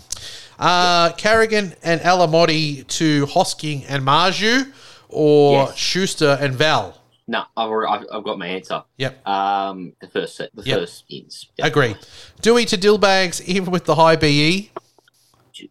Uh, 0.57 1.11
Carrigan 1.13 1.73
and 1.83 2.01
Alamoti 2.01 2.85
to 2.87 3.25
Hosking 3.27 3.83
and 3.89 4.03
Marzhew, 4.05 4.71
or 5.15 5.63
Yes. 5.67 5.77
Schuster 5.77 6.37
and 6.39 6.53
Val. 6.53 7.01
No, 7.27 7.43
I've, 7.57 7.69
already, 7.69 8.07
I've, 8.11 8.23
got 8.23 8.37
my 8.37 8.47
answer. 8.47 8.83
Yep. 8.97 9.27
Um, 9.27 9.93
the 9.99 10.07
first 10.07 10.35
set, 10.35 10.51
the 10.53 10.61
Yep. 10.63 10.79
first 10.79 11.05
ins. 11.09 11.49
Agree. 11.59 11.95
Dewey 12.41 12.65
to 12.65 12.77
Dillbags, 12.77 13.43
even 13.45 13.71
with 13.71 13.85
the 13.85 13.95
high? 13.95 14.15
BE. 14.15 14.71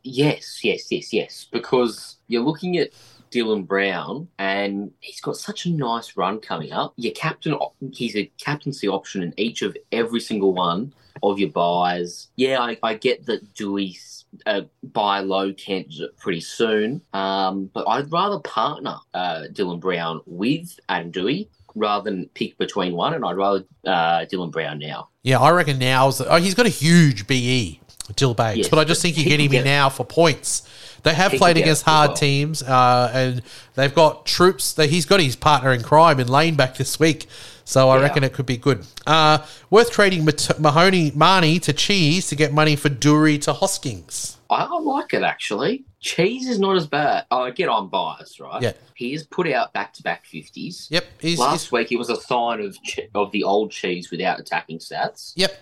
Yes, 0.03 0.65
yes, 0.65 0.91
yes, 0.91 1.13
yes. 1.13 1.47
Because 1.53 2.17
you're 2.27 2.43
looking 2.43 2.79
at 2.79 2.91
Dylan 3.31 3.67
Brown, 3.67 4.29
and 4.39 4.93
he's 5.01 5.21
got 5.21 5.37
such 5.37 5.67
a 5.67 5.71
nice 5.71 6.17
run 6.17 6.41
coming 6.41 6.73
up. 6.73 6.95
Your 6.97 7.13
captain, 7.13 7.57
he's 7.93 8.17
a 8.17 8.31
captaincy 8.39 8.89
option 8.89 9.23
in 9.23 9.35
each 9.37 9.63
of 9.63 9.77
every 9.93 10.21
single 10.21 10.55
one 10.55 10.95
of 11.23 11.39
your 11.39 11.51
buys. 11.51 12.29
Yeah, 12.37 12.61
I, 12.61 12.79
I 12.83 12.95
get 12.95 13.27
that 13.27 13.55
Dewey's 13.55 14.14
uh, 14.47 14.63
buy 14.83 15.21
low 15.21 15.53
can't 15.53 15.93
pretty 16.19 16.41
soon, 16.41 17.01
um, 17.13 17.71
but 17.73 17.87
I'd 17.89 18.11
rather 18.13 18.39
partner 18.41 18.97
uh, 19.13 19.45
Dylan 19.53 19.81
Brown 19.81 20.21
with 20.27 20.79
Adam 20.89 21.11
Dewey 21.11 21.49
rather 21.75 22.11
than 22.11 22.29
pick 22.35 22.57
between 22.59 22.95
one, 22.95 23.15
and 23.15 23.25
I'd 23.25 23.37
rather 23.37 23.65
uh, 23.87 24.25
Dylan 24.27 24.51
Brown 24.53 24.79
now. 24.79 25.09
Yeah, 25.23 25.41
I 25.41 25.51
reckon 25.51 25.79
now's. 25.79 26.21
Oh, 26.21 26.37
he's 26.37 26.55
got 26.55 26.67
a 26.67 26.71
huge 26.71 27.27
BE, 27.27 27.81
Dillbags, 28.13 28.57
Yes, 28.57 28.69
but 28.69 28.79
I 28.79 28.85
just 28.85 29.01
think 29.03 29.17
you're 29.17 29.25
getting 29.25 29.51
me 29.51 29.57
get- 29.59 29.65
now 29.65 29.89
for 29.89 30.05
points. 30.05 30.63
They 31.05 31.13
have 31.15 31.33
played 31.33 31.57
against 31.59 31.83
hard 31.85 32.11
well. 32.11 32.17
teams, 32.17 32.63
uh, 32.63 33.11
and 33.13 33.43
they've 33.75 33.95
got 33.95 34.25
troops. 34.25 34.73
That 34.73 34.89
he's 34.91 35.05
got 35.05 35.21
his 35.21 35.37
partner 35.37 35.73
in 35.73 35.83
crime 35.83 36.19
in 36.19 36.29
lane 36.29 36.55
back 36.55 36.77
this 36.79 36.99
week, 36.99 37.29
so 37.65 37.91
I 37.91 37.97
Yeah. 37.97 38.03
reckon 38.05 38.25
it 38.25 38.33
could 38.33 38.47
be 38.47 38.57
good. 38.57 38.87
Uh, 39.07 39.39
worth 39.69 39.91
trading 39.91 40.25
Mahoney 40.59 41.11
Marnie 41.11 41.61
to 41.63 41.73
Cheese 41.75 42.27
to 42.29 42.35
get 42.37 42.55
money 42.55 42.75
for 42.77 42.89
Doorey 42.89 43.37
to 43.41 43.53
Hoskings. 43.53 44.37
I, 44.63 44.79
like 44.79 45.15
it 45.15 45.23
actually. 45.23 45.85
Cheese 46.01 46.49
is 46.49 46.59
not 46.59 46.77
as 46.77 46.87
bad. 46.87 47.25
Oh, 47.31 47.45
again, 47.45 47.69
I'm 47.71 47.89
biased, 47.89 48.41
right? 48.41 48.63
Yeah. 48.63 48.73
He 48.95 49.13
has 49.13 49.25
put 49.25 49.51
out 49.51 49.73
back 49.73 49.93
to 49.95 50.03
back 50.03 50.25
50s. 50.27 50.91
Yep, 50.91 51.05
he's, 51.19 51.39
Last 51.39 51.65
he's 51.65 51.73
week, 51.73 51.93
it 51.93 51.97
was 51.97 52.11
a 52.11 52.17
sign 52.17 52.61
of 52.61 52.81
che- 52.83 53.09
of 53.15 53.33
the 53.33 53.45
old 53.45 53.71
cheese 53.71 54.11
without 54.11 54.39
attacking 54.39 54.79
stats. 54.79 55.33
yep. 55.37 55.61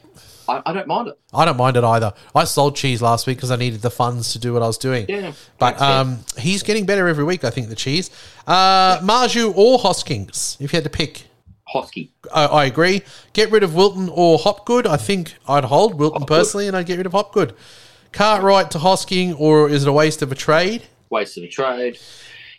I, 0.48 0.60
I 0.66 0.72
don't 0.72 0.88
mind 0.88 1.08
it. 1.08 1.18
I 1.32 1.44
don't 1.44 1.56
mind 1.56 1.76
it 1.76 1.84
either. 1.84 2.12
I 2.34 2.44
sold 2.44 2.74
Cheese 2.74 3.00
last 3.00 3.28
week 3.28 3.36
because 3.36 3.52
I 3.52 3.56
needed 3.56 3.80
the 3.80 3.90
funds 3.92 4.32
to 4.32 4.40
do 4.40 4.52
what 4.52 4.62
I 4.62 4.66
was 4.66 4.76
doing. 4.76 5.06
Yeah. 5.08 5.32
But 5.58 5.80
um, 5.80 6.18
he's 6.36 6.64
getting 6.64 6.84
better 6.84 7.06
every 7.06 7.22
week, 7.22 7.44
I 7.44 7.50
think, 7.50 7.68
the 7.68 7.76
cheese. 7.76 8.10
Uh, 8.44 8.98
Marzhew 8.98 9.56
or 9.56 9.78
Hoskins, 9.78 10.56
if 10.58 10.72
you 10.72 10.76
had 10.76 10.84
to 10.84 10.90
pick. 10.90 11.26
Hosky. 11.72 12.10
I, 12.34 12.46
I 12.46 12.64
agree. 12.64 13.02
Get 13.32 13.50
rid 13.50 13.62
of 13.62 13.74
Wilton 13.74 14.10
or 14.12 14.38
Hopgood. 14.38 14.86
I 14.86 14.96
think 14.96 15.34
I'd 15.48 15.64
hold 15.64 15.94
Wilton 15.94 16.22
Hopgood. 16.22 16.38
personally, 16.38 16.66
and 16.66 16.76
I'd 16.76 16.86
get 16.86 16.96
rid 16.96 17.06
of 17.06 17.12
Hopgood. 17.12 17.54
Cartwright 18.12 18.70
to 18.72 18.78
Hosking, 18.78 19.34
or 19.38 19.68
is 19.68 19.82
it 19.84 19.88
a 19.88 19.92
waste 19.92 20.22
of 20.22 20.30
a 20.30 20.34
trade? 20.34 20.82
Waste 21.10 21.38
of 21.38 21.44
a 21.44 21.48
trade. 21.48 21.98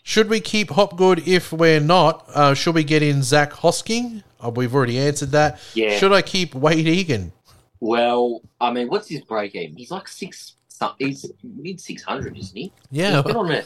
Should 0.04 0.30
we 0.30 0.40
keep 0.40 0.70
Hopgood 0.72 1.28
if 1.28 1.54
we're 1.54 1.80
not? 1.80 2.28
Uh, 2.34 2.54
should 2.54 2.76
we 2.76 2.84
get 2.84 3.02
in 3.02 3.24
Zac 3.24 3.54
Hosking? 3.54 4.24
Uh, 4.44 4.50
we've 4.50 4.76
already 4.76 5.00
answered 5.00 5.32
that. 5.32 5.60
Yeah. 5.74 5.98
Should 5.98 6.12
I 6.12 6.22
keep 6.22 6.54
Wayde 6.54 6.88
Egan? 6.88 7.32
Well, 7.80 8.42
I 8.60 8.72
mean, 8.72 8.90
what's 8.90 9.08
his 9.08 9.22
break 9.22 9.56
even? 9.56 9.78
He's 9.78 9.92
like 9.92 10.08
six. 10.08 10.56
He's 11.00 11.26
mid 11.44 11.80
six 11.80 12.04
hundred, 12.04 12.38
isn't 12.38 12.58
he? 12.58 12.74
Yeah. 12.92 13.16
He's 13.16 13.24
been 13.24 13.36
on 13.38 13.52
a 13.52 13.64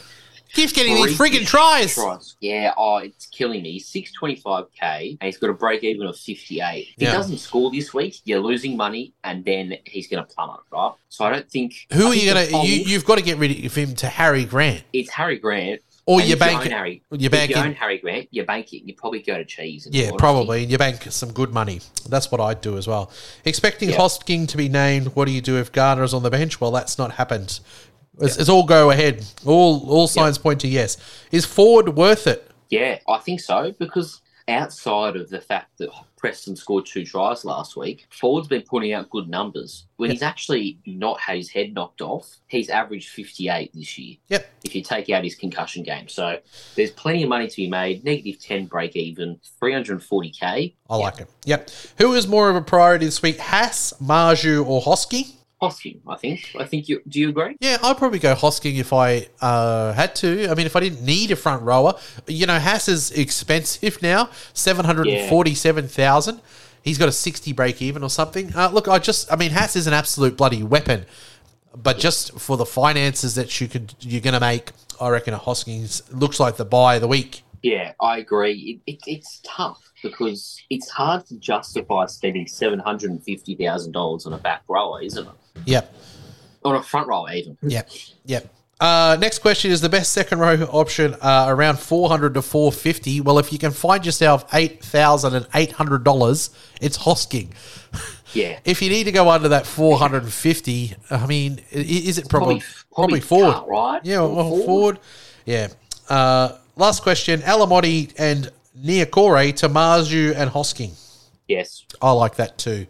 Keeps 0.52 0.72
getting 0.72 0.94
these 0.94 1.16
friggin' 1.18 1.46
tries. 1.46 1.94
Tries. 1.94 2.36
Yeah, 2.40 2.72
oh, 2.76 2.96
it's 2.98 3.26
killing 3.26 3.62
me. 3.62 3.72
He's 3.72 3.90
625k 3.92 5.10
and 5.20 5.22
he's 5.22 5.36
got 5.38 5.50
a 5.50 5.54
break 5.54 5.84
even 5.84 6.06
of 6.06 6.16
58. 6.16 6.88
If 6.96 7.02
Yeah. 7.02 7.10
he 7.10 7.16
doesn't 7.16 7.38
score 7.38 7.70
this 7.70 7.92
week, 7.94 8.16
you're 8.24 8.40
losing 8.40 8.76
money 8.76 9.12
and 9.24 9.44
then 9.44 9.76
he's 9.84 10.08
going 10.08 10.24
to 10.24 10.34
plummet, 10.34 10.60
right? 10.72 10.92
So 11.08 11.24
I 11.24 11.30
don't 11.30 11.50
think. 11.50 11.74
Who 11.92 12.06
I 12.06 12.10
are 12.10 12.14
you 12.14 12.32
gonna? 12.34 12.44
You, 12.64 12.74
you've 12.84 13.04
got 13.04 13.16
to 13.18 13.24
get 13.24 13.38
rid 13.38 13.64
of 13.64 13.74
him 13.74 13.94
to 13.96 14.06
Harry 14.08 14.44
Grant, 14.44 14.82
It's 14.92 15.10
Harry 15.10 15.38
Grant. 15.38 15.80
or 16.06 16.20
and 16.20 16.28
you 16.28 16.34
if 16.34 16.40
you 16.40 16.46
bank. 16.46 16.60
own 16.66 16.70
Harry. 16.70 17.02
You 17.10 17.26
If 17.26 17.32
bank 17.32 17.50
you 17.50 17.56
own 17.56 17.74
Harry 17.74 17.98
Grant, 17.98 18.28
you 18.30 18.44
bank 18.44 18.72
it. 18.72 18.82
You 18.86 18.94
probably 18.94 19.20
go 19.22 19.36
to 19.36 19.44
cheese. 19.44 19.86
Yeah, 19.90 20.10
probably. 20.18 20.62
And 20.62 20.70
you 20.72 20.78
bank 20.78 21.02
some 21.10 21.32
good 21.32 21.52
money. 21.52 21.80
That's 22.08 22.30
what 22.30 22.40
I'd 22.40 22.60
do 22.60 22.76
as 22.78 22.86
well. 22.86 23.10
Expecting 23.44 23.90
Yeah. 23.90 23.96
Hosking 23.96 24.46
to 24.48 24.56
be 24.56 24.68
named. 24.68 25.08
What 25.14 25.26
do 25.26 25.32
you 25.32 25.40
do 25.40 25.56
if 25.58 25.72
Garner 25.72 26.02
is 26.04 26.14
on 26.14 26.22
the 26.22 26.30
bench? 26.30 26.60
Well, 26.60 26.70
that's 26.70 26.98
not 26.98 27.12
happened. 27.12 27.60
It's, 28.20 28.36
it's 28.36 28.48
all 28.48 28.64
go 28.64 28.90
ahead. 28.90 29.24
All 29.46 29.88
all 29.88 30.08
signs 30.08 30.38
point 30.38 30.60
to 30.60 30.68
yes. 30.68 30.96
Is 31.30 31.44
Ford 31.44 31.96
worth 31.96 32.26
it? 32.26 32.50
Yeah, 32.70 32.98
I 33.08 33.18
think 33.18 33.40
so 33.40 33.72
because 33.78 34.20
outside 34.48 35.14
of 35.16 35.28
the 35.28 35.40
fact 35.40 35.76
that 35.78 35.90
Preston 36.16 36.56
scored 36.56 36.84
two 36.86 37.04
tries 37.04 37.44
last 37.44 37.76
week, 37.76 38.06
Ford's 38.10 38.48
been 38.48 38.62
putting 38.62 38.92
out 38.92 39.08
good 39.10 39.28
numbers. 39.28 39.84
When 39.98 40.08
Yeah. 40.08 40.14
he's 40.14 40.22
actually 40.22 40.78
not 40.86 41.20
had 41.20 41.36
his 41.36 41.50
head 41.50 41.74
knocked 41.74 42.00
off, 42.00 42.26
he's 42.48 42.68
averaged 42.70 43.10
58 43.10 43.70
this 43.74 43.96
year. 43.98 44.16
Yep. 44.28 44.50
If 44.64 44.74
you 44.74 44.82
take 44.82 45.10
out 45.10 45.22
his 45.22 45.34
concussion 45.34 45.82
game. 45.82 46.08
So 46.08 46.38
there's 46.76 46.90
plenty 46.90 47.22
of 47.22 47.28
money 47.28 47.46
to 47.46 47.56
be 47.56 47.68
made. 47.68 48.04
Negative 48.04 48.40
10 48.40 48.66
break 48.66 48.96
even, 48.96 49.38
340k. 49.62 50.74
I 50.90 50.96
like 50.96 51.20
it. 51.20 51.28
Yep. 51.44 51.70
Who 51.98 52.14
is 52.14 52.26
more 52.26 52.50
of 52.50 52.56
a 52.56 52.62
priority 52.62 53.04
this 53.04 53.22
week? 53.22 53.38
Haas, 53.38 53.92
Marzhew, 54.02 54.66
or 54.66 54.82
Hosking? 54.82 55.34
Hosking, 55.60 56.00
I 56.06 56.16
think. 56.16 56.54
I 56.58 56.64
think 56.64 56.88
you 56.88 57.02
do 57.08 57.18
you 57.18 57.30
agree? 57.30 57.56
Yeah, 57.60 57.78
I'd 57.82 57.96
probably 57.96 58.20
go 58.20 58.34
Hosking 58.34 58.78
if 58.78 58.92
I 58.92 59.28
uh, 59.40 59.92
had 59.92 60.14
to. 60.16 60.48
I 60.48 60.54
mean, 60.54 60.66
if 60.66 60.76
I 60.76 60.80
didn't 60.80 61.04
need 61.04 61.30
a 61.32 61.36
front 61.36 61.62
rower, 61.62 61.94
you 62.26 62.46
know, 62.46 62.58
Haas 62.58 62.88
is 62.88 63.10
expensive 63.10 64.00
now, 64.00 64.30
seven 64.52 64.84
hundred 64.84 65.08
and 65.08 65.28
forty-seven 65.28 65.88
thousand. 65.88 66.40
He's 66.82 66.96
got 66.96 67.08
a 67.08 67.12
sixty 67.12 67.52
break 67.52 67.82
even 67.82 68.04
or 68.04 68.10
something. 68.10 68.54
Uh, 68.54 68.70
look, 68.70 68.86
I 68.86 68.98
just, 68.98 69.32
I 69.32 69.36
mean, 69.36 69.50
Haas 69.50 69.74
is 69.74 69.86
an 69.88 69.94
absolute 69.94 70.36
bloody 70.36 70.62
weapon, 70.62 71.06
but 71.74 71.98
just 71.98 72.38
for 72.38 72.56
the 72.56 72.66
finances 72.66 73.34
that 73.34 73.60
you 73.60 73.66
could, 73.66 73.94
you're 74.00 74.20
going 74.20 74.34
to 74.34 74.40
make, 74.40 74.70
I 75.00 75.08
reckon 75.08 75.34
a 75.34 75.38
Hoskins 75.38 76.02
looks 76.12 76.38
like 76.38 76.56
the 76.56 76.64
buy 76.64 76.96
of 76.96 77.00
the 77.00 77.08
week. 77.08 77.42
Yeah, 77.62 77.92
I 78.00 78.18
agree. 78.18 78.80
It, 78.86 78.92
it, 78.92 79.00
it's 79.06 79.40
tough 79.44 79.92
because 80.02 80.62
it's 80.70 80.88
hard 80.88 81.26
to 81.26 81.36
justify 81.38 82.06
spending 82.06 82.46
$750,000 82.46 84.26
on 84.26 84.32
a 84.32 84.38
back 84.38 84.62
rower, 84.68 85.02
isn't 85.02 85.26
it? 85.26 85.32
Yep. 85.66 85.94
On 86.64 86.76
a 86.76 86.82
front 86.82 87.08
row 87.08 87.28
even. 87.28 87.58
Yep. 87.62 87.90
Yep. 88.26 88.54
Uh, 88.80 89.16
next 89.20 89.40
question 89.40 89.72
is 89.72 89.80
the 89.80 89.88
best 89.88 90.12
second 90.12 90.38
row 90.38 90.54
option 90.70 91.14
uh, 91.20 91.46
around 91.48 91.80
400 91.80 92.34
to 92.34 92.42
450. 92.42 93.20
Well, 93.22 93.38
if 93.38 93.52
you 93.52 93.58
can 93.58 93.72
find 93.72 94.06
yourself 94.06 94.48
$8,800, 94.50 96.50
it's 96.80 96.98
Hosking. 96.98 97.48
Yeah. 98.34 98.58
If 98.64 98.80
you 98.82 98.90
need 98.90 99.04
to 99.04 99.12
go 99.12 99.28
under 99.30 99.48
that 99.48 99.66
450, 99.66 100.94
I 101.10 101.26
mean, 101.26 101.60
is 101.72 102.18
it 102.18 102.28
probably 102.28 102.62
probably, 102.92 103.20
forward? 103.20 103.54
cut, 103.54 103.68
right? 103.68 104.00
Yeah, 104.04 104.20
well, 104.20 104.54
forward. 104.58 104.98
Yeah. 105.46 105.68
Uh, 106.10 106.52
last 106.76 107.02
question: 107.02 107.40
Alamoti 107.40 108.12
and 108.18 108.52
Niukore 108.78 109.56
to 109.56 109.68
Marzhew 109.70 110.34
and 110.36 110.50
Hosking. 110.50 110.92
Yes. 111.48 111.84
I 112.02 112.12
like 112.12 112.36
that 112.36 112.58
too. 112.58 112.86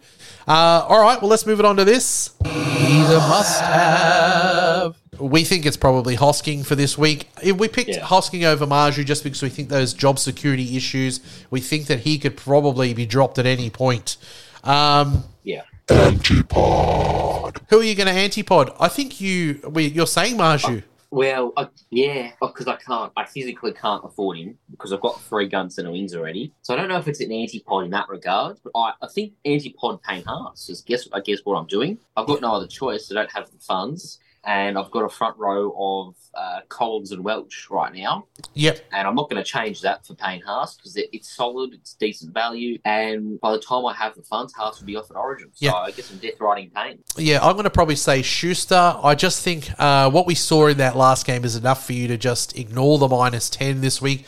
Uh, 0.46 0.84
all 0.88 1.00
right, 1.00 1.20
well, 1.22 1.30
let's 1.30 1.46
move 1.46 1.60
it 1.60 1.64
on 1.64 1.76
to 1.76 1.84
this. 1.84 2.34
He's 2.44 3.08
a 3.08 3.18
must 3.18 3.60
have. 3.60 4.96
We 5.18 5.44
think 5.44 5.64
it's 5.66 5.76
probably 5.76 6.16
Hosking 6.16 6.64
for 6.66 6.74
this 6.74 6.96
week. 6.98 7.28
If 7.42 7.56
we 7.56 7.68
picked 7.68 7.90
Yeah. 7.90 8.04
Hosking 8.04 8.44
over 8.44 8.66
Marzhew 8.66 9.04
just 9.04 9.22
because 9.24 9.42
we 9.42 9.48
think 9.48 9.68
those 9.68 9.92
job 9.94 10.18
security 10.18 10.76
issues, 10.76 11.20
we 11.50 11.60
think 11.60 11.86
that 11.86 12.00
he 12.00 12.18
could 12.18 12.36
probably 12.36 12.94
be 12.94 13.06
dropped 13.06 13.38
at 13.38 13.46
any 13.46 13.70
point. 13.70 14.16
Um, 14.64 15.24
Yeah. 15.44 15.62
who 15.88 17.78
are 17.80 17.82
you 17.82 17.94
going 17.94 18.06
to 18.06 18.12
antipod? 18.12 18.74
I 18.78 18.88
think 18.88 19.20
you 19.20 19.60
we, 19.70 19.86
you're 19.86 20.06
saying 20.06 20.36
Marzhew. 20.36 20.82
Well, 21.10 21.54
I, 21.56 21.68
yeah, 21.90 22.32
because 22.40 22.68
I 22.68 22.76
can't, 22.76 23.10
I 23.16 23.24
physically 23.24 23.72
can't 23.72 24.04
afford 24.04 24.36
him 24.36 24.58
because 24.70 24.92
I've 24.92 25.00
got 25.00 25.20
three 25.22 25.48
guns 25.48 25.78
and 25.78 25.90
wings 25.90 26.14
already. 26.14 26.52
So 26.60 26.74
I 26.74 26.76
don't 26.76 26.88
know 26.88 26.98
if 26.98 27.08
it's 27.08 27.20
an 27.20 27.30
antipod 27.30 27.86
in 27.86 27.90
that 27.92 28.10
regard, 28.10 28.58
but 28.62 28.72
I, 28.74 28.92
I 29.00 29.08
think 29.08 29.32
antipod 29.46 30.02
Payne 30.02 30.24
Haas 30.24 30.68
is 30.68 30.82
guess 30.82 31.08
I 31.12 31.20
guess 31.20 31.40
what 31.44 31.56
I'm 31.56 31.66
doing. 31.66 31.98
I've 32.16 32.26
got 32.26 32.42
no 32.42 32.52
other 32.52 32.66
choice. 32.66 33.10
I 33.10 33.14
don't 33.14 33.32
have 33.32 33.50
the 33.50 33.58
funds, 33.58 34.18
and 34.44 34.78
I've 34.78 34.90
got 34.90 35.00
a 35.00 35.08
front 35.08 35.36
row 35.36 35.74
of 35.76 36.14
uh, 36.34 36.60
Collins 36.68 37.12
and 37.12 37.22
Welch 37.24 37.68
right 37.70 37.92
now. 37.94 38.26
Yep. 38.54 38.80
and 38.92 39.06
I'm 39.06 39.14
not 39.14 39.28
going 39.28 39.42
to 39.42 39.48
change 39.48 39.80
that 39.82 40.06
for 40.06 40.14
Payne 40.14 40.40
Haas 40.42 40.76
because 40.76 40.96
it, 40.96 41.08
it's 41.12 41.34
solid, 41.34 41.74
it's 41.74 41.94
decent 41.94 42.32
value, 42.32 42.78
and 42.84 43.40
by 43.40 43.52
the 43.52 43.58
time 43.58 43.84
I 43.86 43.94
have 43.94 44.14
the 44.14 44.22
funds, 44.22 44.52
Haas 44.54 44.80
will 44.80 44.86
be 44.86 44.96
off 44.96 45.10
at 45.10 45.16
Origin. 45.16 45.48
So 45.52 45.66
Yeah. 45.66 45.74
I 45.74 45.90
guess 45.90 46.10
I'm 46.10 46.18
death 46.18 46.40
riding 46.40 46.70
Payne. 46.70 46.98
Yeah, 47.16 47.44
I'm 47.44 47.52
going 47.52 47.64
to 47.64 47.70
probably 47.70 47.96
say 47.96 48.22
Schuster. 48.22 48.96
I 49.02 49.14
just 49.14 49.42
think 49.42 49.70
uh, 49.78 50.10
what 50.10 50.26
we 50.26 50.34
saw 50.34 50.66
in 50.68 50.78
that 50.78 50.96
last 50.96 51.26
game 51.26 51.44
is 51.44 51.56
enough 51.56 51.84
for 51.86 51.92
you 51.92 52.08
to 52.08 52.16
just 52.16 52.56
ignore 52.58 52.98
the 52.98 53.08
minus 53.08 53.50
10 53.50 53.80
this 53.80 54.00
week. 54.00 54.24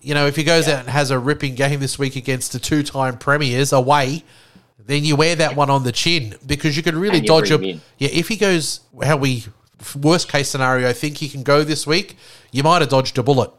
You 0.00 0.12
know, 0.12 0.26
if 0.26 0.36
he 0.36 0.44
goes 0.44 0.68
out 0.68 0.80
and 0.80 0.88
has 0.90 1.10
a 1.10 1.18
ripping 1.18 1.54
game 1.54 1.80
this 1.80 1.98
week 1.98 2.14
against 2.14 2.52
the 2.52 2.58
two 2.58 2.82
time 2.82 3.16
premiers 3.16 3.72
away, 3.72 4.22
then 4.86 5.04
you 5.04 5.16
wear 5.16 5.34
that 5.36 5.56
one 5.56 5.70
on 5.70 5.84
the 5.84 5.92
chin 5.92 6.36
because 6.46 6.76
you 6.76 6.82
could 6.82 6.94
really 6.94 7.20
you 7.20 7.26
dodge 7.26 7.50
a. 7.50 7.54
him 7.54 7.64
in. 7.64 7.80
Yeah, 7.98 8.10
if 8.12 8.28
he 8.28 8.36
goes 8.36 8.80
how 9.02 9.16
we, 9.16 9.44
worst 10.00 10.28
case 10.28 10.48
scenario, 10.48 10.92
think 10.92 11.18
he 11.18 11.28
can 11.28 11.42
go 11.42 11.64
this 11.64 11.86
week, 11.86 12.16
you 12.52 12.62
might 12.62 12.82
have 12.82 12.90
dodged 12.90 13.16
a 13.18 13.22
bullet. 13.22 13.50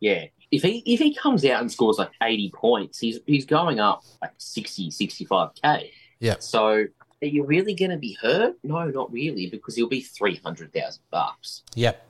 Yeah. 0.00 0.26
If 0.50 0.62
he 0.62 0.82
if 0.84 1.00
he 1.00 1.14
comes 1.14 1.44
out 1.46 1.62
and 1.62 1.72
scores 1.72 1.96
like 1.98 2.10
80 2.22 2.50
points, 2.50 2.98
he's 2.98 3.20
he's 3.26 3.46
going 3.46 3.80
up 3.80 4.04
like 4.20 4.32
60, 4.36 4.90
65k. 4.90 5.90
Yeah. 6.20 6.36
So 6.40 6.86
are 7.22 7.26
you 7.26 7.44
really 7.44 7.74
going 7.74 7.90
to 7.90 7.96
be 7.96 8.18
hurt? 8.20 8.56
No, 8.62 8.84
not 8.84 9.10
really, 9.12 9.48
because 9.48 9.76
he'll 9.76 9.88
be 9.88 10.02
300,000 10.02 11.02
bucks. 11.10 11.62
Yep. 11.74 12.06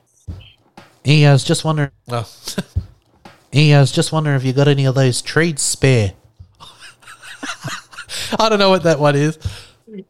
Hey, 1.05 1.25
I 1.25 1.31
was 1.31 1.43
just 1.43 1.63
wondering. 1.63 1.91
Oh. 2.09 2.29
Hey, 3.53 3.71
I 3.75 3.81
was 3.81 3.91
just 3.91 4.11
wondering 4.11 4.35
if 4.35 4.43
you 4.43 4.51
got 4.51 4.67
any 4.67 4.85
of 4.85 4.95
those 4.95 5.21
trades 5.21 5.61
spare. 5.61 6.13
I 8.39 8.49
don't 8.49 8.59
know 8.59 8.69
what 8.69 8.83
that 8.83 8.99
one 8.99 9.15
is. 9.15 9.37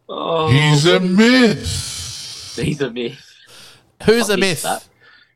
Oh, 0.08 0.50
He's 0.50 0.86
a 0.86 1.00
myth. 1.00 2.54
he's 2.56 2.82
a 2.82 2.92
myth. 2.92 3.20
Who's 4.06 4.30
I 4.30 4.34
a 4.36 4.38
missed 4.38 4.64
myth? 4.64 4.64
that. 4.64 4.90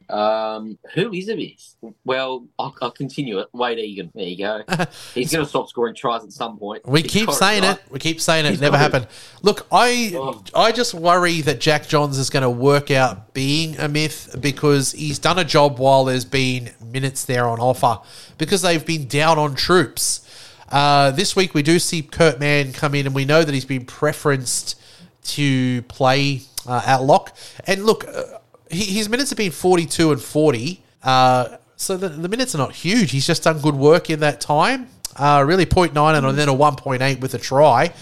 Um, 0.10 0.78
who 0.94 1.12
is 1.12 1.28
a 1.28 1.36
myth? 1.36 1.76
Well, 2.06 2.48
I'll, 2.58 2.74
I'll 2.82 2.92
continue 2.92 3.40
it. 3.40 3.48
Wayde 3.54 3.80
Egan. 3.80 4.10
There 4.16 4.24
you 4.24 4.38
go. 4.38 4.64
He's 5.14 5.34
going 5.34 5.44
to 5.44 5.50
stop 5.50 5.68
scoring 5.68 5.96
tries 5.96 6.24
at 6.24 6.32
some 6.32 6.58
point. 6.58 6.88
We 6.88 7.02
He's 7.02 7.12
keep 7.12 7.30
saying 7.32 7.64
right. 7.64 7.78
it. 7.78 7.84
We 7.92 8.00
keep 8.00 8.22
saying 8.22 8.46
it. 8.46 8.52
He's 8.52 8.62
never 8.62 8.78
got 8.78 8.80
it. 8.80 8.94
happened. 8.94 9.08
Look, 9.42 9.68
I 9.70 10.14
Oh. 10.16 10.42
I 10.56 10.72
just 10.72 10.94
worry 10.94 11.42
that 11.42 11.60
Jack 11.60 11.88
Johns 11.90 12.18
is 12.18 12.30
going 12.30 12.44
to 12.44 12.50
work 12.50 12.90
out 12.90 13.34
being 13.34 13.78
a 13.80 13.90
myth 13.90 14.34
because 14.40 14.94
he's 14.94 15.20
done 15.20 15.40
a 15.40 15.44
job 15.44 15.78
while 15.78 16.06
there's 16.06 16.26
been 16.26 16.72
minutes 16.86 17.26
there 17.26 17.46
on 17.46 17.60
offer 17.60 18.00
because 18.38 18.62
they've 18.62 18.86
been 18.86 19.08
down 19.08 19.38
on 19.38 19.56
troops. 19.56 20.24
Uh, 20.70 21.12
this 21.12 21.36
week 21.36 21.54
we 21.54 21.64
do 21.64 21.80
see 21.80 22.02
Kurt 22.02 22.40
Mann 22.40 22.74
come 22.74 22.96
in, 22.96 23.06
and 23.06 23.16
we 23.16 23.26
know 23.26 23.44
that 23.44 23.54
he's 23.54 23.66
been 23.66 23.86
preferenced 23.86 24.76
to 25.24 25.82
play 25.84 26.42
uh, 26.68 26.82
at 26.86 27.04
lock. 27.04 27.36
And 27.66 27.86
look, 27.86 28.08
uh, 28.08 28.40
he, 28.70 28.86
his 28.86 29.10
minutes 29.10 29.30
have 29.30 29.38
been 29.38 29.52
42 29.52 30.12
and 30.12 30.22
40. 30.22 30.84
Uh, 31.04 31.58
so 31.76 31.96
the, 31.96 32.10
the 32.10 32.28
minutes 32.28 32.56
are 32.56 32.58
not 32.58 32.74
huge. 32.74 33.12
He's 33.12 33.28
just 33.28 33.44
done 33.44 33.60
good 33.60 33.76
work 33.76 34.10
in 34.10 34.20
that 34.22 34.42
time. 34.42 34.88
Uh, 35.16 35.44
really 35.46 35.66
0.9 35.66 36.18
and 36.18 36.38
then 36.38 36.50
a 36.50 36.54
1.8 36.54 37.20
with 37.22 37.34
a 37.34 37.40
try. 37.40 37.94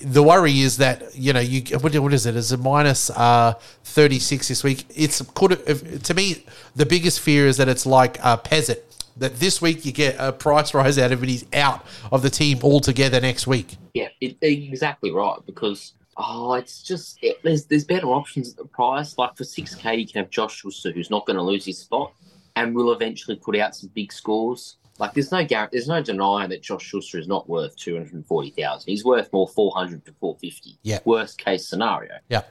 The 0.00 0.22
worry 0.22 0.60
is 0.60 0.76
that 0.76 1.16
you 1.16 1.32
know 1.32 1.40
you 1.40 1.76
what, 1.78 1.92
what 1.96 2.14
is 2.14 2.24
it? 2.24 2.36
Is 2.36 2.52
it 2.52 2.60
minus 2.60 3.10
uh, 3.10 3.54
36 3.82 4.46
this 4.46 4.62
week? 4.62 4.84
It's 4.94 5.20
could 5.34 5.52
if, 5.66 6.02
to 6.04 6.14
me 6.14 6.44
the 6.76 6.86
biggest 6.86 7.18
fear 7.18 7.48
is 7.48 7.56
that 7.56 7.68
it's 7.68 7.84
like 7.84 8.24
uh, 8.24 8.36
Peasant 8.36 8.78
that 9.18 9.36
this 9.36 9.60
week 9.60 9.84
you 9.84 9.92
get 9.92 10.16
a 10.18 10.32
price 10.32 10.74
rise 10.74 10.98
out 10.98 11.12
of 11.12 11.22
it. 11.22 11.28
He's 11.28 11.44
out 11.52 11.84
of 12.10 12.22
the 12.22 12.30
team 12.30 12.60
altogether 12.62 13.20
next 13.20 13.46
week. 13.46 13.76
Yeah, 13.94 14.08
it, 14.20 14.36
exactly 14.40 15.10
right. 15.10 15.38
Because 15.46 15.92
oh, 16.16 16.54
it's 16.54 16.82
just 16.82 17.18
it, 17.22 17.42
there's 17.42 17.64
there's 17.66 17.84
better 17.84 18.08
options 18.08 18.50
at 18.50 18.56
the 18.56 18.64
price. 18.64 19.16
Like 19.18 19.36
for 19.36 19.44
six 19.44 19.74
k, 19.74 19.96
you 19.96 20.06
can 20.06 20.22
have 20.22 20.30
Josh 20.30 20.56
Schuster, 20.56 20.92
who's 20.92 21.10
not 21.10 21.26
going 21.26 21.36
to 21.36 21.42
lose 21.42 21.64
his 21.64 21.78
spot, 21.78 22.12
and 22.56 22.74
will 22.74 22.92
eventually 22.92 23.36
put 23.36 23.56
out 23.56 23.74
some 23.74 23.90
big 23.94 24.12
scores. 24.12 24.76
Like 24.98 25.14
there's 25.14 25.30
no 25.30 25.44
there's 25.44 25.88
no 25.88 26.02
denying 26.02 26.50
that 26.50 26.62
Josh 26.62 26.84
Schuster 26.84 27.18
is 27.18 27.28
not 27.28 27.48
worth 27.48 27.76
two 27.76 27.94
hundred 27.94 28.14
and 28.14 28.26
forty 28.26 28.50
thousand. 28.50 28.90
He's 28.90 29.04
worth 29.04 29.32
more 29.32 29.46
four 29.46 29.72
hundred 29.74 30.04
to 30.06 30.12
four 30.20 30.36
fifty. 30.40 30.78
Yeah. 30.82 30.98
Worst 31.04 31.38
case 31.38 31.68
scenario. 31.68 32.14
Yeah. 32.28 32.42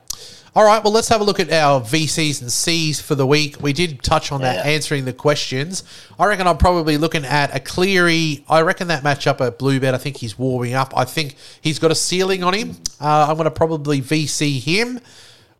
All 0.55 0.63
right. 0.63 0.83
Well, 0.83 0.93
let's 0.93 1.09
have 1.09 1.21
a 1.21 1.23
look 1.23 1.39
at 1.39 1.51
our 1.51 1.81
VCs 1.81 2.41
and 2.41 2.51
Cs 2.51 2.99
for 2.99 3.13
the 3.15 3.27
week. 3.27 3.61
We 3.61 3.73
did 3.73 4.01
touch 4.01 4.31
on 4.31 4.41
that, 4.41 4.65
answering 4.65 5.05
the 5.05 5.13
questions. 5.13 5.83
I 6.17 6.25
reckon 6.25 6.47
I'm 6.47 6.57
probably 6.57 6.97
looking 6.97 7.25
at 7.25 7.55
a 7.55 7.59
Cleary. 7.59 8.43
I 8.49 8.61
reckon 8.61 8.87
that 8.87 9.03
matchup 9.03 9.45
at 9.45 9.59
Bluebet. 9.59 9.93
I 9.93 9.97
think 9.97 10.17
he's 10.17 10.39
warming 10.39 10.73
up. 10.73 10.93
I 10.97 11.03
think 11.05 11.35
he's 11.61 11.77
got 11.77 11.91
a 11.91 11.95
ceiling 11.95 12.43
on 12.43 12.55
him. 12.55 12.71
Uh, 12.99 13.27
I'm 13.29 13.35
going 13.35 13.45
to 13.45 13.51
probably 13.51 14.01
VC 14.01 14.59
him. 14.59 14.99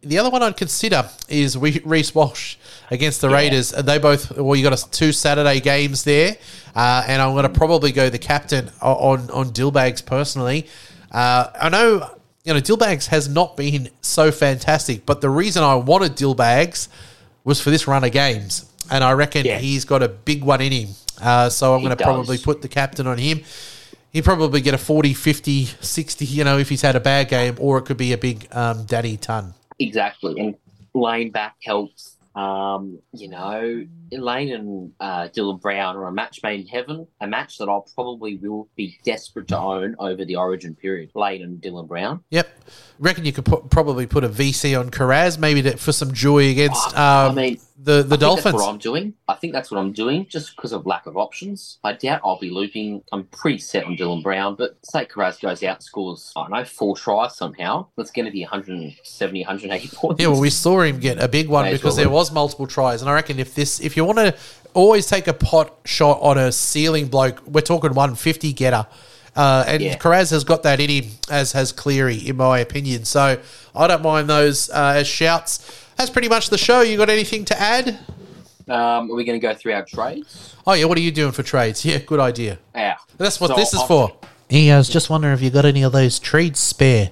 The 0.08 0.18
other 0.20 0.30
one 0.30 0.42
I'd 0.44 0.58
consider 0.58 1.10
is 1.28 1.58
we- 1.58 1.82
Reece 1.84 2.16
Walsh 2.16 2.56
against 2.90 3.22
the 3.22 3.30
Raiders. 3.30 3.70
They 3.72 3.98
both, 3.98 4.32
well, 4.38 4.56
you 4.56 4.64
got 4.64 4.74
a, 4.82 4.90
two 4.92 5.12
Saturday 5.12 5.60
games 5.60 6.04
there. 6.04 6.38
Uh, 6.76 7.04
and 7.08 7.22
I'm 7.22 7.32
going 7.34 7.44
to 7.44 7.50
probably 7.50 7.92
go 7.92 8.10
the 8.10 8.18
captain 8.20 8.70
on, 8.82 9.30
on 9.32 9.50
Dillbags 9.52 10.06
personally. 10.06 10.68
Uh, 11.12 11.48
I 11.60 11.70
know, 11.70 12.10
you 12.44 12.54
know, 12.54 12.60
Dillbags 12.62 13.08
has 13.08 13.28
not 13.28 13.58
been 13.58 13.90
so 14.02 14.32
fantastic, 14.32 15.06
but 15.06 15.22
the 15.22 15.30
reason 15.30 15.64
I 15.64 15.76
wanted 15.76 16.16
Dillbags 16.16 16.88
was 17.44 17.60
for 17.62 17.70
this 17.70 17.88
run 17.88 18.04
of 18.04 18.12
games. 18.12 18.66
And 18.90 19.04
I 19.04 19.12
reckon 19.14 19.46
Yeah. 19.46 19.58
he's 19.58 19.84
got 19.86 20.02
a 20.04 20.08
big 20.08 20.44
one 20.44 20.62
in 20.62 20.72
him. 20.72 20.90
Uh, 21.22 21.50
so 21.50 21.74
I'm 21.76 21.82
going 21.84 21.96
to 21.98 22.02
probably 22.04 22.38
put 22.38 22.62
the 22.62 22.68
captain 22.70 23.08
on 23.08 23.18
him. 23.18 23.42
He'd 24.14 24.24
probably 24.24 24.62
get 24.62 24.74
a 24.74 24.78
40, 24.78 25.14
50, 25.14 25.66
60, 25.66 26.26
you 26.26 26.44
know, 26.44 26.58
if 26.58 26.70
he's 26.70 26.82
had 26.82 26.96
a 26.96 27.00
bad 27.00 27.28
game, 27.28 27.56
or 27.60 27.78
it 27.80 27.84
could 27.84 27.98
be 27.98 28.14
a 28.14 28.18
big 28.18 28.48
um, 28.52 28.86
daddy 28.86 29.18
ton. 29.18 29.54
Exactly. 29.80 30.40
And 30.40 30.56
lane 30.94 31.32
back 31.32 31.56
helps. 31.64 32.18
Um, 32.36 33.00
you 33.14 33.30
know, 33.30 33.84
Lane 34.12 34.54
and 34.54 34.94
uh, 35.00 35.28
Dylan 35.30 35.60
Brown 35.60 35.96
are 35.96 36.06
a 36.06 36.12
match 36.12 36.42
made 36.44 36.60
in 36.60 36.68
heaven, 36.68 37.08
a 37.20 37.26
match 37.26 37.58
that 37.58 37.68
I'll 37.68 37.88
probably 37.96 38.38
will 38.38 38.70
be 38.76 39.00
desperate 39.04 39.48
to 39.48 39.58
own 39.58 39.96
over 39.98 40.24
the 40.24 40.36
origin 40.36 40.76
period. 40.76 41.10
Lane 41.16 41.42
and 41.42 41.60
Dylan 41.60 41.88
Brown. 41.88 42.24
Yep. 42.30 42.48
Reckon 43.00 43.26
you 43.26 43.34
could 43.34 43.46
put, 43.46 43.72
probably 43.72 44.06
put 44.06 44.24
a 44.24 44.30
VC 44.30 44.80
on 44.80 44.92
Carraz, 44.92 45.40
maybe 45.40 45.64
to, 45.64 45.78
for 45.78 45.92
some 45.92 46.14
joy 46.14 46.52
against 46.52 46.90
Oh, 46.90 46.96
I 46.96 47.26
um, 47.26 47.36
mean, 47.36 47.60
the, 47.88 48.04
the 48.04 48.06
I 48.06 48.10
think 48.10 48.20
Dolphins. 48.20 48.44
That's 48.44 48.54
what 48.56 48.70
I'm 48.70 48.78
doing. 48.78 49.14
I 49.30 49.34
think 49.36 49.54
that's 49.54 49.72
what 49.72 49.80
I'm 49.80 49.94
doing 49.94 50.28
just 50.30 50.56
because 50.56 50.74
of 50.74 50.86
lack 50.86 51.06
of 51.06 51.16
options. 51.16 51.80
I 51.86 51.94
doubt 51.94 52.20
I'll 52.24 52.38
be 52.38 52.50
looping. 52.50 53.02
I'm 53.14 53.24
pretty 53.28 53.60
set 53.60 53.86
on 53.86 53.96
Dylan 53.96 54.22
Brown, 54.22 54.56
but 54.56 54.78
say 54.84 55.06
Carras 55.06 55.40
goes 55.40 55.64
out 55.64 55.82
scores, 55.82 56.34
I 56.36 56.42
don't 56.42 56.52
know, 56.52 56.66
four 56.66 56.98
tries 56.98 57.38
somehow. 57.38 57.88
That's 57.96 58.12
going 58.12 58.26
to 58.26 58.32
be 58.32 58.42
170, 58.42 59.40
180 59.40 59.96
points. 59.96 60.22
Yeah, 60.22 60.28
well, 60.28 60.42
we 60.42 60.50
saw 60.50 60.82
him 60.82 61.00
get 61.00 61.24
a 61.24 61.30
big 61.30 61.48
one 61.48 61.66
May 61.66 61.72
because 61.72 61.96
well 61.96 62.06
there 62.06 62.10
was 62.10 62.32
multiple 62.32 62.68
tries, 62.68 63.02
and 63.02 63.10
I 63.10 63.14
reckon 63.14 63.40
if 63.40 63.56
this, 63.56 63.80
if 63.80 63.96
you 63.96 64.04
want 64.04 64.18
to 64.18 64.36
always 64.74 65.08
take 65.08 65.28
a 65.28 65.34
pot 65.34 65.74
shot 65.86 66.20
on 66.22 66.38
a 66.38 66.52
ceiling 66.52 67.08
bloke, 67.08 67.42
we're 67.48 67.62
talking 67.62 67.94
150 67.94 68.52
getter. 68.52 68.86
Uh, 69.34 69.64
and 69.68 69.82
Yeah. 69.82 69.98
Carraz 69.98 70.32
has 70.32 70.44
got 70.44 70.64
that 70.64 70.80
in 70.80 70.90
him, 70.90 71.12
as 71.30 71.54
has 71.54 71.72
Cleary, 71.72 72.18
in 72.18 72.36
my 72.38 72.60
opinion. 72.60 73.06
So 73.06 73.40
I 73.76 73.88
don't 73.88 74.02
mind 74.02 74.28
those 74.28 74.70
uh, 74.72 74.96
as 74.98 75.08
shouts. 75.08 75.87
That's 75.98 76.10
pretty 76.10 76.30
much 76.30 76.50
the 76.50 76.58
show. 76.58 76.82
You 76.82 76.98
got 76.98 77.10
anything 77.10 77.46
to 77.46 77.60
add? 77.60 77.98
Um, 78.70 79.10
are 79.12 79.16
we 79.16 79.24
going 79.24 79.40
to 79.40 79.46
go 79.46 79.54
through 79.54 79.74
our 79.74 79.86
trades? 79.86 80.56
Oh 80.66 80.74
yeah, 80.74 80.86
what 80.86 80.98
are 80.98 81.02
you 81.02 81.12
doing 81.12 81.32
for 81.32 81.44
trades? 81.44 81.84
Yeah, 81.86 82.00
good 82.00 82.20
idea. 82.20 82.60
Yeah. 82.76 82.98
That's 83.18 83.40
what 83.40 83.48
So 83.50 83.56
this 83.56 83.74
is 83.74 83.80
I'll- 83.80 83.88
for. 83.88 84.18
Hey, 84.50 84.72
I 84.72 84.78
was 84.78 84.88
just 84.88 85.10
wondering 85.10 85.34
if 85.34 85.42
you 85.42 85.50
got 85.50 85.66
any 85.66 85.84
of 85.84 85.92
those 85.92 86.20
trades 86.20 86.60
spare. 86.60 87.10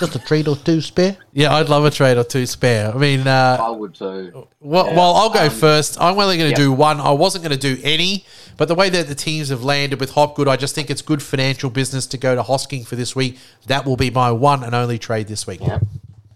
Just 0.00 0.14
a 0.14 0.18
trade 0.18 0.46
or 0.48 0.56
two 0.56 0.80
spare. 0.80 1.16
Yeah, 1.32 1.54
I'd 1.54 1.68
love 1.68 1.84
a 1.84 1.90
trade 1.90 2.16
or 2.18 2.24
two 2.24 2.46
spare. 2.46 2.94
I 2.94 2.98
mean, 2.98 3.26
uh, 3.26 3.58
I 3.60 3.70
would 3.70 3.94
too. 3.94 4.46
Well, 4.60 4.86
Yeah, 4.86 4.96
well, 4.96 5.14
I'll 5.14 5.30
go 5.30 5.44
um, 5.44 5.50
first. 5.50 6.00
I'm 6.00 6.18
only 6.18 6.36
going 6.38 6.54
to 6.54 6.58
yeah. 6.60 6.66
do 6.66 6.72
one. 6.72 6.98
I 7.00 7.12
wasn't 7.12 7.44
going 7.44 7.58
to 7.58 7.74
do 7.76 7.80
any, 7.82 8.24
but 8.56 8.68
the 8.68 8.74
way 8.74 8.88
that 8.90 9.06
the 9.08 9.14
teams 9.14 9.48
have 9.50 9.64
landed 9.64 9.98
with 10.00 10.10
Hopgood, 10.12 10.48
I 10.48 10.56
just 10.56 10.74
think 10.74 10.88
it's 10.90 11.02
good 11.02 11.22
financial 11.22 11.68
business 11.70 12.06
to 12.08 12.16
go 12.18 12.34
to 12.34 12.42
Hosking 12.42 12.86
for 12.86 12.96
this 12.96 13.14
week. 13.16 13.38
That 13.66 13.84
will 13.86 13.96
be 13.96 14.10
my 14.10 14.30
one 14.30 14.62
and 14.62 14.74
only 14.74 14.98
trade 14.98 15.28
this 15.28 15.46
week. 15.46 15.60
Yeah. 15.60 15.80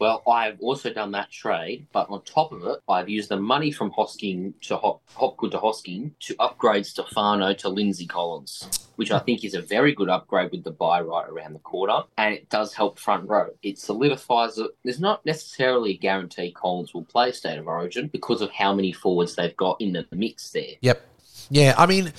Well, 0.00 0.22
I've 0.26 0.58
also 0.60 0.90
done 0.90 1.12
that 1.12 1.30
trade, 1.30 1.86
but 1.92 2.08
on 2.08 2.22
top 2.22 2.52
of 2.52 2.64
it, 2.64 2.80
I've 2.88 3.10
used 3.10 3.28
the 3.28 3.36
money 3.36 3.70
from 3.70 3.92
Hosking 3.92 4.54
to 4.62 4.78
Hop, 4.78 5.02
Hopgood 5.14 5.50
to 5.50 5.58
Hosking 5.58 6.12
to 6.20 6.34
upgrade 6.38 6.86
Stefano 6.86 7.52
to 7.52 7.68
Lindsay 7.68 8.06
Collins, 8.06 8.88
which 8.96 9.10
I 9.10 9.18
hmm. 9.18 9.26
think 9.26 9.44
is 9.44 9.52
a 9.52 9.60
very 9.60 9.94
good 9.94 10.08
upgrade 10.08 10.52
with 10.52 10.64
the 10.64 10.70
buy 10.70 11.02
right 11.02 11.28
around 11.28 11.52
the 11.52 11.58
corner, 11.58 12.04
and 12.16 12.34
it 12.34 12.48
does 12.48 12.72
help 12.72 12.98
front 12.98 13.28
row. 13.28 13.50
It 13.62 13.78
solidifies 13.78 14.56
it. 14.56 14.70
There's 14.84 15.00
not 15.00 15.24
necessarily 15.26 15.90
a 15.90 15.98
guarantee 15.98 16.50
Collins 16.50 16.94
will 16.94 17.04
play 17.04 17.30
State 17.32 17.58
of 17.58 17.68
Origin 17.68 18.08
because 18.08 18.40
of 18.40 18.50
how 18.50 18.74
many 18.74 18.92
forwards 18.92 19.36
they've 19.36 19.56
got 19.56 19.82
in 19.82 19.92
the 19.92 20.06
mix 20.12 20.50
there. 20.50 20.76
Yep. 20.80 21.06
Yeah, 21.50 21.74
I 21.76 21.84
mean, 21.84 22.14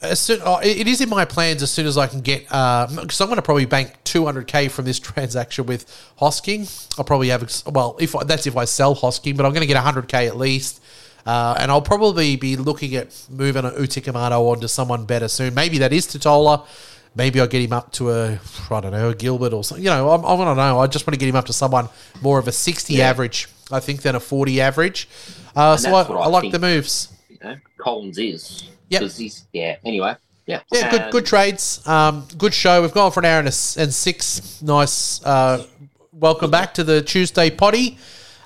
as 0.00 0.20
soon, 0.20 0.40
oh, 0.44 0.60
it 0.62 0.86
is 0.86 1.00
in 1.00 1.08
my 1.08 1.24
plans 1.24 1.62
as 1.62 1.70
soon 1.70 1.86
as 1.86 1.98
I 1.98 2.06
can 2.06 2.20
get, 2.20 2.42
because 2.44 3.20
I'm 3.20 3.26
going 3.28 3.36
to 3.36 3.42
probably 3.42 3.64
bank 3.64 3.96
200k 4.04 4.70
from 4.70 4.84
this 4.84 4.98
transaction 5.08 5.66
with 5.66 5.86
Hosking. 6.20 6.68
I'll 6.98 7.04
probably 7.04 7.28
have, 7.28 7.50
well, 7.66 7.96
if 8.00 8.14
I, 8.14 8.24
that's 8.24 8.46
if 8.46 8.56
I 8.56 8.64
sell 8.64 8.94
Hosking, 8.94 9.36
but 9.36 9.44
I'm 9.46 9.52
going 9.52 9.66
to 9.66 9.72
get 9.72 9.82
100k 9.82 10.26
at 10.28 10.36
least. 10.36 10.82
Uh, 11.24 11.54
and 11.58 11.70
I'll 11.70 11.82
probably 11.82 12.34
be 12.36 12.56
looking 12.56 12.96
at 12.96 13.26
moving 13.30 13.64
an 13.64 13.72
Utoikamanu 13.72 14.40
onto 14.40 14.66
someone 14.66 15.04
better 15.04 15.28
soon. 15.28 15.54
Maybe 15.54 15.78
that 15.78 15.92
is 15.92 16.06
Tatola. 16.08 16.66
Maybe 17.14 17.40
I'll 17.40 17.46
get 17.46 17.62
him 17.62 17.72
up 17.72 17.92
to 17.92 18.10
a, 18.10 18.40
I 18.70 18.80
don't 18.80 18.90
know, 18.90 19.10
a 19.10 19.14
Gilbert 19.14 19.52
or 19.52 19.62
something. 19.62 19.84
You 19.84 19.90
know, 19.90 20.10
I'm, 20.10 20.24
I 20.24 20.44
don't 20.44 20.56
know. 20.56 20.80
I 20.80 20.86
just 20.88 21.06
want 21.06 21.14
to 21.14 21.18
get 21.20 21.28
him 21.28 21.36
up 21.36 21.44
to 21.46 21.52
someone 21.52 21.88
more 22.22 22.38
of 22.38 22.48
a 22.48 22.52
60 22.52 22.94
Yeah. 22.94 23.08
average, 23.10 23.48
I 23.70 23.78
think, 23.80 24.02
than 24.02 24.14
a 24.16 24.20
40 24.20 24.60
average. 24.60 25.08
Uh, 25.54 25.76
so 25.76 25.94
I, 25.94 26.02
I 26.02 26.22
I 26.22 26.26
like 26.28 26.50
the 26.50 26.58
moves. 26.58 27.11
Know, 27.42 27.56
Collins 27.78 28.18
is. 28.18 28.70
Yep. 28.88 29.02
he's, 29.12 29.46
yeah, 29.52 29.76
anyway. 29.84 30.14
Yeah. 30.46 30.60
Yeah, 30.72 30.90
good 30.90 31.12
good 31.12 31.26
trades. 31.26 31.86
Um, 31.86 32.26
good 32.36 32.52
show. 32.52 32.82
We've 32.82 32.92
gone 32.92 33.12
for 33.12 33.20
an 33.20 33.26
hour 33.26 33.38
and, 33.38 33.48
a 33.48 33.54
and 33.80 33.94
six. 33.94 34.60
Nice. 34.60 35.24
Uh, 35.24 35.66
welcome 36.12 36.50
back 36.50 36.74
to 36.74 36.84
the 36.84 37.00
Tuesday 37.00 37.48
potty. 37.48 37.96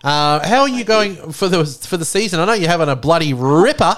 Uh, 0.05 0.47
how 0.47 0.61
are 0.61 0.69
you 0.69 0.85
going 0.85 1.33
for 1.33 1.49
the 1.49 1.65
for 1.65 1.97
the 1.97 2.05
season? 2.05 2.39
I 2.39 2.45
know 2.45 2.53
you're 2.53 2.71
having 2.71 2.89
a 2.89 2.97
bloody 2.97 3.33
ripper. 3.33 3.97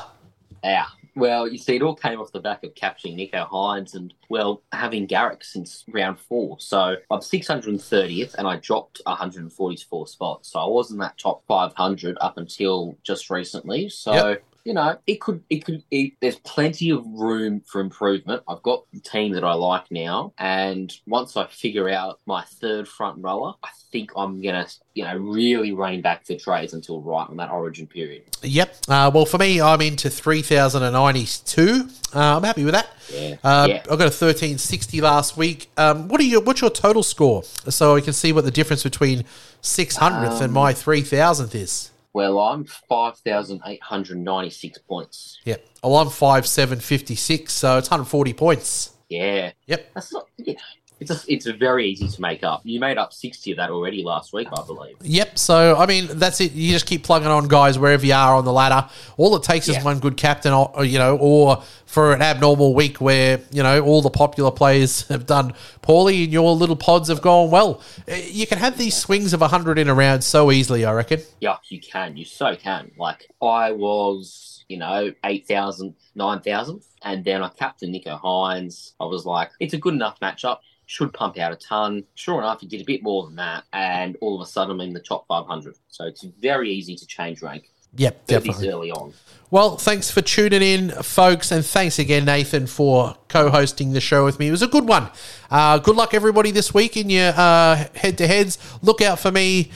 Yeah. 0.62 0.86
Well, 1.16 1.48
you 1.48 1.58
see, 1.58 1.74
it 1.74 1.82
all 1.82 1.96
came 1.96 2.20
off 2.20 2.30
the 2.30 2.38
back 2.38 2.62
of 2.62 2.76
capturing 2.76 3.16
Nicho 3.16 3.48
Hynes 3.48 3.96
and, 3.96 4.14
well, 4.28 4.62
having 4.70 5.04
Garrick 5.06 5.42
since 5.42 5.84
round 5.88 6.20
four. 6.20 6.60
So 6.60 6.94
I'm 7.10 7.18
630th 7.18 8.34
and 8.36 8.46
I 8.46 8.54
dropped 8.58 9.00
144 9.04 10.06
spots. 10.06 10.52
So 10.52 10.60
I 10.60 10.66
was 10.66 10.92
in 10.92 10.98
that 10.98 11.18
top 11.18 11.42
500 11.48 12.16
up 12.20 12.38
until 12.38 12.96
just 13.02 13.30
recently. 13.30 13.88
So. 13.88 14.12
Yep. 14.12 14.44
You 14.64 14.74
know, 14.74 14.98
it 15.06 15.20
could, 15.20 15.42
it 15.48 15.64
could, 15.64 15.82
it, 15.90 16.12
there's 16.20 16.36
plenty 16.40 16.90
of 16.90 17.06
room 17.06 17.62
for 17.66 17.80
improvement. 17.80 18.42
I've 18.46 18.62
got 18.62 18.84
the 18.92 19.00
team 19.00 19.32
that 19.32 19.44
I 19.44 19.54
like 19.54 19.90
now. 19.90 20.34
And 20.36 20.92
once 21.06 21.36
I 21.38 21.46
figure 21.46 21.88
out 21.88 22.20
my 22.26 22.44
third 22.44 22.86
front 22.86 23.22
rower, 23.22 23.54
I 23.62 23.68
think 23.90 24.10
I'm 24.14 24.42
going 24.42 24.66
to, 24.66 24.70
you 24.92 25.04
know, 25.04 25.16
really 25.16 25.72
rein 25.72 26.02
back 26.02 26.26
the 26.26 26.36
trades 26.36 26.74
until 26.74 27.00
right 27.00 27.26
on 27.28 27.38
that 27.38 27.50
origin 27.50 27.86
period. 27.86 28.24
Yep. 28.42 28.76
Uh, 28.88 29.10
well, 29.14 29.24
for 29.24 29.38
me, 29.38 29.60
I'm 29.60 29.80
into 29.80 30.10
three 30.10 30.42
thousand 30.42 30.82
and 30.82 30.92
ninety 30.92 31.24
two. 31.24 31.88
Uh, 32.14 32.36
I'm 32.36 32.42
happy 32.42 32.64
with 32.64 32.74
that. 32.74 32.88
Yeah. 33.10 33.36
Uh, 33.42 33.66
yeah. 33.70 33.82
I 33.90 33.96
got 33.96 34.08
a 34.08 34.10
thirteen 34.10 34.58
sixty 34.58 35.00
last 35.00 35.36
week. 35.36 35.70
Um, 35.78 36.08
what 36.08 36.20
are 36.20 36.24
your 36.24 36.42
what's 36.42 36.60
your 36.60 36.70
total 36.70 37.02
score? 37.02 37.42
So 37.44 37.96
I 37.96 38.02
can 38.02 38.12
see 38.12 38.32
what 38.32 38.44
the 38.44 38.50
difference 38.50 38.82
between 38.82 39.24
six 39.62 39.96
hundredth 39.96 40.42
and 40.42 40.50
Um, 40.50 40.52
my 40.52 40.72
three 40.74 41.02
thousandth 41.02 41.54
is. 41.54 41.90
Well, 42.18 42.40
I'm 42.40 42.64
5,896 42.64 44.78
points. 44.88 45.38
Yep. 45.44 45.64
Well, 45.84 45.98
I'm 45.98 46.10
five 46.10 46.48
seven 46.48 46.80
fifty 46.80 47.14
six, 47.14 47.52
so 47.52 47.78
it's 47.78 47.86
hundred 47.86 48.06
forty 48.06 48.32
points. 48.32 48.96
Yeah. 49.08 49.52
Yep. 49.68 49.92
That's 49.94 50.12
not, 50.12 50.26
you 50.36 50.54
know, 50.54 50.60
it's, 51.00 51.10
a, 51.10 51.32
it's 51.32 51.46
very 51.46 51.88
easy 51.88 52.08
to 52.08 52.20
make 52.20 52.42
up. 52.42 52.60
You 52.64 52.80
made 52.80 52.98
up 52.98 53.12
60 53.12 53.52
of 53.52 53.56
that 53.56 53.70
already 53.70 54.02
last 54.02 54.32
week, 54.32 54.48
I 54.52 54.62
believe. 54.66 54.96
Yep. 55.02 55.38
So 55.38 55.76
I 55.76 55.86
mean, 55.86 56.08
that's 56.12 56.40
it. 56.40 56.52
You 56.52 56.72
just 56.72 56.86
keep 56.86 57.04
plugging 57.04 57.28
on 57.28 57.48
guys 57.48 57.78
wherever 57.78 58.04
you 58.04 58.14
are 58.14 58.34
on 58.36 58.44
the 58.44 58.52
ladder. 58.52 58.88
All 59.16 59.34
it 59.36 59.42
takes 59.42 59.68
is 59.68 59.82
one 59.84 59.98
good 59.98 60.16
captain, 60.16 60.52
or, 60.52 60.84
you 60.84 60.98
know, 60.98 61.16
or 61.18 61.62
for 61.86 62.12
an 62.12 62.20
abnormal 62.20 62.74
week 62.74 63.00
where 63.00 63.40
you 63.50 63.62
know 63.62 63.80
all 63.82 64.02
the 64.02 64.10
popular 64.10 64.50
players 64.50 65.02
have 65.08 65.24
done 65.26 65.54
poorly 65.82 66.24
and 66.24 66.32
your 66.32 66.54
little 66.54 66.76
pods 66.76 67.08
have 67.08 67.22
gone 67.22 67.50
well. 67.50 67.80
Eh, 68.06 68.28
You 68.30 68.46
can 68.46 68.58
have 68.58 68.76
these 68.76 68.96
swings 68.96 69.32
of 69.32 69.40
hundred 69.40 69.78
in 69.78 69.88
a 69.88 69.94
round 69.94 70.22
so 70.22 70.52
easily. 70.52 70.84
I 70.84 70.92
reckon. 70.92 71.20
Yeah, 71.40 71.56
you 71.68 71.80
can. 71.80 72.16
You 72.16 72.24
so 72.24 72.54
can. 72.56 72.90
Like, 72.98 73.28
I 73.40 73.72
was, 73.72 74.64
you 74.68 74.76
know, 74.76 75.12
8,000, 75.24 75.94
9,000. 76.14 76.82
And 77.02 77.24
then 77.24 77.42
I 77.42 77.48
captained 77.48 77.94
Nicho 77.94 78.20
Hynes. 78.20 78.92
I 79.00 79.04
was 79.04 79.24
like, 79.24 79.50
it's 79.60 79.74
a 79.74 79.78
good 79.78 79.94
enough 79.94 80.18
matchup. 80.20 80.58
Should 80.90 81.12
pump 81.12 81.38
out 81.38 81.52
a 81.52 81.56
ton. 81.56 82.04
Sure 82.14 82.40
enough, 82.40 82.62
he 82.62 82.66
did 82.66 82.80
a 82.80 82.84
bit 82.84 83.02
more 83.02 83.26
than 83.26 83.36
that. 83.36 83.64
And 83.74 84.16
all 84.22 84.40
of 84.40 84.40
a 84.40 84.50
sudden, 84.50 84.72
I'm 84.72 84.80
in 84.80 84.94
the 84.94 85.00
top 85.00 85.26
500. 85.28 85.76
So 85.88 86.06
it's 86.06 86.22
very 86.22 86.70
easy 86.70 86.96
to 86.96 87.06
change 87.06 87.42
rank. 87.42 87.70
Yep, 87.96 88.26
definitely. 88.26 88.70
early 88.70 88.90
on. 88.90 89.12
Well, 89.50 89.76
thanks 89.76 90.10
for 90.10 90.22
tuning 90.22 90.62
in, 90.62 90.90
folks, 91.02 91.52
and 91.52 91.64
thanks 91.64 91.98
again, 91.98 92.24
Nathan, 92.24 92.66
for 92.66 93.16
co-hosting 93.28 93.92
the 93.92 94.00
show 94.00 94.24
with 94.24 94.38
me. 94.38 94.48
It 94.48 94.50
was 94.50 94.62
a 94.62 94.66
good 94.66 94.88
one. 94.88 95.10
Uh, 95.50 95.78
good 95.78 95.96
luck, 95.96 96.14
everybody, 96.14 96.50
this 96.50 96.72
week 96.72 96.96
in 96.96 97.10
your 97.10 97.32
uh, 97.36 97.86
head-to-heads. 97.94 98.58
Look 98.82 99.02
out 99.02 99.18
for 99.18 99.30
me. 99.30 99.70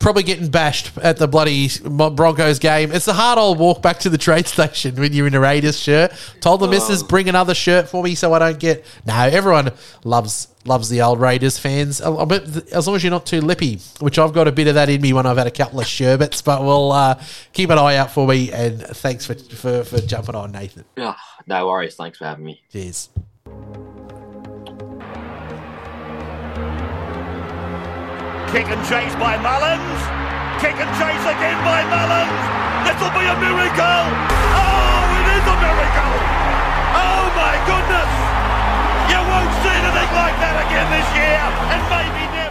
Probably 0.00 0.22
getting 0.24 0.50
bashed 0.50 0.90
at 0.98 1.16
the 1.16 1.26
bloody 1.26 1.70
Broncos 1.82 2.58
game. 2.58 2.92
It's 2.92 3.08
a 3.08 3.14
hard 3.14 3.38
old 3.38 3.58
walk 3.58 3.80
back 3.80 4.00
to 4.00 4.10
the 4.10 4.18
trade 4.18 4.46
station 4.54 4.96
when 4.96 5.14
you're 5.14 5.26
in 5.26 5.34
a 5.34 5.40
Raiders 5.40 5.78
shirt. 5.80 6.12
Told 6.40 6.60
the 6.60 6.68
missus 6.68 7.02
bring 7.02 7.28
another 7.28 7.54
shirt 7.54 7.88
for 7.88 8.02
me 8.02 8.14
so 8.14 8.34
I 8.34 8.38
don't 8.38 8.58
get. 8.60 8.84
No, 9.06 9.14
everyone 9.14 9.72
loves 10.04 10.48
loves 10.66 10.90
the 10.90 11.00
old 11.00 11.20
Raiders 11.20 11.58
fans. 11.58 12.00
Bit- 12.00 12.70
As 12.72 12.86
long 12.86 12.96
as 12.96 13.02
you're 13.04 13.10
not 13.10 13.24
too 13.24 13.40
lippy, 13.40 13.78
which 14.00 14.18
I've 14.18 14.34
got 14.34 14.46
a 14.46 14.52
bit 14.52 14.66
of 14.66 14.74
that 14.74 14.90
in 14.90 15.00
me 15.00 15.14
when 15.14 15.24
I've 15.24 15.38
had 15.38 15.46
a 15.46 15.50
couple 15.50 15.80
of 15.80 15.86
sherbets. 15.86 16.42
But 16.42 16.62
we'll 16.62 16.92
uh, 16.92 17.22
keep 17.54 17.70
an 17.70 17.78
eye 17.78 17.96
out 17.96 18.10
for 18.10 18.26
me. 18.26 18.52
And 18.52 18.82
thanks 18.82 19.24
for 19.24 19.34
for, 19.34 19.84
for 19.84 20.00
jumping 20.00 20.34
on, 20.34 20.52
Nathan. 20.52 20.84
Ah, 20.98 21.16
no 21.46 21.66
worries. 21.66 21.94
Thanks 21.94 22.18
for 22.18 22.24
having 22.26 22.44
me. 22.44 22.62
Cheers. 22.70 23.08
Kick 28.54 28.70
and 28.70 28.86
chase 28.86 29.16
by 29.18 29.34
Mullins. 29.42 29.98
Kick 30.62 30.78
and 30.78 30.86
chase 30.94 31.26
again 31.26 31.58
by 31.66 31.82
Mullins. 31.90 32.38
This 32.86 32.94
will 33.02 33.10
be 33.10 33.26
a 33.26 33.34
miracle. 33.34 34.06
Oh, 34.54 35.18
it 35.18 35.26
is 35.26 35.42
a 35.42 35.56
miracle. 35.58 36.14
Oh 36.94 37.34
my 37.34 37.54
goodness. 37.66 38.12
You 39.10 39.18
won't 39.26 39.50
see 39.58 39.74
anything 39.74 40.10
like 40.14 40.38
that 40.38 40.54
again 40.70 40.86
this 40.86 41.08
year, 41.18 41.42
and 41.74 41.82
maybe 41.90 42.30
never. 42.30 42.43